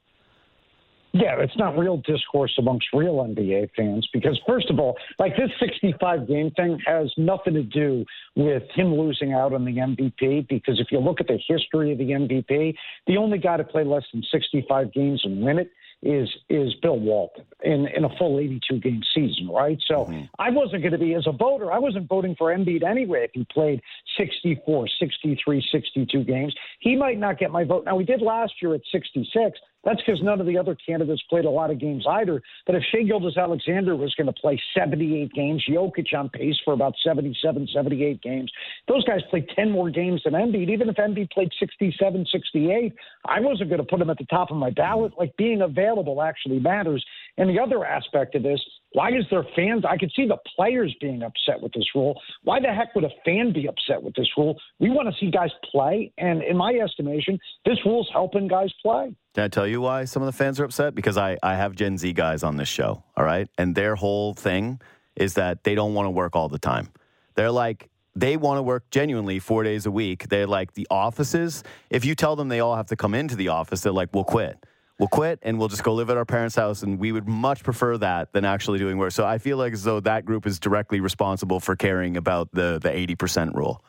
Yeah, 1.13 1.37
it's 1.39 1.57
not 1.57 1.77
real 1.79 1.97
discourse 1.99 2.55
amongst 2.59 2.87
real 2.93 3.15
NBA 3.17 3.71
fans 3.77 4.07
because, 4.13 4.39
first 4.47 4.69
of 4.71 4.79
all, 4.79 4.97
like 5.19 5.37
this 5.37 5.51
65 5.59 6.29
game 6.29 6.51
thing 6.51 6.79
has 6.87 7.13
nothing 7.17 7.55
to 7.55 7.63
do 7.63 8.05
with 8.37 8.63
him 8.75 8.95
losing 8.95 9.33
out 9.33 9.55
on 9.55 9.65
the 9.65 9.73
MVP. 9.73 10.49
Because 10.49 10.79
if 10.79 10.89
you 10.91 10.99
look 10.99 11.21
at 11.21 11.27
the 11.27 11.39
history 11.49 11.93
of 11.93 11.99
the 11.99 12.11
MVP, 12.11 12.75
the 13.07 13.17
only 13.17 13.39
guy 13.39 13.57
to 13.57 13.65
play 13.65 13.85
less 13.85 14.05
than 14.13 14.23
65 14.31 14.93
games 14.93 15.23
and 15.25 15.43
win 15.43 15.59
it 15.59 15.71
is 16.03 16.29
is 16.49 16.75
Bill 16.81 16.99
Walton 16.99 17.45
in 17.65 17.87
in 17.89 18.05
a 18.05 18.17
full 18.19 18.39
82 18.39 18.79
game 18.79 19.03
season, 19.15 19.49
right? 19.49 19.79
So 19.87 20.05
mm-hmm. 20.05 20.25
I 20.39 20.51
wasn't 20.51 20.83
going 20.83 20.93
to 20.93 20.99
be 20.99 21.15
as 21.15 21.27
a 21.27 21.33
voter. 21.33 21.73
I 21.73 21.79
wasn't 21.79 22.09
voting 22.09 22.37
for 22.37 22.55
Embiid 22.55 22.85
anyway 22.85 23.25
if 23.25 23.31
he 23.35 23.47
played 23.53 23.83
64, 24.17 24.89
63, 25.01 25.69
62 25.73 26.25
games. 26.25 26.55
He 26.79 26.95
might 26.95 27.19
not 27.19 27.39
get 27.39 27.51
my 27.51 27.65
vote. 27.65 27.85
Now 27.85 27.99
he 27.99 28.05
did 28.05 28.23
last 28.23 28.55
year 28.63 28.75
at 28.75 28.83
66. 28.93 29.59
That's 29.85 30.01
because 30.05 30.21
none 30.23 30.41
of 30.41 30.47
the 30.47 30.59
other 30.59 30.77
candidates 30.87 31.23
played 31.31 31.45
a 31.45 31.51
lot 31.51 31.71
of 31.71 31.79
games 31.79 32.05
either. 32.09 32.43
But 32.67 32.75
if 32.75 32.83
Shai 32.93 33.03
Gilgeous-Alexander 33.03 33.95
was 33.95 34.15
going 34.15 34.27
to 34.27 34.33
play 34.33 34.61
78 34.77 35.33
games, 35.33 35.65
Jokic 35.69 36.13
on 36.17 36.29
pace 36.29 36.57
for 36.65 36.75
about 36.75 36.95
77, 37.03 37.69
78 37.73 38.21
games, 38.21 38.51
those 38.89 39.05
guys 39.05 39.21
played 39.31 39.49
10 39.55 39.71
more 39.71 39.91
games 39.91 40.23
than 40.25 40.35
Embiid. 40.35 40.69
Even 40.69 40.89
if 40.89 40.97
Embiid 40.97 41.31
played 41.31 41.51
67, 41.59 42.27
68, 42.31 42.95
I 43.25 43.41
wasn't 43.41 43.71
going 43.71 43.81
to 43.81 43.87
put 43.87 44.01
him 44.01 44.11
at 44.11 44.19
the 44.19 44.27
top 44.27 44.51
of 44.51 44.57
my 44.57 44.71
ballot. 44.71 45.13
Like 45.17 45.37
being 45.37 45.63
available 45.63 46.23
actually 46.23 46.59
matters. 46.59 47.05
And 47.37 47.49
the 47.49 47.61
other 47.61 47.85
aspect 47.85 48.35
of 48.35 48.43
this, 48.43 48.61
why 48.93 49.11
is 49.11 49.25
there 49.31 49.45
fans? 49.55 49.85
I 49.89 49.97
could 49.97 50.11
see 50.17 50.27
the 50.27 50.39
players 50.57 50.95
being 51.01 51.23
upset 51.23 51.61
with 51.61 51.73
this 51.73 51.85
rule. 51.95 52.21
Why 52.43 52.59
the 52.59 52.69
heck 52.69 52.95
would 52.95 53.05
a 53.05 53.11
fan 53.25 53.53
be 53.53 53.69
upset 53.69 54.03
with 54.03 54.15
this 54.15 54.29
rule? 54.37 54.59
We 54.79 54.91
want 54.91 55.09
to 55.09 55.15
see 55.21 55.31
guys 55.31 55.51
play. 55.71 56.13
And 56.17 56.43
in 56.43 56.57
my 56.57 56.73
estimation, 56.73 57.39
this 57.67 57.79
rule's 57.85 58.09
helping 58.13 58.49
guys 58.49 58.73
play. 58.83 59.15
Can 59.35 59.45
I 59.45 59.49
tell 59.49 59.67
you 59.67 59.81
why 59.83 60.05
some 60.05 60.23
of 60.23 60.27
the 60.27 60.33
fans 60.33 60.59
are 60.59 60.65
upset? 60.65 60.95
Because 60.95 61.19
I, 61.19 61.37
I 61.43 61.55
have 61.55 61.75
Gen 61.75 61.99
Z 61.99 62.13
guys 62.15 62.43
on 62.43 62.57
this 62.57 62.69
show, 62.69 63.03
all 63.17 63.25
right? 63.25 63.49
And 63.59 63.75
their 63.75 63.95
whole 63.95 64.35
thing 64.35 64.81
is 65.17 65.35
that 65.35 65.65
they 65.65 65.75
don't 65.75 65.95
want 65.95 66.07
to 66.07 66.11
work 66.11 66.35
all 66.35 66.49
the 66.49 66.59
time. 66.59 66.89
They're 67.35 67.51
like, 67.51 67.91
they 68.17 68.37
want 68.37 68.59
to 68.59 68.63
work 68.63 68.91
genuinely 68.91 69.39
four 69.39 69.63
days 69.63 69.87
a 69.87 69.91
week. 69.91 70.29
They're 70.29 70.47
like 70.47 70.73
the 70.73 70.87
offices. 70.91 71.63
If 71.91 72.05
you 72.05 72.15
tell 72.15 72.37
them 72.37 72.49
they 72.49 72.61
all 72.61 72.75
have 72.75 72.87
to 72.87 72.97
come 72.97 73.15
into 73.15 73.37
the 73.37 73.49
office, 73.49 73.83
they're 73.83 73.93
like, 73.93 74.09
we'll 74.13 74.25
quit. 74.25 74.65
We'll 74.99 75.09
quit 75.09 75.39
and 75.43 75.59
we'll 75.59 75.69
just 75.69 75.85
go 75.85 75.95
live 75.95 76.11
at 76.11 76.17
our 76.17 76.25
parents' 76.25 76.57
house. 76.57 76.83
And 76.83 76.99
we 76.99 77.13
would 77.13 77.29
much 77.29 77.63
prefer 77.63 77.97
that 77.99 78.33
than 78.33 78.45
actually 78.45 78.79
doing 78.79 78.99
work. 78.99 79.13
So 79.13 79.25
I 79.25 79.39
feel 79.39 79.57
like 79.57 79.73
as 79.73 79.85
though 79.85 80.01
that 80.01 80.25
group 80.25 80.47
is 80.47 80.59
directly 80.59 81.01
responsible 81.01 81.61
for 81.61 81.77
caring 81.77 82.17
about 82.17 82.51
the, 82.53 82.79
the 82.83 82.89
80% 82.91 83.55
rule. 83.55 83.85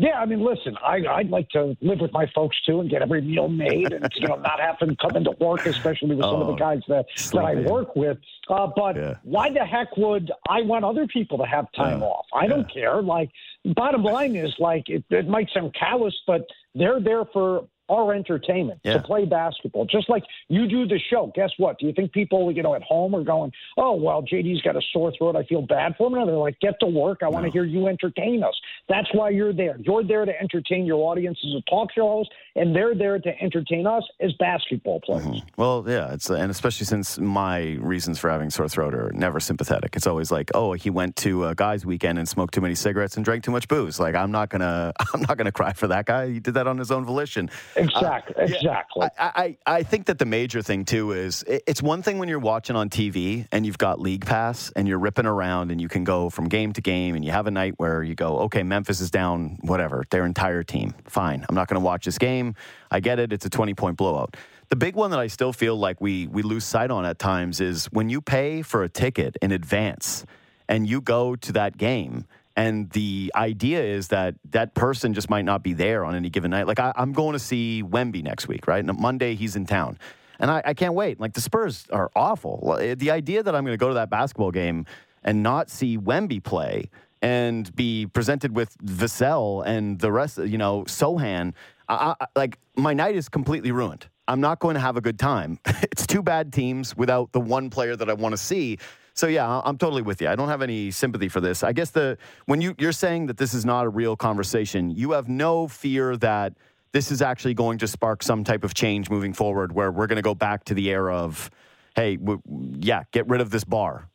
Yeah, 0.00 0.20
I 0.20 0.26
mean, 0.26 0.44
listen, 0.44 0.76
I, 0.80 0.98
I'd 1.10 1.28
like 1.28 1.48
to 1.48 1.76
live 1.80 1.98
with 2.00 2.12
my 2.12 2.26
folks 2.32 2.56
too 2.64 2.78
and 2.78 2.88
get 2.88 3.02
every 3.02 3.20
meal 3.20 3.48
made, 3.48 3.92
and 3.92 4.08
you 4.14 4.28
know, 4.28 4.36
not 4.42 4.60
have 4.60 4.78
to 4.78 4.94
come 5.02 5.16
into 5.16 5.32
work, 5.40 5.66
especially 5.66 6.14
with 6.14 6.24
some 6.24 6.40
of 6.40 6.46
the 6.46 6.52
Oh, 6.52 6.56
guys 6.56 6.78
that 6.86 7.06
that 7.32 7.40
I 7.44 7.56
work 7.68 7.96
with. 7.96 8.16
Uh, 8.48 8.68
but 8.76 8.94
Yeah. 8.94 9.14
why 9.24 9.50
the 9.50 9.64
heck 9.64 9.96
would 9.96 10.30
I 10.48 10.62
want 10.62 10.84
other 10.84 11.08
people 11.08 11.36
to 11.38 11.44
have 11.46 11.66
time 11.72 11.98
Yeah. 11.98 12.06
off? 12.06 12.26
I 12.32 12.46
don't 12.46 12.72
care. 12.72 13.02
Like, 13.02 13.30
bottom 13.74 14.04
line 14.04 14.36
is, 14.36 14.54
like, 14.60 14.88
it, 14.88 15.02
it 15.10 15.26
might 15.26 15.48
sound 15.52 15.74
callous, 15.74 16.14
but 16.28 16.42
they're 16.76 17.00
there 17.00 17.24
for 17.32 17.66
our 17.88 18.14
entertainment 18.14 18.80
Yeah. 18.84 18.94
to 18.94 19.00
play 19.02 19.24
basketball, 19.24 19.84
just 19.86 20.08
like 20.08 20.24
you 20.48 20.66
do 20.66 20.86
the 20.86 20.98
show. 21.10 21.32
Guess 21.34 21.50
what? 21.58 21.78
Do 21.78 21.86
you 21.86 21.92
think 21.92 22.12
people, 22.12 22.50
you 22.52 22.62
know, 22.62 22.74
at 22.74 22.82
home 22.82 23.14
are 23.14 23.24
going, 23.24 23.52
"Oh, 23.76 23.94
well, 23.94 24.22
JD's 24.22 24.60
got 24.62 24.76
a 24.76 24.82
sore 24.92 25.12
throat. 25.16 25.36
I 25.36 25.44
feel 25.44 25.62
bad 25.62 25.96
for 25.96 26.06
him." 26.08 26.14
No, 26.14 26.26
they're 26.26 26.34
like, 26.36 26.58
"Get 26.60 26.78
to 26.80 26.86
work. 26.86 27.22
I 27.22 27.28
want 27.28 27.46
to 27.46 27.50
hear 27.52 27.64
you 27.64 27.86
entertain 27.88 28.42
us." 28.42 28.54
That's 28.88 29.08
why 29.12 29.30
you're 29.30 29.52
there. 29.52 29.76
You're 29.80 30.04
there 30.04 30.24
to 30.24 30.40
entertain 30.40 30.84
your 30.86 31.10
audience 31.10 31.38
as 31.44 31.54
a 31.54 31.62
talk 31.70 31.92
show 31.92 32.08
host, 32.08 32.30
and 32.56 32.74
they're 32.74 32.94
there 32.94 33.18
to 33.18 33.42
entertain 33.42 33.86
us 33.86 34.04
as 34.20 34.32
basketball 34.34 35.00
players. 35.00 35.24
Mm-hmm. 35.26 35.46
Well, 35.56 35.84
yeah, 35.86 36.12
it's 36.12 36.28
and 36.30 36.50
especially 36.50 36.86
since 36.86 37.18
my 37.18 37.76
reasons 37.80 38.18
for 38.18 38.30
having 38.30 38.50
sore 38.50 38.68
throat 38.68 38.94
are 38.94 39.10
never 39.12 39.40
sympathetic. 39.40 39.96
It's 39.96 40.06
always 40.06 40.30
like, 40.30 40.50
oh, 40.54 40.72
he 40.72 40.90
went 40.90 41.16
to 41.16 41.46
a 41.46 41.54
guys' 41.54 41.84
weekend 41.86 42.18
and 42.18 42.28
smoked 42.28 42.54
too 42.54 42.60
many 42.60 42.74
cigarettes 42.74 43.16
and 43.16 43.24
drank 43.24 43.44
too 43.44 43.50
much 43.50 43.68
booze. 43.68 43.98
Like, 44.00 44.14
I'm 44.14 44.30
not 44.30 44.48
gonna, 44.50 44.92
I'm 45.14 45.20
not 45.22 45.36
gonna 45.38 45.52
cry 45.52 45.72
for 45.72 45.86
that 45.88 46.06
guy. 46.06 46.28
He 46.30 46.40
did 46.40 46.54
that 46.54 46.66
on 46.66 46.78
his 46.78 46.90
own 46.90 47.04
volition. 47.04 47.50
Uh, 47.78 47.82
exactly. 47.82 48.34
exactly. 48.44 49.08
I, 49.18 49.56
I, 49.66 49.74
I 49.78 49.82
think 49.82 50.06
that 50.06 50.18
the 50.18 50.24
major 50.24 50.62
thing 50.62 50.84
too 50.84 51.12
is 51.12 51.44
it's 51.46 51.82
one 51.82 52.02
thing 52.02 52.18
when 52.18 52.28
you're 52.28 52.38
watching 52.38 52.76
on 52.76 52.90
TV 52.90 53.46
and 53.52 53.64
you've 53.64 53.78
got 53.78 54.00
League 54.00 54.26
Pass 54.26 54.72
and 54.74 54.88
you're 54.88 54.98
ripping 54.98 55.26
around 55.26 55.70
and 55.70 55.80
you 55.80 55.88
can 55.88 56.04
go 56.04 56.30
from 56.30 56.48
game 56.48 56.72
to 56.72 56.80
game 56.80 57.14
and 57.14 57.24
you 57.24 57.30
have 57.30 57.46
a 57.46 57.50
night 57.50 57.74
where 57.76 58.02
you 58.02 58.14
go, 58.14 58.38
okay, 58.40 58.62
Memphis 58.62 59.00
is 59.00 59.10
down, 59.10 59.58
whatever, 59.62 60.04
their 60.10 60.26
entire 60.26 60.62
team. 60.62 60.94
Fine, 61.06 61.44
I'm 61.48 61.54
not 61.54 61.68
going 61.68 61.80
to 61.80 61.84
watch 61.84 62.04
this 62.04 62.18
game. 62.18 62.54
I 62.90 63.00
get 63.00 63.18
it. 63.18 63.32
It's 63.32 63.46
a 63.46 63.50
20 63.50 63.74
point 63.74 63.96
blowout. 63.96 64.36
The 64.68 64.76
big 64.76 64.96
one 64.96 65.10
that 65.12 65.20
I 65.20 65.28
still 65.28 65.52
feel 65.52 65.76
like 65.76 66.00
we 66.00 66.26
we 66.26 66.42
lose 66.42 66.64
sight 66.64 66.90
on 66.90 67.06
at 67.06 67.18
times 67.18 67.60
is 67.60 67.86
when 67.86 68.10
you 68.10 68.20
pay 68.20 68.60
for 68.60 68.82
a 68.82 68.88
ticket 68.88 69.36
in 69.40 69.50
advance 69.50 70.26
and 70.68 70.86
you 70.86 71.00
go 71.00 71.36
to 71.36 71.52
that 71.52 71.78
game 71.78 72.26
and 72.58 72.90
the 72.90 73.30
idea 73.36 73.80
is 73.80 74.08
that 74.08 74.34
that 74.50 74.74
person 74.74 75.14
just 75.14 75.30
might 75.30 75.44
not 75.44 75.62
be 75.62 75.74
there 75.74 76.04
on 76.04 76.16
any 76.16 76.28
given 76.28 76.50
night. 76.50 76.66
Like 76.66 76.80
I, 76.80 76.92
I'm 76.96 77.12
going 77.12 77.34
to 77.34 77.38
see 77.38 77.84
Wemby 77.86 78.24
next 78.24 78.48
week, 78.48 78.66
right? 78.66 78.84
And 78.84 78.98
Monday 78.98 79.36
he's 79.36 79.54
in 79.54 79.64
town, 79.64 79.96
and 80.40 80.50
I, 80.50 80.62
I 80.64 80.74
can't 80.74 80.94
wait. 80.94 81.20
Like 81.20 81.34
the 81.34 81.40
Spurs 81.40 81.86
are 81.90 82.10
awful. 82.16 82.76
Eh, 82.80 82.96
the 82.96 83.12
idea 83.12 83.44
that 83.44 83.54
I'm 83.54 83.64
going 83.64 83.74
to 83.74 83.80
go 83.80 83.86
to 83.86 83.94
that 83.94 84.10
basketball 84.10 84.50
game 84.50 84.86
and 85.22 85.40
not 85.40 85.70
see 85.70 85.96
Wemby 85.96 86.42
play 86.42 86.90
and 87.22 87.74
be 87.76 88.06
presented 88.06 88.56
with 88.56 88.76
Vassell 88.78 89.64
and 89.64 90.00
the 90.00 90.10
rest, 90.10 90.38
you 90.38 90.58
know, 90.58 90.82
Sochan, 90.84 91.54
I, 91.88 92.16
I, 92.20 92.26
like 92.34 92.58
my 92.76 92.92
night 92.92 93.14
is 93.14 93.28
completely 93.28 93.70
ruined. 93.70 94.08
I'm 94.26 94.40
not 94.40 94.58
going 94.58 94.74
to 94.74 94.80
have 94.80 94.96
a 94.96 95.00
good 95.00 95.18
time. 95.18 95.60
it's 95.66 96.08
two 96.08 96.24
bad 96.24 96.52
teams 96.52 96.96
without 96.96 97.30
the 97.30 97.40
one 97.40 97.70
player 97.70 97.94
that 97.94 98.10
I 98.10 98.14
want 98.14 98.32
to 98.32 98.36
see. 98.36 98.78
So 99.18 99.26
yeah, 99.26 99.60
I'm 99.64 99.76
totally 99.76 100.02
with 100.02 100.22
you. 100.22 100.28
I 100.28 100.36
don't 100.36 100.48
have 100.48 100.62
any 100.62 100.92
sympathy 100.92 101.28
for 101.28 101.40
this. 101.40 101.64
I 101.64 101.72
guess 101.72 101.90
the 101.90 102.16
when 102.46 102.60
you 102.60 102.76
you're 102.78 102.92
saying 102.92 103.26
that 103.26 103.36
this 103.36 103.52
is 103.52 103.64
not 103.64 103.84
a 103.84 103.88
real 103.88 104.14
conversation, 104.14 104.90
you 104.90 105.10
have 105.10 105.28
no 105.28 105.66
fear 105.66 106.16
that 106.18 106.52
this 106.92 107.10
is 107.10 107.20
actually 107.20 107.54
going 107.54 107.78
to 107.78 107.88
spark 107.88 108.22
some 108.22 108.44
type 108.44 108.62
of 108.62 108.74
change 108.74 109.10
moving 109.10 109.32
forward, 109.32 109.72
where 109.72 109.90
we're 109.90 110.06
going 110.06 110.16
to 110.16 110.22
go 110.22 110.36
back 110.36 110.62
to 110.66 110.72
the 110.74 110.88
era 110.90 111.16
of, 111.16 111.50
hey, 111.96 112.14
w- 112.14 112.40
yeah, 112.78 113.02
get 113.10 113.26
rid 113.28 113.40
of 113.40 113.50
this 113.50 113.64
bar. 113.64 114.06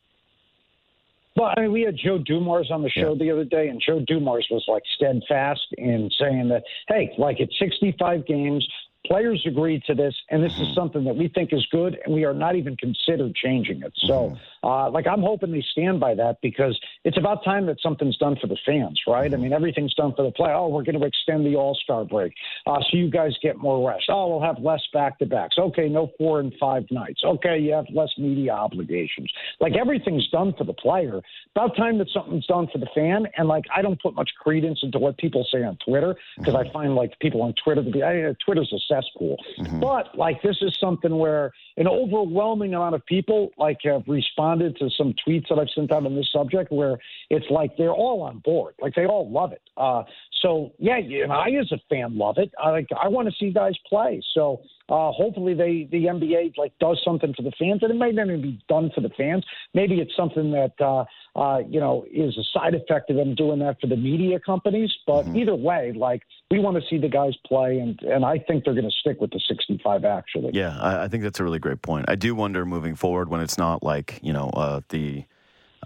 Well, 1.36 1.52
I 1.54 1.60
mean, 1.60 1.72
we 1.72 1.82
had 1.82 1.96
Joe 2.02 2.16
Dumars 2.18 2.70
on 2.72 2.82
the 2.82 2.88
show 2.88 3.12
Yeah. 3.12 3.18
the 3.18 3.30
other 3.30 3.44
day, 3.44 3.68
and 3.68 3.82
Joe 3.84 4.00
Dumars 4.06 4.46
was 4.50 4.64
like 4.68 4.82
steadfast 4.96 5.66
in 5.76 6.08
saying 6.18 6.48
that, 6.48 6.62
hey, 6.88 7.12
like 7.18 7.40
it's 7.40 7.56
65 7.58 8.26
games, 8.26 8.66
players 9.06 9.44
agreed 9.46 9.82
to 9.84 9.94
this, 9.94 10.14
and 10.30 10.42
this 10.42 10.58
is 10.58 10.74
something 10.74 11.04
that 11.04 11.16
we 11.16 11.28
think 11.28 11.52
is 11.52 11.66
good, 11.70 11.98
and 12.04 12.14
we 12.14 12.24
are 12.24 12.34
not 12.34 12.56
even 12.56 12.76
considered 12.76 13.34
changing 13.34 13.82
it. 13.82 13.92
So, 13.96 14.36
uh, 14.62 14.90
like, 14.90 15.06
I'm 15.06 15.20
hoping 15.20 15.52
they 15.52 15.64
stand 15.72 16.00
by 16.00 16.14
that 16.14 16.38
because 16.42 16.78
it's 17.04 17.18
about 17.18 17.44
time 17.44 17.66
that 17.66 17.80
something's 17.82 18.16
done 18.16 18.36
for 18.40 18.46
the 18.46 18.56
fans, 18.64 19.00
right? 19.06 19.32
I 19.32 19.36
mean, 19.36 19.52
everything's 19.52 19.94
done 19.94 20.14
for 20.14 20.22
the 20.22 20.30
play. 20.30 20.52
Oh, 20.52 20.68
we're 20.68 20.84
going 20.84 20.98
to 20.98 21.06
extend 21.06 21.44
the 21.44 21.56
All 21.56 21.74
Star 21.74 22.04
break, 22.04 22.34
uh, 22.66 22.80
so 22.80 22.96
you 22.96 23.10
guys 23.10 23.32
get 23.42 23.58
more 23.58 23.86
rest. 23.88 24.04
Oh, 24.08 24.28
we'll 24.28 24.42
have 24.42 24.58
less 24.58 24.82
back 24.92 25.18
to 25.18 25.26
backs. 25.26 25.56
Okay, 25.58 25.88
no 25.88 26.10
four 26.18 26.40
and 26.40 26.52
five 26.58 26.84
nights. 26.90 27.22
Okay, 27.24 27.58
you 27.58 27.72
have 27.72 27.86
less 27.92 28.10
media 28.18 28.52
obligations. 28.52 29.30
Like 29.60 29.74
everything's 29.76 30.28
done 30.28 30.54
for 30.56 30.64
the 30.64 30.72
player. 30.72 31.20
About 31.54 31.76
time 31.76 31.98
that 31.98 32.08
something's 32.12 32.46
done 32.46 32.68
for 32.72 32.78
the 32.78 32.88
fan. 32.94 33.26
And 33.36 33.48
like, 33.48 33.64
I 33.74 33.82
don't 33.82 34.00
put 34.00 34.14
much 34.14 34.30
credence 34.40 34.80
into 34.82 34.98
what 34.98 35.16
people 35.18 35.46
say 35.52 35.62
on 35.62 35.78
Twitter 35.84 36.16
because 36.38 36.54
I 36.54 36.70
find 36.72 36.94
like 36.94 37.18
people 37.20 37.42
on 37.42 37.54
Twitter 37.62 37.82
to 37.84 37.90
be, 37.90 38.02
I, 38.02 38.34
Twitter's 38.44 38.72
a 38.72 38.78
cesspool. 38.94 39.36
But 39.80 40.16
like, 40.16 40.42
this 40.42 40.56
is 40.60 40.76
something 40.78 41.16
where 41.16 41.52
an 41.76 41.88
overwhelming 41.88 42.74
amount 42.74 42.94
of 42.94 43.04
people 43.06 43.50
like 43.58 43.78
have 43.84 44.02
responded 44.06 44.76
to 44.78 44.90
some 44.96 45.14
tweets 45.26 45.48
that 45.48 45.58
I've 45.58 45.70
sent 45.74 45.92
out 45.92 46.06
on 46.06 46.14
this 46.14 46.30
subject 46.32 46.70
where 46.70 46.98
it's 47.30 47.46
like 47.50 47.76
they're 47.76 47.92
all 47.92 48.22
on 48.22 48.38
board, 48.38 48.74
like 48.80 48.94
they 48.94 49.06
all 49.06 49.30
love 49.30 49.52
it. 49.52 49.62
Uh, 49.76 50.04
so 50.44 50.72
yeah, 50.78 50.98
you 50.98 51.22
and 51.22 51.32
I 51.32 51.48
as 51.58 51.72
a 51.72 51.78
fan 51.88 52.18
love 52.18 52.36
it. 52.36 52.52
I 52.62 52.70
like 52.70 52.88
I 53.02 53.08
want 53.08 53.28
to 53.28 53.34
see 53.40 53.50
guys 53.50 53.74
play. 53.88 54.22
So 54.34 54.60
uh, 54.90 55.10
hopefully 55.10 55.54
they 55.54 55.88
the 55.90 56.04
NBA 56.04 56.58
like 56.58 56.78
does 56.78 57.00
something 57.02 57.32
for 57.34 57.42
the 57.42 57.52
fans, 57.58 57.82
and 57.82 57.90
it 57.90 57.96
might 57.96 58.14
not 58.14 58.26
even 58.26 58.42
be 58.42 58.62
done 58.68 58.90
for 58.94 59.00
the 59.00 59.08
fans. 59.16 59.44
Maybe 59.72 60.00
it's 60.00 60.14
something 60.14 60.52
that 60.52 60.72
uh, 60.78 61.04
uh, 61.34 61.60
you 61.66 61.80
know 61.80 62.04
is 62.12 62.36
a 62.36 62.44
side 62.52 62.74
effect 62.74 63.08
of 63.08 63.16
them 63.16 63.34
doing 63.34 63.60
that 63.60 63.80
for 63.80 63.86
the 63.86 63.96
media 63.96 64.38
companies. 64.38 64.92
But 65.06 65.26
either 65.28 65.54
way, 65.54 65.94
like 65.96 66.22
we 66.50 66.58
want 66.58 66.76
to 66.76 66.82
see 66.90 66.98
the 66.98 67.08
guys 67.08 67.34
play, 67.46 67.78
and 67.78 67.98
and 68.02 68.22
I 68.22 68.38
think 68.38 68.64
they're 68.64 68.74
going 68.74 68.84
to 68.84 68.96
stick 69.00 69.22
with 69.22 69.30
the 69.30 69.40
65 69.48 70.04
actually. 70.04 70.50
Yeah, 70.52 70.78
I, 70.78 71.04
I 71.04 71.08
think 71.08 71.22
that's 71.22 71.40
a 71.40 71.44
really 71.44 71.58
great 71.58 71.80
point. 71.80 72.04
I 72.08 72.16
do 72.16 72.34
wonder 72.34 72.66
moving 72.66 72.96
forward 72.96 73.30
when 73.30 73.40
it's 73.40 73.56
not 73.56 73.82
like 73.82 74.20
you 74.22 74.34
know 74.34 74.50
uh, 74.50 74.82
the 74.90 75.24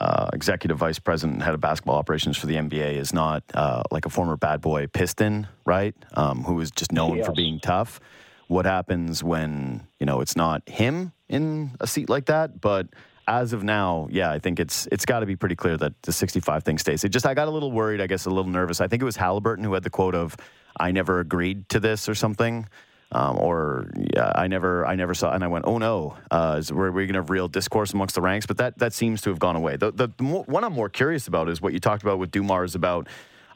uh, 0.00 0.28
executive 0.32 0.78
vice 0.78 0.98
president 0.98 1.34
and 1.34 1.42
head 1.42 1.54
of 1.54 1.60
basketball 1.60 1.96
operations 1.96 2.36
for 2.36 2.46
the 2.46 2.54
NBA 2.54 2.94
is 2.94 3.12
not 3.12 3.42
uh, 3.54 3.82
like 3.90 4.06
a 4.06 4.10
former 4.10 4.36
bad 4.36 4.60
boy 4.60 4.86
Piston, 4.86 5.46
right? 5.64 5.94
Um, 6.14 6.44
who 6.44 6.60
is 6.60 6.70
just 6.70 6.92
known 6.92 7.22
for 7.24 7.32
being 7.32 7.60
tough. 7.60 8.00
What 8.46 8.64
happens 8.64 9.22
when 9.22 9.86
you 10.00 10.06
know 10.06 10.20
it's 10.20 10.36
not 10.36 10.66
him 10.68 11.12
in 11.28 11.72
a 11.80 11.86
seat 11.86 12.08
like 12.08 12.26
that? 12.26 12.60
But 12.60 12.88
as 13.26 13.52
of 13.52 13.62
now, 13.62 14.08
yeah, 14.10 14.30
I 14.30 14.38
think 14.38 14.58
it's 14.58 14.88
it's 14.90 15.04
got 15.04 15.20
to 15.20 15.26
be 15.26 15.36
pretty 15.36 15.56
clear 15.56 15.76
that 15.76 16.00
the 16.02 16.12
65 16.12 16.64
thing 16.64 16.78
stays. 16.78 17.04
It 17.04 17.10
just 17.10 17.26
I 17.26 17.34
got 17.34 17.48
a 17.48 17.50
little 17.50 17.72
worried, 17.72 18.00
I 18.00 18.06
guess, 18.06 18.24
a 18.24 18.30
little 18.30 18.50
nervous. 18.50 18.80
I 18.80 18.88
think 18.88 19.02
it 19.02 19.04
was 19.04 19.16
Halliburton 19.16 19.64
who 19.64 19.74
had 19.74 19.82
the 19.82 19.90
quote 19.90 20.14
of 20.14 20.36
"I 20.78 20.92
never 20.92 21.20
agreed 21.20 21.68
to 21.70 21.80
this" 21.80 22.08
or 22.08 22.14
something 22.14 22.66
um, 23.12 23.38
or 23.38 23.90
yeah, 24.14 24.32
I 24.34 24.48
never, 24.48 24.86
I 24.86 24.94
never 24.94 25.14
saw, 25.14 25.32
and 25.32 25.42
I 25.42 25.46
went, 25.46 25.64
oh 25.66 25.78
no, 25.78 26.16
uh, 26.30 26.62
we're, 26.70 26.90
we're 26.90 27.06
going 27.06 27.14
to 27.14 27.20
have 27.20 27.30
real 27.30 27.48
discourse 27.48 27.92
amongst 27.92 28.14
the 28.14 28.20
ranks, 28.22 28.46
but 28.46 28.58
that 28.58 28.78
that 28.78 28.92
seems 28.92 29.20
to 29.22 29.30
have 29.30 29.38
gone 29.38 29.56
away. 29.56 29.76
The, 29.76 29.90
the, 29.92 30.08
the 30.16 30.24
one 30.24 30.64
I'm 30.64 30.74
more 30.74 30.88
curious 30.88 31.26
about 31.26 31.48
is 31.48 31.60
what 31.60 31.72
you 31.72 31.80
talked 31.80 32.02
about 32.02 32.18
with 32.18 32.30
Dumars 32.30 32.74
about 32.74 33.08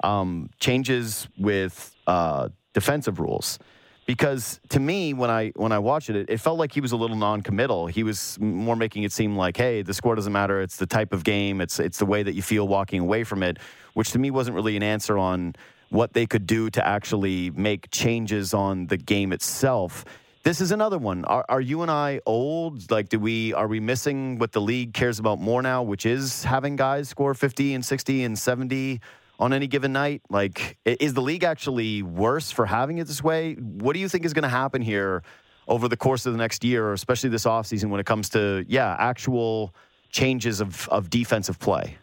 um, 0.02 0.50
changes 0.58 1.28
with 1.38 1.94
uh, 2.06 2.48
defensive 2.72 3.20
rules. 3.20 3.58
Because 4.04 4.58
to 4.70 4.80
me, 4.80 5.14
when 5.14 5.30
I 5.30 5.52
when 5.54 5.70
I 5.70 5.78
watched 5.78 6.10
it, 6.10 6.28
it 6.28 6.40
felt 6.40 6.58
like 6.58 6.72
he 6.72 6.80
was 6.80 6.90
a 6.90 6.96
little 6.96 7.16
non-committal. 7.16 7.86
He 7.86 8.02
was 8.02 8.36
more 8.40 8.74
making 8.74 9.04
it 9.04 9.12
seem 9.12 9.36
like, 9.36 9.56
hey, 9.56 9.82
the 9.82 9.94
score 9.94 10.16
doesn't 10.16 10.32
matter. 10.32 10.60
It's 10.60 10.76
the 10.76 10.86
type 10.86 11.12
of 11.12 11.22
game. 11.22 11.60
It's 11.60 11.78
it's 11.78 11.98
the 11.98 12.06
way 12.06 12.24
that 12.24 12.34
you 12.34 12.42
feel 12.42 12.66
walking 12.66 13.00
away 13.00 13.22
from 13.22 13.44
it, 13.44 13.58
which 13.94 14.10
to 14.10 14.18
me 14.18 14.32
wasn't 14.32 14.56
really 14.56 14.76
an 14.76 14.82
answer 14.82 15.16
on 15.16 15.54
what 15.92 16.14
they 16.14 16.26
could 16.26 16.46
do 16.46 16.70
to 16.70 16.86
actually 16.86 17.50
make 17.50 17.90
changes 17.90 18.54
on 18.54 18.86
the 18.86 18.96
game 18.96 19.30
itself. 19.32 20.06
This 20.42 20.60
is 20.60 20.72
another 20.72 20.98
one. 20.98 21.24
Are, 21.26 21.44
are 21.48 21.60
you 21.60 21.82
and 21.82 21.90
I 21.90 22.20
old? 22.26 22.90
Like, 22.90 23.10
do 23.10 23.20
we 23.20 23.52
are 23.52 23.68
we 23.68 23.78
missing 23.78 24.38
what 24.38 24.52
the 24.52 24.60
league 24.60 24.94
cares 24.94 25.18
about 25.18 25.38
more 25.38 25.62
now, 25.62 25.82
which 25.82 26.06
is 26.06 26.42
having 26.44 26.76
guys 26.76 27.08
score 27.08 27.34
fifty 27.34 27.74
and 27.74 27.84
sixty 27.84 28.24
and 28.24 28.36
seventy 28.36 29.00
on 29.38 29.52
any 29.52 29.66
given 29.66 29.92
night? 29.92 30.22
Like, 30.30 30.78
is 30.84 31.12
the 31.14 31.20
league 31.20 31.44
actually 31.44 32.02
worse 32.02 32.50
for 32.50 32.64
having 32.66 32.98
it 32.98 33.06
this 33.06 33.22
way? 33.22 33.54
What 33.54 33.92
do 33.92 34.00
you 34.00 34.08
think 34.08 34.24
is 34.24 34.32
going 34.32 34.44
to 34.44 34.48
happen 34.48 34.82
here 34.82 35.22
over 35.68 35.88
the 35.88 35.96
course 35.96 36.26
of 36.26 36.32
the 36.32 36.38
next 36.38 36.64
year, 36.64 36.86
or 36.86 36.94
especially 36.94 37.30
this 37.30 37.44
offseason 37.44 37.90
when 37.90 38.00
it 38.00 38.06
comes 38.06 38.30
to 38.30 38.64
yeah 38.66 38.96
actual 38.98 39.74
changes 40.10 40.60
of 40.60 40.88
of 40.88 41.10
defensive 41.10 41.58
play? 41.60 41.98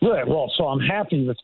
Right. 0.00 0.26
Well, 0.26 0.52
so 0.56 0.68
I'm 0.68 0.80
happy 0.80 1.26
with 1.26 1.36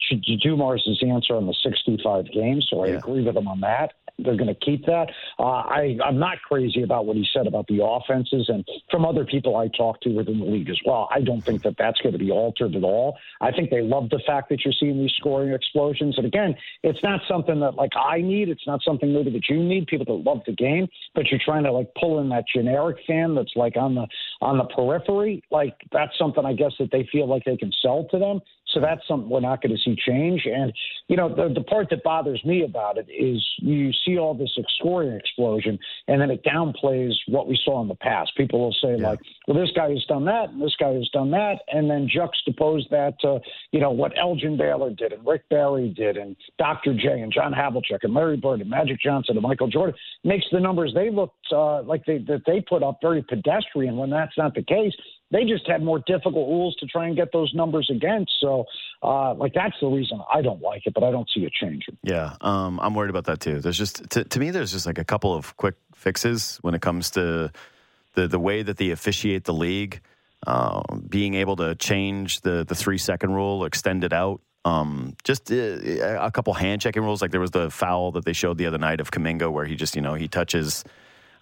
Dumars' 0.43 1.03
answer 1.03 1.35
on 1.35 1.47
the 1.47 1.55
65 1.63 2.31
games, 2.33 2.67
so 2.71 2.85
I 2.85 2.89
Yeah. 2.89 2.99
agree 2.99 3.23
with 3.23 3.37
him 3.37 3.49
on 3.49 3.61
that. 3.61 3.95
They're 4.19 4.37
going 4.37 4.47
to 4.47 4.55
keep 4.55 4.87
that. 4.87 5.11
Uh, 5.41 5.43
I, 5.43 5.99
I'm 6.05 6.21
not 6.21 6.41
crazy 6.43 6.83
about 6.83 7.05
what 7.07 7.17
he 7.17 7.27
said 7.33 7.49
about 7.49 7.67
the 7.67 7.85
offenses, 7.85 8.49
and 8.49 8.65
from 8.89 9.05
other 9.05 9.25
people 9.25 9.57
I 9.57 9.69
talked 9.77 10.05
to 10.05 10.11
within 10.11 10.39
the 10.39 10.47
league 10.47 10.71
as 10.71 10.79
well, 10.87 11.09
I 11.13 11.21
don't 11.21 11.45
think 11.45 11.65
that 11.65 11.75
that's 11.79 12.01
going 12.01 12.13
to 12.13 12.19
be 12.19 12.31
altered 12.31 12.77
at 12.77 12.85
all. 12.85 13.19
I 13.41 13.51
think 13.51 13.71
they 13.71 13.83
love 13.83 14.11
the 14.11 14.21
fact 14.25 14.51
that 14.51 14.65
you're 14.65 14.75
seeing 14.79 14.99
these 15.01 15.13
scoring 15.19 15.53
explosions, 15.53 16.17
and 16.17 16.27
again, 16.27 16.55
it's 16.85 17.03
not 17.03 17.23
something 17.27 17.59
that 17.59 17.75
like 17.75 17.91
I 17.97 18.21
need. 18.21 18.49
It's 18.49 18.67
not 18.69 18.83
something 18.85 19.13
maybe 19.13 19.31
that 19.31 19.49
you 19.49 19.61
need. 19.61 19.89
People 19.89 20.07
that 20.07 20.31
love 20.31 20.43
the 20.47 20.53
game, 20.53 20.87
but 21.17 21.27
you're 21.27 21.41
trying 21.45 21.65
to 21.65 21.73
like 21.73 21.89
pull 22.01 22.21
in 22.21 22.29
that 22.29 22.45
generic 22.55 22.99
fan 23.09 23.35
that's 23.35 23.53
like 23.57 23.77
on 23.77 23.97
the 23.97 24.07
on 24.45 24.59
the 24.59 24.65
periphery. 24.65 25.43
Like 25.51 25.75
that's 25.91 26.17
something 26.19 26.45
I 26.45 26.53
guess 26.53 26.73
that 26.79 26.91
they 26.93 27.09
feel 27.11 27.27
like 27.27 27.45
they 27.45 27.57
can 27.57 27.73
sell 27.83 28.07
to 28.11 28.19
them. 28.19 28.41
So 28.75 28.81
that's 28.81 29.07
something 29.07 29.31
we're 29.31 29.41
not 29.41 29.63
going 29.63 29.75
to 29.75 29.81
see 29.83 29.97
change. 29.97 30.47
And, 30.47 30.73
you 31.09 31.17
know, 31.17 31.29
the, 31.29 31.53
the 31.55 31.63
part 31.63 31.89
that 31.91 32.03
bothers 32.03 32.45
me 32.45 32.65
about 32.65 32.99
it 32.99 33.07
is 33.09 33.43
you 33.59 33.93
see 34.05 34.19
all 34.19 34.35
this 34.35 34.51
scoring 34.79 35.15
explosion 35.15 35.79
and 36.09 36.21
then 36.21 36.31
it 36.31 36.43
downplays 36.45 37.13
what 37.29 37.47
we 37.47 37.59
saw 37.65 37.81
in 37.81 37.89
the 37.89 37.95
past. 37.95 38.33
People 38.37 38.61
will 38.61 38.77
say, 38.83 38.97
like, 38.97 39.21
well, 39.47 39.59
this 39.59 39.71
guy 39.75 39.91
has 39.91 40.05
done 40.07 40.25
that 40.25 40.51
and 40.51 40.61
this 40.61 40.75
guy 40.79 40.93
has 40.93 41.09
done 41.13 41.31
that. 41.31 41.61
And 41.69 41.89
then 41.89 42.09
juxtapose 42.09 42.89
that 42.91 43.15
to, 43.21 43.41
you 43.71 43.81
know, 43.81 43.93
what 43.93 44.13
Elgin 44.19 44.57
Baylor 44.57 44.91
did 44.91 45.13
and 45.13 45.25
Rick 45.27 45.49
Barry 45.49 45.89
did 45.89 46.17
and 46.17 46.37
Dr. 46.59 46.95
J 46.95 47.21
and 47.21 47.33
John 47.33 47.53
Havlicek 47.53 48.01
and 48.03 48.13
Larry 48.13 48.37
Bird 48.37 48.61
and 48.61 48.69
Magic 48.69 49.01
Johnson 49.01 49.37
and 49.37 49.43
Michael 49.43 49.69
Jordan 49.69 49.95
makes 50.25 50.47
the 50.51 50.61
numbers 50.61 50.93
they 50.95 51.11
looked 51.11 51.35
uh, 51.53 51.83
like 51.83 52.05
they, 52.07 52.19
that 52.19 52.43
they 52.47 52.61
put 52.61 52.83
up 52.83 52.99
very 53.01 53.23
pedestrian 53.23 53.97
when 53.97 54.11
that's 54.11 54.37
not 54.37 54.55
the 54.55 54.63
case 54.63 54.93
they 55.35 55.45
just 55.45 55.67
had 55.67 55.83
more 55.83 55.99
difficult 56.07 56.49
rules 56.49 56.77
to 56.77 56.87
try 56.87 57.09
and 57.09 57.17
get 57.17 57.33
those 57.33 57.53
numbers 57.55 57.91
against. 57.91 58.31
So, 58.41 58.64
uh, 59.03 59.35
like 59.35 59.53
that's 59.55 59.77
the 59.81 59.87
reason 59.89 60.21
I 60.33 60.43
don't 60.43 60.63
like 60.63 60.87
it, 60.87 60.95
but 60.95 61.03
I 61.05 61.11
don't 61.11 61.29
see 61.35 61.41
it 61.45 61.53
changing. 61.53 61.97
Yeah, 62.03 62.37
um, 62.41 62.81
I'm 62.81 62.95
worried 62.95 63.11
about 63.11 63.25
that 63.25 63.41
too. 63.41 63.61
There's 63.61 63.79
just 63.79 64.09
to, 64.11 64.25
to 64.25 64.41
me, 64.41 64.51
there's 64.51 64.73
just 64.73 64.87
like 64.87 64.99
a 64.99 65.05
couple 65.05 65.35
of 65.35 65.57
quick 65.57 65.75
fixes 65.95 66.59
when 66.63 66.75
it 66.75 66.81
comes 66.83 67.11
to 67.13 67.51
the 68.15 68.29
the 68.29 68.39
way 68.39 68.63
that 68.63 68.77
they 68.77 68.91
officiate 68.91 69.45
the 69.45 69.55
league. 69.55 70.01
Uh, 70.47 70.83
being 71.09 71.35
able 71.35 71.57
to 71.57 71.75
change 71.77 72.41
the 72.43 72.65
the 72.69 72.75
three 72.75 72.99
second 72.99 73.33
rule, 73.33 73.65
extend 73.65 74.05
it 74.05 74.13
out. 74.13 74.41
Um, 74.67 75.15
just 75.25 75.51
uh, 75.53 75.55
a 76.21 76.31
couple 76.31 76.53
hand 76.55 76.81
checking 76.81 77.03
rules. 77.03 77.21
Like 77.23 77.31
there 77.31 77.41
was 77.41 77.51
the 77.51 77.71
foul 77.71 78.13
that 78.13 78.25
they 78.25 78.33
showed 78.33 78.57
the 78.59 78.67
other 78.67 78.79
night 78.79 79.01
of 79.01 79.11
Kuminga, 79.11 79.51
where 79.53 79.65
he 79.67 79.75
just 79.75 79.97
you 79.97 80.03
know 80.03 80.15
he 80.15 80.29
touches. 80.29 80.85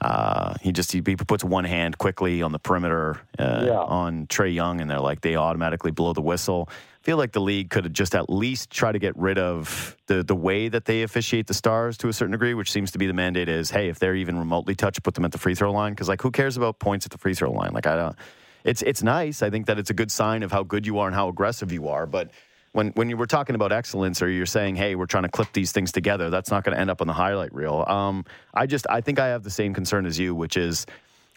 Uh, 0.01 0.55
he 0.61 0.73
just 0.73 0.91
he, 0.91 1.01
he 1.07 1.15
puts 1.15 1.45
one 1.45 1.65
hand 1.65 1.97
quickly 1.99 2.43
on 2.43 2.51
the 2.51 2.59
perimeter 2.59 3.21
uh, 3.39 3.63
Yeah. 3.67 3.79
on 3.79 4.27
Trae 4.27 4.53
Young, 4.53 4.81
and 4.81 4.91
they're 4.91 4.99
like 5.01 5.21
they 5.21 5.37
automatically 5.37 5.93
blow 5.93 6.13
the 6.13 6.21
whistle. 6.23 6.69
Feel 7.03 7.17
like 7.17 7.33
the 7.33 7.41
league 7.41 7.69
could 7.69 7.93
just 7.93 8.15
at 8.15 8.31
least 8.31 8.71
try 8.71 8.93
to 8.93 8.99
get 8.99 9.17
rid 9.17 9.37
of 9.37 9.97
the 10.07 10.23
the 10.23 10.37
way 10.37 10.69
that 10.69 10.85
they 10.85 11.03
officiate 11.03 11.49
the 11.49 11.55
stars 11.55 11.99
to 11.99 12.09
a 12.09 12.13
certain 12.13 12.31
degree, 12.31 12.55
which 12.55 12.71
seems 12.71 12.93
to 12.93 12.99
be 12.99 13.09
the 13.09 13.13
mandate 13.13 13.49
is, 13.49 13.71
hey, 13.71 13.89
if 13.89 13.99
they're 13.99 14.15
even 14.15 14.39
remotely 14.39 14.77
touched, 14.77 15.03
put 15.03 15.15
them 15.15 15.25
at 15.25 15.33
the 15.33 15.39
free 15.39 15.57
throw 15.57 15.73
line. 15.73 15.93
Because 15.93 16.09
like, 16.09 16.23
who 16.23 16.31
cares 16.31 16.57
about 16.57 16.79
points 16.79 17.05
at 17.05 17.11
the 17.11 17.19
free 17.19 17.35
throw 17.35 17.51
line? 17.51 17.73
Like, 17.73 17.89
I 17.89 17.97
don't. 17.97 18.17
It's 18.63 18.83
it's 18.83 19.03
nice. 19.03 19.43
I 19.43 19.51
think 19.51 19.67
that 19.67 19.81
it's 19.81 19.91
a 19.91 19.95
good 19.95 20.13
sign 20.13 20.45
of 20.45 20.53
how 20.53 20.63
good 20.63 20.87
you 20.87 21.01
are 21.01 21.09
and 21.09 21.15
how 21.15 21.29
aggressive 21.29 21.73
you 21.73 21.89
are, 21.89 22.07
but. 22.07 22.31
When, 22.75 22.89
when 22.93 23.11
you 23.11 23.19
were 23.19 23.27
talking 23.27 23.55
about 23.55 23.71
excellence 23.71 24.23
or 24.23 24.31
you're 24.31 24.47
saying 24.47 24.77
hey 24.77 24.95
we're 24.95 25.05
trying 25.05 25.25
to 25.25 25.29
clip 25.29 25.53
these 25.53 25.73
things 25.73 25.93
together 25.93 26.31
that's 26.31 26.51
not 26.51 26.65
going 26.65 26.75
to 26.75 26.81
end 26.81 26.89
up 26.89 27.03
on 27.03 27.07
the 27.07 27.13
highlight 27.13 27.53
reel 27.53 27.85
um, 27.87 28.25
i 28.55 28.65
just 28.65 28.87
i 28.89 29.03
think 29.03 29.19
i 29.19 29.27
have 29.27 29.43
the 29.43 29.51
same 29.51 29.75
concern 29.75 30.07
as 30.07 30.19
you 30.19 30.35
which 30.35 30.57
is 30.57 30.87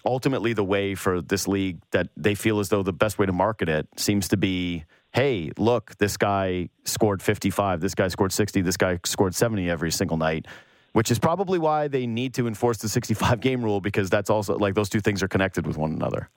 ultimately 0.05 0.53
the 0.53 0.63
way 0.63 0.95
for 0.95 1.19
this 1.19 1.45
league 1.45 1.81
that 1.91 2.07
they 2.15 2.35
feel 2.35 2.61
as 2.61 2.69
though 2.69 2.83
the 2.83 2.93
best 2.93 3.19
way 3.19 3.25
to 3.25 3.33
market 3.33 3.67
it 3.67 3.85
seems 3.97 4.29
to 4.29 4.37
be 4.37 4.85
hey 5.15 5.49
look 5.57 5.97
this 5.97 6.17
guy 6.17 6.67
scored 6.83 7.21
55 7.21 7.79
this 7.79 7.95
guy 7.95 8.09
scored 8.09 8.33
60 8.33 8.59
this 8.59 8.75
guy 8.75 8.99
scored 9.05 9.33
70 9.33 9.69
every 9.69 9.89
single 9.89 10.17
night 10.17 10.45
which 10.91 11.09
is 11.09 11.19
probably 11.19 11.57
why 11.57 11.87
they 11.87 12.05
need 12.05 12.33
to 12.33 12.47
enforce 12.47 12.79
the 12.79 12.89
65 12.89 13.39
game 13.39 13.63
rule 13.63 13.79
because 13.79 14.09
that's 14.09 14.29
also 14.29 14.57
like 14.57 14.75
those 14.75 14.89
two 14.89 14.99
things 14.99 15.23
are 15.23 15.29
connected 15.29 15.65
with 15.65 15.77
one 15.77 15.93
another 15.93 16.29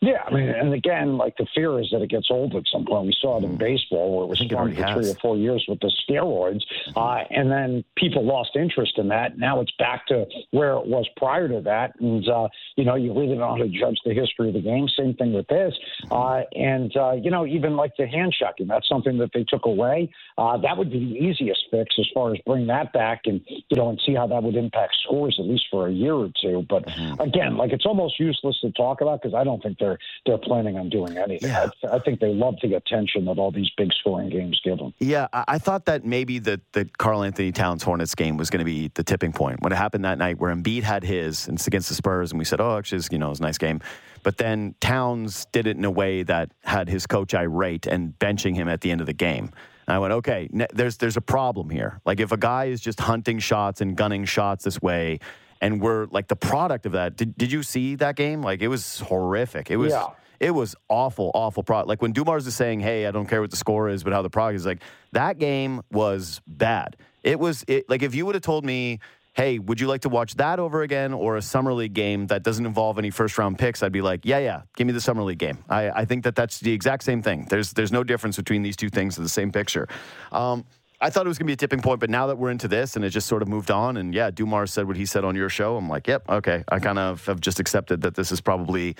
Yeah, 0.00 0.22
I 0.24 0.32
mean, 0.32 0.48
and 0.48 0.72
again, 0.72 1.16
like 1.16 1.36
the 1.38 1.46
fear 1.52 1.80
is 1.80 1.88
that 1.90 2.02
it 2.02 2.10
gets 2.10 2.28
old 2.30 2.54
at 2.54 2.62
some 2.70 2.84
point. 2.86 3.06
We 3.06 3.14
saw 3.20 3.38
it 3.38 3.44
in 3.44 3.56
baseball 3.56 4.14
where 4.14 4.24
it 4.24 4.28
was 4.28 4.38
think 4.38 4.52
it 4.52 4.54
fun 4.54 4.62
already 4.62 4.76
for 4.76 5.02
three 5.02 5.10
or 5.10 5.14
four 5.14 5.36
years 5.36 5.64
with 5.66 5.80
the 5.80 5.92
steroids, 6.08 6.62
uh, 6.94 7.24
and 7.30 7.50
then 7.50 7.84
people 7.96 8.24
lost 8.24 8.50
interest 8.54 8.92
in 8.96 9.08
that. 9.08 9.38
Now 9.38 9.60
it's 9.60 9.72
back 9.76 10.06
to 10.06 10.26
where 10.52 10.74
it 10.74 10.86
was 10.86 11.08
prior 11.16 11.48
to 11.48 11.60
that, 11.62 11.98
and 11.98 12.28
uh, 12.28 12.46
you 12.76 12.84
know, 12.84 12.94
you 12.94 13.12
really 13.12 13.30
don't 13.30 13.38
know 13.38 13.48
how 13.48 13.56
to 13.56 13.68
judge 13.68 13.98
the 14.04 14.14
history 14.14 14.48
of 14.48 14.54
the 14.54 14.60
game. 14.60 14.86
Same 14.96 15.14
thing 15.14 15.32
with 15.32 15.48
this, 15.48 15.74
uh, 16.12 16.42
and 16.54 16.96
uh, 16.96 17.14
you 17.14 17.32
know, 17.32 17.44
even 17.44 17.74
like 17.74 17.96
the 17.98 18.06
hand 18.06 18.32
checking, 18.38 18.68
that's 18.68 18.88
something 18.88 19.18
that 19.18 19.30
they 19.34 19.42
took 19.42 19.64
away. 19.64 20.12
Uh, 20.36 20.58
that 20.58 20.78
would 20.78 20.92
be 20.92 21.00
the 21.00 21.26
easiest 21.26 21.64
fix 21.72 21.96
as 21.98 22.06
far 22.14 22.32
as 22.32 22.38
bring 22.46 22.68
that 22.68 22.92
back 22.92 23.22
and 23.24 23.40
you 23.48 23.76
know, 23.76 23.88
and 23.88 24.00
see 24.06 24.14
how 24.14 24.28
that 24.28 24.44
would 24.44 24.54
impact 24.54 24.96
scores 25.02 25.36
at 25.40 25.46
least 25.46 25.64
for 25.72 25.88
a 25.88 25.92
year 25.92 26.14
or 26.14 26.30
two. 26.40 26.64
But 26.68 26.88
again, 27.18 27.56
like 27.56 27.72
it's 27.72 27.84
almost 27.84 28.20
useless 28.20 28.60
to 28.60 28.70
talk 28.70 29.00
about 29.00 29.22
because 29.22 29.34
I 29.34 29.42
don't 29.42 29.60
think 29.60 29.76
they're 29.78 29.87
they're 30.26 30.38
planning 30.38 30.76
on 30.76 30.90
doing 30.90 31.16
anything. 31.16 31.48
Yeah. 31.48 31.70
I, 31.84 31.96
I 31.96 31.98
think 32.00 32.20
they 32.20 32.34
love 32.34 32.56
the 32.62 32.74
attention 32.74 33.24
that 33.26 33.38
all 33.38 33.50
these 33.50 33.70
big 33.76 33.92
scoring 34.00 34.28
games 34.28 34.60
give 34.64 34.78
them. 34.78 34.92
Yeah, 34.98 35.28
I, 35.32 35.44
I 35.48 35.58
thought 35.58 35.86
that 35.86 36.04
maybe 36.04 36.38
the 36.38 36.60
the 36.72 36.84
Karl-Anthony 36.98 37.52
Towns 37.52 37.82
Hornets 37.82 38.14
game 38.14 38.36
was 38.36 38.50
going 38.50 38.60
to 38.60 38.64
be 38.64 38.90
the 38.94 39.04
tipping 39.04 39.32
point 39.32 39.62
when 39.62 39.72
it 39.72 39.76
happened 39.76 40.04
that 40.04 40.18
night 40.18 40.38
where 40.38 40.54
Embiid 40.54 40.82
had 40.82 41.04
his 41.04 41.48
and 41.48 41.56
it's 41.56 41.66
against 41.66 41.88
the 41.88 41.94
Spurs, 41.94 42.32
and 42.32 42.38
we 42.38 42.44
said, 42.44 42.60
oh, 42.60 42.76
actually, 42.76 43.02
you 43.10 43.18
know, 43.18 43.26
it 43.26 43.30
was 43.30 43.40
a 43.40 43.42
nice 43.42 43.58
game. 43.58 43.80
But 44.22 44.36
then 44.36 44.74
Towns 44.80 45.46
did 45.52 45.66
it 45.66 45.76
in 45.76 45.84
a 45.84 45.90
way 45.90 46.24
that 46.24 46.50
had 46.64 46.88
his 46.88 47.06
coach 47.06 47.34
irate 47.34 47.86
and 47.86 48.18
benching 48.18 48.54
him 48.54 48.68
at 48.68 48.80
the 48.80 48.90
end 48.90 49.00
of 49.00 49.06
the 49.06 49.12
game. 49.12 49.52
And 49.86 49.94
I 49.94 49.98
went, 50.00 50.12
okay, 50.14 50.50
there's 50.74 50.98
there's 50.98 51.16
a 51.16 51.22
problem 51.22 51.70
here. 51.70 52.00
Like 52.04 52.20
if 52.20 52.32
a 52.32 52.36
guy 52.36 52.66
is 52.66 52.80
just 52.80 53.00
hunting 53.00 53.38
shots 53.38 53.80
and 53.80 53.96
gunning 53.96 54.24
shots 54.26 54.64
this 54.64 54.82
way, 54.82 55.20
and 55.60 55.80
we're 55.80 56.06
like 56.06 56.28
the 56.28 56.36
product 56.36 56.86
of 56.86 56.92
that. 56.92 57.16
Did 57.16 57.36
did 57.36 57.52
you 57.52 57.62
see 57.62 57.94
that 57.96 58.16
game? 58.16 58.42
Like 58.42 58.62
it 58.62 58.68
was 58.68 59.00
horrific. 59.00 59.70
It 59.70 59.76
was. 59.76 59.92
Yeah. 59.92 60.08
It 60.40 60.52
was 60.52 60.76
awful, 60.88 61.32
awful 61.34 61.64
product. 61.64 61.88
Like 61.88 62.00
when 62.00 62.12
Dumars 62.12 62.46
is 62.46 62.54
saying, 62.54 62.78
"Hey, 62.78 63.06
I 63.06 63.10
don't 63.10 63.26
care 63.26 63.40
what 63.40 63.50
the 63.50 63.56
score 63.56 63.88
is, 63.88 64.04
but 64.04 64.12
how 64.12 64.22
the 64.22 64.30
product 64.30 64.56
is." 64.56 64.66
Like 64.66 64.82
that 65.10 65.38
game 65.38 65.82
was 65.90 66.40
bad. 66.46 66.96
It 67.24 67.40
was 67.40 67.64
it, 67.66 67.90
like 67.90 68.02
if 68.02 68.14
you 68.14 68.24
would 68.24 68.36
have 68.36 68.42
told 68.42 68.64
me, 68.64 69.00
"Hey, 69.34 69.58
would 69.58 69.80
you 69.80 69.88
like 69.88 70.02
to 70.02 70.08
watch 70.08 70.36
that 70.36 70.60
over 70.60 70.82
again 70.82 71.12
or 71.12 71.36
a 71.36 71.42
summer 71.42 71.72
league 71.72 71.92
game 71.92 72.28
that 72.28 72.44
doesn't 72.44 72.64
involve 72.64 73.00
any 73.00 73.10
first 73.10 73.36
round 73.36 73.58
picks?" 73.58 73.82
I'd 73.82 73.90
be 73.90 74.00
like, 74.00 74.20
"Yeah, 74.24 74.38
yeah, 74.38 74.62
give 74.76 74.86
me 74.86 74.92
the 74.92 75.00
summer 75.00 75.24
league 75.24 75.38
game." 75.38 75.58
I, 75.68 75.90
I 75.90 76.04
think 76.04 76.22
that 76.22 76.36
that's 76.36 76.60
the 76.60 76.70
exact 76.70 77.02
same 77.02 77.20
thing. 77.20 77.48
There's 77.50 77.72
there's 77.72 77.90
no 77.90 78.04
difference 78.04 78.36
between 78.36 78.62
these 78.62 78.76
two 78.76 78.90
things 78.90 79.18
in 79.18 79.24
the 79.24 79.28
same 79.28 79.50
picture. 79.50 79.88
Um, 80.30 80.66
I 81.00 81.10
thought 81.10 81.26
it 81.26 81.28
was 81.28 81.38
going 81.38 81.46
to 81.46 81.50
be 81.50 81.52
a 81.52 81.56
tipping 81.56 81.80
point, 81.80 82.00
but 82.00 82.10
now 82.10 82.26
that 82.26 82.38
we're 82.38 82.50
into 82.50 82.66
this 82.66 82.96
and 82.96 83.04
it 83.04 83.10
just 83.10 83.28
sort 83.28 83.42
of 83.42 83.48
moved 83.48 83.70
on, 83.70 83.96
and 83.96 84.12
yeah, 84.12 84.30
Dumars 84.30 84.72
said 84.72 84.86
what 84.88 84.96
he 84.96 85.06
said 85.06 85.24
on 85.24 85.36
your 85.36 85.48
show. 85.48 85.76
I'm 85.76 85.88
like, 85.88 86.08
yep, 86.08 86.28
okay. 86.28 86.64
I 86.68 86.80
kind 86.80 86.98
of 86.98 87.24
have 87.26 87.40
just 87.40 87.60
accepted 87.60 88.00
that 88.02 88.16
this 88.16 88.32
is 88.32 88.40
probably 88.40 88.96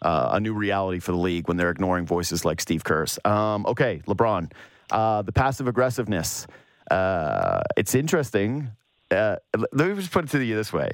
uh, 0.00 0.30
a 0.32 0.40
new 0.40 0.54
reality 0.54 0.98
for 0.98 1.12
the 1.12 1.18
league 1.18 1.48
when 1.48 1.58
they're 1.58 1.70
ignoring 1.70 2.06
voices 2.06 2.44
like 2.44 2.60
Steve 2.60 2.84
Kerr's. 2.84 3.18
Um, 3.24 3.66
okay, 3.66 4.02
LeBron, 4.06 4.50
uh, 4.90 5.22
the 5.22 5.32
passive 5.32 5.68
aggressiveness. 5.68 6.46
Uh, 6.90 7.60
it's 7.76 7.94
interesting. 7.94 8.70
Uh, 9.10 9.36
let 9.72 9.88
me 9.88 9.94
just 9.94 10.10
put 10.10 10.24
it 10.24 10.30
to 10.30 10.42
you 10.42 10.56
this 10.56 10.72
way. 10.72 10.92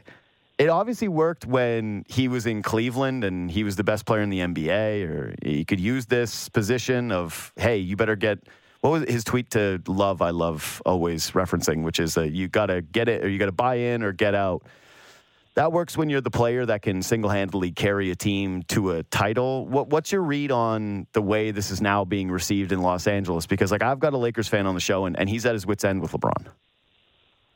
It 0.59 0.69
obviously 0.69 1.07
worked 1.07 1.47
when 1.47 2.05
he 2.09 2.27
was 2.27 2.45
in 2.47 2.63
Cleveland 2.63 3.23
and 3.23 3.49
he 3.49 3.63
was 3.63 3.77
the 3.77 3.85
best 3.85 4.07
player 4.07 4.23
in 4.23 4.31
the 4.31 4.41
NBA, 4.41 5.09
or 5.09 5.35
he 5.41 5.65
could 5.65 5.79
use 5.79 6.07
this 6.07 6.49
position 6.49 7.13
of, 7.13 7.53
hey, 7.57 7.79
you 7.79 7.97
better 7.97 8.17
get. 8.17 8.41
What 8.81 8.91
was 8.91 9.03
his 9.09 9.24
tweet 9.24 9.51
to 9.51 9.83
Love? 9.87 10.22
I 10.22 10.31
love 10.31 10.81
always 10.87 11.33
referencing, 11.33 11.83
which 11.83 11.99
is 11.99 12.16
uh, 12.16 12.22
you 12.22 12.49
got 12.49 12.66
to 12.66 12.81
get 12.81 13.09
it 13.09 13.24
or 13.24 13.29
you 13.29 13.39
got 13.39 13.47
to 13.47 13.53
buy 13.53 13.74
in 13.76 14.03
or 14.03 14.12
get 14.12 14.35
out. 14.35 14.62
That 15.55 15.72
works 15.72 15.97
when 15.97 16.09
you're 16.09 16.20
the 16.20 16.31
player 16.31 16.64
that 16.66 16.83
can 16.83 17.03
single 17.03 17.31
handedly 17.31 17.72
carry 17.72 18.12
a 18.12 18.14
team 18.14 18.62
to 18.68 18.93
a 18.93 19.03
title. 19.03 19.66
What, 19.66 19.89
what's 19.89 20.12
your 20.12 20.22
read 20.22 20.53
on 20.53 21.09
the 21.12 21.22
way 21.22 21.51
this 21.51 21.72
is 21.72 21.81
now 21.81 22.05
being 22.05 22.31
received 22.31 22.70
in 22.70 22.81
Los 22.81 23.09
Angeles? 23.09 23.47
Because 23.47 23.72
like 23.72 23.83
I've 23.83 23.99
got 23.99 24.12
a 24.12 24.18
Lakers 24.18 24.47
fan 24.47 24.66
on 24.66 24.74
the 24.74 24.81
show 24.81 25.07
and, 25.07 25.18
and 25.18 25.29
he's 25.29 25.45
at 25.47 25.55
his 25.55 25.66
wits 25.66 25.83
end 25.83 26.01
with 26.01 26.12
LeBron. 26.12 26.47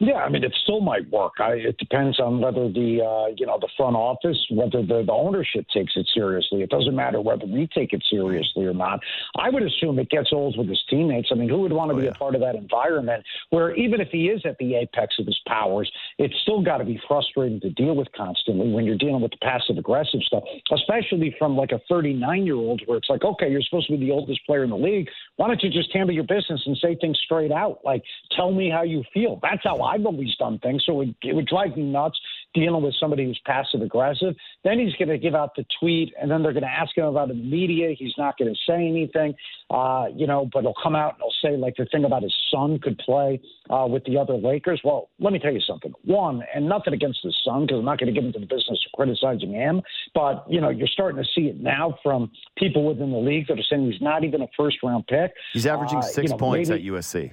Yeah, 0.05 0.15
I 0.15 0.29
mean, 0.31 0.43
it 0.43 0.53
still 0.65 0.81
might 0.81 1.09
work. 1.13 1.35
I, 1.39 1.53
it 1.53 1.79
depends 1.79 2.19
on 2.19 2.41
whether 2.41 2.69
the 2.69 3.07
uh, 3.07 3.33
you 3.37 3.47
know 3.47 3.57
the 3.61 3.69
front 3.77 3.95
office, 3.95 4.37
whether 4.51 4.83
the, 4.83 5.05
the 5.07 5.13
ownership 5.13 5.65
takes 5.73 5.93
it 5.95 6.09
seriously. 6.13 6.61
It 6.63 6.71
doesn't 6.71 6.97
matter 6.97 7.21
whether 7.21 7.47
we 7.47 7.69
take 7.73 7.93
it 7.93 8.03
seriously 8.11 8.65
or 8.65 8.75
not. 8.75 8.99
I 9.39 9.49
would 9.49 9.63
assume 9.63 10.01
it 10.01 10.11
gets 10.11 10.31
old 10.33 10.59
with 10.59 10.69
his 10.69 10.83
teammates. 10.91 11.29
I 11.31 11.37
mean, 11.37 11.49
who 11.49 11.59
would 11.59 11.73
want 11.73 11.93
to 11.93 11.97
be 11.97 12.09
a 12.09 12.13
part 12.15 12.35
of 12.35 12.41
that 12.41 12.57
environment 12.57 13.23
where 13.51 13.77
even 13.77 14.01
if 14.01 14.09
he 14.09 14.27
is 14.27 14.43
at 14.45 14.59
the 14.59 14.75
apex 14.75 15.15
of 15.21 15.27
his 15.27 15.39
powers, 15.47 15.89
it's 16.19 16.35
still 16.43 16.65
got 16.65 16.79
to 16.79 16.85
be 16.85 17.01
frustrating 17.07 17.61
to 17.61 17.71
deal 17.71 17.95
with 17.95 18.09
constantly 18.17 18.73
when 18.73 18.85
you're 18.85 18.99
dealing 18.99 19.21
with 19.21 19.31
the 19.31 19.39
passive 19.41 19.79
aggressive 19.79 20.23
stuff, 20.23 20.43
especially 20.73 21.33
from 21.39 21.57
like 21.57 21.71
a 21.71 21.81
39 21.89 22.45
year 22.45 22.57
old 22.57 22.83
where 22.87 22.99
it's 22.99 23.09
like, 23.09 23.23
okay, 23.23 23.49
you're 23.49 23.63
supposed 23.63 23.87
to 23.87 23.97
be 23.97 24.05
the 24.05 24.11
oldest 24.11 24.41
player 24.47 24.65
in 24.65 24.71
the 24.71 24.77
league. 24.77 25.09
Why 25.37 25.47
don't 25.47 25.63
you 25.63 25.71
just 25.71 25.93
handle 25.93 26.13
your 26.13 26.25
business 26.25 26.61
and 26.67 26.77
say 26.83 26.97
things 27.01 27.21
straight 27.25 27.53
out? 27.53 27.79
Like, 27.85 28.03
tell 28.37 28.51
me 28.51 28.69
how 28.69 28.83
you 28.83 29.05
feel. 29.15 29.39
That's 29.41 29.63
how 29.63 29.92
I've 29.93 30.07
always 30.07 30.35
done 30.39 30.59
things. 30.61 30.83
So 30.87 30.93
it, 30.93 30.97
would- 30.97 31.15
it 31.23 31.35
would 31.35 31.47
drive 31.47 31.77
me 31.77 31.83
nuts 31.85 32.19
dealing 32.55 32.83
with 32.83 32.95
somebody 33.01 33.25
who's 33.25 33.41
passive 33.47 33.81
aggressive. 33.83 34.35
Then 34.65 34.79
he's 34.79 34.95
going 34.95 35.09
to 35.09 35.19
give 35.19 35.35
out 35.35 35.55
the 35.57 35.65
tweet, 35.81 36.13
and 36.21 36.31
then 36.31 36.43
they're 36.43 36.53
going 36.53 36.63
to 36.65 36.69
ask 36.69 36.97
him 36.97 37.05
about 37.07 37.29
the 37.29 37.35
media. 37.35 37.95
He's 37.99 38.13
not 38.19 38.37
going 38.39 38.53
to 38.53 38.59
say 38.71 38.87
anything, 38.87 39.35
uh, 39.71 40.07
you 40.15 40.27
know, 40.27 40.49
but 40.53 40.63
he'll 40.63 40.75
come 40.83 40.95
out 40.95 41.15
and 41.15 41.23
he'll 41.23 41.51
say, 41.51 41.57
like, 41.57 41.75
the 41.77 41.87
thing 41.87 42.05
about 42.05 42.23
his 42.23 42.35
son 42.51 42.79
could 42.79 42.99
play 42.99 43.41
uh, 43.71 43.87
with 43.89 44.05
the 44.05 44.19
other 44.19 44.35
Lakers. 44.35 44.81
Well, 44.85 45.09
let 45.19 45.33
me 45.33 45.39
tell 45.39 45.53
you 45.53 45.61
something. 45.67 45.93
One, 46.05 46.43
and 46.55 46.69
nothing 46.69 46.93
against 46.95 47.21
his 47.23 47.37
son, 47.45 47.63
because 47.63 47.79
I'm 47.79 47.85
not 47.87 47.99
going 47.99 48.13
to 48.13 48.19
get 48.21 48.27
into 48.27 48.39
the 48.39 48.47
business 48.47 48.79
of 48.87 48.93
criticizing 48.95 49.53
him, 49.53 49.81
but, 50.15 50.45
you 50.49 50.61
know, 50.61 50.69
you're 50.69 50.89
starting 50.89 51.23
to 51.23 51.29
see 51.35 51.47
it 51.49 51.59
now 51.61 51.97
from 52.03 52.31
people 52.59 52.85
within 52.85 53.11
the 53.13 53.19
league 53.19 53.47
that 53.49 53.59
are 53.59 53.63
saying 53.71 53.91
he's 53.91 54.01
not 54.03 54.25
even 54.25 54.43
a 54.43 54.49
first 54.57 54.77
round 54.83 55.07
pick. 55.07 55.33
He's 55.55 55.67
averaging 55.67 55.99
Uh, 55.99 56.03
six 56.03 56.25
you 56.25 56.29
know, 56.31 56.37
points 56.37 56.69
maybe- 56.69 56.87
at 56.89 56.93
USC. 56.95 57.33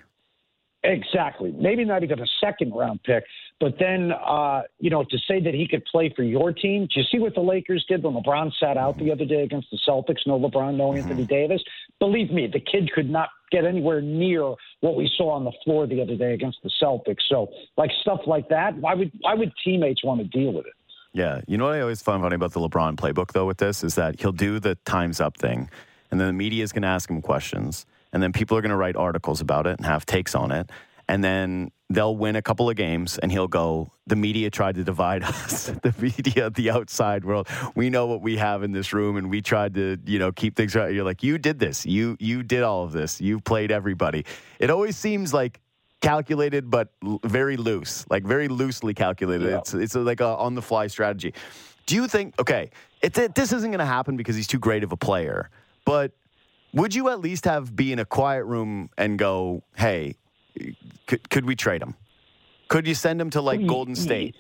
Exactly. 0.84 1.52
Maybe 1.52 1.84
not 1.84 2.04
even 2.04 2.20
a 2.22 2.26
second 2.42 2.72
round 2.74 3.04
pick. 3.04 3.26
But 3.60 3.74
then, 3.78 4.14
uh, 4.14 4.62
you 4.80 4.90
know, 4.90 5.04
to 5.04 5.18
say 5.28 5.42
that 5.42 5.54
he 5.54 5.68
could 5.68 5.84
play 5.92 6.14
for 6.16 6.24
your 6.24 6.54
team, 6.54 6.88
do 6.94 7.02
you 7.02 7.06
see 7.12 7.20
what 7.20 7.36
the 7.36 7.42
Lakers 7.42 7.86
did 7.90 8.02
when 8.02 8.14
LeBron 8.14 8.52
sat 8.58 8.78
out 8.78 8.98
the 8.98 9.12
other 9.12 9.26
day 9.26 9.44
against 9.44 9.68
the 9.72 9.80
Celtics? 9.86 10.26
No 10.26 10.40
LeBron, 10.40 10.78
no 10.78 10.94
Anthony 10.94 11.26
Davis. 11.26 11.62
Believe 12.00 12.32
me, 12.32 12.48
the 12.48 12.62
kid 12.62 12.90
could 12.94 13.10
not 13.10 13.30
get 13.52 13.66
anywhere 13.66 14.02
near 14.02 14.54
what 14.80 14.96
we 14.96 15.12
saw 15.18 15.32
on 15.32 15.44
the 15.44 15.52
floor 15.66 15.86
the 15.86 16.02
other 16.02 16.16
day 16.16 16.34
against 16.34 16.60
the 16.64 16.72
Celtics. 16.82 17.24
So, 17.28 17.50
like 17.76 17.92
stuff 18.02 18.22
like 18.26 18.48
that, 18.48 18.78
why 18.78 18.94
would 18.94 19.12
why 19.20 19.34
would 19.34 19.52
teammates 19.64 20.02
want 20.04 20.22
to 20.22 20.28
deal 20.28 20.54
with 20.54 20.66
it? 20.66 20.74
Yeah. 21.12 21.42
You 21.48 21.58
know 21.58 21.66
what 21.66 21.74
I 21.74 21.82
always 21.82 22.02
find 22.02 22.22
funny 22.22 22.36
about 22.36 22.54
the 22.54 22.62
LeBron 22.62 22.96
playbook, 22.96 23.34
though, 23.34 23.48
with 23.48 23.58
this 23.58 23.84
is 23.84 23.96
that 23.96 24.22
he'll 24.22 24.32
do 24.32 24.60
the 24.60 24.76
time's 24.86 25.20
up 25.20 25.38
thing, 25.38 25.70
and 26.12 26.20
then 26.20 26.28
the 26.28 26.34
media 26.34 26.64
is 26.64 26.72
going 26.72 26.84
to 26.84 26.88
ask 26.88 27.10
him 27.10 27.22
questions, 27.22 27.86
and 28.14 28.22
then 28.24 28.32
people 28.34 28.58
are 28.58 28.62
going 28.62 28.70
to 28.72 28.76
write 28.78 28.96
articles 28.96 29.42
about 29.42 29.68
it 29.68 29.78
and 29.78 29.86
have 29.86 30.06
takes 30.06 30.36
on 30.36 30.52
it. 30.52 30.70
And 31.08 31.24
then 31.24 31.72
they'll 31.90 32.16
win 32.16 32.36
a 32.36 32.42
couple 32.44 32.70
of 32.70 32.76
games, 32.76 33.18
and 33.18 33.32
he'll 33.32 33.48
go, 33.48 33.92
The 34.06 34.16
media 34.16 34.52
tried 34.52 34.76
to 34.76 34.84
divide 34.84 35.24
us. 35.34 35.68
the 35.82 35.94
media, 36.00 36.52
the 36.52 36.70
outside 36.70 37.26
world. 37.26 37.48
We 37.74 37.90
know 37.90 38.06
what 38.06 38.22
we 38.22 38.38
have 38.38 38.62
in 38.62 38.72
this 38.74 38.94
room, 38.94 39.18
and 39.18 39.28
we 39.30 39.42
tried 39.42 39.74
to, 39.74 39.98
you 40.06 40.20
know, 40.20 40.32
keep 40.32 40.56
things 40.56 40.76
right. 40.76 40.94
You're 40.94 41.04
like, 41.06 41.24
You 41.24 41.40
did 41.40 41.58
this. 41.58 41.86
You, 41.88 42.16
you 42.20 42.44
did 42.44 42.62
all 42.62 42.84
of 42.84 42.92
this. 42.92 43.20
You 43.20 43.40
played 43.40 43.72
everybody. 43.72 44.24
It 44.60 44.70
always 44.70 44.98
seems 44.98 45.34
like 45.34 45.60
calculated 46.02 46.70
but 46.70 46.94
l- 47.04 47.20
very 47.26 47.58
loose 47.58 48.06
like 48.10 48.24
very 48.24 48.48
loosely 48.48 48.94
calculated 48.94 49.50
Yeah. 49.50 49.58
it's 49.58 49.74
it's 49.74 49.96
like 49.96 50.22
a 50.22 50.28
on 50.28 50.56
the 50.56 50.62
fly 50.62 50.88
strategy 50.88 51.34
do 51.88 51.96
you 51.96 52.08
think 52.08 52.40
okay 52.40 52.70
it, 53.02 53.18
it- 53.18 53.36
this 53.36 53.52
isn't 53.52 53.70
going 53.72 53.80
to 53.80 53.86
happen 53.86 54.16
because 54.16 54.38
he's 54.38 54.48
too 54.48 54.60
great 54.60 54.86
of 54.86 54.94
a 54.94 54.96
player 54.96 55.50
but 55.84 56.14
would 56.74 56.94
you 56.96 57.10
at 57.10 57.20
least 57.20 57.46
have 57.46 57.76
be 57.76 57.92
in 57.92 58.00
a 58.00 58.06
quiet 58.06 58.46
room 58.46 58.90
and 58.98 59.18
go 59.18 59.64
hey 59.76 60.16
could, 61.08 61.30
could 61.30 61.46
we 61.46 61.56
trade 61.56 61.82
him? 61.82 61.96
Could 62.68 62.88
you 62.88 62.94
send 62.94 63.20
him 63.20 63.30
to 63.32 63.42
like 63.42 63.66
golden 63.66 63.96
state 63.96 64.36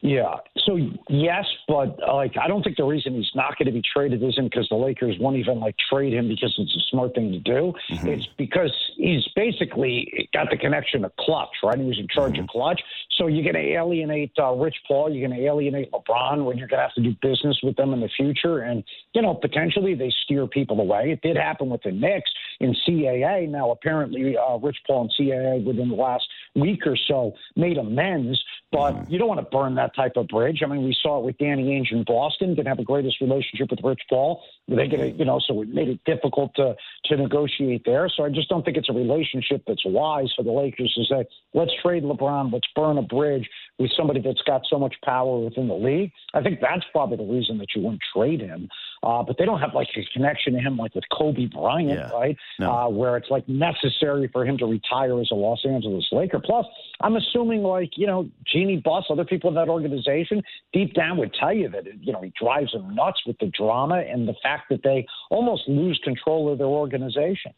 Yeah. 0.00 0.36
So 0.58 0.78
yes, 1.08 1.44
but 1.66 1.98
like 2.06 2.34
I 2.40 2.48
don't 2.48 2.62
think 2.62 2.76
the 2.76 2.84
reason 2.84 3.14
he's 3.14 3.30
not 3.34 3.58
going 3.58 3.66
to 3.66 3.72
be 3.72 3.82
traded 3.82 4.22
isn't 4.22 4.44
because 4.44 4.68
the 4.68 4.76
Lakers 4.76 5.16
won't 5.18 5.36
even 5.36 5.58
like 5.58 5.74
trade 5.90 6.12
him 6.12 6.28
because 6.28 6.54
it's 6.58 6.76
a 6.76 6.80
smart 6.90 7.14
thing 7.14 7.32
to 7.32 7.38
do. 7.38 7.72
It's 7.88 8.26
because 8.36 8.72
he's 8.96 9.26
basically 9.34 10.28
got 10.32 10.50
the 10.50 10.56
connection 10.56 11.02
to 11.02 11.12
Klutch, 11.18 11.56
right? 11.62 11.78
He 11.78 11.84
was 11.84 11.98
in 11.98 12.08
charge 12.08 12.38
of 12.38 12.46
Klutch. 12.48 12.80
So 13.16 13.26
you're 13.26 13.50
going 13.50 13.54
to 13.54 13.72
alienate 13.72 14.32
uh, 14.38 14.52
Rich 14.52 14.76
Paul. 14.86 15.12
You're 15.12 15.26
going 15.26 15.40
to 15.40 15.46
alienate 15.46 15.90
LeBron 15.92 16.44
when 16.44 16.58
you're 16.58 16.68
going 16.68 16.78
to 16.78 16.84
have 16.84 16.94
to 16.94 17.02
do 17.02 17.14
business 17.22 17.58
with 17.62 17.76
them 17.76 17.92
in 17.92 18.00
the 18.00 18.10
future. 18.16 18.60
And 18.60 18.84
you 19.14 19.22
know 19.22 19.34
potentially 19.34 19.94
they 19.94 20.12
steer 20.24 20.46
people 20.46 20.80
away. 20.80 21.10
It 21.10 21.22
did 21.22 21.36
happen 21.36 21.70
with 21.70 21.82
the 21.82 21.92
Knicks 21.92 22.30
in 22.60 22.76
CAA. 22.86 23.48
Now 23.48 23.70
apparently 23.70 24.36
uh, 24.36 24.58
Rich 24.58 24.78
Paul 24.86 25.02
and 25.02 25.12
CAA 25.18 25.64
within 25.64 25.88
the 25.88 25.94
last 25.94 26.24
week 26.54 26.86
or 26.86 26.96
so 27.08 27.32
made 27.56 27.78
amends. 27.78 28.42
But 28.72 29.08
you 29.08 29.18
don't 29.18 29.28
want 29.28 29.40
to 29.40 29.46
burn 29.56 29.76
that 29.76 29.94
type 29.94 30.12
of 30.16 30.26
bridge. 30.26 30.60
I 30.64 30.66
mean, 30.66 30.84
we 30.84 30.94
saw 31.00 31.20
it 31.20 31.24
with 31.24 31.38
Danny 31.38 31.64
Ainge 31.64 31.92
in 31.92 32.02
Boston. 32.04 32.54
Didn't 32.54 32.66
have 32.66 32.76
the 32.78 32.84
greatest 32.84 33.20
relationship 33.20 33.70
with 33.70 33.78
Rich 33.82 34.00
Paul. 34.10 34.42
They 34.66 34.88
get, 34.88 34.98
mm-hmm. 34.98 35.18
you 35.18 35.24
know, 35.24 35.38
so 35.38 35.62
it 35.62 35.68
made 35.68 35.88
it 35.88 36.00
difficult 36.04 36.52
to 36.56 36.74
to 37.04 37.16
negotiate 37.16 37.82
there. 37.84 38.08
So 38.08 38.24
I 38.24 38.28
just 38.28 38.48
don't 38.48 38.64
think 38.64 38.76
it's 38.76 38.88
a 38.88 38.92
relationship 38.92 39.62
that's 39.66 39.84
wise 39.84 40.32
for 40.36 40.42
the 40.42 40.50
Lakers 40.50 40.92
to 40.94 41.04
say, 41.04 41.24
let's 41.54 41.70
trade 41.80 42.02
LeBron, 42.02 42.52
let's 42.52 42.66
burn 42.74 42.98
a 42.98 43.02
bridge 43.02 43.48
with 43.78 43.92
somebody 43.96 44.20
that's 44.20 44.42
got 44.42 44.62
so 44.68 44.78
much 44.78 44.96
power 45.04 45.38
within 45.38 45.68
the 45.68 45.74
league. 45.74 46.10
I 46.34 46.42
think 46.42 46.60
that's 46.60 46.84
probably 46.90 47.18
the 47.18 47.32
reason 47.32 47.58
that 47.58 47.68
you 47.74 47.82
wouldn't 47.82 48.02
trade 48.14 48.40
him. 48.40 48.68
Uh, 49.06 49.22
but 49.22 49.36
they 49.38 49.44
don't 49.44 49.60
have 49.60 49.72
like 49.72 49.86
a 49.96 50.02
connection 50.12 50.52
to 50.54 50.58
him 50.58 50.76
like 50.76 50.92
with 50.94 51.04
Kobe 51.16 51.46
Bryant, 51.46 51.90
Yeah. 51.90 52.10
right? 52.10 52.36
No. 52.58 52.72
Uh, 52.72 52.88
where 52.88 53.16
it's 53.16 53.30
like 53.30 53.48
necessary 53.48 54.26
for 54.32 54.44
him 54.44 54.58
to 54.58 54.66
retire 54.66 55.20
as 55.20 55.28
a 55.30 55.34
Los 55.36 55.64
Angeles 55.64 56.04
Laker. 56.10 56.40
Plus, 56.40 56.66
I'm 57.00 57.14
assuming 57.14 57.62
like 57.62 57.90
you 57.96 58.06
know 58.08 58.28
Jeanie 58.52 58.78
Buss, 58.78 59.04
other 59.08 59.24
people 59.24 59.48
in 59.48 59.54
that 59.54 59.68
organization, 59.68 60.42
deep 60.72 60.92
down 60.94 61.18
would 61.18 61.32
tell 61.34 61.52
you 61.52 61.68
that 61.68 61.84
you 62.00 62.12
know 62.12 62.20
he 62.20 62.32
drives 62.42 62.72
them 62.72 62.94
nuts 62.96 63.20
with 63.26 63.38
the 63.38 63.46
drama 63.46 63.98
and 64.12 64.26
the 64.26 64.34
fact 64.42 64.64
that 64.70 64.82
they 64.82 65.06
almost 65.30 65.68
lose 65.68 66.00
control 66.02 66.50
of 66.50 66.58
their 66.58 66.66
organization. 66.66 67.52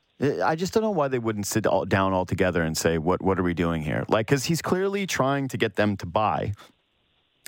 I 0.45 0.55
just 0.57 0.75
don't 0.75 0.83
know 0.83 0.91
why 0.91 1.09
they 1.09 1.21
wouldn't 1.21 1.47
sit 1.47 1.65
all, 1.67 1.85
down 1.87 2.13
all 2.13 2.27
together 2.27 2.63
and 2.63 2.77
say, 2.77 2.99
"What 2.99 3.23
what 3.23 3.39
are 3.39 3.43
we 3.45 3.55
doing 3.55 3.81
here?" 3.83 4.05
Like, 4.09 4.27
because 4.27 4.45
he's 4.45 4.61
clearly 4.61 5.07
trying 5.07 5.49
to 5.49 5.57
get 5.57 5.77
them 5.77 5.97
to 5.99 6.07
buy, 6.07 6.53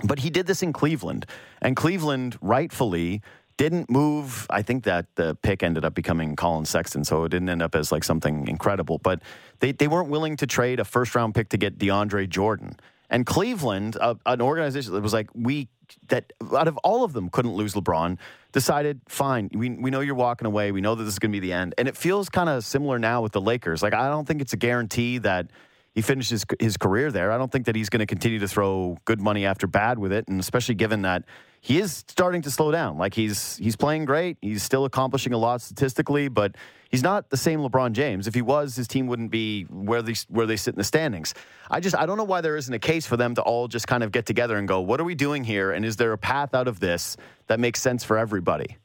but 0.05 0.21
he 0.21 0.31
did 0.31 0.47
this 0.47 0.63
in 0.63 0.73
Cleveland, 0.73 1.27
and 1.61 1.77
Cleveland 1.77 2.39
rightfully 2.41 3.21
didn't 3.61 3.91
move. 3.91 4.47
I 4.49 4.63
think 4.63 4.85
that 4.85 5.05
the 5.17 5.35
pick 5.43 5.63
ended 5.63 5.85
up 5.85 5.95
becoming 5.95 6.35
Collin 6.35 6.65
Sexton, 6.65 7.05
so 7.05 7.25
it 7.25 7.29
didn't 7.29 7.51
end 7.51 7.61
up 7.61 7.75
as 7.75 7.93
like 7.93 8.05
something 8.05 8.49
incredible. 8.49 8.97
But 8.97 9.21
they 9.59 9.73
they 9.73 9.87
weren't 9.87 10.09
willing 10.09 10.37
to 10.37 10.47
trade 10.47 10.81
a 10.81 10.85
first 10.87 11.15
round 11.15 11.35
pick 11.35 11.51
to 11.51 11.59
get 11.59 11.77
DeAndre 11.77 12.27
Jordan. 12.27 12.81
And 13.11 13.27
Cleveland, 13.27 13.99
uh, 14.01 14.15
an 14.25 14.41
organization 14.41 14.95
that 14.95 15.03
was 15.03 15.13
like 15.13 15.29
we 15.35 15.69
that 16.09 16.33
out 16.57 16.69
of 16.69 16.79
all 16.79 17.05
of 17.05 17.13
them 17.13 17.29
couldn't 17.29 17.53
lose 17.53 17.75
LeBron, 17.75 18.17
decided 18.53 19.03
fine. 19.09 19.51
We 19.53 19.69
we 19.69 19.91
know 19.91 20.01
you're 20.01 20.15
walking 20.15 20.47
away. 20.47 20.73
We 20.73 20.81
know 20.81 20.95
that 20.95 21.05
this 21.05 21.13
is 21.13 21.19
going 21.19 21.33
to 21.33 21.39
be 21.39 21.47
the 21.47 21.53
end. 21.53 21.75
And 21.77 21.87
it 21.87 21.99
feels 21.99 22.31
kind 22.31 22.49
of 22.49 22.65
similar 22.65 22.99
now 22.99 23.21
with 23.21 23.33
the 23.33 23.43
Lakers. 23.43 23.83
Like 23.83 23.93
I 23.93 24.09
don't 24.09 24.27
think 24.27 24.41
it's 24.41 24.55
a 24.55 24.57
guarantee 24.57 25.19
that 25.19 25.51
he 25.95 26.03
finishes 26.03 26.45
his 26.61 26.77
career 26.77 27.11
there. 27.11 27.33
I 27.33 27.39
don't 27.39 27.51
think 27.51 27.67
that 27.67 27.75
he's 27.75 27.89
going 27.89 28.01
to 28.01 28.07
continue 28.07 28.39
to 28.39 28.49
throw 28.49 28.97
good 29.05 29.21
money 29.21 29.45
after 29.45 29.67
bad 29.67 29.99
with 29.99 30.13
it, 30.13 30.29
and 30.29 30.39
especially 30.39 30.77
given 30.77 31.03
that 31.03 31.25
he 31.61 31.79
is 31.79 32.05
starting 32.09 32.43
to 32.43 32.51
slow 32.51 32.71
down. 32.71 32.97
Like 32.97 33.15
he's 33.15 33.57
he's 33.57 33.77
playing 33.77 34.05
great. 34.05 34.39
He's 34.41 34.63
still 34.63 34.85
accomplishing 34.85 35.33
a 35.33 35.39
lot 35.39 35.61
statistically, 35.61 36.29
but 36.29 36.57
he's 36.91 37.03
not 37.03 37.29
the 37.31 37.37
same 37.37 37.61
LeBron 37.61 37.93
James. 37.93 38.27
If 38.27 38.35
he 38.35 38.43
was, 38.43 38.77
his 38.77 38.89
team 38.89 39.09
wouldn't 39.09 39.31
be 39.31 39.65
where 39.65 40.01
they 40.01 40.15
where 40.29 40.47
they 40.47 40.57
sit 40.57 40.75
in 40.75 40.79
the 40.79 40.85
standings. 40.85 41.35
I 41.71 41.81
just 41.81 41.97
I 41.97 42.07
don't 42.07 42.17
know 42.17 42.25
why 42.25 42.41
there 42.41 42.57
isn't 42.57 42.73
a 42.73 42.79
case 42.79 43.07
for 43.07 43.17
them 43.17 43.35
to 43.35 43.43
all 43.43 43.69
just 43.69 43.87
kind 43.87 44.03
of 44.03 44.13
get 44.13 44.27
together 44.27 44.57
and 44.57 44.67
go, 44.67 44.81
what 44.81 45.01
are 45.01 45.05
we 45.05 45.15
doing 45.15 45.45
here? 45.45 45.73
And 45.73 45.85
is 45.85 45.97
there 45.97 46.13
a 46.13 46.19
path 46.19 46.55
out 46.55 46.69
of 46.69 46.81
this 46.81 47.17
that 47.49 47.61
makes 47.61 47.81
sense 47.83 48.05
for 48.05 48.17
everybody? 48.17 48.77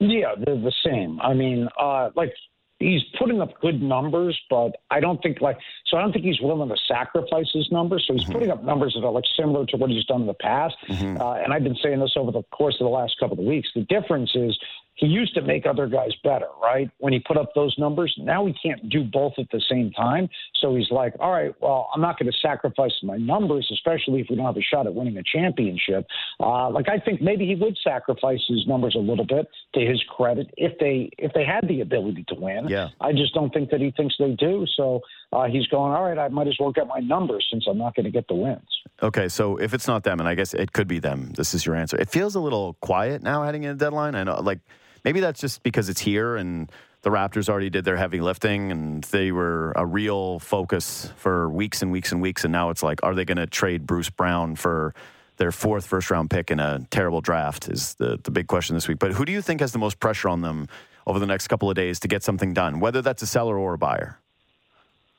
Yeah, 0.00 0.34
they're 0.36 0.56
the 0.56 0.72
same. 0.84 1.20
I 1.20 1.34
mean, 1.34 1.68
uh, 1.78 2.10
like 2.16 2.32
he's 2.80 3.02
putting 3.18 3.40
up 3.40 3.60
good 3.60 3.80
numbers, 3.80 4.40
but 4.48 4.72
I 4.90 4.98
don't 5.00 5.22
think 5.22 5.40
like 5.40 5.58
so. 5.86 5.96
I 5.96 6.00
don't 6.00 6.12
think 6.12 6.24
he's 6.24 6.40
willing 6.40 6.68
to 6.70 6.76
sacrifice 6.88 7.48
his 7.52 7.70
numbers. 7.70 8.04
So 8.08 8.14
he's 8.14 8.24
putting 8.24 8.50
up 8.50 8.64
numbers 8.64 8.94
that 8.94 9.06
are 9.06 9.12
like 9.12 9.24
similar 9.36 9.66
to 9.66 9.76
what 9.76 9.90
he's 9.90 10.04
done 10.06 10.22
in 10.22 10.26
the 10.26 10.34
past. 10.34 10.74
Uh, 11.20 11.34
and 11.34 11.52
I've 11.52 11.62
been 11.62 11.76
saying 11.82 12.00
this 12.00 12.14
over 12.16 12.32
the 12.32 12.42
course 12.50 12.76
of 12.80 12.86
the 12.86 12.90
last 12.90 13.14
couple 13.20 13.38
of 13.38 13.44
weeks. 13.44 13.68
The 13.74 13.82
difference 13.82 14.32
is 14.34 14.58
he 15.00 15.06
used 15.06 15.34
to 15.34 15.40
make 15.40 15.66
other 15.66 15.86
guys 15.86 16.10
better, 16.22 16.46
right? 16.62 16.90
When 16.98 17.12
he 17.12 17.20
put 17.20 17.38
up 17.38 17.50
those 17.54 17.74
numbers, 17.78 18.14
now 18.18 18.46
he 18.46 18.54
can't 18.62 18.88
do 18.90 19.02
both 19.02 19.32
at 19.38 19.46
the 19.50 19.62
same 19.68 19.90
time. 19.92 20.28
So 20.60 20.76
he's 20.76 20.90
like, 20.90 21.14
all 21.18 21.32
right, 21.32 21.54
well, 21.60 21.88
I'm 21.94 22.02
not 22.02 22.18
going 22.18 22.30
to 22.30 22.38
sacrifice 22.38 22.92
my 23.02 23.16
numbers, 23.16 23.66
especially 23.72 24.20
if 24.20 24.26
we 24.28 24.36
don't 24.36 24.44
have 24.44 24.58
a 24.58 24.62
shot 24.62 24.86
at 24.86 24.94
winning 24.94 25.16
a 25.16 25.22
championship. 25.22 26.06
Uh, 26.38 26.68
like 26.70 26.88
I 26.88 26.98
think 26.98 27.22
maybe 27.22 27.46
he 27.46 27.54
would 27.54 27.78
sacrifice 27.82 28.40
his 28.46 28.66
numbers 28.66 28.94
a 28.94 29.00
little 29.00 29.26
bit 29.26 29.48
to 29.74 29.80
his 29.80 30.02
credit 30.08 30.52
if 30.58 30.78
they 30.78 31.10
if 31.18 31.32
they 31.32 31.44
had 31.44 31.66
the 31.66 31.80
ability 31.80 32.24
to 32.28 32.34
win. 32.34 32.68
Yeah. 32.68 32.88
I 33.00 33.12
just 33.12 33.32
don't 33.32 33.52
think 33.52 33.70
that 33.70 33.80
he 33.80 33.92
thinks 33.92 34.14
they 34.18 34.32
do. 34.32 34.66
So 34.76 35.00
uh, 35.32 35.44
he's 35.44 35.66
going, 35.68 35.92
all 35.92 36.04
right, 36.04 36.18
I 36.18 36.28
might 36.28 36.48
as 36.48 36.56
well 36.60 36.72
get 36.72 36.86
my 36.86 36.98
numbers 37.00 37.46
since 37.50 37.64
I'm 37.68 37.78
not 37.78 37.94
going 37.94 38.04
to 38.04 38.10
get 38.10 38.28
the 38.28 38.34
wins. 38.34 38.68
Okay, 39.02 39.28
so 39.28 39.56
if 39.56 39.72
it's 39.72 39.86
not 39.86 40.04
them, 40.04 40.20
and 40.20 40.28
I 40.28 40.34
guess 40.34 40.52
it 40.52 40.72
could 40.72 40.88
be 40.88 40.98
them, 40.98 41.32
this 41.32 41.54
is 41.54 41.64
your 41.64 41.74
answer. 41.74 41.96
It 41.96 42.10
feels 42.10 42.34
a 42.34 42.40
little 42.40 42.74
quiet 42.80 43.22
now 43.22 43.44
heading 43.44 43.62
into 43.62 43.74
the 43.74 43.84
deadline. 43.84 44.14
I 44.14 44.24
know, 44.24 44.40
like, 44.42 44.58
maybe 45.04 45.20
that's 45.20 45.40
just 45.40 45.62
because 45.62 45.88
it's 45.88 46.00
here 46.00 46.36
and 46.36 46.70
the 47.02 47.10
Raptors 47.10 47.48
already 47.48 47.70
did 47.70 47.84
their 47.84 47.96
heavy 47.96 48.20
lifting 48.20 48.70
and 48.70 49.04
they 49.04 49.32
were 49.32 49.72
a 49.74 49.86
real 49.86 50.38
focus 50.38 51.10
for 51.16 51.48
weeks 51.48 51.82
and 51.82 51.90
weeks 51.90 52.12
and 52.12 52.20
weeks. 52.20 52.44
And 52.44 52.52
now 52.52 52.70
it's 52.70 52.82
like, 52.82 53.00
are 53.02 53.14
they 53.14 53.24
going 53.24 53.38
to 53.38 53.46
trade 53.46 53.86
Bruce 53.86 54.10
Brown 54.10 54.56
for 54.56 54.94
their 55.38 55.52
fourth 55.52 55.86
first 55.86 56.10
round 56.10 56.28
pick 56.28 56.50
in 56.50 56.60
a 56.60 56.86
terrible 56.90 57.22
draft? 57.22 57.68
Is 57.68 57.94
the, 57.94 58.20
the 58.22 58.30
big 58.30 58.46
question 58.46 58.76
this 58.76 58.86
week. 58.86 58.98
But 58.98 59.12
who 59.12 59.24
do 59.24 59.32
you 59.32 59.40
think 59.40 59.60
has 59.60 59.72
the 59.72 59.78
most 59.78 59.98
pressure 59.98 60.28
on 60.28 60.42
them 60.42 60.68
over 61.06 61.18
the 61.18 61.26
next 61.26 61.48
couple 61.48 61.70
of 61.70 61.76
days 61.76 62.00
to 62.00 62.08
get 62.08 62.22
something 62.22 62.52
done, 62.52 62.80
whether 62.80 63.00
that's 63.00 63.22
a 63.22 63.26
seller 63.26 63.58
or 63.58 63.74
a 63.74 63.78
buyer? 63.78 64.18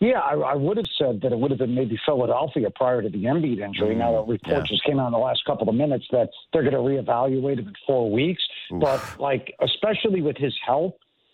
Yeah, 0.01 0.19
I, 0.19 0.33
I 0.33 0.55
would 0.55 0.77
have 0.77 0.87
said 0.97 1.21
that 1.21 1.31
it 1.31 1.37
would 1.37 1.51
have 1.51 1.59
been 1.59 1.75
maybe 1.75 1.97
Philadelphia 2.07 2.71
prior 2.71 3.03
to 3.03 3.09
the 3.09 3.23
Embiid 3.23 3.59
injury. 3.59 3.93
now, 3.93 4.11
the 4.13 4.17
mm, 4.23 4.29
report 4.29 4.57
yeah. 4.57 4.63
just 4.67 4.83
came 4.83 4.99
out 4.99 5.05
in 5.05 5.11
the 5.11 5.19
last 5.19 5.45
couple 5.45 5.69
of 5.69 5.75
minutes 5.75 6.05
that 6.11 6.29
they're 6.51 6.63
going 6.63 6.73
to 6.73 6.79
reevaluate 6.79 7.59
him 7.59 7.67
in 7.67 7.73
four 7.85 8.09
weeks. 8.09 8.41
But, 8.71 8.99
like, 9.19 9.53
especially 9.61 10.23
with 10.23 10.37
his 10.37 10.55
health, 10.65 10.93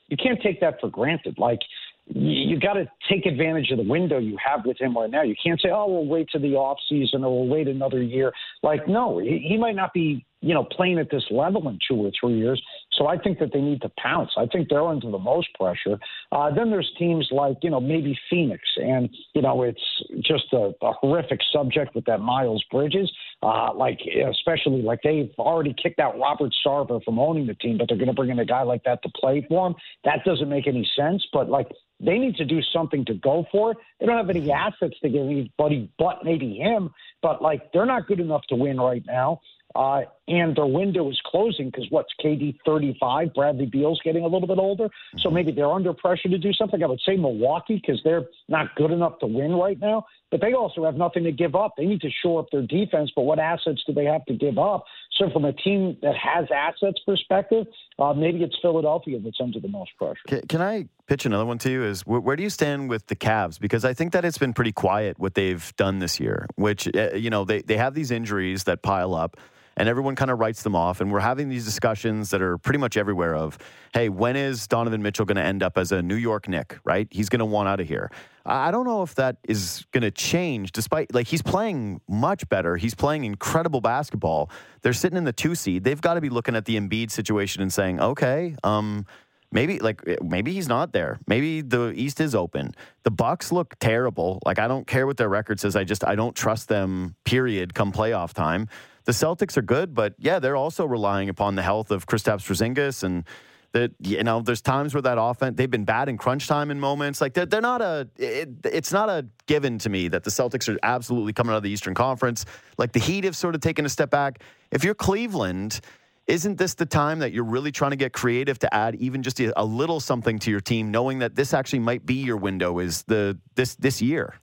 you 0.09 0.18
can't 0.18 0.41
take 0.41 0.59
that 0.59 0.82
for 0.82 0.89
granted. 0.89 1.38
Like, 1.38 1.59
you, 2.07 2.51
you 2.55 2.59
got 2.59 2.74
to 2.74 2.89
take 3.09 3.26
advantage 3.26 3.72
of 3.72 3.78
the 3.78 3.89
window 3.89 4.18
you 4.18 4.38
have 4.45 4.65
with 4.65 4.80
him 4.80 4.97
right 4.97 5.09
now. 5.09 5.24
You 5.24 5.36
can't 5.41 5.61
say, 5.61 5.70
"Oh, 5.72 5.88
we'll 5.88 6.05
wait 6.05 6.30
to 6.32 6.39
the 6.39 6.55
off 6.55 6.78
season 6.89 7.24
or 7.24 7.39
we'll 7.39 7.49
wait 7.49 7.68
another 7.68 8.01
year." 8.01 8.32
Like, 8.63 8.88
no, 8.88 9.20
he, 9.20 9.45
he 9.47 9.57
might 9.57 9.76
not 9.76 9.93
be, 9.93 10.26
you 10.42 10.54
know, 10.54 10.64
playing 10.64 11.00
at 11.00 11.10
this 11.10 11.24
level 11.32 11.68
in 11.68 11.80
two 11.88 11.96
or 11.96 12.12
three 12.20 12.38
years. 12.38 12.62
So 12.94 13.08
I 13.08 13.18
think 13.18 13.40
that 13.40 13.52
they 13.54 13.62
need 13.62 13.82
to 13.82 13.92
pounce. 13.98 14.32
I 14.38 14.46
think 14.46 14.70
they're 14.70 14.86
under 14.86 15.10
the 15.10 15.20
most 15.20 15.48
pressure. 15.54 16.00
Uh, 16.32 16.54
then 16.54 16.70
there's 16.70 16.92
teams 16.98 17.28
like, 17.32 17.58
you 17.62 17.70
know, 17.70 17.80
maybe 17.80 18.18
Phoenix, 18.30 18.62
and 18.78 19.10
you 19.34 19.42
know, 19.42 19.64
it's 19.64 19.82
just 20.22 20.46
a, 20.54 20.74
a 20.82 20.92
horrific 20.94 21.40
subject 21.52 21.96
with 21.96 22.06
that 22.06 22.20
Miles 22.20 22.64
Bridges. 22.72 23.12
Uh, 23.44 23.72
like, 23.74 24.00
especially 24.30 24.82
like 24.82 25.00
they've 25.04 25.32
already 25.38 25.76
kicked 25.82 26.00
out 26.00 26.18
Robert 26.18 26.52
Sarver 26.66 27.04
from 27.04 27.20
owning 27.20 27.46
the 27.46 27.54
team, 27.54 27.78
but 27.78 27.88
they're 27.88 27.98
going 27.98 28.08
to 28.08 28.14
bring 28.14 28.32
in 28.32 28.40
a 28.40 28.46
guy 28.46 28.64
like 28.64 28.84
that 28.84 29.04
to 29.04 29.10
play 29.10 29.46
for 29.48 29.68
him. 29.68 29.76
That 30.06 30.24
doesn't 30.26 30.50
make 30.50 30.68
any 30.68 30.90
sense. 30.96 31.24
But 31.32 31.48
like, 31.48 31.68
they 32.00 32.18
need 32.18 32.36
to 32.38 32.46
do 32.46 32.62
something 32.74 33.06
to 33.06 33.14
go 33.16 33.46
for 33.52 33.72
it. 33.72 33.78
They 34.00 34.06
don't 34.06 34.18
have 34.18 34.30
any 34.30 34.52
assets 34.52 34.96
to 35.02 35.10
give 35.10 35.26
anybody 35.26 35.92
but 35.98 36.24
maybe 36.24 36.56
him. 36.56 36.90
But 37.22 37.42
like, 37.42 37.72
they're 37.74 37.86
not 37.86 38.08
good 38.08 38.20
enough 38.20 38.42
to 38.50 38.56
win 38.56 38.80
right 38.80 39.04
now. 39.06 39.42
Uh, 39.78 40.01
and 40.28 40.55
their 40.55 40.65
window 40.65 41.07
is 41.11 41.21
closing 41.23 41.67
because 41.67 41.86
what's 41.91 42.09
KD 42.23 42.57
35, 42.65 43.34
Bradley 43.36 43.67
Beal's 43.67 44.01
getting 44.03 44.23
a 44.23 44.28
little 44.28 44.47
bit 44.47 44.57
older. 44.57 44.89
So 45.19 45.30
maybe 45.30 45.51
they're 45.51 45.71
under 45.71 45.93
pressure 45.93 46.30
to 46.30 46.38
do 46.39 46.51
something. 46.51 46.84
I 46.84 46.88
would 46.88 46.99
say 47.05 47.15
Milwaukee 47.15 47.75
because 47.75 48.01
they're 48.03 48.25
not 48.49 48.75
good 48.75 48.89
enough 48.89 49.19
to 49.19 49.28
win 49.28 49.53
right 49.53 49.80
now. 49.80 50.07
But 50.32 50.41
they 50.41 50.53
also 50.53 50.84
have 50.84 50.95
nothing 50.95 51.23
to 51.23 51.32
give 51.32 51.55
up. 51.55 51.75
They 51.78 51.86
need 51.86 52.01
to 52.01 52.09
shore 52.21 52.41
up 52.41 52.47
their 52.51 52.63
defense. 52.63 53.11
But 53.15 53.21
what 53.21 53.39
assets 53.39 53.82
do 53.86 53.93
they 53.93 54.05
have 54.05 54.25
to 54.25 54.34
give 54.34 54.57
up? 54.57 54.84
So 55.17 55.30
from 55.30 55.45
a 55.45 55.53
team 55.53 55.95
that 56.01 56.15
has 56.15 56.47
assets 56.53 56.99
perspective, 57.05 57.65
uh, 57.97 58.13
maybe 58.13 58.43
it's 58.43 58.57
Philadelphia 58.61 59.19
that's 59.23 59.38
under 59.39 59.59
the 59.59 59.69
most 59.69 59.91
pressure. 59.97 60.19
Can, 60.28 60.41
can 60.47 60.61
I 60.61 60.89
pitch 61.05 61.25
another 61.25 61.45
one 61.45 61.59
to 61.59 61.71
you? 61.71 61.84
Is 61.84 62.05
where, 62.05 62.19
where 62.19 62.36
do 62.36 62.43
you 62.43 62.49
stand 62.49 62.89
with 62.89 63.07
the 63.07 63.15
Cavs? 63.15 63.59
Because 63.59 63.86
I 63.86 63.93
think 63.93 64.11
that 64.13 64.25
it's 64.25 64.38
been 64.38 64.53
pretty 64.53 64.73
quiet 64.73 65.17
what 65.17 65.36
they've 65.36 65.73
done 65.78 65.99
this 65.99 66.19
year. 66.19 66.47
Which 66.55 66.93
uh, 66.93 67.13
you 67.13 67.30
know 67.30 67.45
they 67.45 67.61
they 67.61 67.78
have 67.78 67.93
these 67.93 68.11
injuries 68.11 68.65
that 68.65 68.82
pile 68.82 69.15
up, 69.15 69.38
and 69.78 69.88
everyone 69.88 70.15
kind 70.15 70.30
of 70.30 70.39
writes 70.39 70.63
them 70.63 70.75
off. 70.75 70.99
And 70.99 71.11
we're 71.11 71.21
having 71.21 71.47
these 71.47 71.63
discussions 71.63 72.32
that 72.32 72.41
are 72.41 72.57
pretty 72.57 72.80
much 72.80 72.97
everywhere. 72.97 73.36
Of 73.36 73.57
hey, 73.93 74.09
when 74.09 74.36
is 74.36 74.67
Donovan 74.67 75.01
Mitchell 75.01 75.25
going 75.25 75.38
to 75.38 75.43
end 75.43 75.63
up 75.63 75.78
as 75.78 75.93
a 75.93 76.01
New 76.01 76.15
York 76.15 76.49
Nick? 76.49 76.80
Right? 76.84 77.07
He's 77.11 77.30
going 77.30 77.39
to 77.39 77.45
want 77.45 77.69
out 77.69 77.80
of 77.80 77.88
here. 77.88 78.11
I 78.45 78.71
don't 78.71 78.86
know 78.86 79.03
if 79.03 79.15
that 79.15 79.38
is 79.47 79.86
going 79.91 80.01
to 80.01 80.11
change. 80.11 80.71
Despite 80.73 81.13
like 81.13 81.28
he's 81.28 81.41
playing 81.41 82.01
much 82.09 82.49
better. 82.49 82.75
He's 82.75 82.95
playing 82.95 83.23
incredible 83.23 83.80
basketball. 83.80 84.49
They're 84.82 84.93
sitting 84.93 85.17
in 85.17 85.23
the 85.23 85.34
two 85.34 85.55
seed. 85.55 85.84
They've 85.84 86.01
got 86.01 86.15
to 86.15 86.21
be 86.21 86.30
looking 86.30 86.55
at 86.55 86.65
the 86.65 86.75
Embiid 86.78 87.11
situation 87.11 87.61
and 87.61 87.71
saying, 87.71 88.01
okay, 88.01 88.55
um. 88.63 89.05
Maybe 89.52 89.80
like 89.80 90.02
eh, 90.08 90.18
maybe 90.22 90.54
he's 90.54 90.68
not 90.68 90.91
there. 90.91 91.20
Maybe 91.28 91.62
the 91.62 91.93
East 91.95 92.20
is 92.20 92.36
open. 92.36 92.76
The 93.04 93.12
Bucks 93.12 93.52
look 93.52 93.76
terrible. 93.80 94.39
Like 94.45 94.60
I 94.60 94.68
don't 94.68 94.86
care 94.86 95.08
what 95.08 95.18
their 95.18 95.30
record 95.30 95.60
says. 95.60 95.76
I 95.76 95.84
just 95.84 96.06
I 96.06 96.16
don't 96.16 96.36
trust 96.36 96.68
them. 96.68 97.16
Period. 97.24 97.74
Come 97.74 97.91
playoff 97.91 98.34
time, 98.34 98.68
the 99.06 99.14
Celtics 99.14 99.56
are 99.56 99.62
good, 99.62 99.95
but 99.95 100.16
yeah, 100.18 100.39
they're 100.39 100.58
also 100.58 100.86
relying 100.86 101.30
upon 101.30 101.56
the 101.56 101.62
health 101.62 101.91
of 101.91 102.06
Kristaps 102.08 102.45
Porzingis 102.45 103.04
and 103.04 103.24
that 103.71 103.92
you 104.00 104.24
know 104.24 104.42
there's 104.42 104.62
times 104.62 104.93
where 104.93 105.01
that 105.01 105.17
offense 105.20 105.55
they've 105.58 105.70
been 105.70 105.86
bad 105.86 106.09
in 106.09 106.17
crunch 106.17 106.47
time 106.47 106.71
in 106.71 106.80
moments 106.80 107.20
like 107.20 107.34
they're, 107.34 107.46
they're 107.46 107.62
not 107.62 107.82
a 107.82 108.08
it, 108.17 108.50
it's 108.63 108.92
not 108.92 109.09
a 109.09 109.26
given 109.46 109.78
to 109.78 109.89
me 109.89 110.08
that 110.08 110.24
the 110.24 110.30
celtics 110.30 110.74
are 110.74 110.80
absolutely 110.84 111.34
coming 111.34 111.54
out 111.54 111.58
of 111.58 111.63
the 111.63 111.70
eastern 111.70 111.93
conference 111.93 112.46
like 112.78 112.92
the 112.93 113.00
heat 113.00 113.24
have 113.24 113.36
sort 113.36 113.55
of 113.55 113.62
taken 113.62 113.86
a 113.86 113.89
step 113.89 114.09
back 114.09 114.42
if 114.71 114.84
you're 114.84 114.96
cleveland 114.96 115.82
isn't 116.28 116.58
this 116.58 116.74
the 116.74 116.86
time 116.86 117.20
that 117.20 117.32
you're 117.32 117.43
really 117.43 117.71
trying 117.71 117.91
to 117.91 117.97
get 117.97 118.13
creative 118.13 118.59
to 118.59 118.74
add 118.74 118.95
even 118.95 119.24
just 119.24 119.39
a, 119.39 119.66
little 119.66 119.99
something 119.99 120.39
to 120.39 120.51
your 120.51 120.59
team 120.59 120.91
knowing 120.91 121.20
that 121.20 121.36
this 121.36 121.54
actually 121.54 121.79
might 121.79 122.05
be 122.05 122.16
your 122.16 122.37
window 122.37 122.79
is 122.79 123.04
the 123.04 123.37
this 123.55 123.75
this 123.75 124.01
year 124.01 124.36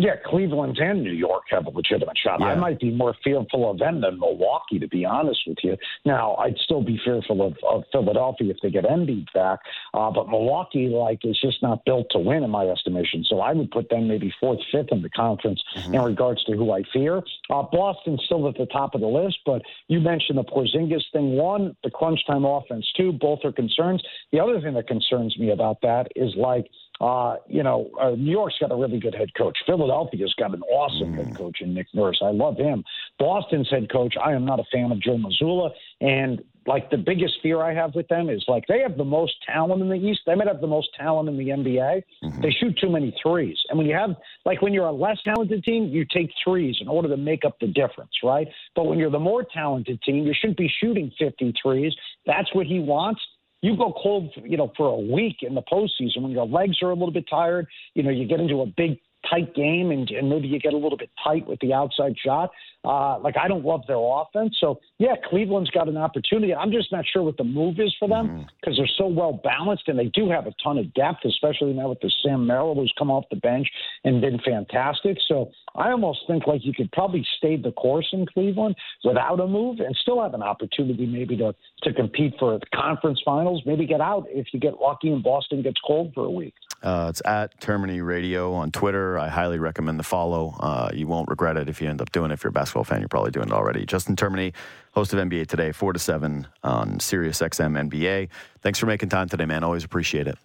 Yeah, 0.00 0.14
Cleveland 0.24 0.78
and 0.78 1.02
New 1.02 1.12
York 1.12 1.42
have 1.50 1.66
a 1.66 1.70
legitimate 1.70 2.16
shot. 2.16 2.40
I 2.40 2.54
might 2.54 2.78
be 2.78 2.92
more 2.92 3.16
fearful 3.24 3.68
of 3.68 3.78
them 3.80 4.00
than 4.00 4.20
Milwaukee, 4.20 4.78
to 4.78 4.86
be 4.86 5.04
honest 5.04 5.40
with 5.44 5.58
you. 5.64 5.76
Now, 6.04 6.36
I'd 6.36 6.56
still 6.58 6.82
be 6.82 7.00
fearful 7.04 7.44
of, 7.44 7.56
of 7.68 7.82
Philadelphia 7.90 8.52
if 8.52 8.58
they 8.62 8.70
get 8.70 8.84
Embiid 8.84 9.26
back, 9.34 9.58
uh, 9.94 10.08
but 10.12 10.28
Milwaukee, 10.28 10.86
like, 10.86 11.24
is 11.24 11.36
just 11.40 11.60
not 11.64 11.84
built 11.84 12.06
to 12.12 12.20
win, 12.20 12.44
in 12.44 12.50
my 12.50 12.68
estimation. 12.68 13.24
So 13.28 13.40
I 13.40 13.52
would 13.52 13.72
put 13.72 13.90
them 13.90 14.06
maybe 14.06 14.32
fourth, 14.40 14.60
fifth 14.70 14.92
in 14.92 15.02
the 15.02 15.10
conference 15.10 15.60
in 15.92 16.00
regards 16.00 16.44
to 16.44 16.52
who 16.52 16.70
I 16.70 16.84
fear. 16.92 17.20
Uh, 17.50 17.64
Boston's 17.64 18.22
still 18.24 18.46
at 18.48 18.56
the 18.56 18.66
top 18.66 18.94
of 18.94 19.00
the 19.00 19.08
list, 19.08 19.38
but 19.44 19.62
you 19.88 19.98
mentioned 19.98 20.38
the 20.38 20.44
Porzingis 20.44 21.02
thing. 21.12 21.32
One, 21.32 21.76
the 21.82 21.90
crunch 21.90 22.24
time 22.24 22.44
offense. 22.44 22.86
Two, 22.96 23.10
both 23.12 23.40
are 23.42 23.50
concerns. 23.50 24.00
The 24.30 24.38
other 24.38 24.60
thing 24.60 24.74
that 24.74 24.86
concerns 24.86 25.36
me 25.40 25.50
about 25.50 25.80
that 25.82 26.06
is 26.14 26.32
like. 26.36 26.68
Uh, 27.00 27.36
you 27.46 27.62
know, 27.62 27.90
uh, 28.00 28.10
New 28.10 28.32
York's 28.32 28.56
got 28.60 28.72
a 28.72 28.76
really 28.76 28.98
good 28.98 29.14
head 29.14 29.32
coach. 29.34 29.56
Philadelphia's 29.66 30.34
got 30.38 30.52
an 30.52 30.62
awesome 30.62 31.14
head 31.14 31.36
coach 31.36 31.60
in 31.60 31.72
Nick 31.72 31.86
Nurse. 31.94 32.20
I 32.22 32.30
love 32.30 32.56
him. 32.56 32.82
Boston's 33.18 33.68
head 33.70 33.90
coach, 33.90 34.14
I 34.22 34.32
am 34.32 34.44
not 34.44 34.58
a 34.58 34.64
fan 34.72 34.90
of 34.90 35.00
Joe 35.00 35.16
Mazzulla. 35.16 35.70
And 36.00 36.42
like 36.66 36.90
the 36.90 36.98
biggest 36.98 37.34
fear 37.42 37.62
I 37.62 37.72
have 37.72 37.94
with 37.94 38.08
them 38.08 38.28
is 38.28 38.44
like 38.48 38.64
they 38.68 38.80
have 38.80 38.96
the 38.96 39.04
most 39.04 39.34
talent 39.46 39.80
in 39.80 39.88
the 39.88 39.94
East. 39.94 40.20
They 40.26 40.34
might 40.34 40.48
have 40.48 40.60
the 40.60 40.66
most 40.66 40.88
talent 40.98 41.28
in 41.28 41.38
the 41.38 41.48
NBA. 41.48 42.02
They 42.42 42.50
shoot 42.50 42.76
too 42.78 42.90
many 42.90 43.16
threes. 43.22 43.56
And 43.68 43.78
when 43.78 43.86
you 43.86 43.94
have 43.94 44.10
like 44.44 44.60
when 44.60 44.74
you're 44.74 44.86
a 44.86 44.92
less 44.92 45.18
talented 45.24 45.62
team, 45.64 45.88
you 45.88 46.04
take 46.04 46.30
threes 46.44 46.76
in 46.80 46.88
order 46.88 47.08
to 47.08 47.16
make 47.16 47.44
up 47.44 47.58
the 47.60 47.68
difference, 47.68 48.12
right? 48.22 48.48
But 48.76 48.84
when 48.84 48.98
you're 48.98 49.10
the 49.10 49.18
more 49.18 49.44
talented 49.44 50.02
team, 50.02 50.26
you 50.26 50.34
shouldn't 50.38 50.58
be 50.58 50.70
shooting 50.80 51.10
50 51.18 51.54
threes. 51.62 51.94
That's 52.26 52.52
what 52.54 52.66
he 52.66 52.80
wants 52.80 53.20
you 53.60 53.76
go 53.76 53.92
cold, 54.00 54.32
you 54.44 54.56
know, 54.56 54.72
for 54.76 54.88
a 54.88 54.98
week 54.98 55.38
in 55.42 55.54
the 55.54 55.62
postseason 55.62 56.22
when 56.22 56.30
your 56.30 56.46
legs 56.46 56.76
are 56.82 56.90
a 56.90 56.94
little 56.94 57.12
bit 57.12 57.24
tired. 57.28 57.66
You 57.94 58.02
know, 58.02 58.10
you 58.10 58.26
get 58.26 58.40
into 58.40 58.60
a 58.60 58.66
big 58.66 58.98
tight 59.30 59.54
game 59.54 59.90
and, 59.90 60.10
and 60.10 60.28
maybe 60.28 60.48
you 60.48 60.58
get 60.58 60.72
a 60.72 60.76
little 60.76 60.98
bit 60.98 61.10
tight 61.22 61.46
with 61.46 61.58
the 61.60 61.72
outside 61.72 62.14
shot. 62.24 62.50
Uh, 62.84 63.18
like 63.18 63.36
I 63.36 63.48
don't 63.48 63.64
love 63.64 63.82
their 63.88 63.98
offense. 63.98 64.56
So 64.60 64.80
yeah, 64.98 65.14
Cleveland's 65.28 65.70
got 65.70 65.88
an 65.88 65.96
opportunity. 65.96 66.54
I'm 66.54 66.70
just 66.70 66.92
not 66.92 67.04
sure 67.12 67.22
what 67.22 67.36
the 67.36 67.44
move 67.44 67.80
is 67.80 67.94
for 67.98 68.08
them 68.08 68.46
because 68.60 68.76
they're 68.76 68.88
so 68.96 69.08
well 69.08 69.40
balanced 69.42 69.88
and 69.88 69.98
they 69.98 70.06
do 70.06 70.30
have 70.30 70.46
a 70.46 70.52
ton 70.62 70.78
of 70.78 70.92
depth, 70.94 71.24
especially 71.24 71.72
now 71.72 71.88
with 71.88 72.00
the 72.00 72.12
Sam 72.22 72.46
Merrill 72.46 72.76
who's 72.76 72.92
come 72.96 73.10
off 73.10 73.24
the 73.30 73.36
bench 73.36 73.68
and 74.04 74.20
been 74.20 74.38
fantastic. 74.44 75.18
So 75.26 75.50
I 75.74 75.90
almost 75.90 76.20
think 76.28 76.46
like 76.46 76.64
you 76.64 76.72
could 76.72 76.90
probably 76.92 77.26
stay 77.36 77.56
the 77.56 77.72
course 77.72 78.08
in 78.12 78.26
Cleveland 78.26 78.76
without 79.04 79.40
a 79.40 79.46
move 79.46 79.80
and 79.80 79.94
still 79.96 80.22
have 80.22 80.34
an 80.34 80.42
opportunity 80.42 81.04
maybe 81.04 81.36
to 81.38 81.54
to 81.82 81.92
compete 81.92 82.34
for 82.38 82.58
the 82.58 82.66
conference 82.74 83.20
finals. 83.24 83.62
Maybe 83.66 83.86
get 83.86 84.00
out 84.00 84.26
if 84.28 84.46
you 84.52 84.60
get 84.60 84.80
lucky 84.80 85.08
and 85.10 85.22
Boston 85.22 85.62
gets 85.62 85.80
cold 85.84 86.12
for 86.14 86.24
a 86.24 86.30
week. 86.30 86.54
Uh, 86.82 87.06
it's 87.10 87.20
at 87.24 87.60
Termine 87.60 88.00
Radio 88.02 88.52
on 88.52 88.70
Twitter. 88.70 89.18
I 89.18 89.28
highly 89.28 89.58
recommend 89.58 89.98
the 89.98 90.04
follow. 90.04 90.54
Uh, 90.60 90.90
you 90.94 91.08
won't 91.08 91.28
regret 91.28 91.56
it 91.56 91.68
if 91.68 91.80
you 91.82 91.88
end 91.88 92.00
up 92.00 92.12
doing 92.12 92.30
it. 92.30 92.34
If 92.34 92.44
you're 92.44 92.50
a 92.50 92.52
basketball 92.52 92.84
fan, 92.84 93.00
you're 93.00 93.08
probably 93.08 93.32
doing 93.32 93.48
it 93.48 93.52
already. 93.52 93.84
Justin 93.84 94.14
Termine, 94.14 94.52
host 94.92 95.12
of 95.12 95.18
NBA 95.18 95.48
Today, 95.48 95.72
4 95.72 95.92
to 95.92 95.98
7 95.98 96.46
on 96.62 97.00
Sirius 97.00 97.40
XM 97.40 97.90
NBA. 97.90 98.28
Thanks 98.62 98.78
for 98.78 98.86
making 98.86 99.08
time 99.08 99.28
today, 99.28 99.44
man. 99.44 99.64
Always 99.64 99.82
appreciate 99.84 100.28
it. 100.28 100.38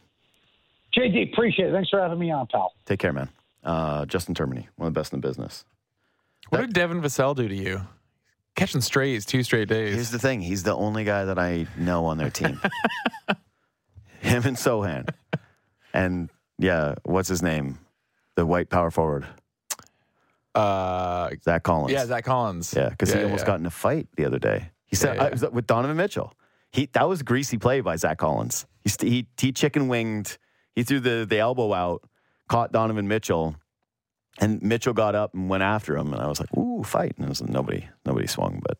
JD, 0.97 1.33
appreciate 1.33 1.69
it. 1.69 1.71
Thanks 1.71 1.89
for 1.89 1.99
having 1.99 2.19
me 2.19 2.31
on, 2.31 2.47
pal. 2.47 2.73
Take 2.85 2.99
care, 2.99 3.13
man. 3.13 3.29
Uh, 3.63 4.05
Justin 4.05 4.33
Termine, 4.33 4.67
one 4.75 4.87
of 4.87 4.93
the 4.93 4.99
best 4.99 5.13
in 5.13 5.21
the 5.21 5.27
business. 5.27 5.65
What 6.49 6.61
did 6.61 6.73
Devin 6.73 7.01
Vassell 7.01 7.35
do 7.35 7.47
to 7.47 7.55
you? 7.55 7.81
Catching 8.55 8.81
strays 8.81 9.25
two 9.25 9.41
straight 9.43 9.67
days. 9.67 9.95
Here's 9.95 10.11
the 10.11 10.19
thing 10.19 10.41
he's 10.41 10.63
the 10.63 10.75
only 10.75 11.03
guy 11.03 11.25
that 11.25 11.39
I 11.39 11.65
know 11.77 12.05
on 12.05 12.17
their 12.17 12.29
team. 12.29 12.59
Him 14.21 14.43
and 14.45 14.57
Sochan. 14.57 15.09
And 15.93 16.29
yeah, 16.57 16.95
what's 17.03 17.29
his 17.29 17.41
name? 17.41 17.79
The 18.35 18.45
white 18.45 18.69
power 18.69 18.89
forward, 18.89 19.27
uh, 20.55 21.29
Zach 21.43 21.63
Collins. 21.63 21.91
yeah, 21.91 22.05
Zach 22.05 22.25
Collins. 22.25 22.73
Yeah, 22.75 22.89
because 22.89 23.11
he 23.13 23.21
almost 23.23 23.41
yeah. 23.43 23.47
got 23.47 23.59
in 23.59 23.65
a 23.65 23.71
fight 23.71 24.07
the 24.15 24.25
other 24.25 24.39
day. 24.39 24.71
He 24.85 24.95
said 24.95 25.15
Yeah, 25.17 25.23
I- 25.25 25.29
was 25.29 25.41
with 25.51 25.67
Donovan 25.67 25.97
Mitchell. 25.97 26.33
He 26.71 26.87
that 26.93 27.07
was 27.07 27.21
a 27.21 27.23
greasy 27.23 27.57
play 27.57 27.81
by 27.81 27.95
Zach 27.95 28.17
Collins. 28.17 28.65
He 28.81 28.89
st- 28.89 29.11
he, 29.11 29.27
he 29.39 29.51
chicken 29.51 29.87
winged. 29.87 30.37
He 30.75 30.83
threw 30.83 30.99
the 30.99 31.25
the 31.29 31.37
elbow 31.37 31.71
out, 31.73 32.03
caught 32.49 32.71
Donovan 32.71 33.07
Mitchell, 33.07 33.55
and 34.39 34.61
Mitchell 34.63 34.93
got 34.93 35.13
up 35.13 35.35
and 35.35 35.49
went 35.49 35.61
after 35.61 35.95
him. 35.95 36.11
And 36.13 36.21
I 36.21 36.27
was 36.27 36.39
like, 36.39 36.55
"Ooh, 36.57 36.83
fight!" 36.83 37.13
And 37.17 37.25
it 37.25 37.29
was 37.29 37.43
nobody 37.43 37.87
nobody 38.05 38.25
swung, 38.25 38.59
but 38.67 38.79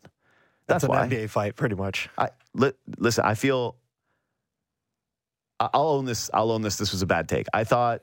that's, 0.66 0.82
That's, 0.82 0.84
an 0.84 0.90
why. 0.90 1.06
NBA 1.08 1.30
fight, 1.30 1.54
pretty 1.54 1.76
much. 1.76 2.08
I 2.18 2.30
li- 2.54 2.72
listen. 2.98 3.24
I 3.24 3.34
feel. 3.34 3.76
I'll 5.72 5.88
own 5.88 6.04
this. 6.04 6.30
I'll 6.34 6.50
own 6.50 6.62
this. 6.62 6.76
This 6.76 6.92
was 6.92 7.02
a 7.02 7.06
bad 7.06 7.28
take. 7.28 7.46
I 7.54 7.64
thought. 7.64 8.02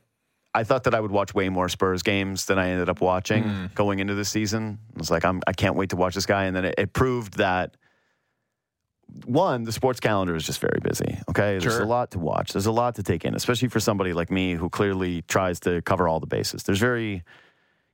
I 0.53 0.65
thought 0.65 0.83
that 0.83 0.93
I 0.93 0.99
would 0.99 1.11
watch 1.11 1.33
way 1.33 1.47
more 1.47 1.69
Spurs 1.69 2.03
games 2.03 2.43
than 2.43 2.59
I 2.59 2.71
ended 2.71 2.89
up 2.89 2.99
watching 2.99 3.45
Mm. 3.45 3.73
going 3.73 3.99
into 3.99 4.15
the 4.15 4.25
season. 4.25 4.79
I 4.93 4.99
was 4.99 5.09
like, 5.09 5.23
I'm, 5.23 5.41
I 5.47 5.53
can't 5.53 5.75
wait 5.77 5.91
to 5.91 5.95
watch 5.95 6.13
this 6.13 6.25
guy. 6.25 6.43
And 6.43 6.53
then 6.53 6.65
it, 6.65 6.75
it 6.77 6.91
proved 6.91 7.38
that 7.38 7.77
one, 9.25 9.63
the 9.63 9.71
sports 9.71 9.99
calendar 10.01 10.35
is 10.35 10.45
just 10.45 10.59
very 10.59 10.79
busy. 10.81 11.17
Okay, 11.29 11.57
there's 11.57 11.63
Sure. 11.75 11.81
a 11.83 11.85
lot 11.85 12.11
to 12.11 12.19
watch. 12.19 12.51
There's 12.53 12.65
a 12.65 12.71
lot 12.71 12.95
to 12.95 13.03
take 13.03 13.23
in, 13.25 13.35
especially 13.35 13.67
for 13.69 13.79
somebody 13.79 14.11
like 14.13 14.31
me 14.31 14.53
who 14.55 14.69
clearly 14.69 15.21
tries 15.23 15.59
to 15.61 15.81
cover 15.83 16.07
all 16.07 16.19
the 16.19 16.27
bases. 16.27 16.63
There's 16.63 16.79
very, 16.79 17.23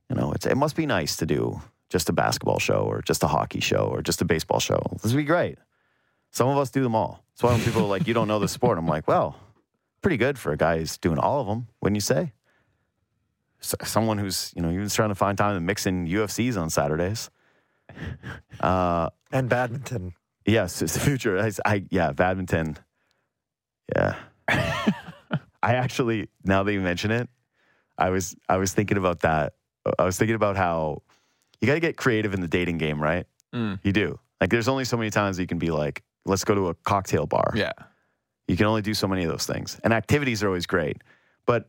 you 0.09 0.15
know, 0.15 0.31
it's, 0.33 0.45
it 0.47 0.55
must 0.55 0.75
be 0.75 0.85
nice 0.85 1.15
to 1.17 1.25
do 1.25 1.61
just 1.89 2.09
a 2.09 2.13
basketball 2.13 2.57
show 2.59 2.81
or 2.89 3.01
just 3.01 3.23
a 3.23 3.27
hockey 3.27 3.59
show 3.61 3.87
or 3.91 4.01
just 4.01 4.21
a 4.21 4.25
baseball 4.25 4.59
show. 4.59 4.81
This 5.01 5.11
would 5.13 5.17
be 5.19 5.23
great. 5.23 5.57
Some 6.31 6.49
of 6.49 6.57
us 6.57 6.69
do 6.71 6.81
them 6.83 6.95
all. 6.95 7.23
That's 7.33 7.43
why 7.43 7.51
when 7.53 7.61
people 7.63 7.83
are 7.83 7.87
like, 7.87 8.07
you 8.07 8.13
don't 8.13 8.27
know 8.27 8.39
the 8.39 8.47
sport, 8.47 8.77
I'm 8.77 8.87
like, 8.87 9.07
well, 9.07 9.35
pretty 10.07 10.15
good 10.17 10.39
for 10.39 10.53
a 10.53 10.57
guy 10.57 10.77
who's 10.77 10.97
doing 10.97 11.19
all 11.19 11.41
of 11.41 11.47
them, 11.47 11.67
wouldn't 11.81 11.97
you 11.97 11.99
say? 12.01 12.31
S- 13.61 13.75
someone 13.83 14.17
who's, 14.17 14.53
you 14.55 14.61
know, 14.61 14.71
even 14.71 14.87
trying 14.87 15.09
to 15.09 15.15
find 15.15 15.37
time 15.37 15.53
to 15.53 15.59
mix 15.59 15.85
in 15.85 16.07
UFCs 16.07 16.55
on 16.57 16.69
Saturdays. 16.69 17.29
Uh, 18.61 19.09
And 19.33 19.49
badminton. 19.49 20.13
yes, 20.45 20.81
it's 20.81 20.93
the 20.93 20.99
future. 21.01 21.37
I, 21.39 21.51
I 21.65 21.83
yeah, 21.91 22.11
badminton. 22.13 22.77
Yeah. 23.95 24.15
I 24.47 24.93
actually, 25.75 26.29
now 26.45 26.63
that 26.63 26.71
you 26.73 26.79
mention 26.81 27.11
it, 27.11 27.27
I 27.97 28.09
was 28.09 28.35
I 28.47 28.57
was 28.57 28.73
thinking 28.73 28.97
about 28.97 29.19
that. 29.21 29.53
I 29.99 30.05
was 30.05 30.17
thinking 30.17 30.35
about 30.35 30.55
how 30.55 31.01
you 31.61 31.67
got 31.67 31.73
to 31.75 31.79
get 31.81 31.97
creative 31.97 32.33
in 32.33 32.39
the 32.41 32.47
dating 32.47 32.77
game, 32.77 33.01
right? 33.01 33.25
Mm. 33.53 33.79
You 33.83 33.91
do. 33.91 34.19
Like, 34.41 34.49
there's 34.51 34.67
only 34.69 34.85
so 34.85 34.95
many 34.97 35.09
times 35.11 35.37
you 35.39 35.47
can 35.47 35.59
be 35.59 35.69
like, 35.71 36.01
let's 36.25 36.43
go 36.43 36.55
to 36.55 36.67
a 36.69 36.73
cocktail 36.73 37.25
bar. 37.27 37.51
Yeah. 37.55 37.73
You 38.47 38.55
can 38.55 38.65
only 38.65 38.81
do 38.81 38.93
so 38.93 39.07
many 39.07 39.23
of 39.23 39.29
those 39.29 39.45
things. 39.45 39.79
And 39.83 39.93
activities 39.93 40.43
are 40.43 40.47
always 40.47 40.65
great. 40.65 41.01
But 41.45 41.67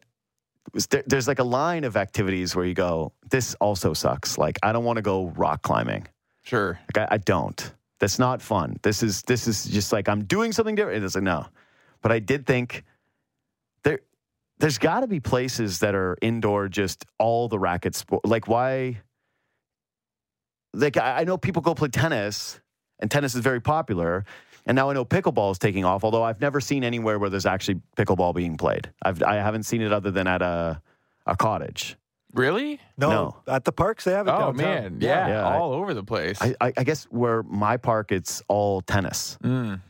there's 1.07 1.27
like 1.27 1.39
a 1.39 1.45
line 1.45 1.85
of 1.85 1.97
activities 1.97 2.55
where 2.55 2.65
you 2.65 2.75
go, 2.75 3.13
this 3.31 3.55
also 3.61 3.95
sucks. 3.95 4.39
Like, 4.39 4.59
I 4.63 4.73
don't 4.73 4.85
want 4.85 4.97
to 4.97 5.03
go 5.03 5.29
rock 5.29 5.63
climbing. 5.63 6.07
Sure. 6.43 6.79
Like, 6.95 7.09
I, 7.11 7.15
I 7.15 7.19
don't. 7.19 7.73
That's 7.99 8.19
not 8.19 8.41
fun. 8.41 8.77
This 8.83 9.03
is 9.03 9.23
this 9.23 9.49
is 9.49 9.65
just 9.65 9.93
like 9.93 10.09
I'm 10.09 10.25
doing 10.25 10.53
something 10.53 10.75
different. 10.75 11.03
It's 11.05 11.15
like 11.15 11.25
no, 11.25 11.47
but 12.01 12.13
I 12.13 12.21
did 12.21 12.47
think 12.47 12.85
there 13.83 14.01
there's 14.59 14.79
got 14.79 15.01
to 15.01 15.09
be 15.09 15.21
places 15.21 15.81
that 15.81 15.95
are 15.95 16.17
indoor, 16.23 16.69
just 16.69 17.05
all 17.19 17.49
the 17.49 17.59
racket 17.59 17.97
sport. 17.97 18.25
Like 18.25 18.47
why? 18.47 19.01
Like 20.73 20.97
I, 20.97 21.21
I 21.21 21.25
know 21.25 21.37
people 21.37 21.61
go 21.61 21.75
play 21.75 21.89
tennis, 21.89 22.61
and 23.01 23.11
tennis 23.11 23.35
is 23.35 23.41
very 23.41 23.61
popular. 23.61 24.25
And 24.69 24.77
now 24.77 24.91
I 24.91 24.93
know 24.93 25.05
pickleball 25.05 25.51
is 25.51 25.59
taking 25.59 25.85
off. 25.85 26.05
Although 26.05 26.23
I've 26.23 26.41
never 26.41 26.61
seen 26.61 26.85
anywhere 26.85 27.19
where 27.19 27.31
there's 27.31 27.47
actually 27.47 27.81
pickleball 27.97 28.35
being 28.35 28.57
played. 28.57 28.91
I've 29.03 29.23
I 29.23 29.37
haven't 29.37 29.65
seen 29.65 29.81
it 29.83 29.93
other 29.93 30.11
than 30.13 30.27
at 30.29 30.43
a 30.43 30.81
a 31.27 31.35
cottage. 31.37 31.97
Really? 32.35 32.79
No, 32.99 33.09
No. 33.11 33.37
at 33.49 33.65
the 33.65 33.73
parks 33.73 34.05
they 34.05 34.13
have 34.13 34.29
it. 34.29 34.31
Oh 34.31 34.53
downtown. 34.53 34.57
man, 34.57 34.99
yeah, 35.01 35.29
Yeah, 35.29 35.49
I- 35.49 35.57
all 35.57 35.73
over 35.73 35.95
the 35.95 36.05
place. 36.05 36.41
I, 36.43 36.55
I, 36.61 36.73
I 36.77 36.85
guess 36.85 37.05
where 37.05 37.43
my 37.43 37.79
park, 37.79 38.13
it's 38.13 38.43
all 38.49 38.83
tennis 38.83 39.39
Mm. 39.43 39.81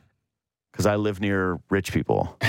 Because 0.79 0.87
I 0.87 0.95
live 0.95 1.21
near 1.21 1.59
rich 1.71 1.93
people. 1.93 2.37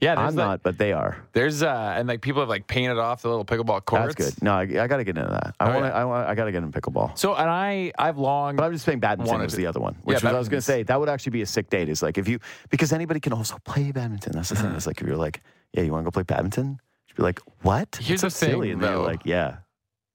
yeah, 0.00 0.14
I'm 0.16 0.26
like, 0.26 0.34
not, 0.34 0.62
but 0.62 0.78
they 0.78 0.92
are. 0.92 1.16
There's 1.32 1.60
uh, 1.64 1.94
and 1.96 2.06
like 2.06 2.20
people 2.20 2.40
have 2.42 2.48
like 2.48 2.68
painted 2.68 2.96
off 2.96 3.22
the 3.22 3.28
little 3.28 3.44
pickleball 3.44 3.84
courts. 3.84 4.14
That's 4.14 4.34
good. 4.36 4.42
No, 4.42 4.52
I, 4.52 4.60
I 4.62 4.86
got 4.86 4.98
to 4.98 5.04
get 5.04 5.18
into 5.18 5.28
that. 5.30 5.56
I 5.58 5.64
Oh, 5.68 5.72
want 5.72 5.84
to. 5.84 5.88
yeah. 5.88 5.94
I, 5.96 6.04
want. 6.04 6.28
I 6.28 6.34
got 6.36 6.44
to 6.44 6.52
get 6.52 6.62
into 6.62 6.80
pickleball. 6.80 7.18
So 7.18 7.34
and 7.34 7.50
I 7.50 7.90
I've 7.98 8.18
long 8.18 8.54
But 8.54 8.62
I'm 8.64 8.72
just 8.72 8.84
saying, 8.84 9.00
badminton 9.00 9.32
Wanted 9.32 9.44
was 9.46 9.54
the 9.54 9.66
other 9.66 9.80
one, 9.80 9.94
Yeah, 9.94 10.00
which 10.04 10.22
was, 10.22 10.24
I 10.32 10.38
was 10.38 10.48
going 10.48 10.58
to 10.58 10.64
say 10.64 10.84
that 10.84 11.00
would 11.00 11.08
actually 11.08 11.30
be 11.30 11.42
a 11.42 11.46
sick 11.46 11.70
date. 11.70 11.88
Is 11.88 12.02
like 12.04 12.18
if 12.18 12.28
you 12.28 12.38
because 12.70 12.92
anybody 12.92 13.18
can 13.18 13.32
also 13.32 13.56
play 13.64 13.90
badminton. 13.90 14.32
That's 14.34 14.50
the 14.50 14.54
thing. 14.54 14.70
It's 14.76 14.86
like 14.86 15.00
if 15.00 15.06
you're 15.08 15.16
like, 15.16 15.42
yeah, 15.72 15.82
you 15.82 15.90
want 15.90 16.02
to 16.02 16.04
go 16.04 16.12
play 16.12 16.22
badminton? 16.22 16.78
You'd 17.08 17.16
be 17.16 17.22
like, 17.24 17.40
what? 17.62 17.98
Here's 18.00 18.20
That's 18.20 18.38
the 18.38 18.46
silly. 18.46 18.68
thing, 18.68 18.74
And 18.74 18.82
then 18.82 18.90
you're 18.92 18.98
though. 19.00 19.04
like, 19.06 19.22
yeah, 19.26 19.56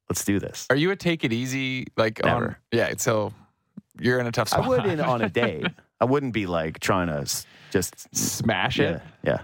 let's 0.10 0.24
do 0.24 0.40
this. 0.40 0.66
Are 0.70 0.76
you 0.78 0.92
a 0.92 0.96
take 0.96 1.26
it 1.26 1.34
easy 1.34 1.88
like 1.98 2.26
on 2.26 2.56
yeah? 2.72 2.94
So 2.98 3.34
you're 4.00 4.20
in 4.20 4.26
a 4.28 4.32
tough 4.32 4.48
spot. 4.48 4.64
I 4.64 4.68
would 4.70 4.86
in 4.86 5.02
on 5.02 5.22
a 5.22 5.30
date. 5.44 5.68
I 6.00 6.06
wouldn't 6.06 6.34
be 6.34 6.46
like 6.46 6.80
trying 6.80 7.08
to 7.08 7.20
s- 7.22 7.46
just 7.72 8.14
smash 8.16 8.78
yeah, 8.80 8.90
it. 8.98 9.02
yeah. 9.24 9.42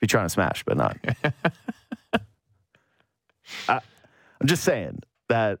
Be 0.00 0.06
trying 0.06 0.26
to 0.26 0.30
smash, 0.30 0.62
but 0.64 0.76
not. 0.76 0.96
I, 3.68 3.80
I'm 4.40 4.46
just 4.46 4.64
saying 4.64 5.00
that 5.28 5.58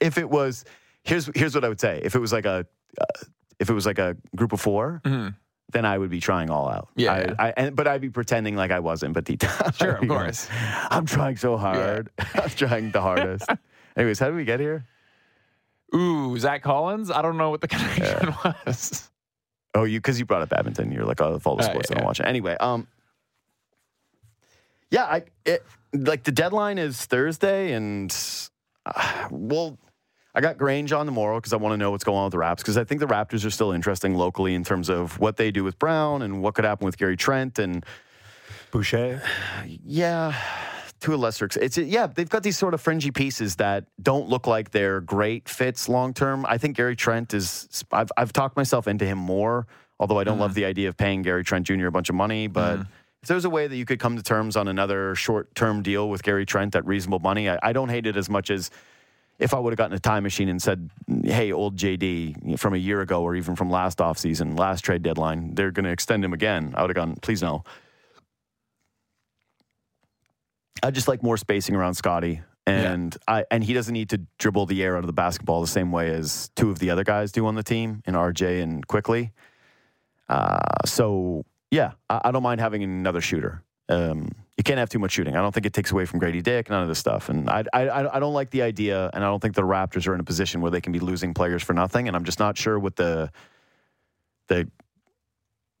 if 0.00 0.18
it 0.18 0.28
was, 0.28 0.64
here's 1.04 1.30
here's 1.34 1.54
what 1.54 1.64
I 1.64 1.68
would 1.68 1.80
say. 1.80 2.00
If 2.02 2.14
it 2.14 2.18
was 2.18 2.32
like 2.32 2.44
a, 2.44 2.66
uh, 3.00 3.04
if 3.58 3.70
it 3.70 3.72
was 3.74 3.86
like 3.86 3.98
a 3.98 4.16
group 4.36 4.52
of 4.52 4.60
four, 4.60 5.00
Mhm. 5.04 5.34
then 5.72 5.84
I 5.84 5.96
would 5.96 6.10
be 6.10 6.20
trying 6.20 6.50
all 6.50 6.68
out. 6.68 6.88
Yeah, 6.96 7.12
I, 7.12 7.18
yeah. 7.20 7.34
I, 7.38 7.52
and, 7.56 7.76
but 7.76 7.86
I'd 7.86 8.00
be 8.00 8.10
pretending 8.10 8.56
like 8.56 8.70
I 8.70 8.80
wasn't. 8.80 9.14
But 9.14 9.24
deep 9.24 9.38
down, 9.40 9.72
Sure, 9.72 9.90
I'd 9.90 9.94
of 9.96 10.00
be 10.02 10.06
going, 10.08 10.20
course. 10.24 10.48
I'm 10.90 11.06
trying 11.06 11.36
so 11.36 11.56
hard. 11.56 12.10
I'm 12.34 12.50
trying 12.50 12.90
the 12.90 13.00
hardest. 13.00 13.48
Anyways, 13.96 14.18
how 14.18 14.26
did 14.26 14.36
we 14.36 14.44
get 14.44 14.60
here? 14.60 14.84
Ooh, 15.94 16.38
Zach 16.38 16.62
Collins. 16.62 17.10
I 17.10 17.22
don't 17.22 17.36
know 17.36 17.50
what 17.50 17.60
the 17.60 17.68
connection 17.74 18.34
was. 18.44 19.10
Oh, 19.74 19.84
you 19.84 19.98
because 19.98 20.18
you 20.18 20.24
brought 20.26 20.42
up 20.42 20.52
Edmonton. 20.56 20.90
You're 20.92 21.04
like, 21.04 21.20
oh, 21.20 21.38
follow 21.38 21.56
the 21.56 21.62
Uh, 21.64 21.70
sports. 21.70 21.90
I 21.90 21.94
yeah. 21.94 21.98
don't 21.98 22.06
watch 22.06 22.20
it 22.20 22.26
anyway. 22.26 22.56
Um, 22.60 22.86
yeah, 24.90 25.04
I 25.04 25.22
it 25.44 25.64
like 25.92 26.24
the 26.24 26.32
deadline 26.32 26.78
is 26.78 27.04
Thursday, 27.06 27.72
and 27.72 28.14
uh, 28.86 29.28
well, 29.30 29.78
I 30.34 30.40
got 30.40 30.58
Grange 30.58 30.92
on 30.92 31.06
tomorrow 31.06 31.38
because 31.38 31.52
I 31.52 31.56
want 31.56 31.72
to 31.72 31.76
know 31.76 31.90
what's 31.90 32.04
going 32.04 32.18
on 32.18 32.24
with 32.24 32.32
the 32.32 32.38
Raps 32.38 32.62
because 32.62 32.76
I 32.76 32.84
think 32.84 33.00
the 33.00 33.06
Raptors 33.06 33.44
are 33.44 33.50
still 33.50 33.72
interesting 33.72 34.14
locally 34.14 34.54
in 34.54 34.64
terms 34.64 34.88
of 34.88 35.18
what 35.18 35.36
they 35.36 35.50
do 35.50 35.64
with 35.64 35.78
Brown 35.78 36.22
and 36.22 36.42
what 36.42 36.54
could 36.54 36.64
happen 36.64 36.84
with 36.84 36.98
Gary 36.98 37.16
Trent 37.16 37.58
and 37.58 37.84
Boucher. 38.72 39.22
yeah, 39.66 40.34
to 41.00 41.14
a 41.14 41.16
lesser 41.16 41.46
extent, 41.46 41.64
it's 41.64 41.78
yeah 41.78 42.06
they've 42.06 42.28
got 42.28 42.42
these 42.42 42.58
sort 42.58 42.74
of 42.74 42.80
fringy 42.80 43.10
pieces 43.10 43.56
that 43.56 43.84
don't 44.02 44.28
look 44.28 44.46
like 44.46 44.70
they're 44.70 45.00
great 45.00 45.48
fits 45.48 45.88
long 45.88 46.12
term. 46.12 46.44
I 46.46 46.58
think 46.58 46.76
Gary 46.76 46.96
Trent 46.96 47.32
is. 47.34 47.84
I've 47.90 48.10
I've 48.16 48.32
talked 48.32 48.56
myself 48.56 48.86
into 48.86 49.06
him 49.06 49.18
more, 49.18 49.66
although 49.98 50.18
I 50.18 50.24
don't 50.24 50.38
love 50.38 50.50
mm-hmm. 50.50 50.60
the 50.60 50.64
idea 50.66 50.88
of 50.88 50.96
paying 50.96 51.22
Gary 51.22 51.42
Trent 51.42 51.66
Jr. 51.66 51.86
a 51.86 51.90
bunch 51.90 52.08
of 52.10 52.14
money. 52.14 52.46
But 52.46 52.74
mm-hmm. 52.74 52.92
if 53.22 53.28
there's 53.28 53.46
a 53.46 53.50
way 53.50 53.66
that 53.66 53.76
you 53.76 53.86
could 53.86 53.98
come 53.98 54.16
to 54.16 54.22
terms 54.22 54.56
on 54.56 54.68
another 54.68 55.14
short 55.14 55.54
term 55.54 55.82
deal 55.82 56.10
with 56.10 56.22
Gary 56.22 56.44
Trent 56.44 56.76
at 56.76 56.84
reasonable 56.86 57.20
money, 57.20 57.48
I, 57.48 57.58
I 57.62 57.72
don't 57.72 57.88
hate 57.88 58.06
it 58.06 58.16
as 58.16 58.28
much 58.28 58.50
as. 58.50 58.70
If 59.38 59.54
I 59.54 59.58
would 59.58 59.72
have 59.72 59.78
gotten 59.78 59.96
a 59.96 59.98
time 59.98 60.22
machine 60.24 60.50
and 60.50 60.60
said, 60.60 60.90
"Hey, 61.24 61.50
old 61.50 61.74
JD 61.76 62.58
from 62.58 62.74
a 62.74 62.76
year 62.76 63.00
ago, 63.00 63.22
or 63.22 63.34
even 63.34 63.56
from 63.56 63.70
last 63.70 63.96
offseason, 63.96 64.58
last 64.58 64.82
trade 64.82 65.02
deadline, 65.02 65.54
they're 65.54 65.70
going 65.70 65.86
to 65.86 65.90
extend 65.90 66.22
him 66.22 66.34
again," 66.34 66.74
I 66.76 66.82
would 66.82 66.90
have 66.90 66.94
gone, 66.94 67.16
"Please 67.22 67.40
no." 67.40 67.64
I 70.82 70.90
just 70.90 71.08
like 71.08 71.22
more 71.22 71.36
spacing 71.36 71.74
around 71.74 71.94
Scotty. 71.94 72.42
And 72.66 73.16
I 73.26 73.44
and 73.50 73.64
he 73.64 73.72
doesn't 73.72 73.92
need 73.92 74.10
to 74.10 74.20
dribble 74.38 74.66
the 74.66 74.82
air 74.82 74.96
out 74.96 75.00
of 75.00 75.06
the 75.06 75.12
basketball 75.12 75.60
the 75.60 75.66
same 75.66 75.90
way 75.90 76.10
as 76.10 76.50
two 76.54 76.70
of 76.70 76.78
the 76.78 76.90
other 76.90 77.04
guys 77.04 77.32
do 77.32 77.46
on 77.46 77.54
the 77.54 77.62
team 77.62 78.02
in 78.06 78.14
RJ 78.14 78.62
and 78.62 78.86
Quickley. 78.86 79.32
Uh, 80.28 80.58
so 80.84 81.44
yeah, 81.70 81.92
I, 82.08 82.20
I 82.24 82.30
don't 82.30 82.42
mind 82.42 82.60
having 82.60 82.82
another 82.82 83.20
shooter. 83.20 83.64
Um, 83.88 84.30
you 84.56 84.62
can't 84.62 84.78
have 84.78 84.88
too 84.88 84.98
much 84.98 85.12
shooting. 85.12 85.36
I 85.36 85.40
don't 85.40 85.52
think 85.52 85.66
it 85.66 85.72
takes 85.72 85.90
away 85.90 86.04
from 86.04 86.20
Gradey 86.20 86.42
Dick, 86.42 86.70
none 86.70 86.82
of 86.82 86.88
this 86.88 86.98
stuff. 86.98 87.28
And 87.28 87.50
I, 87.50 87.64
I, 87.72 87.88
I 87.88 88.16
I 88.16 88.20
don't 88.20 88.34
like 88.34 88.50
the 88.50 88.62
idea, 88.62 89.10
and 89.12 89.24
I 89.24 89.26
don't 89.26 89.40
think 89.40 89.54
the 89.54 89.62
Raptors 89.62 90.06
are 90.06 90.14
in 90.14 90.20
a 90.20 90.24
position 90.24 90.60
where 90.60 90.70
they 90.70 90.82
can 90.82 90.92
be 90.92 91.00
losing 91.00 91.34
players 91.34 91.62
for 91.62 91.72
nothing. 91.72 92.06
And 92.06 92.14
I'm 92.14 92.24
just 92.24 92.38
not 92.38 92.56
sure 92.56 92.78
what 92.78 92.94
the 92.94 93.32
the 94.48 94.70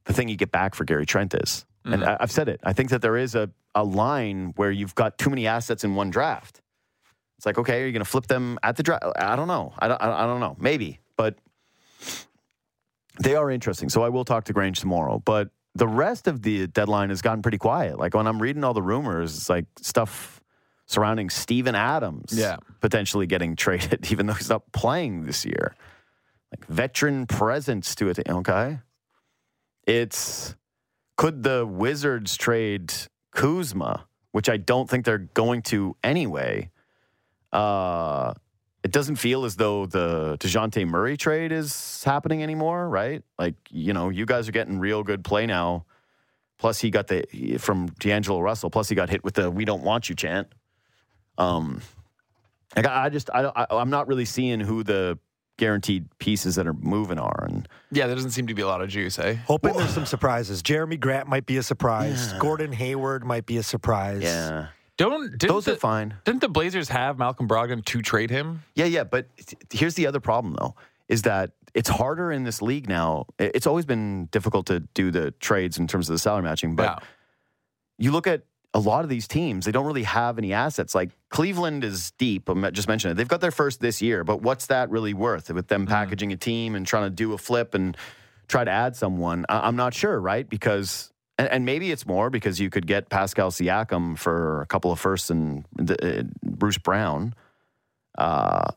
the 0.06 0.12
thing 0.12 0.28
you 0.28 0.36
get 0.36 0.50
back 0.50 0.74
for 0.74 0.84
Gary 0.84 1.06
Trent 1.06 1.34
is. 1.34 1.66
And 1.84 1.94
mm-hmm. 1.94 2.08
I, 2.10 2.16
I've 2.20 2.30
said 2.30 2.48
it. 2.48 2.60
I 2.62 2.72
think 2.72 2.90
that 2.90 3.02
there 3.02 3.16
is 3.16 3.34
a, 3.34 3.50
a 3.74 3.84
line 3.84 4.52
where 4.56 4.70
you've 4.70 4.94
got 4.94 5.18
too 5.18 5.30
many 5.30 5.46
assets 5.46 5.84
in 5.84 5.94
one 5.94 6.10
draft. 6.10 6.60
It's 7.38 7.46
like, 7.46 7.58
okay, 7.58 7.82
are 7.82 7.86
you 7.86 7.92
going 7.92 8.04
to 8.04 8.10
flip 8.10 8.26
them 8.26 8.58
at 8.62 8.76
the 8.76 8.82
draft? 8.82 9.04
I 9.16 9.34
don't 9.34 9.48
know. 9.48 9.72
I 9.78 9.88
don't, 9.88 10.02
I 10.02 10.26
don't 10.26 10.40
know. 10.40 10.56
Maybe. 10.60 11.00
But 11.16 11.36
they 13.18 13.34
are 13.34 13.50
interesting. 13.50 13.88
So 13.88 14.02
I 14.02 14.10
will 14.10 14.24
talk 14.24 14.44
to 14.44 14.52
Grange 14.52 14.80
tomorrow. 14.80 15.22
But 15.24 15.48
the 15.74 15.88
rest 15.88 16.26
of 16.26 16.42
the 16.42 16.66
deadline 16.66 17.10
has 17.10 17.22
gotten 17.22 17.42
pretty 17.42 17.58
quiet. 17.58 17.98
Like 17.98 18.14
when 18.14 18.26
I'm 18.26 18.42
reading 18.42 18.64
all 18.64 18.74
the 18.74 18.82
rumors, 18.82 19.36
it's 19.36 19.48
like 19.48 19.66
stuff 19.80 20.42
surrounding 20.86 21.30
Steven 21.30 21.74
Adams 21.74 22.32
Yeah. 22.32 22.56
potentially 22.80 23.26
getting 23.26 23.56
traded, 23.56 24.06
even 24.10 24.26
though 24.26 24.34
he's 24.34 24.50
not 24.50 24.70
playing 24.72 25.24
this 25.24 25.44
year. 25.44 25.74
Like 26.50 26.66
veteran 26.66 27.26
presence 27.26 27.94
to 27.96 28.08
it. 28.08 28.18
Okay. 28.28 28.80
It's 29.86 30.56
could 31.20 31.42
the 31.42 31.66
Wizards 31.66 32.34
trade 32.34 32.94
Kuzma, 33.32 34.06
which 34.32 34.48
I 34.48 34.56
don't 34.56 34.88
think 34.88 35.04
they're 35.04 35.18
going 35.18 35.60
to 35.64 35.94
anyway. 36.02 36.70
Uh, 37.52 38.32
it 38.82 38.90
doesn't 38.90 39.16
feel 39.16 39.44
as 39.44 39.56
though 39.56 39.84
the 39.84 40.38
Dejounte 40.40 40.88
Murray 40.88 41.18
trade 41.18 41.52
is 41.52 42.02
happening 42.04 42.42
anymore, 42.42 42.88
right? 42.88 43.22
Like, 43.38 43.56
you 43.68 43.92
know, 43.92 44.08
you 44.08 44.24
guys 44.24 44.48
are 44.48 44.52
getting 44.52 44.78
real 44.78 45.02
good 45.02 45.22
play 45.22 45.44
now. 45.44 45.84
Plus, 46.56 46.80
he 46.80 46.88
got 46.88 47.08
the 47.08 47.58
from 47.58 47.88
D'Angelo 47.98 48.40
Russell. 48.40 48.70
Plus, 48.70 48.88
he 48.88 48.94
got 48.94 49.10
hit 49.10 49.22
with 49.22 49.34
the 49.34 49.50
"We 49.50 49.66
don't 49.66 49.82
want 49.82 50.08
you" 50.08 50.14
chant. 50.14 50.48
Um, 51.36 51.82
like 52.74 52.86
I 52.86 53.10
just 53.10 53.28
I, 53.28 53.44
I 53.44 53.66
I'm 53.72 53.90
not 53.90 54.08
really 54.08 54.24
seeing 54.24 54.60
who 54.60 54.82
the 54.82 55.18
guaranteed 55.60 56.06
pieces 56.18 56.56
that 56.56 56.66
are 56.66 56.72
moving 56.72 57.18
are, 57.18 57.44
and 57.44 57.68
Yeah, 57.92 58.06
there 58.06 58.16
doesn't 58.16 58.30
seem 58.32 58.46
to 58.48 58.54
be 58.54 58.62
a 58.62 58.66
lot 58.66 58.80
of 58.80 58.88
juice, 58.88 59.18
eh? 59.18 59.34
Hoping 59.46 59.74
there's 59.76 59.90
some 59.94 60.06
surprises. 60.06 60.62
Jerami 60.62 60.98
Grant 60.98 61.28
might 61.28 61.44
be 61.46 61.58
a 61.58 61.62
surprise. 61.62 62.32
Gordon 62.40 62.72
Hayward 62.72 63.24
might 63.24 63.44
be 63.46 63.58
a 63.58 63.62
surprise. 63.62 64.22
yeah, 64.22 64.68
Don't 64.96 65.30
didn't 65.38 65.48
those 65.52 65.66
the, 65.66 65.72
are 65.74 65.76
fine. 65.76 66.14
Didn't 66.24 66.40
the 66.40 66.48
Blazers 66.48 66.88
have 66.88 67.18
Malcolm 67.18 67.46
Brogdon 67.46 67.84
to 67.84 68.00
trade 68.02 68.30
him? 68.30 68.62
Yeah, 68.74 68.86
yeah, 68.86 69.04
but 69.04 69.26
here's 69.70 69.94
the 69.94 70.06
other 70.06 70.18
problem 70.20 70.56
though, 70.58 70.74
is 71.08 71.22
that 71.22 71.52
it's 71.74 71.90
harder 71.90 72.32
in 72.32 72.42
this 72.44 72.62
league 72.62 72.88
now. 72.88 73.26
It's 73.38 73.66
always 73.66 73.84
been 73.84 74.26
difficult 74.32 74.66
to 74.66 74.80
do 74.94 75.10
the 75.10 75.30
trades 75.32 75.78
in 75.78 75.86
terms 75.86 76.08
of 76.08 76.14
the 76.14 76.18
salary 76.18 76.42
matching, 76.42 76.74
but 76.74 76.84
Yeah. 76.84 76.98
you 77.98 78.10
look 78.12 78.26
at 78.26 78.42
a 78.72 78.78
lot 78.78 79.04
of 79.04 79.10
these 79.10 79.26
teams, 79.26 79.64
they 79.64 79.72
don't 79.72 79.86
really 79.86 80.04
have 80.04 80.38
any 80.38 80.52
assets. 80.52 80.94
Like 80.94 81.10
Cleveland 81.28 81.82
is 81.82 82.12
deep. 82.12 82.48
I 82.48 82.70
just 82.70 82.88
mentioned 82.88 83.12
it. 83.12 83.14
They've 83.16 83.28
got 83.28 83.40
their 83.40 83.50
first 83.50 83.80
this 83.80 84.00
year, 84.00 84.22
but 84.22 84.42
what's 84.42 84.66
that 84.66 84.90
really 84.90 85.14
worth 85.14 85.50
with 85.50 85.66
them 85.68 85.86
packaging 85.86 86.32
a 86.32 86.36
team 86.36 86.74
and 86.76 86.86
trying 86.86 87.04
to 87.04 87.10
do 87.10 87.32
a 87.32 87.38
flip 87.38 87.74
and 87.74 87.96
try 88.46 88.62
to 88.62 88.70
add 88.70 88.94
someone? 88.94 89.44
I- 89.48 89.66
I'm 89.66 89.76
not 89.76 89.92
sure, 89.92 90.20
right? 90.20 90.48
Because 90.48 91.12
and, 91.36 91.48
and 91.48 91.64
maybe 91.64 91.90
it's 91.90 92.06
more 92.06 92.30
because 92.30 92.60
you 92.60 92.70
could 92.70 92.86
get 92.86 93.08
Pascal 93.08 93.50
Siakam 93.50 94.16
for 94.16 94.60
a 94.60 94.66
couple 94.66 94.92
of 94.92 95.00
firsts 95.00 95.30
and 95.30 95.64
uh, 95.80 96.22
Bruce 96.44 96.78
Brown. 96.78 97.34
Uh, 98.16 98.68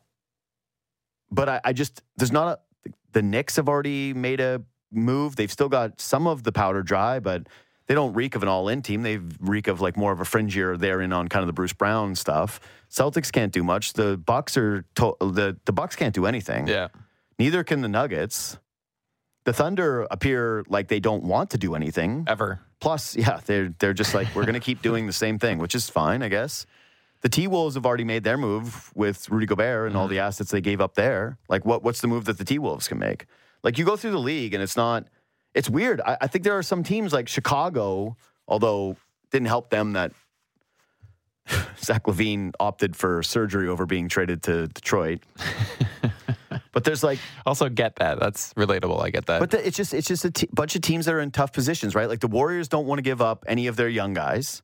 but 1.29 1.49
I, 1.49 1.61
I 1.65 1.73
just 1.73 2.01
there's 2.17 2.31
not 2.31 2.59
a, 2.85 2.91
the 3.11 3.21
Knicks 3.21 3.57
have 3.57 3.69
already 3.69 4.13
made 4.13 4.39
a 4.39 4.63
move. 4.91 5.35
They've 5.35 5.51
still 5.51 5.69
got 5.69 5.99
some 5.99 6.25
of 6.25 6.43
the 6.43 6.51
powder 6.51 6.83
dry, 6.83 7.19
but 7.19 7.47
they 7.87 7.93
don't 7.93 8.13
reek 8.13 8.35
of 8.35 8.43
an 8.43 8.49
all-in 8.49 8.81
team. 8.81 9.01
They 9.01 9.17
reek 9.39 9.67
of 9.67 9.81
like 9.81 9.97
more 9.97 10.11
of 10.11 10.21
a 10.21 10.23
fringier. 10.23 10.77
They're 10.77 11.01
in 11.01 11.11
on 11.11 11.27
kind 11.27 11.41
of 11.43 11.47
the 11.47 11.53
Bruce 11.53 11.73
Brown 11.73 12.15
stuff. 12.15 12.59
Celtics 12.89 13.31
can't 13.31 13.51
do 13.51 13.63
much. 13.63 13.93
The 13.93 14.17
Bucks 14.17 14.55
are 14.57 14.85
to, 14.95 15.15
the 15.19 15.57
the 15.65 15.73
Bucks 15.73 15.95
can't 15.95 16.15
do 16.15 16.25
anything. 16.25 16.67
Yeah. 16.67 16.89
Neither 17.39 17.63
can 17.63 17.81
the 17.81 17.89
Nuggets. 17.89 18.57
The 19.45 19.51
Thunder 19.51 20.07
appear 20.09 20.63
like 20.69 20.87
they 20.87 21.01
don't 21.01 21.23
want 21.23 21.49
to 21.49 21.57
do 21.57 21.75
anything. 21.75 22.23
Ever. 22.27 22.61
Plus, 22.79 23.15
yeah, 23.15 23.41
they're 23.45 23.73
they're 23.79 23.93
just 23.93 24.13
like 24.13 24.33
we're 24.35 24.45
going 24.45 24.53
to 24.53 24.61
keep 24.61 24.81
doing 24.89 25.07
the 25.07 25.13
same 25.13 25.37
thing, 25.39 25.57
which 25.57 25.75
is 25.75 25.89
fine, 25.89 26.23
I 26.23 26.29
guess. 26.29 26.65
The 27.21 27.29
T 27.29 27.47
Wolves 27.47 27.75
have 27.75 27.85
already 27.85 28.03
made 28.03 28.23
their 28.23 28.37
move 28.37 28.91
with 28.95 29.29
Rudy 29.29 29.45
Gobert 29.45 29.87
and 29.87 29.97
all 29.97 30.05
mm-hmm. 30.05 30.15
the 30.15 30.19
assets 30.19 30.51
they 30.51 30.61
gave 30.61 30.79
up 30.79 30.95
there. 30.95 31.37
Like, 31.49 31.65
what 31.65 31.83
what's 31.83 31.99
the 31.99 32.07
move 32.07 32.25
that 32.25 32.37
the 32.37 32.45
T 32.45 32.59
Wolves 32.59 32.87
can 32.87 32.99
make? 32.99 33.25
Like, 33.63 33.77
you 33.77 33.85
go 33.85 33.97
through 33.97 34.11
the 34.11 34.19
league 34.19 34.53
and 34.53 34.63
it's 34.63 34.77
not. 34.77 35.07
It's 35.53 35.69
weird. 35.69 36.01
I, 36.01 36.17
I 36.21 36.27
think 36.27 36.43
there 36.43 36.57
are 36.57 36.63
some 36.63 36.83
teams 36.83 37.13
like 37.13 37.27
Chicago, 37.27 38.17
although 38.47 38.97
didn't 39.31 39.47
help 39.47 39.69
them 39.69 39.93
that 39.93 40.11
Zach 41.77 42.03
LaVine 42.05 42.53
opted 42.59 42.95
for 42.95 43.23
surgery 43.23 43.67
over 43.67 43.85
being 43.85 44.07
traded 44.07 44.43
to 44.43 44.67
Detroit. 44.67 45.21
but 46.71 46.83
there's 46.83 47.03
like 47.03 47.19
Also 47.45 47.69
get 47.69 47.97
that. 47.97 48.19
That's 48.19 48.53
relatable. 48.53 49.01
I 49.03 49.09
get 49.09 49.25
that. 49.27 49.39
but 49.39 49.51
the, 49.51 49.65
it's 49.65 49.77
just 49.77 49.93
it's 49.93 50.07
just 50.07 50.25
a 50.25 50.31
t- 50.31 50.49
bunch 50.53 50.75
of 50.75 50.81
teams 50.81 51.05
that 51.05 51.13
are 51.13 51.19
in 51.19 51.31
tough 51.31 51.53
positions, 51.53 51.95
right? 51.95 52.07
Like 52.07 52.19
the 52.19 52.27
Warriors 52.27 52.67
don't 52.67 52.87
want 52.87 52.99
to 52.99 53.03
give 53.03 53.21
up 53.21 53.43
any 53.47 53.67
of 53.67 53.75
their 53.75 53.89
young 53.89 54.13
guys 54.13 54.61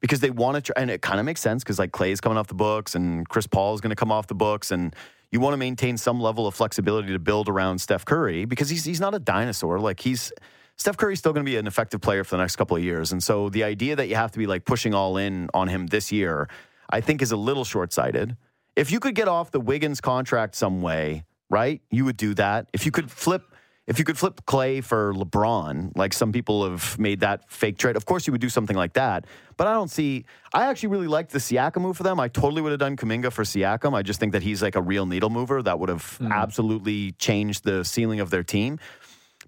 because 0.00 0.20
they 0.20 0.30
want 0.30 0.56
to, 0.56 0.60
try, 0.60 0.80
and 0.80 0.90
it 0.90 1.00
kind 1.02 1.18
of 1.18 1.26
makes 1.26 1.40
sense 1.40 1.64
because 1.64 1.78
like 1.78 1.90
Clay's 1.92 2.20
coming 2.20 2.38
off 2.38 2.48
the 2.48 2.54
books 2.54 2.94
and 2.94 3.28
Chris 3.28 3.46
Paul 3.46 3.74
is 3.74 3.80
going 3.80 3.90
to 3.90 3.96
come 3.96 4.12
off 4.12 4.26
the 4.26 4.34
books, 4.34 4.70
and 4.70 4.94
you 5.30 5.40
want 5.40 5.54
to 5.54 5.58
maintain 5.58 5.96
some 5.96 6.20
level 6.20 6.46
of 6.46 6.54
flexibility 6.54 7.12
to 7.12 7.18
build 7.18 7.48
around 7.48 7.80
Steph 7.80 8.04
Curry 8.04 8.44
because 8.44 8.68
he's 8.68 8.84
he's 8.84 9.00
not 9.00 9.14
a 9.14 9.18
dinosaur. 9.18 9.78
Like 9.78 10.00
he's 10.00 10.32
Steph 10.76 10.96
Curry's 10.96 11.18
still 11.18 11.32
going 11.32 11.44
to 11.44 11.50
be 11.50 11.56
an 11.56 11.66
effective 11.66 12.00
player 12.00 12.22
for 12.24 12.36
the 12.36 12.42
next 12.42 12.56
couple 12.56 12.76
of 12.76 12.82
years, 12.82 13.12
and 13.12 13.22
so 13.22 13.48
the 13.48 13.64
idea 13.64 13.96
that 13.96 14.08
you 14.08 14.14
have 14.14 14.30
to 14.32 14.38
be 14.38 14.46
like 14.46 14.64
pushing 14.64 14.94
all 14.94 15.16
in 15.16 15.48
on 15.54 15.68
him 15.68 15.86
this 15.86 16.12
year, 16.12 16.48
I 16.90 17.00
think, 17.00 17.22
is 17.22 17.32
a 17.32 17.36
little 17.36 17.64
short 17.64 17.92
sighted. 17.92 18.36
If 18.76 18.90
you 18.90 19.00
could 19.00 19.14
get 19.14 19.26
off 19.26 19.50
the 19.50 19.60
Wiggins 19.60 20.00
contract 20.00 20.54
some 20.54 20.82
way, 20.82 21.24
right? 21.48 21.80
You 21.90 22.04
would 22.04 22.16
do 22.16 22.34
that. 22.34 22.68
If 22.72 22.84
you 22.84 22.92
could 22.92 23.10
flip 23.10 23.55
if 23.86 23.98
you 24.00 24.04
could 24.04 24.18
flip 24.18 24.40
Clay 24.46 24.80
for 24.80 25.14
LeBron, 25.14 25.96
like 25.96 26.12
some 26.12 26.32
people 26.32 26.68
have 26.68 26.98
made 26.98 27.20
that 27.20 27.50
fake 27.50 27.78
trade, 27.78 27.96
of 27.96 28.04
course 28.04 28.26
you 28.26 28.32
would 28.32 28.40
do 28.40 28.48
something 28.48 28.76
like 28.76 28.94
that. 28.94 29.26
But 29.56 29.68
I 29.68 29.72
don't 29.72 29.90
see. 29.90 30.24
I 30.52 30.66
actually 30.66 30.88
really 30.90 31.06
liked 31.06 31.30
the 31.30 31.38
Siakam 31.38 31.82
move 31.82 31.96
for 31.96 32.02
them. 32.02 32.18
I 32.18 32.28
totally 32.28 32.62
would 32.62 32.72
have 32.72 32.80
done 32.80 32.96
Kuminga 32.96 33.32
for 33.32 33.44
Siakam. 33.44 33.94
I 33.94 34.02
just 34.02 34.18
think 34.18 34.32
that 34.32 34.42
he's 34.42 34.60
like 34.60 34.74
a 34.74 34.82
real 34.82 35.06
needle 35.06 35.30
mover 35.30 35.62
that 35.62 35.78
would 35.78 35.88
have 35.88 36.18
absolutely 36.32 37.12
changed 37.12 37.64
the 37.64 37.84
ceiling 37.84 38.20
of 38.20 38.30
their 38.30 38.42
team. 38.42 38.78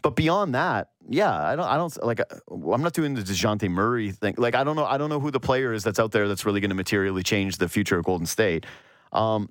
But 0.01 0.15
beyond 0.15 0.55
that, 0.55 0.91
yeah, 1.09 1.35
I 1.35 1.57
don't. 1.57 1.67
I 1.67 1.77
don't 1.77 2.05
like. 2.05 2.21
uh, 2.21 2.25
I'm 2.73 2.83
not 2.83 2.93
doing 2.93 3.15
the 3.15 3.23
Dejounte 3.23 3.69
Murray 3.69 4.13
thing. 4.13 4.37
Like, 4.39 4.55
I 4.55 4.63
don't 4.63 4.77
know. 4.77 4.85
I 4.85 4.97
don't 4.97 5.09
know 5.09 5.19
who 5.19 5.33
the 5.33 5.41
player 5.41 5.73
is 5.73 5.83
that's 5.83 5.99
out 5.99 6.13
there 6.13 6.29
that's 6.29 6.47
really 6.47 6.61
going 6.61 6.71
to 6.71 6.77
materially 6.77 7.25
change 7.25 7.57
the 7.59 7.69
future 7.69 7.99
of 7.99 8.05
Golden 8.05 8.27
State. 8.27 8.65
Um, 9.13 9.51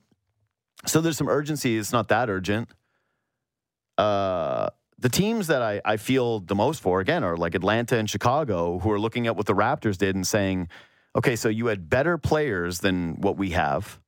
so 0.85 1.01
there's 1.01 1.17
some 1.17 1.27
urgency. 1.27 1.77
It's 1.77 1.91
not 1.91 2.07
that 2.07 2.29
urgent. 2.29 2.69
Uh, 3.97 4.69
the 4.99 5.09
teams 5.09 5.47
that 5.47 5.61
I, 5.61 5.81
I 5.85 5.97
feel 5.97 6.39
the 6.39 6.55
most 6.55 6.81
for 6.81 6.99
again 6.99 7.23
are 7.23 7.37
like 7.37 7.53
Atlanta 7.55 7.97
and 7.97 8.09
Chicago, 8.09 8.79
who 8.79 8.91
are 8.91 8.99
looking 8.99 9.27
at 9.27 9.35
what 9.35 9.45
the 9.45 9.53
Raptors 9.53 9.97
did 9.97 10.15
and 10.15 10.25
saying, 10.25 10.69
okay, 11.15 11.35
so 11.35 11.49
you 11.49 11.67
had 11.67 11.89
better 11.89 12.17
players 12.17 12.79
than 12.79 13.15
what 13.21 13.37
we 13.37 13.51
have, 13.51 13.99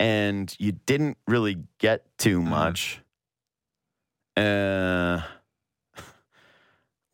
and 0.00 0.54
you 0.58 0.72
didn't 0.72 1.18
really 1.26 1.58
get 1.78 2.16
too 2.18 2.40
Mhm. 2.40 2.48
much. 2.48 3.00
Uh, 4.36 5.20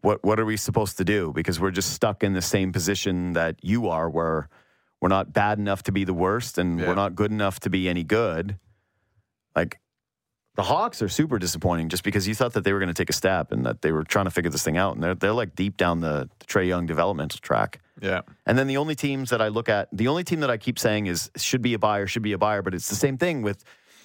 what 0.01 0.23
what 0.23 0.39
are 0.39 0.45
we 0.45 0.57
supposed 0.57 0.97
to 0.99 1.05
do? 1.05 1.33
Because 1.35 1.59
we're 1.59 1.73
just 1.73 1.93
stuck 1.93 2.23
in 2.23 2.33
the 2.33 2.43
same 2.43 2.71
position 2.73 3.33
that 3.33 3.57
you 3.63 3.89
are, 3.89 4.09
where 4.09 4.49
we're 5.01 5.09
not 5.09 5.33
bad 5.33 5.59
enough 5.59 5.83
to 5.85 5.93
be 5.93 6.05
the 6.05 6.15
worst, 6.15 6.59
and 6.59 6.79
Yeah. 6.79 6.87
we're 6.87 6.95
not 6.95 7.17
good 7.17 7.33
enough 7.33 7.59
to 7.61 7.71
be 7.71 7.89
any 7.89 8.05
good. 8.05 8.59
Like 9.57 9.81
the 10.59 10.65
Hawks 10.65 11.01
are 11.03 11.09
super 11.09 11.39
disappointing, 11.39 11.89
just 11.89 12.03
because 12.03 12.27
you 12.27 12.35
thought 12.35 12.53
that 12.55 12.65
they 12.65 12.73
were 12.73 12.81
going 12.81 12.89
to 12.89 13.01
take 13.03 13.11
a 13.11 13.13
step 13.13 13.53
and 13.53 13.65
that 13.65 13.81
they 13.81 13.93
were 13.93 14.03
trying 14.03 14.25
to 14.25 14.31
figure 14.33 14.51
this 14.51 14.65
thing 14.65 14.77
out, 14.77 14.95
and 14.97 15.03
they're 15.05 15.15
they're 15.15 15.33
like 15.33 15.55
deep 15.55 15.77
down 15.77 16.01
the, 16.01 16.29
the 16.41 16.45
Trae 16.47 16.67
Young 16.67 16.85
developmental 16.85 17.39
track. 17.39 17.81
Yeah. 18.03 18.23
And 18.45 18.59
then 18.59 18.67
the 18.67 18.77
only 18.77 18.97
teams 18.97 19.31
that 19.31 19.41
I 19.41 19.49
look 19.49 19.69
at, 19.69 19.89
the 19.93 20.09
only 20.09 20.25
team 20.25 20.41
that 20.41 20.51
I 20.51 20.57
keep 20.57 20.77
saying 20.77 21.07
is 21.07 21.31
should 21.37 21.63
be 21.63 21.75
a 21.75 21.79
buyer, 21.79 22.09
should 22.09 22.23
be 22.25 22.33
a 22.33 22.39
buyer, 22.39 22.63
but 22.63 22.75
it's 22.75 22.89
the 22.89 22.97
same 22.97 23.17
thing 23.19 23.43
with 23.43 23.63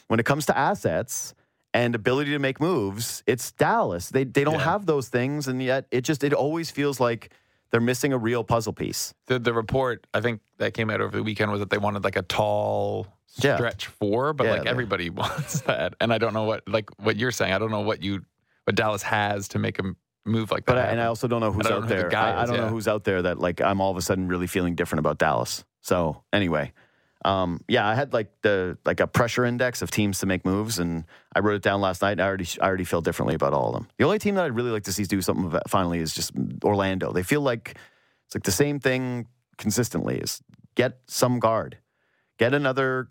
when 0.10 0.20
it 0.20 0.28
comes 0.28 0.46
to 0.46 0.56
assets 0.56 1.34
and 1.74 1.96
ability 1.96 2.30
to 2.30 2.40
make 2.40 2.62
moves, 2.62 3.24
it's 3.26 3.52
Dallas. 3.52 4.10
They 4.10 4.24
they 4.24 4.44
don't 4.44 4.60
Yeah. 4.60 4.72
have 4.74 4.86
those 4.86 5.08
things 5.10 5.48
and 5.48 5.60
yet 5.60 5.88
it 5.90 6.02
just 6.02 6.24
it 6.24 6.34
always 6.34 6.70
feels 6.70 7.00
like 7.00 7.32
they're 7.72 7.82
missing 7.82 8.14
a 8.14 8.18
real 8.20 8.44
puzzle 8.44 8.74
piece. 8.74 9.16
The 9.26 9.40
the 9.40 9.54
report 9.56 10.06
I 10.14 10.22
think 10.22 10.42
that 10.60 10.76
came 10.76 10.92
out 10.92 11.02
over 11.02 11.18
the 11.18 11.24
weekend 11.24 11.50
was 11.52 11.62
that 11.62 11.72
they 11.72 11.80
wanted 11.80 12.04
like 12.04 12.16
a 12.16 12.22
tall 12.22 13.08
Yeah. 13.38 13.56
stretch 13.56 13.88
four, 13.88 14.34
but 14.34 14.46
Yeah, 14.46 14.52
like 14.54 14.66
everybody 14.68 15.10
wants 15.12 15.62
that. 15.62 15.96
And 16.00 16.14
I 16.14 16.18
don't 16.18 16.34
know 16.34 16.44
what 16.44 16.68
like 16.68 16.90
what 17.00 17.18
you're 17.18 17.32
saying. 17.32 17.54
I 17.54 17.58
don't 17.60 17.72
know 17.72 17.82
what 17.82 18.04
you 18.04 18.24
what 18.66 18.76
Dallas 18.76 19.04
has 19.04 19.48
to 19.50 19.60
make 19.60 19.80
a 19.80 19.84
m- 19.84 19.98
move 20.26 20.52
like 20.52 20.66
that. 20.66 20.74
But 20.74 20.78
I, 20.78 20.88
and 20.92 21.02
I 21.02 21.06
also 21.06 21.28
don't 21.28 21.42
know 21.42 21.52
who's 21.52 21.66
don't 21.66 21.74
out 21.74 21.90
know 21.90 21.96
who 21.96 22.04
the 22.04 22.10
there. 22.10 22.18
I, 22.18 22.44
I 22.44 22.46
don't 22.46 22.58
know 22.58 22.70
who's 22.70 22.88
out 22.88 23.04
there 23.04 23.22
that 23.24 23.40
like 23.40 23.60
I'm 23.62 23.82
all 23.82 23.92
of 23.92 23.98
a 23.98 24.02
sudden 24.02 24.28
really 24.28 24.48
feeling 24.48 24.76
different 24.76 25.00
about 25.00 25.18
Dallas. 25.18 25.64
So 25.82 26.24
anyway, 26.32 26.72
um, 27.26 27.62
yeah, 27.68 27.88
I 27.88 27.96
had 27.96 28.14
like 28.14 28.32
the 28.42 28.78
like 28.86 29.00
a 29.00 29.08
pressure 29.08 29.46
index 29.46 29.82
of 29.82 29.92
teams 29.92 30.20
to 30.20 30.26
make 30.26 30.46
moves, 30.46 30.80
and 30.80 31.06
I 31.36 31.40
wrote 31.40 31.56
it 31.56 31.62
down 31.62 31.82
last 31.82 32.02
night. 32.02 32.12
And 32.14 32.22
I 32.22 32.26
already 32.28 32.48
I 32.62 32.68
already 32.68 32.84
feel 32.84 33.02
differently 33.02 33.36
about 33.36 33.54
all 33.54 33.68
of 33.70 33.74
them. 33.74 33.88
The 33.98 34.06
only 34.06 34.20
team 34.20 34.36
that 34.36 34.46
I'd 34.46 34.56
really 34.56 34.72
like 34.72 34.84
to 34.84 34.94
see 34.94 35.04
do 35.04 35.22
something 35.22 35.46
about 35.46 35.70
finally 35.70 36.00
is 36.00 36.14
just 36.14 36.32
Orlando. 36.64 37.12
They 37.12 37.24
feel 37.24 37.42
like 37.42 37.78
it's 38.26 38.36
like 38.36 38.44
the 38.44 38.52
same 38.52 38.80
thing 38.80 39.28
consistently. 39.58 40.18
Is 40.20 40.42
get 40.76 41.00
some 41.08 41.40
guard, 41.40 41.78
get 42.38 42.54
another 42.54 43.10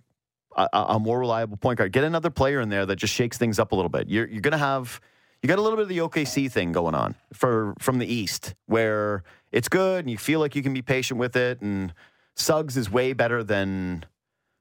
a, 0.57 0.69
a 0.73 0.99
more 0.99 1.19
reliable 1.21 1.57
point 1.57 1.79
guard, 1.79 1.93
get 1.93 2.05
another 2.05 2.31
player 2.31 2.61
in 2.61 2.69
there 2.69 2.87
that 2.87 2.97
just 2.97 3.15
shakes 3.15 3.39
things 3.39 3.59
up 3.59 3.73
a 3.73 3.75
little 3.75 3.89
bit. 3.89 4.09
You're 4.09 4.27
you're 4.29 4.41
gonna 4.41 4.59
have 4.59 5.01
you 5.43 5.49
got 5.49 5.59
a 5.59 5.63
little 5.63 5.77
bit 5.77 5.85
of 5.85 5.89
the 5.89 5.99
OKC 5.99 6.51
thing 6.51 6.73
going 6.73 6.95
on 6.95 7.15
for 7.33 7.75
from 7.79 7.99
the 7.99 8.07
East, 8.07 8.55
where 8.67 9.23
it's 9.51 9.69
good 9.69 10.01
and 10.01 10.11
you 10.11 10.19
feel 10.19 10.41
like 10.41 10.55
you 10.55 10.63
can 10.63 10.73
be 10.73 10.83
patient 10.83 11.19
with 11.19 11.37
it. 11.37 11.61
And 11.61 11.93
Suggs 12.37 12.77
is 12.77 12.91
way 12.91 13.13
better 13.13 13.43
than 13.43 14.05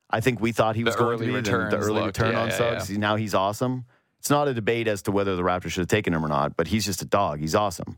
I 0.10 0.20
think 0.22 0.42
we 0.42 0.52
thought 0.52 0.76
he 0.76 0.82
The 0.84 0.88
was 0.90 0.96
going 0.96 1.18
to 1.20 1.26
be. 1.26 1.32
the 1.72 1.78
early 1.78 2.02
looked, 2.02 2.18
return 2.18 2.34
yeah, 2.34 2.42
on 2.42 2.50
yeah, 2.50 2.58
Suggs, 2.58 2.90
now 2.98 3.16
he's 3.16 3.34
awesome. 3.34 3.86
It's 4.20 4.30
not 4.30 4.48
a 4.48 4.54
debate 4.54 4.88
as 4.88 5.02
to 5.04 5.12
whether 5.12 5.36
the 5.36 5.42
Raptors 5.42 5.72
should 5.72 5.82
have 5.82 5.88
taken 5.88 6.14
him 6.14 6.24
or 6.24 6.28
not, 6.28 6.56
but 6.56 6.68
he's 6.68 6.86
just 6.86 7.02
a 7.02 7.06
dog. 7.06 7.40
He's 7.40 7.56
awesome. 7.56 7.98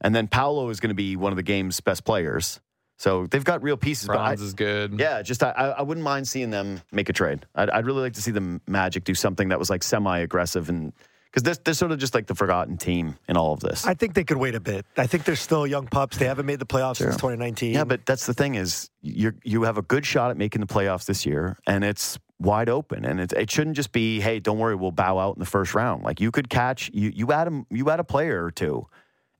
And 0.00 0.14
then 0.14 0.26
Paolo 0.26 0.68
is 0.70 0.80
going 0.80 0.88
to 0.88 0.94
be 0.94 1.14
one 1.14 1.30
of 1.32 1.36
the 1.36 1.42
game's 1.44 1.80
best 1.80 2.04
players. 2.04 2.60
So 3.02 3.26
they've 3.26 3.42
got 3.42 3.64
real 3.64 3.76
pieces. 3.76 4.06
but 4.06 4.18
I- 4.18 4.32
is 4.34 4.54
good. 4.54 5.00
yeah, 5.00 5.22
just 5.22 5.42
I, 5.42 5.50
I 5.50 5.66
I 5.70 5.82
wouldn't 5.82 6.04
mind 6.04 6.28
seeing 6.28 6.50
them 6.50 6.80
make 6.92 7.08
a 7.08 7.12
trade. 7.12 7.44
I'd, 7.56 7.68
I'd 7.70 7.84
really 7.84 8.00
like 8.00 8.12
to 8.12 8.22
see 8.22 8.30
the 8.30 8.60
Magic 8.68 9.02
do 9.02 9.12
something 9.14 9.48
that 9.48 9.58
was 9.58 9.70
like 9.70 9.82
semi-aggressive 9.82 10.68
and 10.68 10.92
because 11.26 11.42
they're, 11.42 11.56
they're 11.64 11.74
sort 11.74 11.90
of 11.90 11.98
just 11.98 12.14
like 12.14 12.26
the 12.28 12.34
forgotten 12.36 12.76
team 12.76 13.16
in 13.26 13.36
all 13.36 13.52
of 13.54 13.58
this. 13.60 13.84
I 13.86 13.94
think 13.94 14.14
they 14.14 14.22
could 14.22 14.36
wait 14.36 14.54
a 14.54 14.60
bit. 14.60 14.86
I 14.96 15.08
think 15.08 15.24
they're 15.24 15.34
still 15.34 15.66
young 15.66 15.86
pups. 15.88 16.16
They 16.18 16.26
haven't 16.26 16.46
made 16.46 16.60
the 16.60 16.66
playoffs 16.66 16.98
Sure. 16.98 17.08
since 17.10 17.16
2019. 17.16 17.72
yeah, 17.72 17.82
but 17.84 18.06
that's 18.06 18.26
the 18.26 18.34
thing 18.34 18.54
is 18.54 18.88
you 19.00 19.32
you 19.42 19.64
have 19.64 19.78
a 19.78 19.82
good 19.82 20.06
shot 20.06 20.30
at 20.30 20.36
making 20.36 20.60
the 20.60 20.68
playoffs 20.68 21.06
this 21.06 21.26
year, 21.26 21.58
and 21.66 21.82
it's 21.82 22.20
wide 22.38 22.68
open, 22.68 23.04
and 23.04 23.18
it 23.20 23.32
it 23.32 23.50
shouldn't 23.50 23.74
just 23.74 23.90
be 23.90 24.20
hey, 24.20 24.38
don't 24.38 24.58
worry, 24.60 24.76
we'll 24.76 24.92
bow 24.92 25.18
out 25.18 25.34
in 25.34 25.40
the 25.40 25.46
first 25.56 25.74
round. 25.74 26.04
Like 26.04 26.20
you 26.20 26.30
could 26.30 26.48
catch 26.48 26.88
you 26.94 27.10
you 27.12 27.32
add 27.32 27.48
a 27.48 27.64
you 27.68 27.90
add 27.90 27.98
a 27.98 28.04
player 28.04 28.44
or 28.44 28.52
two, 28.52 28.86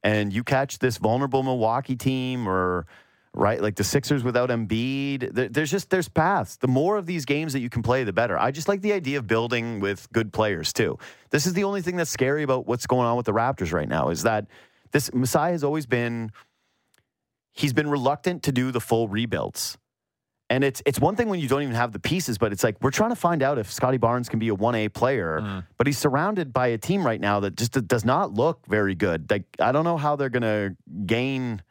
and 0.03 0.33
you 0.33 0.43
catch 0.43 0.81
this 0.81 0.97
vulnerable 0.99 1.45
Milwaukee 1.45 1.95
team 1.95 2.49
or. 2.49 2.87
Right, 3.35 3.63
like 3.63 3.77
the 3.77 3.85
Sixers 3.85 4.23
without 4.23 4.51
Embiid. 4.51 5.53
There's 5.55 5.71
just 5.71 5.89
there's 5.89 6.07
paths. 6.09 6.57
The 6.57 6.69
more 6.69 6.99
of 6.99 7.07
these 7.07 7.25
games 7.25 7.55
that 7.55 7.61
you 7.61 7.71
can 7.71 7.83
play, 7.83 8.05
the 8.05 8.13
better. 8.13 8.39
I 8.39 8.51
just 8.51 8.69
like 8.69 8.83
the 8.83 8.93
idea 8.93 9.17
of 9.17 9.27
building 9.27 9.81
with 9.81 10.07
good 10.13 10.35
players 10.35 10.71
too. 10.75 10.99
This 11.31 11.47
is 11.47 11.55
the 11.55 11.65
only 11.65 11.81
thing 11.81 11.97
that's 11.97 12.11
scary 12.11 12.43
about 12.43 12.67
what's 12.67 12.87
going 12.87 13.07
on 13.07 13.17
with 13.17 13.25
the 13.25 13.33
Raptors 13.33 13.73
right 13.73 13.89
now 13.89 14.11
is 14.11 14.25
that 14.25 14.49
this 14.91 15.15
Masai 15.15 15.53
has 15.53 15.65
always 15.65 15.87
been 15.87 16.31
he's 17.53 17.73
been 17.73 17.89
reluctant 17.89 18.43
to 18.45 18.53
do 18.53 18.71
the 18.71 18.81
full 18.81 19.09
rebuilds. 19.09 19.79
And 20.51 20.63
it's 20.63 20.83
it's 20.85 21.01
one 21.01 21.17
thing 21.17 21.31
when 21.31 21.41
you 21.41 21.49
don't 21.49 21.63
even 21.63 21.75
have 21.75 21.93
the 21.93 21.99
pieces, 21.99 22.37
but 22.37 22.53
it's 22.53 22.63
like 22.63 22.77
we're 22.83 22.91
trying 22.91 23.11
to 23.11 23.17
find 23.17 23.43
out 23.43 23.57
if 23.59 23.73
Scotty 23.73 23.97
Barnes 23.97 24.29
can 24.29 24.39
be 24.41 24.49
a 24.49 24.55
one 24.55 24.75
A 24.75 24.91
player, 24.91 25.41
Mm. 25.41 25.65
but 25.79 25.87
he's 25.87 25.97
surrounded 25.97 26.53
by 26.53 26.67
a 26.67 26.77
team 26.79 27.07
right 27.07 27.21
now 27.21 27.41
that 27.41 27.57
just 27.57 27.73
does 27.89 28.05
not 28.05 28.35
look 28.35 28.67
very 28.67 28.95
good. 28.95 29.31
Like 29.31 29.45
I 29.59 29.73
don't 29.73 29.85
know 29.85 29.97
how 29.97 30.17
they're 30.17 30.29
gonna 30.29 30.77
gain 31.07 31.63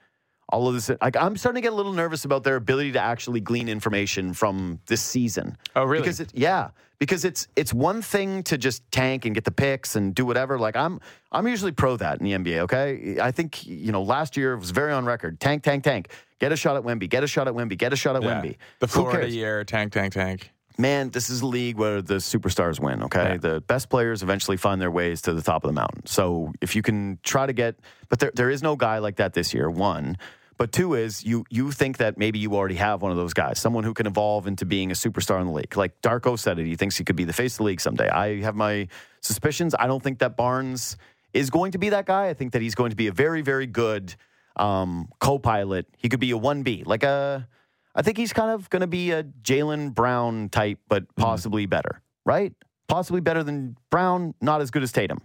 all 0.52 0.68
of 0.68 0.74
this. 0.74 0.92
Like 1.02 1.16
I'm 1.16 1.38
starting 1.38 1.62
to 1.62 1.66
get 1.66 1.74
a 1.74 1.76
little 1.76 1.94
nervous 1.94 2.26
about 2.26 2.44
their 2.44 2.56
ability 2.56 2.94
to 2.94 3.00
actually 3.00 3.40
glean 3.42 3.70
information 3.70 4.34
from 4.34 4.80
this 4.88 5.02
season. 5.02 5.58
Oh, 5.76 5.84
really? 5.84 6.02
Because 6.02 6.20
it, 6.20 6.32
yeah, 6.34 6.70
because 7.00 7.26
it's 7.26 7.48
it's 7.56 7.74
one 7.74 8.02
thing 8.02 8.44
to 8.44 8.58
just 8.58 8.90
tank 8.92 9.26
and 9.26 9.34
get 9.34 9.44
the 9.44 9.52
picks 9.52 9.96
and 9.96 10.14
do 10.14 10.26
whatever. 10.26 10.60
Like 10.60 10.76
I'm 10.76 11.00
I'm 11.32 11.48
usually 11.48 11.72
pro 11.72 11.98
that 11.98 12.20
in 12.22 12.26
the 12.26 12.34
NBA. 12.34 12.60
Okay, 12.60 13.20
I 13.20 13.32
think 13.32 13.66
you 13.66 13.92
know 13.92 14.04
last 14.04 14.38
year 14.38 14.56
was 14.58 14.72
very 14.72 14.94
on 14.94 15.06
record. 15.06 15.40
Tank, 15.40 15.64
tank, 15.64 15.84
tank. 15.84 16.10
Get 16.40 16.52
a 16.52 16.56
shot 16.56 16.76
at 16.76 16.84
Wemby. 16.84 17.08
Get 17.08 17.24
a 17.24 17.28
shot 17.28 17.48
at 17.48 17.54
Wemby. 17.54 17.78
Get 17.78 17.94
a 17.94 17.96
shot 17.96 18.16
at 18.16 18.24
Yeah. 18.24 18.42
Wemby. 18.42 18.58
The 18.80 18.88
Florida 18.88 19.30
year, 19.30 19.64
tank, 19.64 19.94
tank, 19.94 20.14
tank. 20.14 20.52
Man, 20.78 21.10
this 21.12 21.30
is 21.30 21.42
a 21.42 21.46
league 21.46 21.78
where 21.78 22.02
the 22.02 22.16
superstars 22.16 22.80
win, 22.80 23.04
okay? 23.04 23.34
Yeah. 23.34 23.38
The 23.38 23.62
best 23.62 23.90
players 23.90 24.24
eventually 24.24 24.58
find 24.58 24.82
their 24.82 24.90
ways 24.90 25.22
to 25.24 25.34
the 25.34 25.42
top 25.42 25.64
of 25.64 25.70
the 25.70 25.74
mountain. 25.74 26.06
So 26.08 26.54
if 26.62 26.76
you 26.76 26.82
can 26.82 27.20
try 27.22 27.46
to 27.46 27.54
get, 27.54 27.76
but 28.10 28.20
there, 28.20 28.32
there 28.34 28.50
is 28.50 28.64
no 28.64 28.76
guy 28.76 28.98
like 28.98 29.18
that 29.18 29.34
this 29.34 29.54
year, 29.54 29.70
one. 29.70 30.18
But 30.62 30.72
two 30.72 30.94
is 30.94 31.26
you 31.26 31.44
you 31.50 31.72
think 31.72 31.98
that 31.98 32.20
maybe 32.20 32.38
you 32.38 32.54
already 32.54 32.76
have 32.76 33.02
one 33.02 33.10
of 33.10 33.18
those 33.18 33.34
guys, 33.34 33.58
someone 33.58 33.84
who 33.84 33.96
can 33.96 34.06
evolve 34.06 34.46
into 34.46 34.64
being 34.64 34.92
a 34.92 34.94
superstar 34.94 35.42
in 35.42 35.48
the 35.48 35.54
league. 35.54 35.76
Like 35.76 36.00
Darko 36.04 36.38
said 36.38 36.60
it, 36.60 36.68
he 36.68 36.76
thinks 36.76 36.96
he 36.96 37.04
could 37.04 37.16
be 37.16 37.24
the 37.24 37.34
face 37.34 37.56
of 37.56 37.58
the 37.58 37.64
league 37.64 37.82
someday. 37.82 38.08
I 38.08 38.42
have 38.42 38.54
my 38.54 38.88
suspicions. 39.22 39.74
I 39.80 39.88
don't 39.88 40.04
think 40.04 40.20
that 40.20 40.38
Barnes 40.38 40.98
is 41.34 41.50
going 41.50 41.72
to 41.72 41.80
be 41.80 41.90
that 41.90 42.06
guy. 42.06 42.28
I 42.28 42.36
think 42.36 42.52
that 42.52 42.62
he's 42.62 42.76
going 42.76 42.92
to 42.92 42.96
be 42.96 43.08
a 43.08 43.12
very, 43.12 43.42
very 43.42 43.66
good 43.66 44.14
um, 44.56 45.10
co-pilot. 45.20 45.88
He 45.98 46.10
could 46.10 46.20
be 46.20 46.30
a 46.30 46.38
1B, 46.38 46.86
like 46.86 47.02
a 47.02 47.48
I 47.96 48.04
think 48.04 48.18
he's 48.18 48.32
kind 48.32 48.52
of 48.52 48.70
going 48.70 48.82
to 48.82 48.88
be 48.88 49.10
a 49.10 49.24
Jaylen 49.24 49.96
Brown 49.96 50.50
type, 50.50 50.78
but 50.88 51.06
possibly 51.16 51.66
better, 51.66 52.04
right? 52.24 52.54
Possibly 52.88 53.22
better 53.22 53.42
than 53.42 53.78
Brown, 53.90 54.36
not 54.42 54.62
as 54.62 54.70
good 54.70 54.84
as 54.84 54.92
Tatum, 54.92 55.22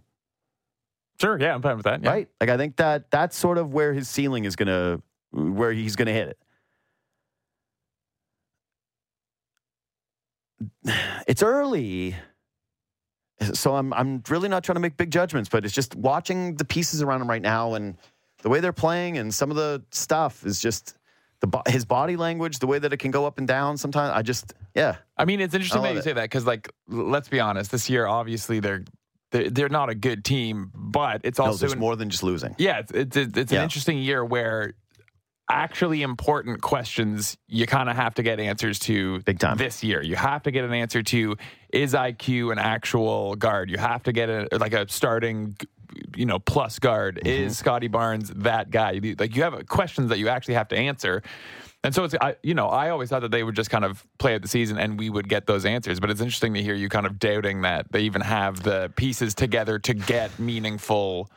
Sure, 1.20 1.38
yeah, 1.40 1.54
I'm 1.54 1.62
fine 1.62 1.76
with 1.76 1.84
that. 1.84 2.02
Yeah. 2.02 2.10
right? 2.10 2.28
Like 2.40 2.50
I 2.50 2.56
think 2.56 2.76
that 2.76 3.10
that's 3.10 3.36
sort 3.36 3.58
of 3.58 3.72
where 3.72 3.92
his 3.92 4.08
ceiling 4.08 4.44
is 4.44 4.56
going 4.56 4.68
to, 4.68 5.02
where 5.36 5.72
he's 5.72 5.96
going 5.96 6.06
to 6.06 6.12
hit 6.12 6.28
it. 6.28 6.38
It's 11.26 11.42
early, 11.42 12.14
so 13.52 13.74
I'm 13.74 13.92
I'm 13.92 14.22
really 14.28 14.48
not 14.48 14.62
trying 14.64 14.74
to 14.76 14.80
make 14.80 14.96
big 14.96 15.10
judgments, 15.10 15.48
but 15.48 15.64
it's 15.64 15.74
just 15.74 15.94
watching 15.96 16.54
the 16.54 16.64
pieces 16.64 17.02
around 17.02 17.20
him 17.20 17.28
right 17.28 17.42
now 17.42 17.74
and 17.74 17.96
the 18.42 18.48
way 18.48 18.60
they're 18.60 18.72
playing 18.72 19.18
and 19.18 19.34
some 19.34 19.50
of 19.50 19.56
the 19.56 19.82
stuff 19.90 20.46
is 20.46 20.60
just 20.60 20.96
the 21.40 21.62
his 21.66 21.84
body 21.84 22.16
language, 22.16 22.60
the 22.60 22.66
way 22.66 22.78
that 22.78 22.92
it 22.92 22.98
can 22.98 23.10
go 23.10 23.26
up 23.26 23.38
and 23.38 23.48
down. 23.48 23.76
Sometimes 23.76 24.12
I 24.14 24.22
just 24.22 24.54
yeah. 24.74 24.96
I 25.18 25.24
mean, 25.24 25.40
it's 25.40 25.54
interesting 25.54 25.82
that 25.82 25.92
you 25.92 25.98
it. 25.98 26.04
say 26.04 26.12
that 26.12 26.22
because, 26.22 26.46
like, 26.46 26.70
let's 26.88 27.28
be 27.28 27.40
honest, 27.40 27.70
this 27.72 27.90
year 27.90 28.06
obviously 28.06 28.60
they're 28.60 28.84
they're, 29.32 29.50
they're 29.50 29.68
not 29.68 29.90
a 29.90 29.94
good 29.96 30.24
team, 30.24 30.70
but 30.74 31.22
it's 31.24 31.38
No, 31.40 31.46
also 31.46 31.66
there's 31.66 31.76
more 31.76 31.96
than 31.96 32.08
just 32.08 32.22
losing. 32.22 32.54
yeah, 32.58 32.78
it's 32.78 32.92
it's, 32.92 33.16
it's 33.16 33.50
an 33.52 33.56
Yeah. 33.56 33.62
interesting 33.64 33.98
year 33.98 34.24
where 34.24 34.74
actually 35.48 36.02
important 36.02 36.60
questions 36.60 37.36
you 37.46 37.66
kind 37.66 37.88
of 37.88 37.96
have 37.96 38.14
to 38.14 38.22
get 38.22 38.40
answers 38.40 38.78
to 38.80 39.20
Big 39.20 39.38
time. 39.38 39.56
this 39.56 39.82
year. 39.84 40.02
You 40.02 40.16
have 40.16 40.42
to 40.44 40.50
get 40.50 40.64
an 40.64 40.72
answer 40.72 41.02
to 41.02 41.36
is 41.72 41.94
IQ 41.94 42.52
an 42.52 42.58
actual 42.58 43.36
guard? 43.36 43.70
You 43.70 43.78
have 43.78 44.02
to 44.04 44.12
get 44.12 44.28
a 44.28 44.48
like 44.58 44.72
a 44.72 44.88
starting 44.88 45.56
you 46.16 46.26
know 46.26 46.38
plus 46.38 46.78
guard. 46.78 47.16
Mm-hmm. 47.16 47.44
Is 47.44 47.58
Scotty 47.58 47.88
Barnes 47.88 48.30
that 48.36 48.70
guy? 48.70 49.00
Like 49.18 49.36
you 49.36 49.42
have 49.42 49.66
questions 49.66 50.08
that 50.10 50.18
you 50.18 50.28
actually 50.28 50.54
have 50.54 50.68
to 50.68 50.76
answer. 50.76 51.22
And 51.84 51.94
so 51.94 52.02
it's 52.02 52.14
I, 52.20 52.36
you 52.42 52.54
know 52.54 52.66
I 52.66 52.90
always 52.90 53.10
thought 53.10 53.22
that 53.22 53.30
they 53.30 53.44
would 53.44 53.54
just 53.54 53.70
kind 53.70 53.84
of 53.84 54.04
play 54.18 54.34
out 54.34 54.42
the 54.42 54.48
season 54.48 54.78
and 54.78 54.98
we 54.98 55.10
would 55.10 55.28
get 55.28 55.46
those 55.46 55.64
answers, 55.64 56.00
but 56.00 56.10
it's 56.10 56.20
interesting 56.20 56.54
to 56.54 56.62
hear 56.62 56.74
you 56.74 56.88
kind 56.88 57.06
of 57.06 57.18
doubting 57.18 57.62
that 57.62 57.92
they 57.92 58.00
even 58.00 58.22
have 58.22 58.62
the 58.62 58.92
pieces 58.96 59.34
together 59.34 59.78
to 59.78 59.94
get 59.94 60.36
meaningful 60.38 61.30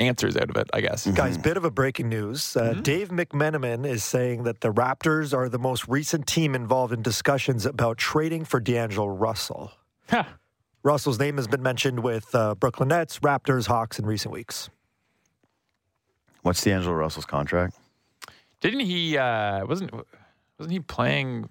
answers 0.00 0.36
out 0.36 0.50
of 0.50 0.56
it. 0.56 0.68
I 0.72 0.80
guess. 0.80 1.06
Guys, 1.06 1.34
Mm-hmm. 1.34 1.42
bit 1.42 1.56
of 1.56 1.64
a 1.64 1.70
breaking 1.70 2.08
news. 2.08 2.56
Uh, 2.56 2.72
Dave 2.74 3.10
McMenamin 3.10 3.86
is 3.86 4.02
saying 4.02 4.44
that 4.44 4.60
the 4.60 4.72
Raptors 4.72 5.32
are 5.36 5.48
the 5.48 5.58
most 5.58 5.86
recent 5.88 6.26
team 6.26 6.54
involved 6.54 6.92
in 6.92 7.02
discussions 7.02 7.66
about 7.66 7.98
trading 7.98 8.44
for 8.44 8.58
D'Angelo 8.60 9.06
Russell. 9.08 9.72
Huh. 10.08 10.24
Russell's 10.82 11.18
name 11.18 11.36
has 11.36 11.46
been 11.46 11.62
mentioned 11.62 12.02
with 12.02 12.34
uh, 12.34 12.54
Brooklyn 12.54 12.88
Nets, 12.88 13.18
Raptors, 13.20 13.66
Hawks 13.66 13.98
in 13.98 14.06
recent 14.06 14.32
weeks. 14.32 14.70
What's 16.42 16.62
D'Angelo 16.62 16.94
Russell's 16.94 17.26
contract? 17.26 17.76
Didn't 18.60 18.80
he? 18.80 19.16
Uh, 19.18 19.66
wasn't 19.66 19.92
wasn't 20.58 20.72
he 20.72 20.80
playing 20.80 21.48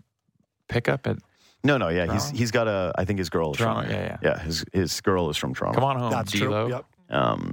pickup 0.68 1.06
at 1.08 1.18
No, 1.64 1.78
no, 1.78 1.90
yeah, 1.90 2.12
he's 2.12 2.30
he's 2.32 2.52
got 2.52 2.68
a. 2.68 2.92
I 2.98 3.06
think 3.06 3.20
his 3.20 3.30
girl 3.30 3.52
is 3.52 3.58
Toronto? 3.58 3.82
from 3.84 3.92
Yeah, 3.92 3.98
there. 3.98 4.20
yeah. 4.24 4.40
His 4.40 4.66
his 4.74 5.02
girl 5.02 5.30
is 5.30 5.38
from 5.38 5.54
Toronto. 5.54 5.80
Come 5.80 5.84
on 5.90 5.98
home, 6.00 6.12
That's 6.12 6.32
D'Lo. 6.32 6.66
true. 6.68 6.76
Yep. 6.76 6.86
Um, 7.12 7.52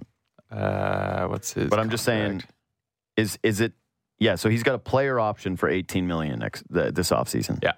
Uh, 0.51 1.27
what's 1.27 1.53
his? 1.53 1.69
But 1.69 1.79
I'm 1.81 1.91
just 1.91 2.05
saying- 2.05 2.41
contract? 2.41 2.53
is 3.17 3.39
is 3.43 3.61
it? 3.61 3.73
Yeah, 4.19 4.37
so 4.37 4.49
he's 4.49 4.63
got 4.63 4.75
a 4.75 4.79
player 4.79 5.21
option 5.21 5.57
for 5.57 5.69
18 5.69 6.07
million 6.07 6.39
next 6.39 6.65
the, 6.71 6.91
this 6.91 7.11
offseason. 7.11 7.59
Yeah. 7.63 7.73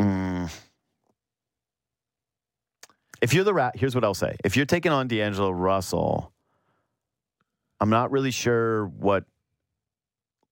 Mm. 0.00 0.50
If 3.20 3.34
you're 3.34 3.44
the 3.44 3.52
rat, 3.54 3.76
here's 3.76 3.94
what 3.94 4.04
I'll 4.04 4.14
say. 4.14 4.36
If 4.44 4.56
you're 4.56 4.66
taking 4.66 4.92
on 4.92 5.08
D'Angelo 5.08 5.50
Russell, 5.50 6.32
I'm 7.80 7.90
not 7.90 8.10
really 8.10 8.30
sure 8.30 8.86
what, 8.86 9.24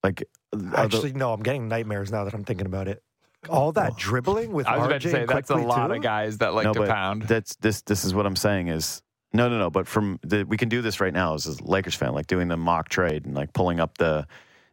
like, 0.04 0.24
are 0.52 0.58
the- 0.58 0.78
Actually, 0.78 1.12
no, 1.12 1.32
I'm 1.32 1.42
getting 1.42 1.68
nightmares 1.68 2.12
now 2.12 2.24
that 2.24 2.34
I'm 2.34 2.44
thinking 2.44 2.66
about 2.66 2.88
it. 2.88 3.02
All 3.48 3.72
that 3.72 3.96
dribbling 3.96 4.52
with 4.52 4.66
I 4.66 4.76
was 4.78 4.86
RJ 4.86 4.90
about 4.90 5.00
to 5.02 5.10
say 5.10 5.24
that's 5.26 5.50
a 5.50 5.54
lot 5.56 5.88
too? 5.88 5.94
of 5.94 6.02
guys 6.02 6.38
that 6.38 6.54
like 6.54 6.64
No, 6.64 6.72
to 6.74 6.86
pound. 6.86 7.22
That's 7.22 7.56
this. 7.56 7.82
This 7.82 8.04
is 8.04 8.12
what 8.12 8.26
I'm 8.26 8.36
saying 8.36 8.68
is 8.68 9.02
no, 9.32 9.48
no, 9.48 9.58
no. 9.58 9.70
But 9.70 9.86
from 9.86 10.18
the, 10.22 10.44
we 10.44 10.56
can 10.56 10.68
do 10.68 10.82
this 10.82 11.00
right 11.00 11.12
now 11.12 11.34
as 11.34 11.46
a 11.46 11.62
Lakers 11.62 11.94
fan, 11.94 12.12
like 12.12 12.26
doing 12.26 12.48
the 12.48 12.56
mock 12.56 12.88
trade 12.88 13.26
and 13.26 13.34
like 13.34 13.52
pulling 13.52 13.80
up 13.80 13.98
the. 13.98 14.26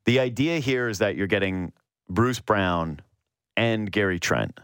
The 0.06 0.20
idea 0.20 0.60
here 0.60 0.88
is 0.88 1.00
that 1.00 1.16
you're 1.16 1.26
getting 1.28 1.74
Bruce 2.10 2.40
Brown 2.40 3.00
and 3.58 3.92
Gary 3.92 4.20
Trent. 4.20 4.60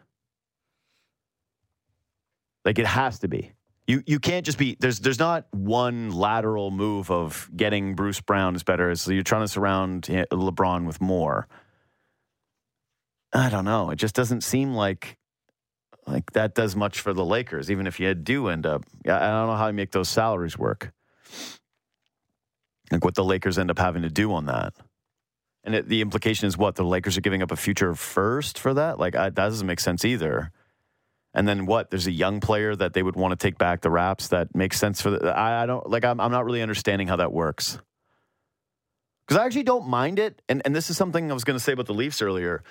Like 2.63 2.77
it 2.77 2.85
has 2.85 3.19
to 3.19 3.27
be. 3.27 3.51
You 3.87 4.03
you 4.05 4.19
can't 4.19 4.45
just 4.45 4.57
be 4.59 4.77
there's 4.79 4.99
there's 4.99 5.19
not 5.19 5.47
one 5.51 6.11
lateral 6.11 6.69
move 6.69 7.09
of 7.09 7.49
getting 7.55 7.95
Bruce 7.95 8.21
Brown 8.21 8.55
is 8.55 8.63
better. 8.63 8.93
So 8.95 9.11
you're 9.11 9.23
trying 9.23 9.41
to 9.41 9.47
surround 9.47 10.09
eh, 10.09 10.25
LeBron 10.31 10.85
with 10.85 11.01
more. 11.01 11.47
I 13.33 13.49
don't 13.49 13.65
know. 13.65 13.91
It 13.91 13.95
just 13.95 14.15
doesn't 14.15 14.41
seem 14.41 14.73
like 14.73 15.17
like 16.07 16.31
that 16.31 16.55
does 16.55 16.75
much 16.75 16.99
for 16.99 17.13
the 17.13 17.23
Lakers, 17.23 17.69
even 17.69 17.87
if 17.87 17.99
you 17.99 18.13
do 18.13 18.47
end 18.47 18.65
up. 18.65 18.83
I 19.05 19.19
don't 19.19 19.47
know 19.47 19.55
how 19.55 19.67
you 19.67 19.73
make 19.73 19.91
those 19.91 20.09
salaries 20.09 20.57
work. 20.57 20.91
Like 22.91 23.05
what 23.05 23.15
the 23.15 23.23
Lakers 23.23 23.57
end 23.57 23.71
up 23.71 23.79
having 23.79 24.01
to 24.01 24.09
do 24.09 24.33
on 24.33 24.47
that. 24.47 24.73
And 25.63 25.75
it, 25.75 25.87
the 25.87 26.01
implication 26.01 26.47
is 26.47 26.57
what? 26.57 26.75
The 26.75 26.83
Lakers 26.83 27.17
are 27.17 27.21
giving 27.21 27.41
up 27.41 27.51
a 27.51 27.55
future 27.55 27.93
first 27.93 28.57
for 28.57 28.73
that? 28.73 28.99
Like, 28.99 29.15
I, 29.15 29.25
that 29.25 29.35
doesn't 29.35 29.67
make 29.67 29.79
sense 29.79 30.03
either. 30.03 30.51
And 31.33 31.47
then 31.47 31.65
what? 31.65 31.91
There's 31.91 32.07
a 32.07 32.11
young 32.11 32.39
player 32.39 32.75
that 32.75 32.93
they 32.93 33.03
would 33.03 33.15
want 33.15 33.31
to 33.31 33.35
take 33.35 33.57
back 33.57 33.81
the 33.81 33.91
Raps 33.91 34.29
that 34.29 34.55
makes 34.55 34.79
sense 34.79 35.01
for 35.01 35.11
the. 35.11 35.29
I, 35.29 35.63
I 35.63 35.65
don't, 35.65 35.87
like, 35.87 36.03
I'm, 36.03 36.19
I'm 36.19 36.31
not 36.31 36.45
really 36.45 36.61
understanding 36.61 37.07
how 37.07 37.17
that 37.17 37.31
works. 37.31 37.77
Because 39.25 39.39
I 39.39 39.45
actually 39.45 39.63
don't 39.63 39.87
mind 39.87 40.19
it. 40.19 40.41
And, 40.49 40.61
and 40.65 40.75
this 40.75 40.89
is 40.89 40.97
something 40.97 41.29
I 41.29 41.33
was 41.33 41.43
going 41.43 41.57
to 41.57 41.63
say 41.63 41.73
about 41.73 41.85
the 41.85 41.93
Leafs 41.93 42.21
earlier. 42.21 42.63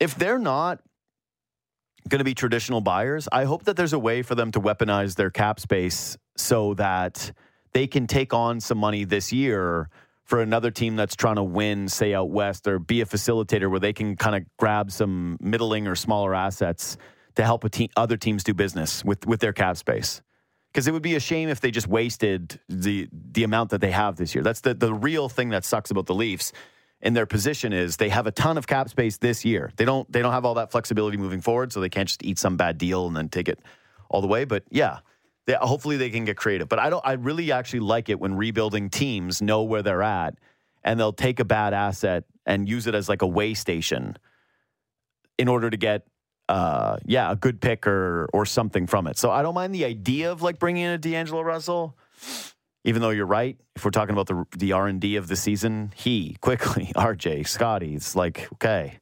If 0.00 0.14
they're 0.14 0.38
not 0.38 0.80
going 2.08 2.18
to 2.18 2.24
be 2.24 2.34
traditional 2.34 2.80
buyers, 2.80 3.28
I 3.30 3.44
hope 3.44 3.64
that 3.64 3.76
there's 3.76 3.92
a 3.92 3.98
way 3.98 4.22
for 4.22 4.34
them 4.34 4.50
to 4.52 4.60
weaponize 4.60 5.14
their 5.14 5.30
cap 5.30 5.60
space 5.60 6.16
so 6.36 6.74
that 6.74 7.32
they 7.72 7.86
can 7.86 8.06
take 8.06 8.32
on 8.32 8.60
some 8.60 8.78
money 8.78 9.04
this 9.04 9.32
year 9.32 9.90
for 10.24 10.40
another 10.40 10.70
team 10.70 10.96
that's 10.96 11.16
trying 11.16 11.36
to 11.36 11.42
win, 11.42 11.88
say 11.88 12.14
out 12.14 12.30
west, 12.30 12.66
or 12.66 12.78
be 12.78 13.00
a 13.00 13.04
facilitator 13.04 13.70
where 13.70 13.80
they 13.80 13.92
can 13.92 14.16
kind 14.16 14.36
of 14.36 14.44
grab 14.58 14.90
some 14.90 15.36
middling 15.40 15.86
or 15.86 15.94
smaller 15.94 16.34
assets 16.34 16.96
to 17.34 17.44
help 17.44 17.68
te- 17.70 17.90
other 17.96 18.16
teams 18.16 18.42
do 18.42 18.54
business 18.54 19.04
with 19.04 19.26
with 19.26 19.40
their 19.40 19.52
cap 19.52 19.76
space. 19.76 20.22
Because 20.72 20.86
it 20.86 20.92
would 20.92 21.02
be 21.02 21.16
a 21.16 21.20
shame 21.20 21.48
if 21.48 21.60
they 21.60 21.70
just 21.70 21.88
wasted 21.88 22.60
the 22.68 23.08
the 23.12 23.44
amount 23.44 23.70
that 23.70 23.80
they 23.80 23.90
have 23.90 24.16
this 24.16 24.34
year. 24.34 24.42
That's 24.42 24.60
the 24.60 24.72
the 24.72 24.94
real 24.94 25.28
thing 25.28 25.50
that 25.50 25.64
sucks 25.64 25.90
about 25.90 26.06
the 26.06 26.14
Leafs 26.14 26.52
in 27.02 27.14
their 27.14 27.26
position 27.26 27.72
is 27.72 27.96
they 27.96 28.10
have 28.10 28.26
a 28.26 28.30
ton 28.30 28.58
of 28.58 28.66
cap 28.66 28.88
space 28.88 29.16
this 29.16 29.44
year. 29.44 29.72
They 29.76 29.84
don't 29.84 30.10
they 30.12 30.20
don't 30.20 30.32
have 30.32 30.44
all 30.44 30.54
that 30.54 30.70
flexibility 30.70 31.16
moving 31.16 31.40
forward, 31.40 31.72
so 31.72 31.80
they 31.80 31.88
can't 31.88 32.08
just 32.08 32.22
eat 32.22 32.38
some 32.38 32.56
bad 32.56 32.78
deal 32.78 33.06
and 33.06 33.16
then 33.16 33.28
take 33.28 33.48
it 33.48 33.58
all 34.08 34.20
the 34.20 34.26
way. 34.26 34.44
But 34.44 34.64
yeah, 34.70 34.98
they, 35.46 35.54
hopefully 35.54 35.96
they 35.96 36.10
can 36.10 36.24
get 36.24 36.36
creative. 36.36 36.68
But 36.68 36.78
I 36.78 36.90
don't. 36.90 37.04
I 37.04 37.12
really 37.12 37.52
actually 37.52 37.80
like 37.80 38.08
it 38.08 38.20
when 38.20 38.34
rebuilding 38.34 38.90
teams 38.90 39.40
know 39.40 39.62
where 39.62 39.82
they're 39.82 40.02
at 40.02 40.34
and 40.84 40.98
they'll 41.00 41.12
take 41.12 41.40
a 41.40 41.44
bad 41.44 41.72
asset 41.72 42.24
and 42.44 42.68
use 42.68 42.86
it 42.86 42.94
as 42.94 43.08
like 43.08 43.22
a 43.22 43.26
way 43.26 43.54
station 43.54 44.16
in 45.38 45.48
order 45.48 45.70
to 45.70 45.76
get. 45.76 46.06
Uh, 46.48 46.98
yeah, 47.06 47.30
a 47.30 47.36
good 47.36 47.60
pick 47.60 47.86
or 47.86 48.28
or 48.32 48.44
something 48.44 48.88
from 48.88 49.06
it. 49.06 49.16
So 49.16 49.30
I 49.30 49.42
don't 49.42 49.54
mind 49.54 49.72
the 49.72 49.84
idea 49.84 50.32
of 50.32 50.42
like 50.42 50.58
bringing 50.58 50.82
in 50.82 50.90
a 50.90 50.98
D'Angelo 50.98 51.42
Russell, 51.42 51.96
even 52.84 53.02
though 53.02 53.10
you're 53.10 53.26
right. 53.26 53.58
If 53.76 53.84
we're 53.84 53.90
talking 53.90 54.12
about 54.12 54.26
the 54.26 54.44
the 54.56 54.72
R 54.72 54.86
and 54.86 55.00
D 55.00 55.16
of 55.16 55.28
the 55.28 55.36
season, 55.36 55.92
he 55.94 56.36
quickly 56.40 56.92
RJ 56.96 57.46
Scotty. 57.46 57.94
It's 57.94 58.16
like 58.16 58.48
okay, 58.54 58.98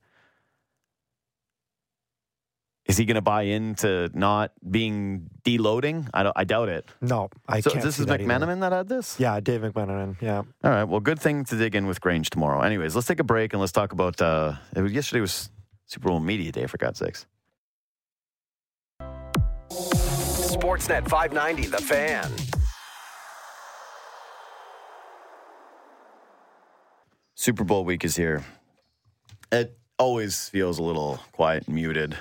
is 2.89 2.97
he 2.97 3.05
going 3.05 3.17
to 3.17 3.21
buy 3.21 3.43
into 3.43 4.11
not 4.15 4.53
being 4.69 5.29
deloading? 5.45 6.09
I 6.15 6.23
don't. 6.23 6.33
I 6.35 6.45
doubt 6.45 6.71
it. 6.71 6.89
No, 7.03 7.29
I 7.47 7.61
so 7.61 7.71
can't. 7.71 7.85
this 7.85 7.97
see 7.97 8.03
is 8.03 8.07
that 8.07 8.21
either. 8.21 8.33
McMenamin 8.33 8.61
that 8.61 8.73
had 8.73 8.89
this. 8.89 9.21
Yeah, 9.21 9.39
Dave 9.41 9.61
McMenamin. 9.61 10.21
Yeah. 10.23 10.39
All 10.39 10.71
right. 10.71 10.85
Well, 10.85 11.01
good 11.01 11.21
thing 11.21 11.45
to 11.45 11.57
dig 11.57 11.75
in 11.75 11.87
with 11.87 12.01
Grange 12.01 12.31
tomorrow. 12.31 12.63
Anyways, 12.63 12.95
let's 12.97 13.07
take 13.07 13.21
a 13.21 13.25
break 13.25 13.53
and 13.53 13.61
let's 13.61 13.73
talk 13.73 13.93
about. 13.93 14.21
Uh, 14.23 14.55
it 14.75 14.81
was, 14.81 14.93
yesterday 14.93 15.21
was 15.21 15.51
Super 15.85 16.09
Bowl 16.09 16.21
media 16.21 16.51
day 16.51 16.67
for 16.67 16.79
God's 16.79 16.99
sakes. 16.99 17.27
Sportsnet 19.71 21.07
590, 21.09 21.67
The 21.67 21.79
Fan. 21.79 22.33
Super 27.39 27.63
Bowl 27.63 27.85
week 27.85 28.05
is 28.05 28.17
here. 28.17 28.43
It 29.53 29.79
always 29.97 30.49
feels 30.49 30.81
a 30.81 30.83
little 30.83 31.21
quiet 31.31 31.69
and 31.69 31.77
muted. 31.77 32.19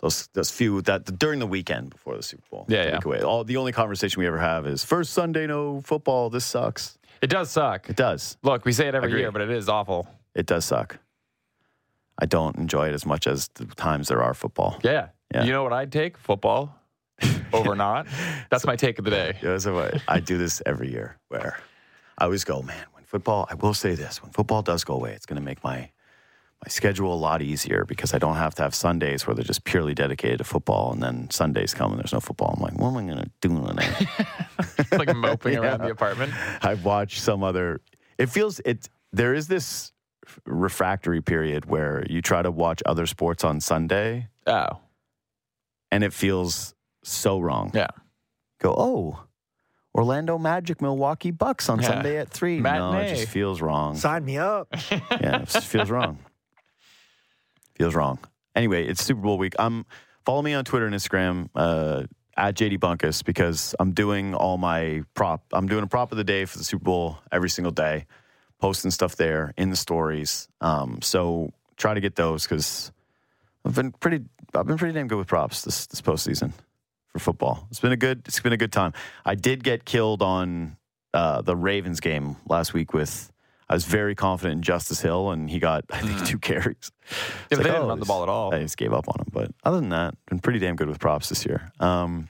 Those 0.00 0.28
those 0.32 0.50
few 0.50 0.82
that 0.82 1.04
during 1.20 1.38
the 1.38 1.46
weekend 1.46 1.90
before 1.90 2.16
the 2.16 2.22
Super 2.24 2.42
Bowl. 2.50 2.66
Yeah, 2.68 2.82
the 2.82 2.90
yeah. 2.90 3.00
away. 3.04 3.22
All 3.22 3.44
the 3.44 3.58
only 3.58 3.70
conversation 3.70 4.18
we 4.18 4.26
ever 4.26 4.40
have 4.40 4.66
is 4.66 4.84
first 4.84 5.12
Sunday 5.12 5.46
no 5.46 5.82
football. 5.82 6.30
This 6.30 6.44
sucks. 6.44 6.98
It 7.22 7.30
does 7.30 7.48
suck. 7.48 7.88
It 7.88 7.94
does. 7.94 8.36
Look, 8.42 8.64
we 8.64 8.72
say 8.72 8.88
it 8.88 8.94
every 8.96 9.10
Agree. 9.10 9.20
year, 9.20 9.30
but 9.30 9.40
it 9.40 9.50
is 9.50 9.68
awful. 9.68 10.08
It 10.34 10.46
does 10.46 10.64
suck. 10.64 10.98
I 12.20 12.26
don't 12.26 12.56
enjoy 12.56 12.88
it 12.88 12.92
as 12.92 13.06
much 13.06 13.28
as 13.28 13.46
the 13.54 13.66
times 13.66 14.08
there 14.08 14.20
are 14.20 14.34
football. 14.34 14.80
Yeah. 14.82 15.10
Yeah. 15.32 15.44
You 15.44 15.52
know 15.52 15.62
what 15.62 15.72
I'd 15.72 15.92
take? 15.92 16.18
Football 16.18 16.76
over 17.52 17.76
not. 17.86 18.08
That's 18.50 18.66
my 18.66 18.74
take 18.74 18.98
of 18.98 19.04
the 19.04 19.12
day. 19.12 19.38
Yeah, 19.44 19.58
so 19.58 19.78
I, 19.78 20.00
I 20.08 20.18
do 20.18 20.36
this 20.38 20.60
every 20.66 20.90
year 20.90 21.18
where 21.28 21.56
I 22.18 22.24
always 22.24 22.44
go, 22.44 22.62
man, 22.62 22.84
when 22.92 23.04
football, 23.04 23.46
I 23.50 23.54
will 23.54 23.74
say 23.74 23.94
this, 23.94 24.22
when 24.22 24.32
football 24.32 24.62
does 24.62 24.84
go 24.84 24.94
away, 24.94 25.12
it's 25.12 25.24
going 25.26 25.40
to 25.40 25.44
make 25.44 25.62
my 25.64 25.90
my 26.64 26.68
schedule 26.68 27.14
a 27.14 27.16
lot 27.16 27.40
easier 27.40 27.84
because 27.84 28.12
I 28.12 28.18
don't 28.18 28.34
have 28.34 28.52
to 28.56 28.62
have 28.62 28.74
Sundays 28.74 29.24
where 29.24 29.32
they're 29.36 29.44
just 29.44 29.62
purely 29.62 29.94
dedicated 29.94 30.38
to 30.38 30.44
football 30.44 30.90
and 30.92 31.00
then 31.00 31.30
Sundays 31.30 31.72
come 31.72 31.92
and 31.92 32.00
there's 32.00 32.12
no 32.12 32.18
football. 32.18 32.52
I'm 32.56 32.60
like, 32.60 32.76
what 32.76 32.88
am 32.88 32.96
I 32.96 33.04
going 33.04 33.22
to 33.22 33.30
do 33.40 33.64
tonight? 33.64 34.08
like 34.98 35.14
moping 35.14 35.56
around 35.56 35.78
the 35.82 35.90
apartment. 35.90 36.32
I've 36.60 36.84
watched 36.84 37.20
some 37.20 37.44
other. 37.44 37.80
It 38.18 38.28
feels 38.28 38.58
it. 38.64 38.88
There 39.12 39.34
is 39.34 39.46
this 39.46 39.92
refractory 40.46 41.20
period 41.22 41.66
where 41.66 42.04
you 42.10 42.20
try 42.22 42.42
to 42.42 42.50
watch 42.50 42.82
other 42.84 43.06
sports 43.06 43.44
on 43.44 43.60
Sunday 43.60 44.26
Oh, 44.44 44.80
and 45.92 46.02
it 46.02 46.12
feels 46.12 46.74
so 47.04 47.38
wrong. 47.38 47.70
yeah. 47.72 47.86
Go, 48.60 48.74
oh, 48.76 49.20
Orlando 49.98 50.38
Magic, 50.38 50.80
Milwaukee 50.80 51.32
Bucks 51.32 51.68
on 51.68 51.80
Yeah. 51.80 51.88
Sunday 51.88 52.18
at 52.18 52.30
three. 52.30 52.60
No, 52.60 52.92
it 52.98 53.16
just 53.16 53.28
feels 53.28 53.60
wrong. 53.60 53.96
Sign 53.96 54.24
me 54.24 54.38
up. 54.38 54.68
yeah, 54.92 55.42
it 55.42 55.48
just 55.48 55.66
feels 55.66 55.90
wrong. 55.90 56.18
Feels 57.74 57.96
wrong. 57.96 58.20
Anyway, 58.54 58.86
it's 58.86 59.04
Super 59.04 59.20
Bowl 59.20 59.38
week. 59.38 59.54
I'm 59.58 59.84
follow 60.24 60.40
me 60.40 60.54
on 60.54 60.64
Twitter 60.64 60.86
and 60.86 60.94
Instagram 60.94 61.48
uh, 61.56 62.04
at 62.36 62.54
JD 62.54 62.78
Bunkis 62.78 63.24
because 63.24 63.74
I'm 63.80 63.90
doing 63.90 64.34
all 64.36 64.56
my 64.56 65.02
prop. 65.14 65.42
I'm 65.52 65.66
doing 65.66 65.82
a 65.82 65.88
prop 65.88 66.12
of 66.12 66.18
the 66.18 66.22
day 66.24 66.44
for 66.44 66.58
the 66.58 66.64
Super 66.64 66.84
Bowl 66.84 67.18
every 67.32 67.50
single 67.50 67.72
day, 67.72 68.06
posting 68.60 68.92
stuff 68.92 69.16
there 69.16 69.52
in 69.56 69.70
the 69.70 69.76
stories. 69.76 70.46
Um, 70.60 71.00
so 71.02 71.50
try 71.76 71.94
to 71.94 72.00
get 72.00 72.14
those 72.14 72.44
because 72.44 72.92
I've 73.64 73.74
been 73.74 73.90
pretty. 73.90 74.24
I've 74.54 74.66
been 74.68 74.78
pretty 74.78 74.94
damn 74.94 75.08
good 75.08 75.18
with 75.18 75.26
props 75.26 75.62
this 75.62 75.86
this 75.88 76.00
postseason 76.00 76.52
for 77.18 77.32
football. 77.32 77.66
It's 77.70 77.80
been 77.80 77.92
a 77.92 77.96
good. 77.96 78.22
It's 78.26 78.40
been 78.40 78.52
a 78.52 78.56
good 78.56 78.72
time. 78.72 78.92
I 79.24 79.34
did 79.34 79.64
get 79.64 79.84
killed 79.84 80.22
on 80.22 80.76
uh, 81.14 81.42
the 81.42 81.56
Ravens 81.56 82.00
game 82.00 82.36
last 82.48 82.72
week 82.72 82.92
with. 82.92 83.30
I 83.70 83.74
was 83.74 83.84
very 83.84 84.14
confident 84.14 84.56
in 84.58 84.62
Justice 84.62 85.02
Hill, 85.02 85.30
and 85.30 85.50
he 85.50 85.58
got 85.58 85.84
I 85.90 86.00
think 86.00 86.26
two 86.26 86.38
carries. 86.38 86.76
Mm. 86.76 86.90
Yeah, 87.10 87.34
but 87.50 87.56
they 87.58 87.62
didn't 87.64 87.82
oh, 87.82 87.88
run 87.88 88.00
the 88.00 88.06
ball 88.06 88.22
at 88.22 88.28
all. 88.28 88.54
I 88.54 88.60
just 88.60 88.78
gave 88.78 88.92
up 88.92 89.08
on 89.08 89.20
him. 89.20 89.26
But 89.30 89.50
other 89.62 89.78
than 89.78 89.90
that, 89.90 90.14
been 90.26 90.38
pretty 90.38 90.58
damn 90.58 90.76
good 90.76 90.88
with 90.88 90.98
props 90.98 91.28
this 91.28 91.44
year. 91.44 91.70
Um, 91.78 92.28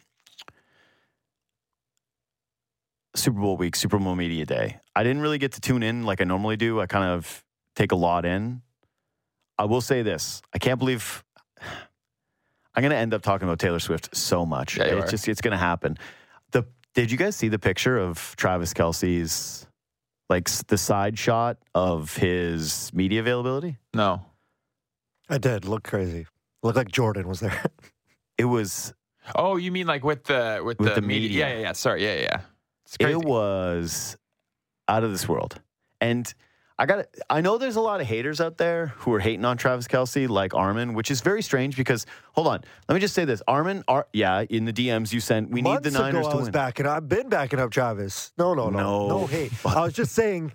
Super 3.14 3.40
Bowl 3.40 3.56
week, 3.56 3.76
Super 3.76 3.98
Bowl 3.98 4.16
media 4.16 4.46
day. 4.46 4.80
I 4.96 5.04
didn't 5.04 5.22
really 5.22 5.38
get 5.38 5.52
to 5.52 5.60
tune 5.60 5.82
in 5.82 6.04
like 6.04 6.20
I 6.20 6.24
normally 6.24 6.56
do. 6.56 6.80
I 6.80 6.86
kind 6.86 7.04
of 7.04 7.44
take 7.76 7.92
a 7.92 7.96
lot 7.96 8.24
in 8.24 8.62
I 9.58 9.64
will 9.64 9.80
say 9.80 10.02
this: 10.02 10.40
I 10.54 10.58
can't 10.58 10.78
believe 10.78 11.24
I'm 12.78 12.82
going 12.82 12.92
to 12.92 12.96
end 12.96 13.12
up 13.12 13.22
talking 13.22 13.48
about 13.48 13.58
Taylor 13.58 13.80
Swift 13.80 14.14
so 14.14 14.46
much. 14.46 14.76
Yeah, 14.76 14.84
it's 14.84 15.08
are. 15.08 15.10
just 15.10 15.26
it's 15.26 15.40
going 15.40 15.50
to 15.50 15.58
happen. 15.58 15.98
The 16.52 16.64
did 16.94 17.10
you 17.10 17.18
guys 17.18 17.34
see 17.34 17.48
the 17.48 17.58
picture 17.58 17.98
of 17.98 18.36
Travis 18.36 18.72
Kelce's 18.72 19.66
like 20.28 20.48
the 20.68 20.78
side 20.78 21.18
shot 21.18 21.56
of 21.74 22.14
his 22.16 22.92
media 22.94 23.18
availability? 23.18 23.78
No. 23.94 24.22
I 25.28 25.38
did 25.38 25.64
look 25.64 25.82
crazy. 25.82 26.28
Looked 26.62 26.76
like 26.76 26.92
Jordan 26.92 27.26
was 27.26 27.40
there. 27.40 27.64
It 28.38 28.44
was 28.44 28.94
Oh, 29.34 29.56
you 29.56 29.72
mean 29.72 29.88
like 29.88 30.04
with 30.04 30.22
the 30.22 30.62
with, 30.64 30.78
With 30.78 30.90
the, 30.90 31.00
the 31.00 31.02
media? 31.04 31.28
media. 31.30 31.48
Yeah, 31.48 31.54
yeah, 31.54 31.60
yeah. 31.62 31.72
Sorry, 31.72 32.04
yeah, 32.04 32.14
yeah, 32.14 32.20
yeah. 32.20 32.40
It's 32.86 32.96
crazy. 32.96 33.18
it 33.18 33.24
was 33.24 34.16
out 34.86 35.02
of 35.02 35.10
this 35.10 35.28
world. 35.28 35.60
And 36.00 36.32
I 36.80 36.86
got 36.86 37.06
I 37.28 37.40
know 37.40 37.58
there's 37.58 37.74
a 37.76 37.80
lot 37.80 38.00
of 38.00 38.06
haters 38.06 38.40
out 38.40 38.56
there 38.56 38.88
who 38.98 39.12
are 39.12 39.18
hating 39.18 39.44
on 39.44 39.56
Travis 39.56 39.88
Kelce 39.88 40.28
like 40.28 40.54
Armin, 40.54 40.94
which 40.94 41.10
is 41.10 41.20
very 41.20 41.42
strange 41.42 41.76
because 41.76 42.06
hold 42.34 42.46
on, 42.46 42.62
let 42.88 42.94
me 42.94 43.00
just 43.00 43.14
say 43.14 43.24
this. 43.24 43.42
Armin, 43.48 43.82
Ar, 43.88 44.06
yeah, 44.12 44.44
in 44.48 44.64
the 44.64 44.72
DMs 44.72 45.12
you 45.12 45.18
sent, 45.18 45.50
we 45.50 45.60
Months 45.60 45.84
need 45.84 45.92
the 45.92 45.98
Niners 45.98 46.20
ago, 46.20 46.28
to 46.30 46.34
I 46.34 46.36
was 46.36 46.44
win. 46.44 46.52
backing. 46.52 46.86
I've 46.86 47.08
been 47.08 47.28
backing 47.28 47.58
up 47.58 47.70
Travis. 47.72 48.32
No, 48.38 48.54
no, 48.54 48.70
no, 48.70 48.78
No. 48.78 49.08
no, 49.08 49.26
hate. 49.26 49.50
I 49.66 49.82
was 49.82 49.92
just 49.92 50.12
saying. 50.12 50.52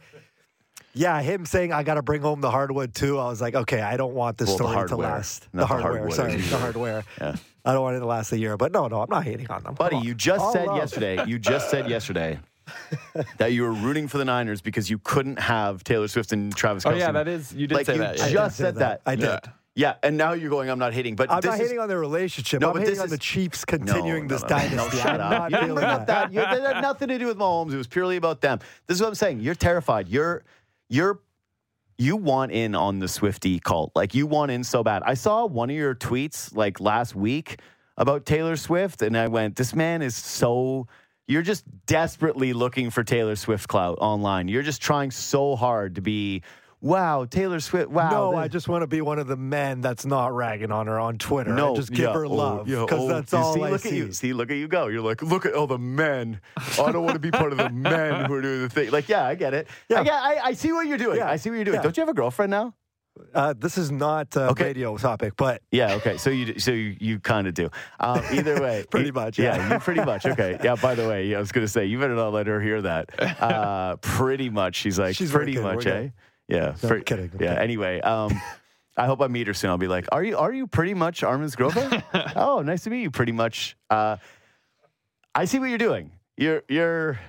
Yeah, 0.96 1.20
him 1.24 1.46
saying 1.48 1.74
I 1.74 1.82
got 1.82 1.96
to 1.96 2.04
bring 2.04 2.22
home 2.22 2.40
the 2.40 2.52
hardwood 2.52 2.94
too. 2.94 3.18
I 3.18 3.26
was 3.26 3.42
like, 3.42 3.56
okay, 3.56 3.82
I 3.82 3.98
don't 3.98 4.14
want 4.14 4.38
this 4.38 4.48
Well, 4.50 4.58
story 4.58 4.88
to 4.90 4.96
last. 4.96 5.48
the 5.52 5.58
the 5.62 5.66
hardware, 5.66 6.10
sorry, 6.12 6.36
the 6.38 6.58
hardware. 6.60 7.04
Yeah. 7.20 7.36
I 7.66 7.74
don't 7.74 7.82
want 7.82 7.96
it 7.96 8.02
to 8.02 8.06
last 8.06 8.32
a 8.32 8.38
year. 8.38 8.58
But 8.58 8.72
no, 8.74 8.88
no, 8.88 9.02
I'm 9.02 9.10
not 9.10 9.24
hating 9.24 9.48
on 9.50 9.64
them. 9.64 9.74
Buddy, 9.74 9.96
on. 9.96 10.04
you 10.04 10.14
just 10.14 10.42
All 10.42 10.54
said 10.54 10.68
love. 10.68 10.78
yesterday, 10.78 11.26
you 11.26 11.40
just 11.40 11.72
said 11.72 11.90
yesterday 11.90 12.38
that 13.38 13.54
you 13.54 13.64
were 13.64 13.72
rooting 13.74 14.08
for 14.08 14.18
the 14.18 14.26
Niners 14.26 14.62
because 14.62 14.90
you 14.90 14.98
couldn't 15.00 15.40
have 15.40 15.84
Taylor 15.84 16.08
Swift 16.08 16.32
and 16.32 16.56
Travis 16.56 16.86
Oh 16.86 16.92
Kelce. 16.92 17.00
yeah, 17.00 17.12
that 17.12 17.28
is. 17.28 17.54
You 17.54 17.68
did 17.68 17.76
like 17.76 17.86
say 17.86 17.94
you 17.94 18.00
that. 18.00 18.22
I 18.22 18.28
Yeah. 18.28 18.34
just 18.34 18.58
say 18.58 18.64
said 18.66 18.76
that. 18.76 19.02
I 19.06 19.16
did. 19.16 19.24
Yeah. 19.26 19.40
Yeah, 19.76 19.96
and 20.04 20.18
now 20.18 20.34
you're 20.34 20.52
going, 20.52 20.70
I'm 20.70 20.78
not 20.78 20.94
hating, 20.94 21.16
but 21.16 21.32
I'm 21.32 21.38
this 21.42 21.46
not 21.50 21.56
is, 21.60 21.62
hating 21.62 21.80
on 21.80 21.88
their 21.90 22.00
relationship. 22.00 22.62
No, 22.62 22.68
I'm 22.68 22.74
but 22.74 22.80
hating 22.84 22.94
this 22.94 23.02
on 23.04 23.10
the 23.10 23.16
is- 23.16 23.20
Chiefs 23.20 23.66
continuing 23.66 24.28
no, 24.28 24.36
this 24.36 24.44
no, 24.44 24.48
no. 24.50 24.56
dynasty. 24.56 24.76
No, 24.98 25.04
shut 25.04 25.20
up. 25.20 25.50
You 25.52 25.58
didn't 25.58 25.74
bring 25.74 25.88
up 25.88 26.06
that. 26.06 26.32
that. 26.32 26.34
You, 26.34 26.42
that 26.62 26.76
had 26.76 26.82
nothing 26.84 27.08
to 27.08 27.18
do 27.18 27.26
with 27.26 27.38
Mahomes. 27.40 27.74
It 27.74 27.78
was 27.78 27.88
purely 27.88 28.18
about 28.18 28.40
them. 28.42 28.60
This 28.86 28.98
is 28.98 29.02
what 29.02 29.08
I'm 29.08 29.16
saying. 29.16 29.40
You're 29.40 29.56
terrified. 29.56 30.08
You're 30.10 30.44
you're 30.90 31.22
you 31.98 32.16
want 32.18 32.52
in 32.52 32.76
on 32.76 33.00
the 33.00 33.08
Swifty 33.08 33.60
cult. 33.60 33.92
Like 33.96 34.14
you 34.14 34.28
want 34.28 34.52
in 34.52 34.64
so 34.64 34.84
bad. 34.84 35.02
I 35.08 35.16
saw 35.16 35.46
one 35.48 35.72
of 35.72 35.76
your 35.76 35.96
tweets 35.96 36.56
like 36.56 36.80
last 36.80 37.16
week 37.16 37.60
about 37.98 38.28
Taylor 38.28 38.56
Swift, 38.58 39.02
and 39.02 39.18
I 39.18 39.28
went, 39.28 39.56
"This 39.56 39.74
man 39.74 40.04
is 40.04 40.16
so." 40.16 40.86
You're 41.28 41.42
just 41.42 41.64
desperately 41.86 42.52
looking 42.52 42.90
for 42.90 43.04
Taylor 43.04 43.38
Swift 43.38 43.70
clout 43.70 43.98
online. 44.02 44.50
You're 44.50 44.64
just 44.64 44.82
trying 44.82 45.10
so 45.12 45.56
hard 45.56 45.96
to 45.96 46.02
be, 46.02 46.44
wow, 46.82 47.24
Taylor 47.24 47.62
Swift. 47.62 47.90
Wow. 47.90 48.10
No, 48.10 48.36
I 48.36 48.50
just 48.50 48.68
want 48.68 48.82
to 48.82 48.88
be 48.88 49.00
one 49.00 49.20
of 49.20 49.28
the 49.28 49.38
men 49.38 49.80
that's 49.80 50.06
not 50.06 50.36
ragging 50.36 50.70
on 50.70 50.88
her 50.88 51.00
on 51.00 51.18
Twitter. 51.18 51.54
No, 51.54 51.78
just 51.78 51.92
give 51.92 52.00
yeah, 52.00 52.14
her 52.14 52.26
oh, 52.26 52.30
love 52.30 52.68
yeah, 52.68 52.82
because 52.82 53.04
oh, 53.04 53.08
that's 53.08 53.32
you 53.32 53.38
all 53.38 53.54
see, 53.54 53.64
I 53.64 53.70
look 53.70 53.82
see. 53.82 53.90
At 53.90 53.96
you. 53.96 54.12
See, 54.12 54.34
look 54.34 54.52
at 54.52 54.58
you 54.58 54.68
go. 54.68 54.88
You're 54.88 55.02
like, 55.02 55.22
look 55.22 55.46
at 55.46 55.54
all 55.54 55.68
the 55.68 55.80
men. 55.80 56.42
I 56.58 56.92
don't 56.92 57.04
want 57.04 57.14
to 57.14 57.20
be 57.20 57.32
part 57.32 57.54
of 57.54 57.58
the 57.58 57.70
men 57.72 58.26
who 58.26 58.34
are 58.34 58.42
doing 58.42 58.62
the 58.62 58.70
thing. 58.70 58.92
Like, 58.92 59.08
yeah, 59.08 59.26
I 59.26 59.36
get 59.36 59.54
it. 59.54 59.70
Yeah. 59.88 60.02
I, 60.02 60.04
get, 60.04 60.14
I, 60.14 60.40
I 60.44 60.54
see 60.54 60.74
what 60.74 60.88
you're 60.88 60.98
doing. 60.98 61.20
Yeah. 61.20 61.30
I 61.30 61.38
see 61.38 61.50
what 61.50 61.56
you're 61.56 61.64
doing. 61.64 61.76
Yeah. 61.76 61.84
Don't 61.84 61.96
you 61.96 62.02
have 62.02 62.10
a 62.10 62.14
girlfriend 62.14 62.52
now? 62.52 62.74
Uh, 63.34 63.54
this 63.58 63.78
is 63.78 63.92
not 63.92 64.36
a 64.36 64.50
Okay. 64.50 64.64
radio 64.66 64.98
topic, 64.98 65.34
but 65.38 65.62
Yeah. 65.72 65.94
Okay. 65.96 66.18
So 66.18 66.30
you, 66.32 66.60
so 66.60 66.72
you, 66.72 66.96
you 67.00 67.20
kind 67.20 67.48
of 67.48 67.54
do. 67.54 67.70
Um, 68.00 68.22
either 68.32 68.60
way, 68.62 68.86
Pretty 68.92 69.10
e- 69.10 69.12
much, 69.12 69.38
Yeah. 69.38 69.56
yeah. 69.56 69.74
You 69.74 69.80
pretty 69.80 70.04
much. 70.06 70.26
Okay. 70.26 70.58
Yeah. 70.64 70.76
By 70.76 70.96
the 70.96 71.08
way, 71.08 71.34
I 71.36 71.40
was 71.40 71.52
gonna 71.52 71.68
say 71.68 71.86
you 71.86 72.00
better 72.00 72.16
not 72.16 72.34
let 72.34 72.48
her 72.48 72.60
hear 72.62 72.82
that. 72.82 73.10
Uh, 73.40 73.96
pretty 73.98 74.50
much. 74.50 74.76
She's 74.76 74.98
like 74.98 75.16
She's 75.16 75.32
pretty 75.32 75.54
good. 75.54 75.64
much. 75.64 75.86
Eh. 75.86 76.02
good. 76.02 76.14
Yeah. 76.48 76.76
No, 76.82 77.02
kidding. 77.02 77.32
I'm 77.34 77.42
yeah. 77.42 77.48
kidding. 77.50 77.58
Anyway. 77.64 78.02
Um, 78.02 78.40
I 78.98 79.06
hope 79.08 79.22
I 79.22 79.28
meet 79.28 79.48
her 79.48 79.54
soon. 79.54 79.70
I'll 79.72 79.78
be 79.80 79.88
like, 79.88 80.06
are 80.12 80.24
you 80.24 80.38
are 80.38 80.54
you 80.54 80.68
pretty 80.68 80.94
much 80.94 81.24
Armin's 81.24 81.56
girlfriend? 81.56 82.04
oh, 82.36 82.62
nice 82.64 82.84
to 82.84 82.90
meet 82.90 83.02
you. 83.02 83.12
Pretty 83.12 83.32
much. 83.32 83.76
Uh, 83.90 84.18
I 85.36 85.46
see 85.46 85.58
what 85.60 85.70
you're 85.70 85.78
doing. 85.80 86.12
You're 86.38 86.62
you're 86.70 87.20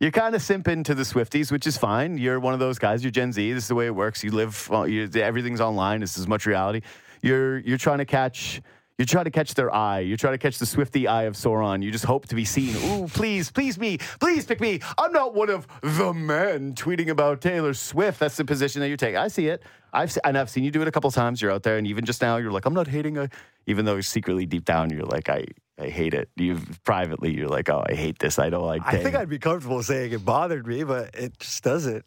you're 0.00 0.10
kind 0.12 0.34
of 0.34 0.42
simping 0.42 0.84
to 0.84 0.94
the 0.94 1.02
Swifties, 1.02 1.50
which 1.50 1.66
is 1.66 1.76
fine. 1.76 2.18
You're 2.18 2.38
one 2.40 2.54
of 2.54 2.60
those 2.60 2.78
guys. 2.78 3.02
You're 3.02 3.10
Gen 3.10 3.32
Z. 3.32 3.52
This 3.52 3.64
is 3.64 3.68
the 3.68 3.74
way 3.74 3.86
it 3.86 3.94
works. 3.94 4.22
You 4.22 4.30
live. 4.30 4.68
uh, 4.72 4.82
You, 4.84 5.08
everything's 5.14 5.60
online. 5.60 6.00
This 6.00 6.12
is 6.12 6.20
as 6.20 6.28
much 6.28 6.46
reality. 6.46 6.82
You're 7.22 7.58
you're 7.58 7.78
trying 7.78 7.98
to 7.98 8.04
catch. 8.04 8.62
You're 8.98 9.06
trying 9.06 9.26
to 9.26 9.30
catch 9.30 9.54
their 9.54 9.72
eye. 9.72 10.00
You 10.00 10.16
try 10.16 10.32
to 10.32 10.38
catch 10.38 10.58
the 10.58 10.66
Swifty 10.66 11.06
eye 11.06 11.22
of 11.22 11.34
Sauron. 11.34 11.84
You 11.84 11.92
just 11.92 12.04
hope 12.04 12.26
to 12.28 12.34
be 12.34 12.44
seen. 12.44 12.74
Ooh, 12.76 13.06
please, 13.06 13.48
please 13.48 13.78
me, 13.78 13.98
please 14.18 14.44
pick 14.44 14.60
me. 14.60 14.80
I'm 14.98 15.12
not 15.12 15.34
one 15.36 15.50
of 15.50 15.68
the 15.82 16.12
men 16.12 16.74
tweeting 16.74 17.08
about 17.08 17.40
Taylor 17.40 17.74
Swift. 17.74 18.18
That's 18.18 18.36
the 18.36 18.44
position 18.44 18.80
that 18.80 18.88
you're 18.88 18.96
taking. 18.96 19.16
I 19.16 19.28
see 19.28 19.46
it. 19.46 19.62
I've 19.92 20.10
se- 20.10 20.20
and 20.24 20.36
I've 20.36 20.50
seen 20.50 20.64
you 20.64 20.72
do 20.72 20.82
it 20.82 20.88
a 20.88 20.90
couple 20.90 21.10
times. 21.12 21.40
You're 21.40 21.52
out 21.52 21.62
there, 21.62 21.78
and 21.78 21.86
even 21.86 22.04
just 22.04 22.20
now, 22.20 22.38
you're 22.38 22.50
like, 22.50 22.66
I'm 22.66 22.74
not 22.74 22.88
hating. 22.88 23.16
A, 23.18 23.30
even 23.66 23.84
though 23.84 24.00
secretly 24.00 24.46
deep 24.46 24.64
down, 24.64 24.90
you're 24.90 25.04
like, 25.06 25.28
I 25.28 25.44
I 25.80 25.88
hate 25.90 26.12
it. 26.12 26.28
You 26.34 26.58
privately, 26.84 27.32
you're 27.32 27.46
like, 27.48 27.68
oh, 27.70 27.84
I 27.88 27.94
hate 27.94 28.18
this. 28.18 28.40
I 28.40 28.50
don't 28.50 28.66
like. 28.66 28.82
I 28.84 29.00
think 29.00 29.14
I'd 29.14 29.28
be 29.28 29.38
comfortable 29.38 29.80
saying 29.84 30.10
it 30.10 30.24
bothered 30.24 30.66
me, 30.66 30.82
but 30.82 31.14
it 31.14 31.38
just 31.38 31.62
doesn't. 31.62 32.04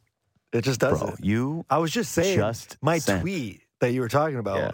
It 0.52 0.66
just 0.66 0.82
doesn't. 0.82 1.08
bro, 1.08 1.16
you 1.22 1.66
I 1.70 1.78
was 1.78 1.92
just 1.92 2.12
saying 2.12 2.38
Just 2.38 2.78
my 2.82 2.98
sent. 2.98 3.22
tweet 3.22 3.62
that 3.80 3.94
you 3.94 4.02
were 4.02 4.10
talking 4.10 4.38
about 4.38 4.58
Yeah. 4.58 4.72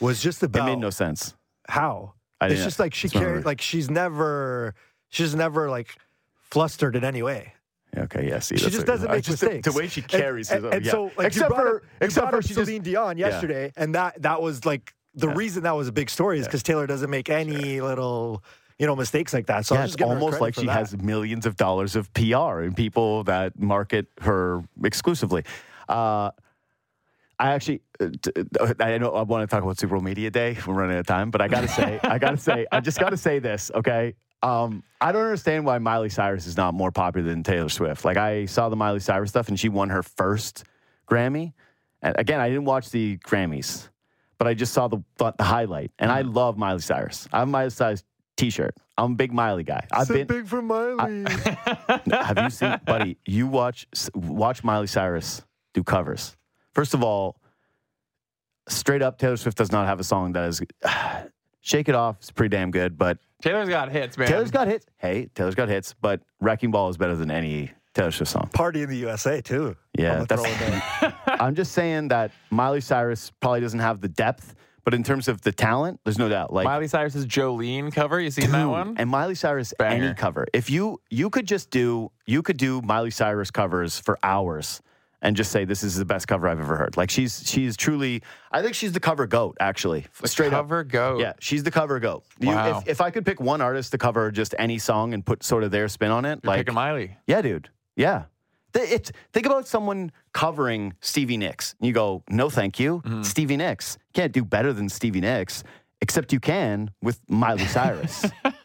was 0.00 0.20
just 0.22 0.42
about. 0.42 0.68
it 0.68 0.72
made 0.72 0.78
no 0.80 0.90
sense. 0.90 1.34
How. 1.68 2.14
I 2.40 2.48
it's 2.48 2.64
just 2.64 2.78
like 2.78 2.94
she 2.94 3.08
carried 3.08 3.44
like 3.44 3.60
she's 3.60 3.90
never 3.90 4.74
she's 5.08 5.34
never 5.34 5.70
like 5.70 5.96
flustered 6.42 6.96
in 6.96 7.04
any 7.04 7.22
way. 7.22 7.54
Okay, 7.96 8.28
yeah. 8.28 8.40
See, 8.40 8.56
She 8.58 8.68
just 8.68 8.86
doesn't 8.86 9.10
make 9.10 9.24
just- 9.24 9.42
mistakes. 9.42 9.72
The, 9.72 9.78
way 9.78 9.88
she 9.88 10.02
carries 10.02 10.50
and, 10.50 10.64
herself, 10.64 10.74
and, 10.74 10.74
and 10.74 10.84
yeah. 10.86 10.92
so 10.92 11.10
like 11.16 11.28
except 11.28 11.54
for 11.54 11.76
up, 11.76 11.82
except 12.00 12.30
for 12.30 12.42
she 12.42 12.48
just 12.48 12.66
Celine 12.66 12.82
Dion 12.82 13.16
yeah. 13.16 13.28
yesterday, 13.28 13.72
and 13.76 13.94
that 13.94 14.20
that 14.22 14.42
was 14.42 14.66
like 14.66 14.94
the 15.14 15.28
reason 15.28 15.62
that 15.62 15.74
was 15.74 15.88
a 15.88 15.92
big 15.92 16.10
story 16.10 16.38
is 16.38 16.46
because 16.46 16.62
Taylor 16.62 16.86
doesn't 16.86 17.08
make 17.08 17.30
any 17.30 17.80
little 17.80 18.44
you 18.78 18.86
know 18.86 18.94
mistakes 18.94 19.32
like 19.32 19.46
that. 19.46 19.64
So 19.64 19.74
yeah, 19.74 19.84
it's 19.84 19.96
almost 19.96 20.40
like 20.40 20.54
she 20.54 20.66
that. 20.66 20.72
has 20.72 20.96
millions 20.98 21.46
of 21.46 21.56
dollars 21.56 21.96
of 21.96 22.12
PR 22.12 22.60
and 22.60 22.76
people 22.76 23.24
that 23.24 23.58
market 23.58 24.06
her 24.20 24.62
exclusively. 24.84 25.44
Uh, 25.88 26.32
I 27.38 27.52
actually, 27.52 27.82
uh, 28.00 28.08
uh, 28.60 28.74
I 28.80 28.96
know 28.98 29.10
I 29.10 29.22
want 29.22 29.48
to 29.48 29.54
talk 29.54 29.62
about 29.62 29.78
Super 29.78 29.94
Bowl 29.94 30.02
Media 30.02 30.30
Day. 30.30 30.56
We're 30.66 30.74
running 30.74 30.96
out 30.96 31.00
of 31.00 31.06
time, 31.06 31.30
but 31.30 31.40
I 31.42 31.48
gotta 31.48 31.68
say, 31.68 32.00
I 32.02 32.18
gotta 32.18 32.38
say, 32.38 32.66
I 32.72 32.80
just 32.80 32.98
gotta 32.98 33.16
say 33.16 33.38
this, 33.40 33.70
okay? 33.74 34.14
Um, 34.42 34.82
I 35.00 35.12
don't 35.12 35.22
understand 35.22 35.66
why 35.66 35.78
Miley 35.78 36.08
Cyrus 36.08 36.46
is 36.46 36.56
not 36.56 36.72
more 36.74 36.90
popular 36.90 37.28
than 37.28 37.42
Taylor 37.42 37.68
Swift. 37.68 38.04
Like 38.04 38.16
I 38.16 38.46
saw 38.46 38.68
the 38.68 38.76
Miley 38.76 39.00
Cyrus 39.00 39.30
stuff, 39.30 39.48
and 39.48 39.58
she 39.60 39.68
won 39.68 39.90
her 39.90 40.02
first 40.02 40.64
Grammy. 41.10 41.52
And 42.02 42.14
again, 42.18 42.40
I 42.40 42.48
didn't 42.48 42.64
watch 42.66 42.90
the 42.90 43.16
Grammys, 43.18 43.88
but 44.38 44.46
I 44.46 44.54
just 44.54 44.72
saw 44.72 44.88
the 44.88 44.98
the 45.18 45.34
highlight, 45.40 45.90
and 45.98 46.10
I 46.10 46.22
love 46.22 46.56
Miley 46.56 46.80
Cyrus. 46.80 47.28
I 47.32 47.40
have 47.40 47.48
a 47.48 47.50
Miley 47.50 47.70
Cyrus 47.70 48.04
T-shirt. 48.36 48.74
I'm 48.98 49.12
a 49.12 49.14
big 49.16 49.32
Miley 49.32 49.64
guy. 49.64 49.86
I've 49.92 50.06
So 50.06 50.14
been. 50.14 50.26
big 50.26 50.46
for 50.46 50.62
Miley. 50.62 51.24
Have 52.10 52.38
you 52.38 52.50
seen, 52.50 52.78
buddy? 52.86 53.18
You 53.26 53.46
watch 53.46 53.86
watch 54.14 54.62
Miley 54.64 54.86
Cyrus 54.86 55.42
do 55.74 55.82
covers. 55.82 56.36
First 56.76 56.92
of 56.92 57.02
all, 57.02 57.40
straight 58.68 59.00
up, 59.00 59.16
Taylor 59.16 59.38
Swift 59.38 59.56
does 59.56 59.72
not 59.72 59.86
have 59.86 59.98
a 59.98 60.04
song 60.04 60.32
that 60.32 60.46
is. 60.46 60.60
Shake 61.62 61.88
It 61.88 61.94
Off 61.94 62.20
is 62.20 62.30
pretty 62.30 62.54
damn 62.54 62.70
good, 62.70 62.98
but 62.98 63.16
Taylor's 63.40 63.70
got 63.70 63.90
hits, 63.90 64.18
man. 64.18 64.28
Taylor's 64.28 64.50
got 64.50 64.68
hits. 64.68 64.84
Hey, 64.98 65.30
Taylor's 65.34 65.54
got 65.54 65.70
hits, 65.70 65.94
but 65.98 66.20
Wrecking 66.38 66.70
Ball 66.70 66.90
is 66.90 66.98
better 66.98 67.16
than 67.16 67.30
any 67.30 67.70
Taylor 67.94 68.10
Swift 68.10 68.30
song. 68.30 68.50
Party 68.52 68.82
in 68.82 68.90
the 68.90 68.96
USA 68.98 69.40
too. 69.40 69.74
Yeah, 69.98 70.18
I'm 70.18 70.26
that's- 70.26 70.58
throw 70.58 70.66
it 70.68 70.80
there. 71.00 71.14
I'm 71.40 71.54
just 71.54 71.72
saying 71.72 72.08
that 72.08 72.30
Miley 72.50 72.82
Cyrus 72.82 73.32
probably 73.40 73.60
doesn't 73.62 73.80
have 73.80 74.02
the 74.02 74.08
depth, 74.08 74.54
but 74.84 74.92
in 74.92 75.02
terms 75.02 75.28
of 75.28 75.40
the 75.40 75.52
talent, 75.52 76.00
there's 76.04 76.18
no 76.18 76.28
doubt. 76.28 76.52
Like 76.52 76.66
Miley 76.66 76.88
Cyrus's 76.88 77.24
Jolene 77.24 77.90
cover. 77.90 78.20
You 78.20 78.30
seen 78.30 78.50
that 78.50 78.66
one? 78.66 78.96
And 78.98 79.08
Miley 79.08 79.34
Cyrus, 79.34 79.72
Banger. 79.78 80.08
any 80.08 80.14
cover. 80.14 80.46
If 80.52 80.68
you 80.68 81.00
you 81.08 81.30
could 81.30 81.46
just 81.46 81.70
do 81.70 82.12
you 82.26 82.42
could 82.42 82.58
do 82.58 82.82
Miley 82.82 83.10
Cyrus 83.10 83.50
covers 83.50 83.98
for 83.98 84.18
hours 84.22 84.82
and 85.22 85.36
just 85.36 85.50
say 85.50 85.64
this 85.64 85.82
is 85.82 85.96
the 85.96 86.04
best 86.04 86.28
cover 86.28 86.48
I've 86.48 86.60
ever 86.60 86.76
heard. 86.76 86.96
Like 86.96 87.10
she's 87.10 87.42
she's 87.48 87.76
truly 87.76 88.22
I 88.52 88.62
think 88.62 88.74
she's 88.74 88.92
the 88.92 89.00
cover 89.00 89.26
goat 89.26 89.56
actually. 89.60 90.06
Straight 90.24 90.50
cover 90.50 90.80
up. 90.80 90.88
goat. 90.88 91.20
Yeah, 91.20 91.32
she's 91.40 91.62
the 91.62 91.70
cover 91.70 91.98
goat. 92.00 92.24
You, 92.38 92.48
Wow. 92.48 92.78
if, 92.80 92.88
if 92.88 93.00
I 93.00 93.10
could 93.10 93.24
pick 93.24 93.40
one 93.40 93.60
artist 93.60 93.92
to 93.92 93.98
cover 93.98 94.30
just 94.30 94.54
any 94.58 94.78
song 94.78 95.14
and 95.14 95.24
put 95.24 95.42
sort 95.42 95.64
of 95.64 95.70
their 95.70 95.88
spin 95.88 96.10
on 96.10 96.24
it, 96.24 96.40
You're 96.42 96.50
like 96.52 96.60
picking 96.60 96.74
Miley. 96.74 97.16
yeah, 97.26 97.42
dude. 97.42 97.68
Yeah. 97.96 98.24
It's, 98.74 99.10
think 99.32 99.46
about 99.46 99.66
someone 99.66 100.12
covering 100.34 100.92
Stevie 101.00 101.38
Nicks. 101.38 101.74
You 101.80 101.94
go, 101.94 102.22
no, 102.28 102.50
thank 102.50 102.78
you. 102.78 103.00
Mm-hmm. 103.06 103.22
Stevie 103.22 103.56
Nicks. 103.56 103.96
Can't 104.12 104.32
do 104.32 104.44
better 104.44 104.74
than 104.74 104.90
Stevie 104.90 105.22
Nicks, 105.22 105.64
except 106.02 106.30
you 106.30 106.40
can 106.40 106.90
with 107.00 107.18
Miley 107.26 107.64
Cyrus. 107.64 108.26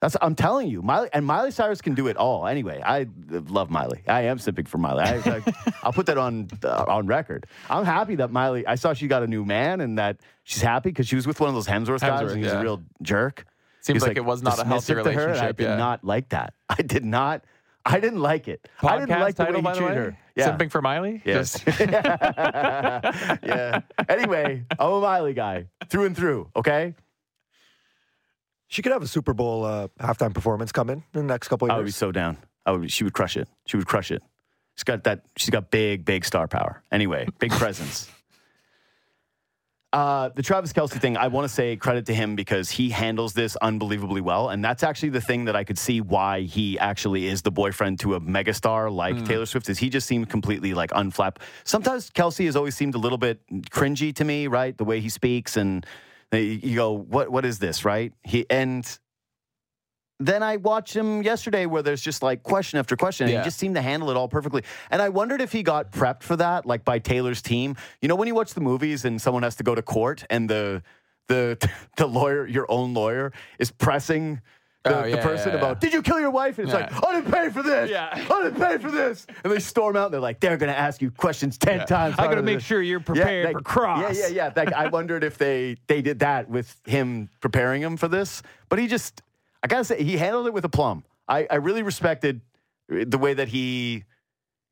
That's 0.00 0.14
I'm 0.20 0.34
telling 0.34 0.68
you, 0.68 0.82
Miley 0.82 1.08
and 1.12 1.24
Miley 1.24 1.50
Cyrus 1.50 1.80
can 1.80 1.94
do 1.94 2.06
it 2.06 2.18
all. 2.18 2.46
Anyway, 2.46 2.82
I 2.84 3.06
love 3.30 3.70
Miley. 3.70 4.02
I 4.06 4.22
am 4.22 4.36
simping 4.36 4.68
for 4.68 4.76
Miley. 4.76 5.04
I, 5.04 5.16
I, 5.24 5.72
I'll 5.82 5.92
put 5.92 6.06
that 6.06 6.18
on 6.18 6.48
uh, 6.62 6.84
on 6.86 7.06
record. 7.06 7.46
I'm 7.70 7.86
happy 7.86 8.16
that 8.16 8.30
Miley. 8.30 8.66
I 8.66 8.74
saw 8.74 8.92
she 8.92 9.08
got 9.08 9.22
a 9.22 9.26
new 9.26 9.44
man 9.44 9.80
and 9.80 9.98
that 9.98 10.18
she's 10.44 10.60
happy 10.60 10.90
because 10.90 11.08
she 11.08 11.16
was 11.16 11.26
with 11.26 11.40
one 11.40 11.48
of 11.48 11.54
those 11.54 11.66
Hemsworth, 11.66 12.00
guys 12.00 12.20
Hemsworth, 12.20 12.32
and 12.32 12.42
he's 12.42 12.52
yeah. 12.52 12.60
a 12.60 12.62
real 12.62 12.82
jerk. 13.00 13.46
Seems 13.80 14.02
was, 14.02 14.08
like, 14.08 14.16
it 14.18 14.24
was 14.24 14.42
not 14.42 14.58
a 14.58 14.64
healthy 14.64 14.92
dismissive 14.92 15.04
to 15.04 15.12
her, 15.12 15.28
and 15.28 15.40
I 15.40 15.52
did 15.52 15.60
yeah. 15.60 15.76
not 15.76 16.04
like 16.04 16.28
that. 16.30 16.52
I 16.68 16.82
did 16.82 17.04
not. 17.04 17.44
I 17.86 18.00
didn't 18.00 18.20
like 18.20 18.48
it. 18.48 18.68
I 18.82 18.98
didn't 18.98 19.10
Podcast 19.10 19.20
like 19.20 19.36
the 19.36 19.44
title, 19.44 19.60
way 19.60 19.62
by 19.62 19.74
he 19.74 19.78
treated 19.78 19.96
her. 19.96 20.18
Yeah. 20.34 20.50
Simping 20.50 20.72
for 20.72 20.82
Miley. 20.82 21.22
Yes. 21.24 21.60
Just- 21.60 21.80
yeah. 23.44 23.80
Anyway, 24.08 24.64
I'm 24.78 24.90
a 24.90 25.00
Miley 25.00 25.34
guy 25.34 25.66
through 25.88 26.06
and 26.06 26.16
through. 26.16 26.50
Okay. 26.56 26.94
She 28.68 28.82
could 28.82 28.92
have 28.92 29.02
a 29.02 29.06
Super 29.06 29.32
Bowl 29.32 29.64
uh, 29.64 29.88
halftime 30.00 30.34
performance 30.34 30.72
come 30.72 30.90
in 30.90 30.98
in 30.98 31.04
the 31.12 31.22
next 31.22 31.48
couple 31.48 31.66
of 31.66 31.72
I 31.72 31.76
would 31.76 31.84
be 31.84 31.88
years. 31.88 31.96
so 31.96 32.10
down. 32.12 32.38
I 32.64 32.72
would. 32.72 32.90
She 32.90 33.04
would 33.04 33.12
crush 33.14 33.36
it. 33.36 33.48
She 33.66 33.76
would 33.76 33.86
crush 33.86 34.10
it. 34.10 34.22
She's 34.76 34.84
got 34.84 35.04
that. 35.04 35.22
She's 35.36 35.50
got 35.50 35.70
big, 35.70 36.04
big 36.04 36.24
star 36.24 36.48
power. 36.48 36.82
Anyway, 36.90 37.28
big 37.38 37.50
presence. 37.62 38.10
Uh, 39.92 40.28
the 40.34 40.42
Travis 40.42 40.74
Kelce 40.74 41.00
thing, 41.00 41.16
I 41.16 41.28
want 41.28 41.48
to 41.48 41.54
say 41.54 41.74
credit 41.76 42.04
to 42.06 42.14
him 42.14 42.36
because 42.36 42.68
he 42.68 42.90
handles 42.90 43.32
this 43.32 43.56
unbelievably 43.56 44.20
well. 44.20 44.50
And 44.50 44.62
that's 44.62 44.82
actually 44.82 45.08
the 45.10 45.22
thing 45.22 45.46
that 45.46 45.56
I 45.56 45.64
could 45.64 45.78
see 45.78 46.02
why 46.02 46.42
he 46.42 46.78
actually 46.78 47.26
is 47.28 47.40
the 47.40 47.52
boyfriend 47.52 48.00
to 48.00 48.14
a 48.14 48.20
megastar 48.20 48.92
like 48.94 49.24
Taylor 49.24 49.46
Swift 49.46 49.70
is 49.70 49.78
he 49.78 49.88
just 49.88 50.06
seemed 50.06 50.28
completely 50.28 50.74
like 50.74 50.90
unflap. 50.90 51.36
Sometimes 51.64 52.10
Kelce 52.10 52.44
has 52.44 52.56
always 52.56 52.76
seemed 52.76 52.94
a 52.94 52.98
little 52.98 53.16
bit 53.16 53.40
cringy 53.70 54.14
to 54.16 54.24
me, 54.24 54.48
right? 54.48 54.76
The 54.76 54.84
way 54.84 55.00
he 55.00 55.08
speaks 55.08 55.56
and 55.56 55.86
you 56.32 56.74
go, 56.74 56.92
what, 56.92 57.30
what 57.30 57.44
is 57.44 57.58
this, 57.58 57.84
right? 57.84 58.12
He, 58.24 58.46
and 58.50 58.86
then 60.18 60.42
I 60.42 60.56
watched 60.56 60.94
him 60.94 61.22
yesterday 61.22 61.66
where 61.66 61.82
there's 61.82 62.00
just 62.00 62.22
like 62.22 62.42
question 62.42 62.78
after 62.78 62.96
question. 62.96 63.24
And 63.26 63.32
Yeah. 63.32 63.40
He 63.40 63.44
just 63.44 63.58
seemed 63.58 63.74
to 63.74 63.82
handle 63.82 64.10
it 64.10 64.16
all 64.16 64.28
perfectly. 64.28 64.62
And 64.90 65.02
I 65.02 65.10
wondered 65.10 65.40
if 65.40 65.52
he 65.52 65.62
got 65.62 65.92
prepped 65.92 66.22
for 66.22 66.36
that, 66.36 66.64
like 66.64 66.84
by 66.84 66.98
Taylor's 66.98 67.42
team. 67.42 67.76
You 68.00 68.08
know, 68.08 68.16
when 68.16 68.28
you 68.28 68.34
watch 68.34 68.54
the 68.54 68.60
movies 68.60 69.04
and 69.04 69.20
someone 69.20 69.42
has 69.42 69.56
to 69.56 69.62
go 69.62 69.74
to 69.74 69.82
court 69.82 70.24
and 70.30 70.48
the 70.48 70.82
the 71.28 71.58
the 71.96 72.06
lawyer, 72.06 72.46
your 72.46 72.70
own 72.70 72.94
lawyer, 72.94 73.32
is 73.58 73.70
pressing 73.70 74.40
the, 74.88 75.04
Oh, 75.04 75.10
the 75.10 75.16
person 75.18 75.48
yeah, 75.48 75.54
yeah. 75.54 75.58
about, 75.58 75.80
did 75.80 75.92
you 75.92 76.02
kill 76.02 76.20
your 76.20 76.30
wife? 76.30 76.58
And 76.58 76.68
it's 76.68 76.74
Yeah. 76.78 76.86
like, 76.92 77.06
I 77.08 77.14
didn't 77.20 77.32
pay 77.32 77.50
for 77.50 77.62
this. 77.62 77.90
Yeah. 77.90 78.08
I 78.12 78.42
didn't 78.42 78.60
pay 78.60 78.78
for 78.78 78.90
this. 78.90 79.26
And 79.44 79.52
they 79.52 79.58
storm 79.58 79.96
out 79.96 80.06
and 80.06 80.14
they're 80.14 80.20
like, 80.20 80.40
they're 80.40 80.56
going 80.56 80.72
to 80.72 80.78
ask 80.78 81.00
you 81.02 81.10
questions 81.10 81.58
10 81.58 81.86
times. 81.86 82.16
I 82.18 82.26
got 82.28 82.34
to 82.36 82.42
make 82.42 82.56
this." 82.58 82.64
sure 82.64 82.80
you're 82.82 83.00
prepared 83.00 83.46
like- 83.46 83.56
for 83.56 83.62
cross. 83.62 84.16
Yeah, 84.18 84.28
yeah, 84.28 84.34
yeah. 84.34 84.52
Like, 84.56 84.72
I 84.72 84.88
wondered 84.88 85.24
if 85.24 85.38
they 85.38 85.76
they 85.86 86.02
did 86.02 86.20
that 86.20 86.48
with 86.48 86.80
him 86.86 87.28
preparing 87.40 87.82
him 87.82 87.96
for 87.96 88.08
this, 88.08 88.42
but 88.68 88.78
he 88.78 88.86
just, 88.86 89.22
I 89.62 89.66
gotta 89.68 89.84
say, 89.84 90.02
he 90.02 90.16
handled 90.16 90.46
it 90.46 90.52
with 90.54 90.64
a 90.64 90.68
plum. 90.68 91.04
I, 91.28 91.46
I 91.50 91.56
really 91.56 91.82
respected 91.82 92.40
the 92.88 93.18
way 93.18 93.34
that 93.34 93.48
he 93.48 94.04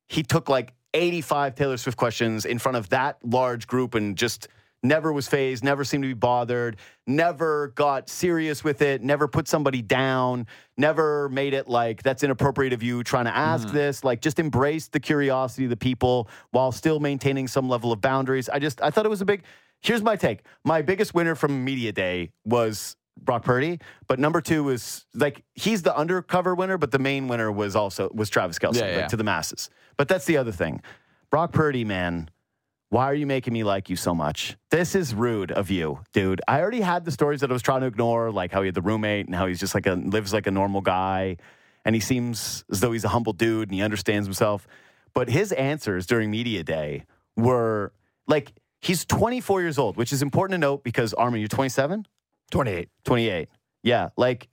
he 0.09 0.23
took 0.23 0.49
like 0.49 0.73
85 0.93 1.55
Taylor 1.57 1.77
Swift 1.77 1.99
questions 1.99 2.45
in 2.45 2.59
front 2.61 2.77
of 2.77 2.91
that 2.91 3.19
large 3.25 3.67
group 3.67 3.95
and 3.95 4.17
just 4.17 4.47
never 4.85 5.13
was 5.13 5.27
fazed, 5.27 5.65
never 5.65 5.83
seemed 5.83 6.05
to 6.05 6.09
be 6.09 6.15
bothered, 6.15 6.77
never 7.07 7.69
got 7.75 8.09
serious 8.09 8.63
with 8.63 8.83
it, 8.83 9.03
never 9.03 9.27
put 9.27 9.49
somebody 9.49 9.83
down, 9.83 10.47
never 10.77 11.29
made 11.31 11.55
it 11.55 11.67
like 11.67 12.03
that's 12.05 12.23
inappropriate 12.23 12.73
of 12.73 12.83
you 12.83 13.03
trying 13.03 13.25
to 13.25 13.35
ask 13.37 13.67
mm. 13.67 13.73
this, 13.73 14.05
like 14.05 14.21
just 14.21 14.39
embraced 14.39 14.93
the 14.93 15.01
curiosity 15.01 15.65
of 15.65 15.71
the 15.71 15.77
people 15.77 16.29
while 16.53 16.71
still 16.71 17.01
maintaining 17.01 17.49
some 17.49 17.69
level 17.69 17.91
of 17.91 18.01
boundaries. 18.01 18.49
I 18.49 18.61
just 18.61 18.81
I 18.81 18.91
thought 18.91 19.07
it 19.07 19.11
was 19.11 19.23
a 19.23 19.27
big 19.27 19.43
Here's 19.85 20.03
my 20.03 20.17
take. 20.17 20.41
My 20.65 20.81
biggest 20.81 21.13
winner 21.13 21.35
from 21.35 21.63
media 21.63 21.93
day 21.93 22.31
was 22.47 22.97
Brock 23.21 23.45
Purdy, 23.45 23.81
but 24.09 24.19
number 24.19 24.41
two 24.41 24.65
was 24.65 25.05
like 25.15 25.45
he's 25.55 25.83
the 25.83 25.95
undercover 25.95 26.55
winner, 26.55 26.79
but 26.79 26.91
the 26.91 26.99
main 26.99 27.29
winner 27.29 27.53
was 27.53 27.77
also 27.77 28.11
was 28.15 28.31
Travis 28.31 28.59
Kelce 28.59 28.77
Yeah, 28.77 29.01
like, 29.01 29.09
to 29.09 29.17
the 29.17 29.25
masses. 29.25 29.69
But 29.99 30.09
that's 30.09 30.25
the 30.25 30.39
other 30.39 30.53
thing. 30.53 30.81
Brock 31.31 31.53
Purdy, 31.53 31.85
man, 31.85 32.31
why 32.95 33.07
are 33.07 33.15
you 33.15 33.27
making 33.27 33.53
me 33.53 33.65
like 33.65 33.91
you 33.91 33.97
so 33.97 34.15
much? 34.15 34.57
This 34.71 34.95
is 34.95 35.17
rude 35.17 35.51
of 35.51 35.69
you, 35.69 35.99
dude. 36.13 36.41
I 36.47 36.61
already 36.61 36.81
had 36.81 37.05
the 37.05 37.11
stories 37.11 37.41
that 37.41 37.51
I 37.51 37.53
was 37.53 37.61
trying 37.61 37.81
to 37.81 37.89
ignore, 37.89 38.31
like 38.31 38.53
how 38.53 38.63
he 38.63 38.67
had 38.67 38.77
the 38.77 38.83
roommate 38.83 39.27
and 39.27 39.35
how 39.35 39.49
he's 39.49 39.59
just 39.59 39.75
like 39.75 39.89
a 39.89 39.95
lives 39.95 40.33
like 40.33 40.47
a 40.47 40.53
normal 40.53 40.81
guy, 40.81 41.39
and 41.85 41.97
he 41.97 42.01
seems 42.01 42.65
as 42.71 42.79
though 42.79 42.93
he's 42.93 43.03
a 43.03 43.09
humble 43.09 43.33
dude 43.33 43.69
and 43.69 43.75
he 43.75 43.83
understands 43.83 44.29
himself. 44.29 44.69
But 45.13 45.29
his 45.29 45.51
answers 45.51 46.07
during 46.07 46.31
media 46.31 46.63
day 46.63 47.03
were 47.35 47.93
like 48.29 48.53
he's 48.81 49.05
24 49.05 49.61
years 49.61 49.77
old, 49.77 49.97
which 49.97 50.13
is 50.13 50.23
important 50.23 50.55
to 50.55 50.59
note 50.59 50.85
because 50.85 51.13
Armin, 51.15 51.41
you're 51.41 51.49
27. 51.49 52.07
28. 52.53 52.89
28. 53.05 53.49
Yeah, 53.83 54.11
like 54.17 54.47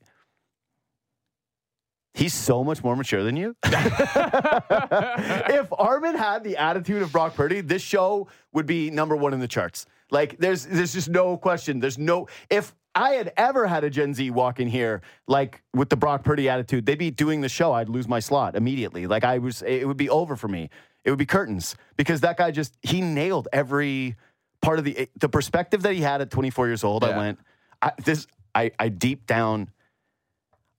he's 2.14 2.34
so 2.34 2.64
much 2.64 2.84
more 2.84 2.96
mature 2.96 3.24
than 3.24 3.36
you. 3.36 3.56
if 3.64 5.68
Armin 5.78 6.16
had 6.16 6.44
the 6.44 6.58
attitude 6.58 7.02
of 7.02 7.12
Brock 7.12 7.36
Purdy, 7.36 7.62
this 7.62 7.82
show 7.82 8.28
would 8.54 8.66
be 8.66 8.90
number 8.90 9.16
one 9.16 9.34
in 9.34 9.40
the 9.40 9.48
charts. 9.48 9.86
Like 10.10 10.38
there's 10.38 10.66
there's 10.66 10.94
just 10.94 11.10
no 11.10 11.38
question. 11.38 11.80
There's 11.80 11.98
no 11.98 12.28
if 12.50 12.76
I 12.94 13.12
had 13.12 13.32
ever 13.38 13.66
had 13.66 13.86
a 13.86 13.90
Gen 13.90 14.14
Z 14.14 14.30
walk 14.32 14.60
in 14.60 14.68
here 14.68 15.02
like 15.28 15.62
with 15.74 15.90
the 15.90 15.96
Brock 15.96 16.24
Purdy 16.24 16.50
attitude, 16.50 16.86
they'd 16.86 17.00
be 17.00 17.12
doing 17.12 17.42
the 17.42 17.50
show. 17.50 17.72
I'd 17.72 17.90
lose 17.90 18.08
my 18.08 18.20
slot 18.20 18.56
immediately. 18.56 19.08
Like 19.08 19.24
I 19.24 19.38
was 19.38 19.62
it 19.62 19.88
would 19.88 19.98
be 19.98 20.10
over 20.10 20.36
for 20.36 20.50
me. 20.50 20.70
It 21.06 21.10
would 21.10 21.20
be 21.20 21.26
curtains 21.26 21.76
because 21.96 22.22
that 22.22 22.38
guy 22.38 22.52
just 22.52 22.78
he 22.82 23.02
nailed 23.02 23.48
every 23.54 24.18
part 24.62 24.80
of 24.80 24.86
the 24.86 25.08
the 25.18 25.30
perspective 25.30 25.82
that 25.84 25.94
he 25.94 26.02
had 26.02 26.22
at 26.22 26.30
24 26.30 26.68
years 26.68 26.84
old. 26.84 27.06
I 27.06 27.18
went 27.18 27.40
I, 27.82 27.94
this 28.04 28.28
I, 28.54 28.72
I 28.78 28.90
deep 28.90 29.26
down 29.26 29.70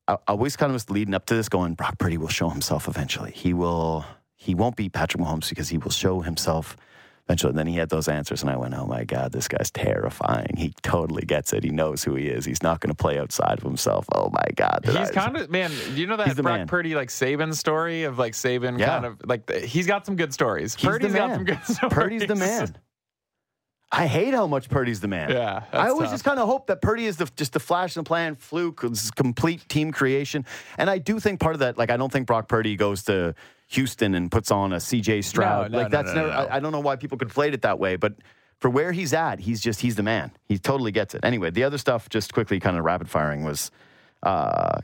I, 0.08 0.14
I 0.14 0.18
always 0.28 0.56
kind 0.56 0.70
of 0.70 0.74
was 0.74 0.90
leading 0.90 1.14
up 1.14 1.26
to 1.26 1.34
this 1.34 1.48
going 1.48 1.74
Brock 1.74 1.98
Purdy 1.98 2.16
will 2.18 2.28
show 2.28 2.48
himself 2.48 2.88
eventually. 2.88 3.32
He 3.32 3.54
will 3.54 4.04
he 4.36 4.54
won't 4.54 4.76
be 4.76 4.88
Patrick 4.88 5.22
Mahomes 5.22 5.48
because 5.48 5.68
he 5.68 5.78
will 5.78 5.90
show 5.92 6.20
himself 6.20 6.76
eventually. 7.28 7.50
And 7.50 7.58
then 7.58 7.68
he 7.68 7.76
had 7.76 7.88
those 7.90 8.08
answers 8.08 8.42
and 8.42 8.50
I 8.50 8.56
went, 8.56 8.74
Oh 8.74 8.86
my 8.86 9.04
God, 9.04 9.30
this 9.32 9.46
guy's 9.46 9.70
terrifying. 9.70 10.54
He 10.56 10.74
totally 10.82 11.22
gets 11.24 11.52
it. 11.52 11.62
He 11.62 11.70
knows 11.70 12.02
who 12.02 12.16
he 12.16 12.26
is. 12.26 12.44
He's 12.44 12.62
not 12.62 12.80
gonna 12.80 12.94
play 12.94 13.18
outside 13.18 13.58
of 13.58 13.62
himself. 13.64 14.06
Oh 14.14 14.30
my 14.30 14.46
God. 14.56 14.80
He's 14.84 15.10
kind 15.12 15.36
of 15.36 15.48
man. 15.50 15.70
You 15.94 16.06
know 16.08 16.16
that 16.16 16.34
Brock 16.36 16.44
man. 16.58 16.66
Purdy 16.66 16.94
like 16.96 17.08
Saban 17.08 17.54
story 17.54 18.02
of 18.04 18.18
like 18.18 18.32
Saban 18.32 18.78
Yeah. 18.78 18.86
kind 18.86 19.06
of 19.06 19.20
like 19.24 19.48
he's 19.52 19.86
got 19.86 20.04
some 20.06 20.16
good 20.16 20.32
stories. 20.34 20.74
He's 20.74 20.84
Purdy's 20.88 21.14
got 21.14 21.34
some 21.34 21.44
good 21.44 21.62
stories. 21.64 21.92
Purdy's 21.94 22.26
the 22.26 22.34
man. 22.36 22.76
I 23.94 24.06
hate 24.06 24.32
how 24.32 24.46
much 24.46 24.70
Purdy's 24.70 25.00
the 25.00 25.08
man. 25.08 25.28
Yeah, 25.30 25.64
I 25.70 25.88
always 25.88 26.06
tough. 26.06 26.14
just 26.14 26.24
kind 26.24 26.38
of 26.40 26.48
hope 26.48 26.68
that 26.68 26.80
Purdy 26.80 27.04
is 27.04 27.18
the, 27.18 27.30
just 27.36 27.52
the 27.52 27.60
flash 27.60 27.94
in 27.94 28.00
the 28.02 28.08
plan, 28.08 28.36
fluke, 28.36 28.82
complete 29.16 29.68
team 29.68 29.92
creation. 29.92 30.46
And 30.78 30.88
I 30.88 30.96
do 30.96 31.20
think 31.20 31.40
part 31.40 31.54
of 31.54 31.58
that, 31.60 31.76
like, 31.76 31.90
I 31.90 31.98
don't 31.98 32.10
think 32.10 32.26
Brock 32.26 32.48
Purdy 32.48 32.74
goes 32.74 33.02
to 33.04 33.34
Houston 33.68 34.14
and 34.14 34.30
puts 34.32 34.50
on 34.50 34.72
a 34.72 34.76
CJ 34.76 35.24
Stroud. 35.24 35.70
no, 35.72 35.78
like, 35.78 35.92
no, 35.92 36.02
that's 36.02 36.14
no, 36.14 36.22
never, 36.22 36.28
no, 36.28 36.34
no. 36.44 36.48
I, 36.48 36.56
I 36.56 36.60
don't 36.60 36.72
know 36.72 36.80
why 36.80 36.96
people 36.96 37.18
conflate 37.18 37.52
it 37.52 37.62
that 37.62 37.78
way, 37.78 37.96
but 37.96 38.14
for 38.60 38.70
where 38.70 38.92
he's 38.92 39.12
at, 39.12 39.40
he's 39.40 39.60
just, 39.60 39.80
he's 39.82 39.96
the 39.96 40.02
man. 40.02 40.30
He 40.46 40.58
totally 40.58 40.90
gets 40.92 41.14
it. 41.14 41.22
Anyway, 41.22 41.50
the 41.50 41.64
other 41.64 41.76
stuff, 41.78 42.08
just 42.08 42.32
quickly 42.32 42.60
kind 42.60 42.78
of 42.78 42.84
rapid 42.84 43.10
firing, 43.10 43.44
was 43.44 43.70
uh, 44.22 44.78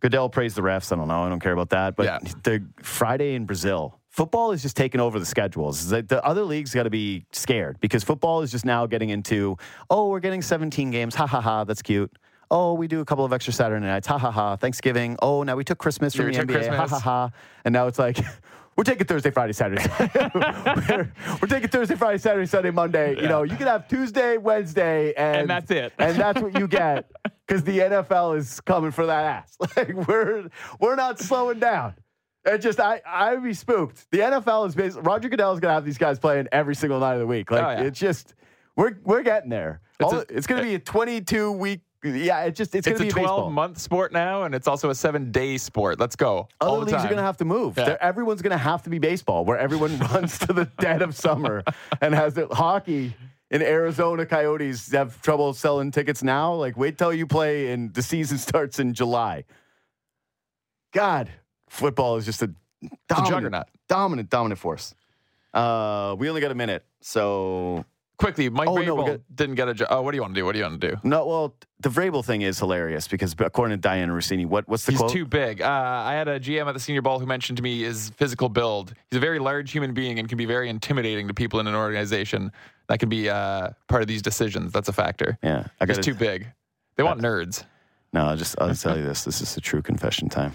Goodell 0.00 0.28
praised 0.28 0.56
the 0.56 0.62
refs. 0.62 0.92
I 0.92 0.96
don't 0.96 1.08
know. 1.08 1.22
I 1.24 1.28
don't 1.28 1.40
care 1.40 1.52
about 1.52 1.70
that. 1.70 1.96
But 1.96 2.06
Yeah. 2.06 2.18
the 2.44 2.64
Friday 2.82 3.34
in 3.34 3.46
Brazil, 3.46 3.97
football 4.18 4.50
is 4.50 4.62
just 4.62 4.76
taking 4.76 5.00
over 5.00 5.20
the 5.20 5.24
schedules. 5.24 5.90
The, 5.90 6.02
the 6.02 6.22
other 6.24 6.42
leagues 6.42 6.74
got 6.74 6.82
to 6.82 6.90
be 6.90 7.24
scared 7.30 7.78
because 7.78 8.02
football 8.02 8.42
is 8.42 8.50
just 8.50 8.64
now 8.64 8.84
getting 8.84 9.10
into, 9.10 9.56
oh, 9.90 10.08
we're 10.08 10.18
getting 10.18 10.42
17 10.42 10.90
games. 10.90 11.14
Ha 11.14 11.24
ha 11.24 11.40
ha. 11.40 11.62
That's 11.62 11.82
cute. 11.82 12.10
Oh, 12.50 12.74
we 12.74 12.88
do 12.88 13.00
a 13.00 13.04
couple 13.04 13.24
of 13.24 13.32
extra 13.32 13.52
Saturday 13.52 13.86
nights. 13.86 14.08
Ha 14.08 14.18
ha 14.18 14.32
ha. 14.32 14.56
Thanksgiving. 14.56 15.16
Oh, 15.22 15.44
now 15.44 15.54
we 15.54 15.62
took 15.62 15.78
Christmas 15.78 16.16
from 16.16 16.32
Yeah, 16.32 16.42
the 16.42 16.52
NBA. 16.52 16.68
Ha 16.74 16.88
ha 16.88 16.98
ha. 16.98 17.30
And 17.64 17.72
now 17.72 17.86
it's 17.86 18.00
like, 18.00 18.18
we're 18.76 18.82
taking 18.82 19.06
Thursday, 19.06 19.30
Friday, 19.30 19.52
Saturday. 19.52 19.86
we're, 20.34 21.12
we're 21.40 21.48
taking 21.48 21.68
Thursday, 21.68 21.94
Friday, 21.94 22.18
Saturday, 22.18 22.46
Sunday, 22.46 22.72
Monday. 22.72 23.14
You 23.22 23.28
know, 23.28 23.44
you 23.44 23.54
can 23.54 23.68
have 23.68 23.86
Tuesday, 23.86 24.36
Wednesday, 24.36 25.14
and, 25.16 25.42
And 25.42 25.50
that's 25.50 25.70
it. 25.70 25.92
And 25.96 26.16
that's 26.16 26.42
what 26.42 26.58
you 26.58 26.66
get 26.66 27.08
because 27.46 27.62
the 27.62 27.78
NFL 27.78 28.36
is 28.36 28.60
coming 28.62 28.90
for 28.90 29.06
that 29.06 29.24
ass. 29.24 29.56
Like 29.76 29.94
we're 30.08 30.48
we're 30.80 30.96
not 30.96 31.20
slowing 31.20 31.60
down. 31.60 31.94
It 32.44 32.58
just 32.58 32.80
I 32.80 33.00
I'd 33.06 33.42
be 33.42 33.52
spooked. 33.54 34.06
The 34.10 34.18
NFL 34.18 34.66
is 34.68 34.74
based. 34.74 34.98
Roger 35.02 35.28
Goodell 35.28 35.52
is 35.52 35.60
gonna 35.60 35.74
have 35.74 35.84
these 35.84 35.98
guys 35.98 36.18
playing 36.18 36.48
every 36.52 36.74
single 36.74 37.00
night 37.00 37.14
of 37.14 37.20
the 37.20 37.26
week. 37.26 37.50
Like 37.50 37.64
Oh, 37.64 37.70
yeah. 37.70 37.86
it's 37.86 37.98
just 37.98 38.34
we're 38.76 38.96
we're 39.04 39.22
getting 39.22 39.50
there. 39.50 39.80
It's 40.00 40.12
All- 40.12 40.20
a- 40.20 40.24
It's, 40.28 40.46
gonna 40.46 40.62
be 40.62 40.74
a 40.74 40.78
22 40.78 41.52
week. 41.52 41.80
Yeah, 42.04 42.44
it's 42.44 42.56
just 42.56 42.76
it's, 42.76 42.86
It's 42.86 42.96
gonna 42.98 43.06
be 43.06 43.08
a 43.10 43.12
12 43.12 43.26
baseball. 43.26 43.50
month 43.50 43.78
sport 43.78 44.12
now, 44.12 44.44
and 44.44 44.54
it's 44.54 44.68
also 44.68 44.88
a 44.90 44.94
seven 44.94 45.32
day 45.32 45.58
sport. 45.58 45.98
Let's 45.98 46.14
go. 46.14 46.46
Other 46.60 46.70
all 46.70 46.78
the 46.78 46.86
leagues 46.86 46.92
time. 46.92 47.00
are 47.06 47.08
going 47.08 47.16
to 47.16 47.24
have 47.24 47.36
to 47.38 47.44
move. 47.44 47.76
Yeah. 47.76 47.96
Everyone's 48.00 48.40
going 48.40 48.52
to 48.52 48.56
have 48.56 48.84
to 48.84 48.90
be 48.90 49.00
baseball, 49.00 49.44
where 49.44 49.58
everyone 49.58 49.98
runs 50.12 50.38
to 50.38 50.52
the 50.52 50.66
dead 50.78 51.02
of 51.02 51.16
summer 51.16 51.64
and 52.00 52.14
has 52.14 52.38
it. 52.38 52.52
Hockey 52.52 53.16
in 53.50 53.62
Arizona 53.62 54.24
Coyotes 54.26 54.92
have 54.92 55.20
trouble 55.22 55.52
selling 55.54 55.90
tickets 55.90 56.22
now. 56.22 56.54
Like, 56.54 56.76
wait 56.76 56.98
till 56.98 57.12
you 57.12 57.26
play, 57.26 57.72
and 57.72 57.92
the 57.92 58.02
season 58.02 58.38
starts 58.48 58.78
in 58.78 58.94
July. 58.94 59.42
God, 60.92 61.28
football 61.68 62.16
is 62.16 62.24
just 62.24 62.42
a 62.42 62.50
dominant, 63.08 63.28
juggernaut. 63.30 63.66
dominant, 63.88 64.30
dominant 64.30 64.58
force. 64.60 64.94
Uh, 65.54 66.14
we 66.18 66.28
only 66.28 66.40
got 66.40 66.50
a 66.50 66.54
minute, 66.54 66.84
so 67.00 67.84
Quickly, 68.18 68.48
Mike 68.50 68.66
Oh, 68.68 68.74
no, 68.78 68.96
Vrabel 68.96 69.06
got- 69.06 69.20
didn't 69.36 69.54
get 69.54 69.68
a 69.68 69.74
job. 69.74 69.86
Oh, 69.92 70.02
what 70.02 70.10
do 70.10 70.16
you 70.16 70.22
want 70.22 70.34
to 70.34 70.40
do? 70.40 70.44
What 70.44 70.50
do 70.52 70.58
you 70.58 70.64
want 70.64 70.80
to 70.80 70.90
do? 70.90 70.96
no. 71.04 71.24
Well, 71.24 71.54
the 71.78 71.88
Vrabel 71.88 72.24
thing 72.24 72.42
is 72.42 72.58
hilarious 72.58 73.06
because 73.06 73.32
according 73.38 73.80
to 73.80 73.88
Dianna 73.88 74.08
Russini, 74.08 74.44
what 74.44 74.68
what's 74.68 74.84
the 74.84 74.90
He's 74.90 74.98
quote? 74.98 75.12
too 75.12 75.24
big. 75.24 75.62
Uh, 75.62 75.66
I 76.04 76.14
had 76.14 76.26
a 76.26 76.40
GM 76.40 76.66
at 76.66 76.72
the 76.74 76.80
Senior 76.80 77.00
Bowl 77.00 77.20
who 77.20 77.26
mentioned 77.26 77.58
to 77.58 77.62
me 77.62 77.84
his 77.84 78.10
physical 78.16 78.48
build. 78.48 78.92
He's 79.08 79.18
a 79.18 79.20
very 79.20 79.38
large 79.38 79.70
human 79.70 79.94
being 79.94 80.18
and 80.18 80.28
can 80.28 80.36
be 80.36 80.46
very 80.46 80.68
intimidating 80.68 81.28
to 81.28 81.34
people 81.34 81.60
in 81.60 81.68
an 81.68 81.76
organization. 81.76 82.50
That 82.88 82.98
can 82.98 83.08
be 83.08 83.28
uh, 83.30 83.70
part 83.86 84.02
of 84.02 84.08
these 84.08 84.20
decisions. 84.22 84.72
That's 84.72 84.88
a 84.88 84.92
factor. 84.92 85.38
yeah, 85.44 85.68
I 85.80 85.86
He's 85.86 85.98
got 85.98 86.02
too 86.02 86.14
big. 86.14 86.48
They 86.96 87.04
want 87.04 87.20
nerds. 87.20 87.62
No, 88.12 88.26
I'll 88.26 88.36
just 88.36 88.56
I'll 88.60 88.74
tell 88.74 88.98
you 88.98 89.04
this. 89.04 89.22
This 89.22 89.40
is 89.40 89.56
a 89.56 89.60
true 89.60 89.80
confession 89.80 90.28
time. 90.28 90.52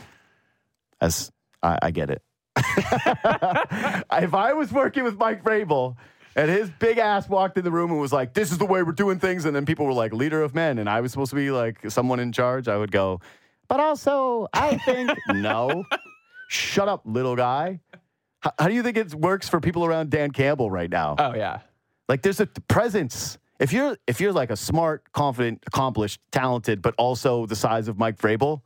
As 1.04 1.32
I, 1.62 1.78
I 1.84 1.92
get 1.92 2.10
it. 2.10 2.22
if 2.56 4.34
I 4.34 4.54
was 4.54 4.72
working 4.72 5.04
with 5.04 5.18
Mike 5.18 5.44
Vrabel 5.44 5.98
and 6.36 6.50
his 6.50 6.70
big 6.80 6.98
ass 6.98 7.28
walked 7.28 7.58
in 7.58 7.64
the 7.66 7.72
room 7.72 7.92
and 7.92 8.00
was 8.00 8.14
like, 8.14 8.34
"This 8.34 8.52
is 8.52 8.58
the 8.58 8.66
way 8.66 8.84
we're 8.84 8.94
doing 8.94 9.20
things," 9.20 9.46
and 9.46 9.56
then 9.56 9.66
people 9.66 9.86
were 9.86 9.94
like, 9.94 10.14
"Leader 10.14 10.42
of 10.42 10.56
men," 10.56 10.80
and 10.80 10.90
I 10.90 11.02
was 11.02 11.12
supposed 11.12 11.32
to 11.32 11.36
be 11.36 11.52
like 11.52 11.90
someone 11.92 12.20
in 12.20 12.32
charge, 12.32 12.68
I 12.68 12.78
would 12.78 12.92
go, 12.92 13.22
"But 13.68 13.80
also, 13.80 14.48
I 14.54 14.78
think 14.78 15.12
no, 15.30 15.84
shut 16.48 16.88
up, 16.88 17.02
little 17.06 17.36
guy." 17.36 17.80
How, 18.40 18.52
how 18.60 18.68
do 18.68 18.74
you 18.74 18.84
think 18.84 18.98
it 18.98 19.14
works 19.14 19.50
for 19.50 19.60
people 19.60 19.86
around 19.86 20.10
Dan 20.10 20.32
Campbell 20.32 20.72
right 20.72 20.90
now? 20.90 21.16
Oh 21.18 21.34
yeah. 21.36 21.60
Like 22.08 22.22
there's 22.22 22.40
a 22.40 22.48
presence. 22.68 23.38
If 23.60 23.74
you're 23.74 23.98
if 24.08 24.22
you're 24.22 24.34
like 24.34 24.52
a 24.52 24.58
smart, 24.58 25.12
confident, 25.12 25.64
accomplished, 25.68 26.20
talented, 26.32 26.82
but 26.82 26.94
also 26.98 27.46
the 27.46 27.56
size 27.56 27.88
of 27.88 27.98
Mike 27.98 28.18
Vrabel, 28.18 28.62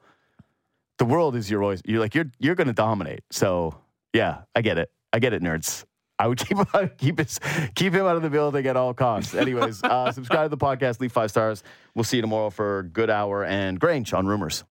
the 0.97 1.05
world 1.05 1.35
is 1.35 1.49
your 1.49 1.63
oyster. 1.63 1.89
You're 1.89 1.99
like 1.99 2.15
you're 2.15 2.31
you're 2.39 2.55
going 2.55 2.67
to 2.67 2.73
dominate. 2.73 3.21
So 3.31 3.75
yeah, 4.13 4.41
I 4.55 4.61
get 4.61 4.77
it. 4.77 4.89
I 5.13 5.19
get 5.19 5.33
it, 5.33 5.41
nerds. 5.41 5.85
I 6.19 6.27
would 6.27 6.39
keep 6.45 6.57
keep 6.97 7.19
his, 7.19 7.39
keep 7.75 7.93
him 7.93 8.05
out 8.05 8.15
of 8.15 8.21
the 8.23 8.29
building 8.29 8.65
at 8.65 8.75
all 8.75 8.93
costs. 8.93 9.35
Anyways, 9.35 9.83
uh, 9.83 10.11
subscribe 10.11 10.49
to 10.49 10.55
the 10.55 10.57
podcast, 10.57 10.99
leave 10.99 11.11
five 11.11 11.29
stars. 11.29 11.63
We'll 11.95 12.03
see 12.03 12.17
you 12.17 12.21
tomorrow 12.21 12.49
for 12.49 12.83
Good 12.83 13.09
Hour 13.09 13.45
and 13.45 13.79
Grange 13.79 14.13
on 14.13 14.25
Rumors. 14.25 14.63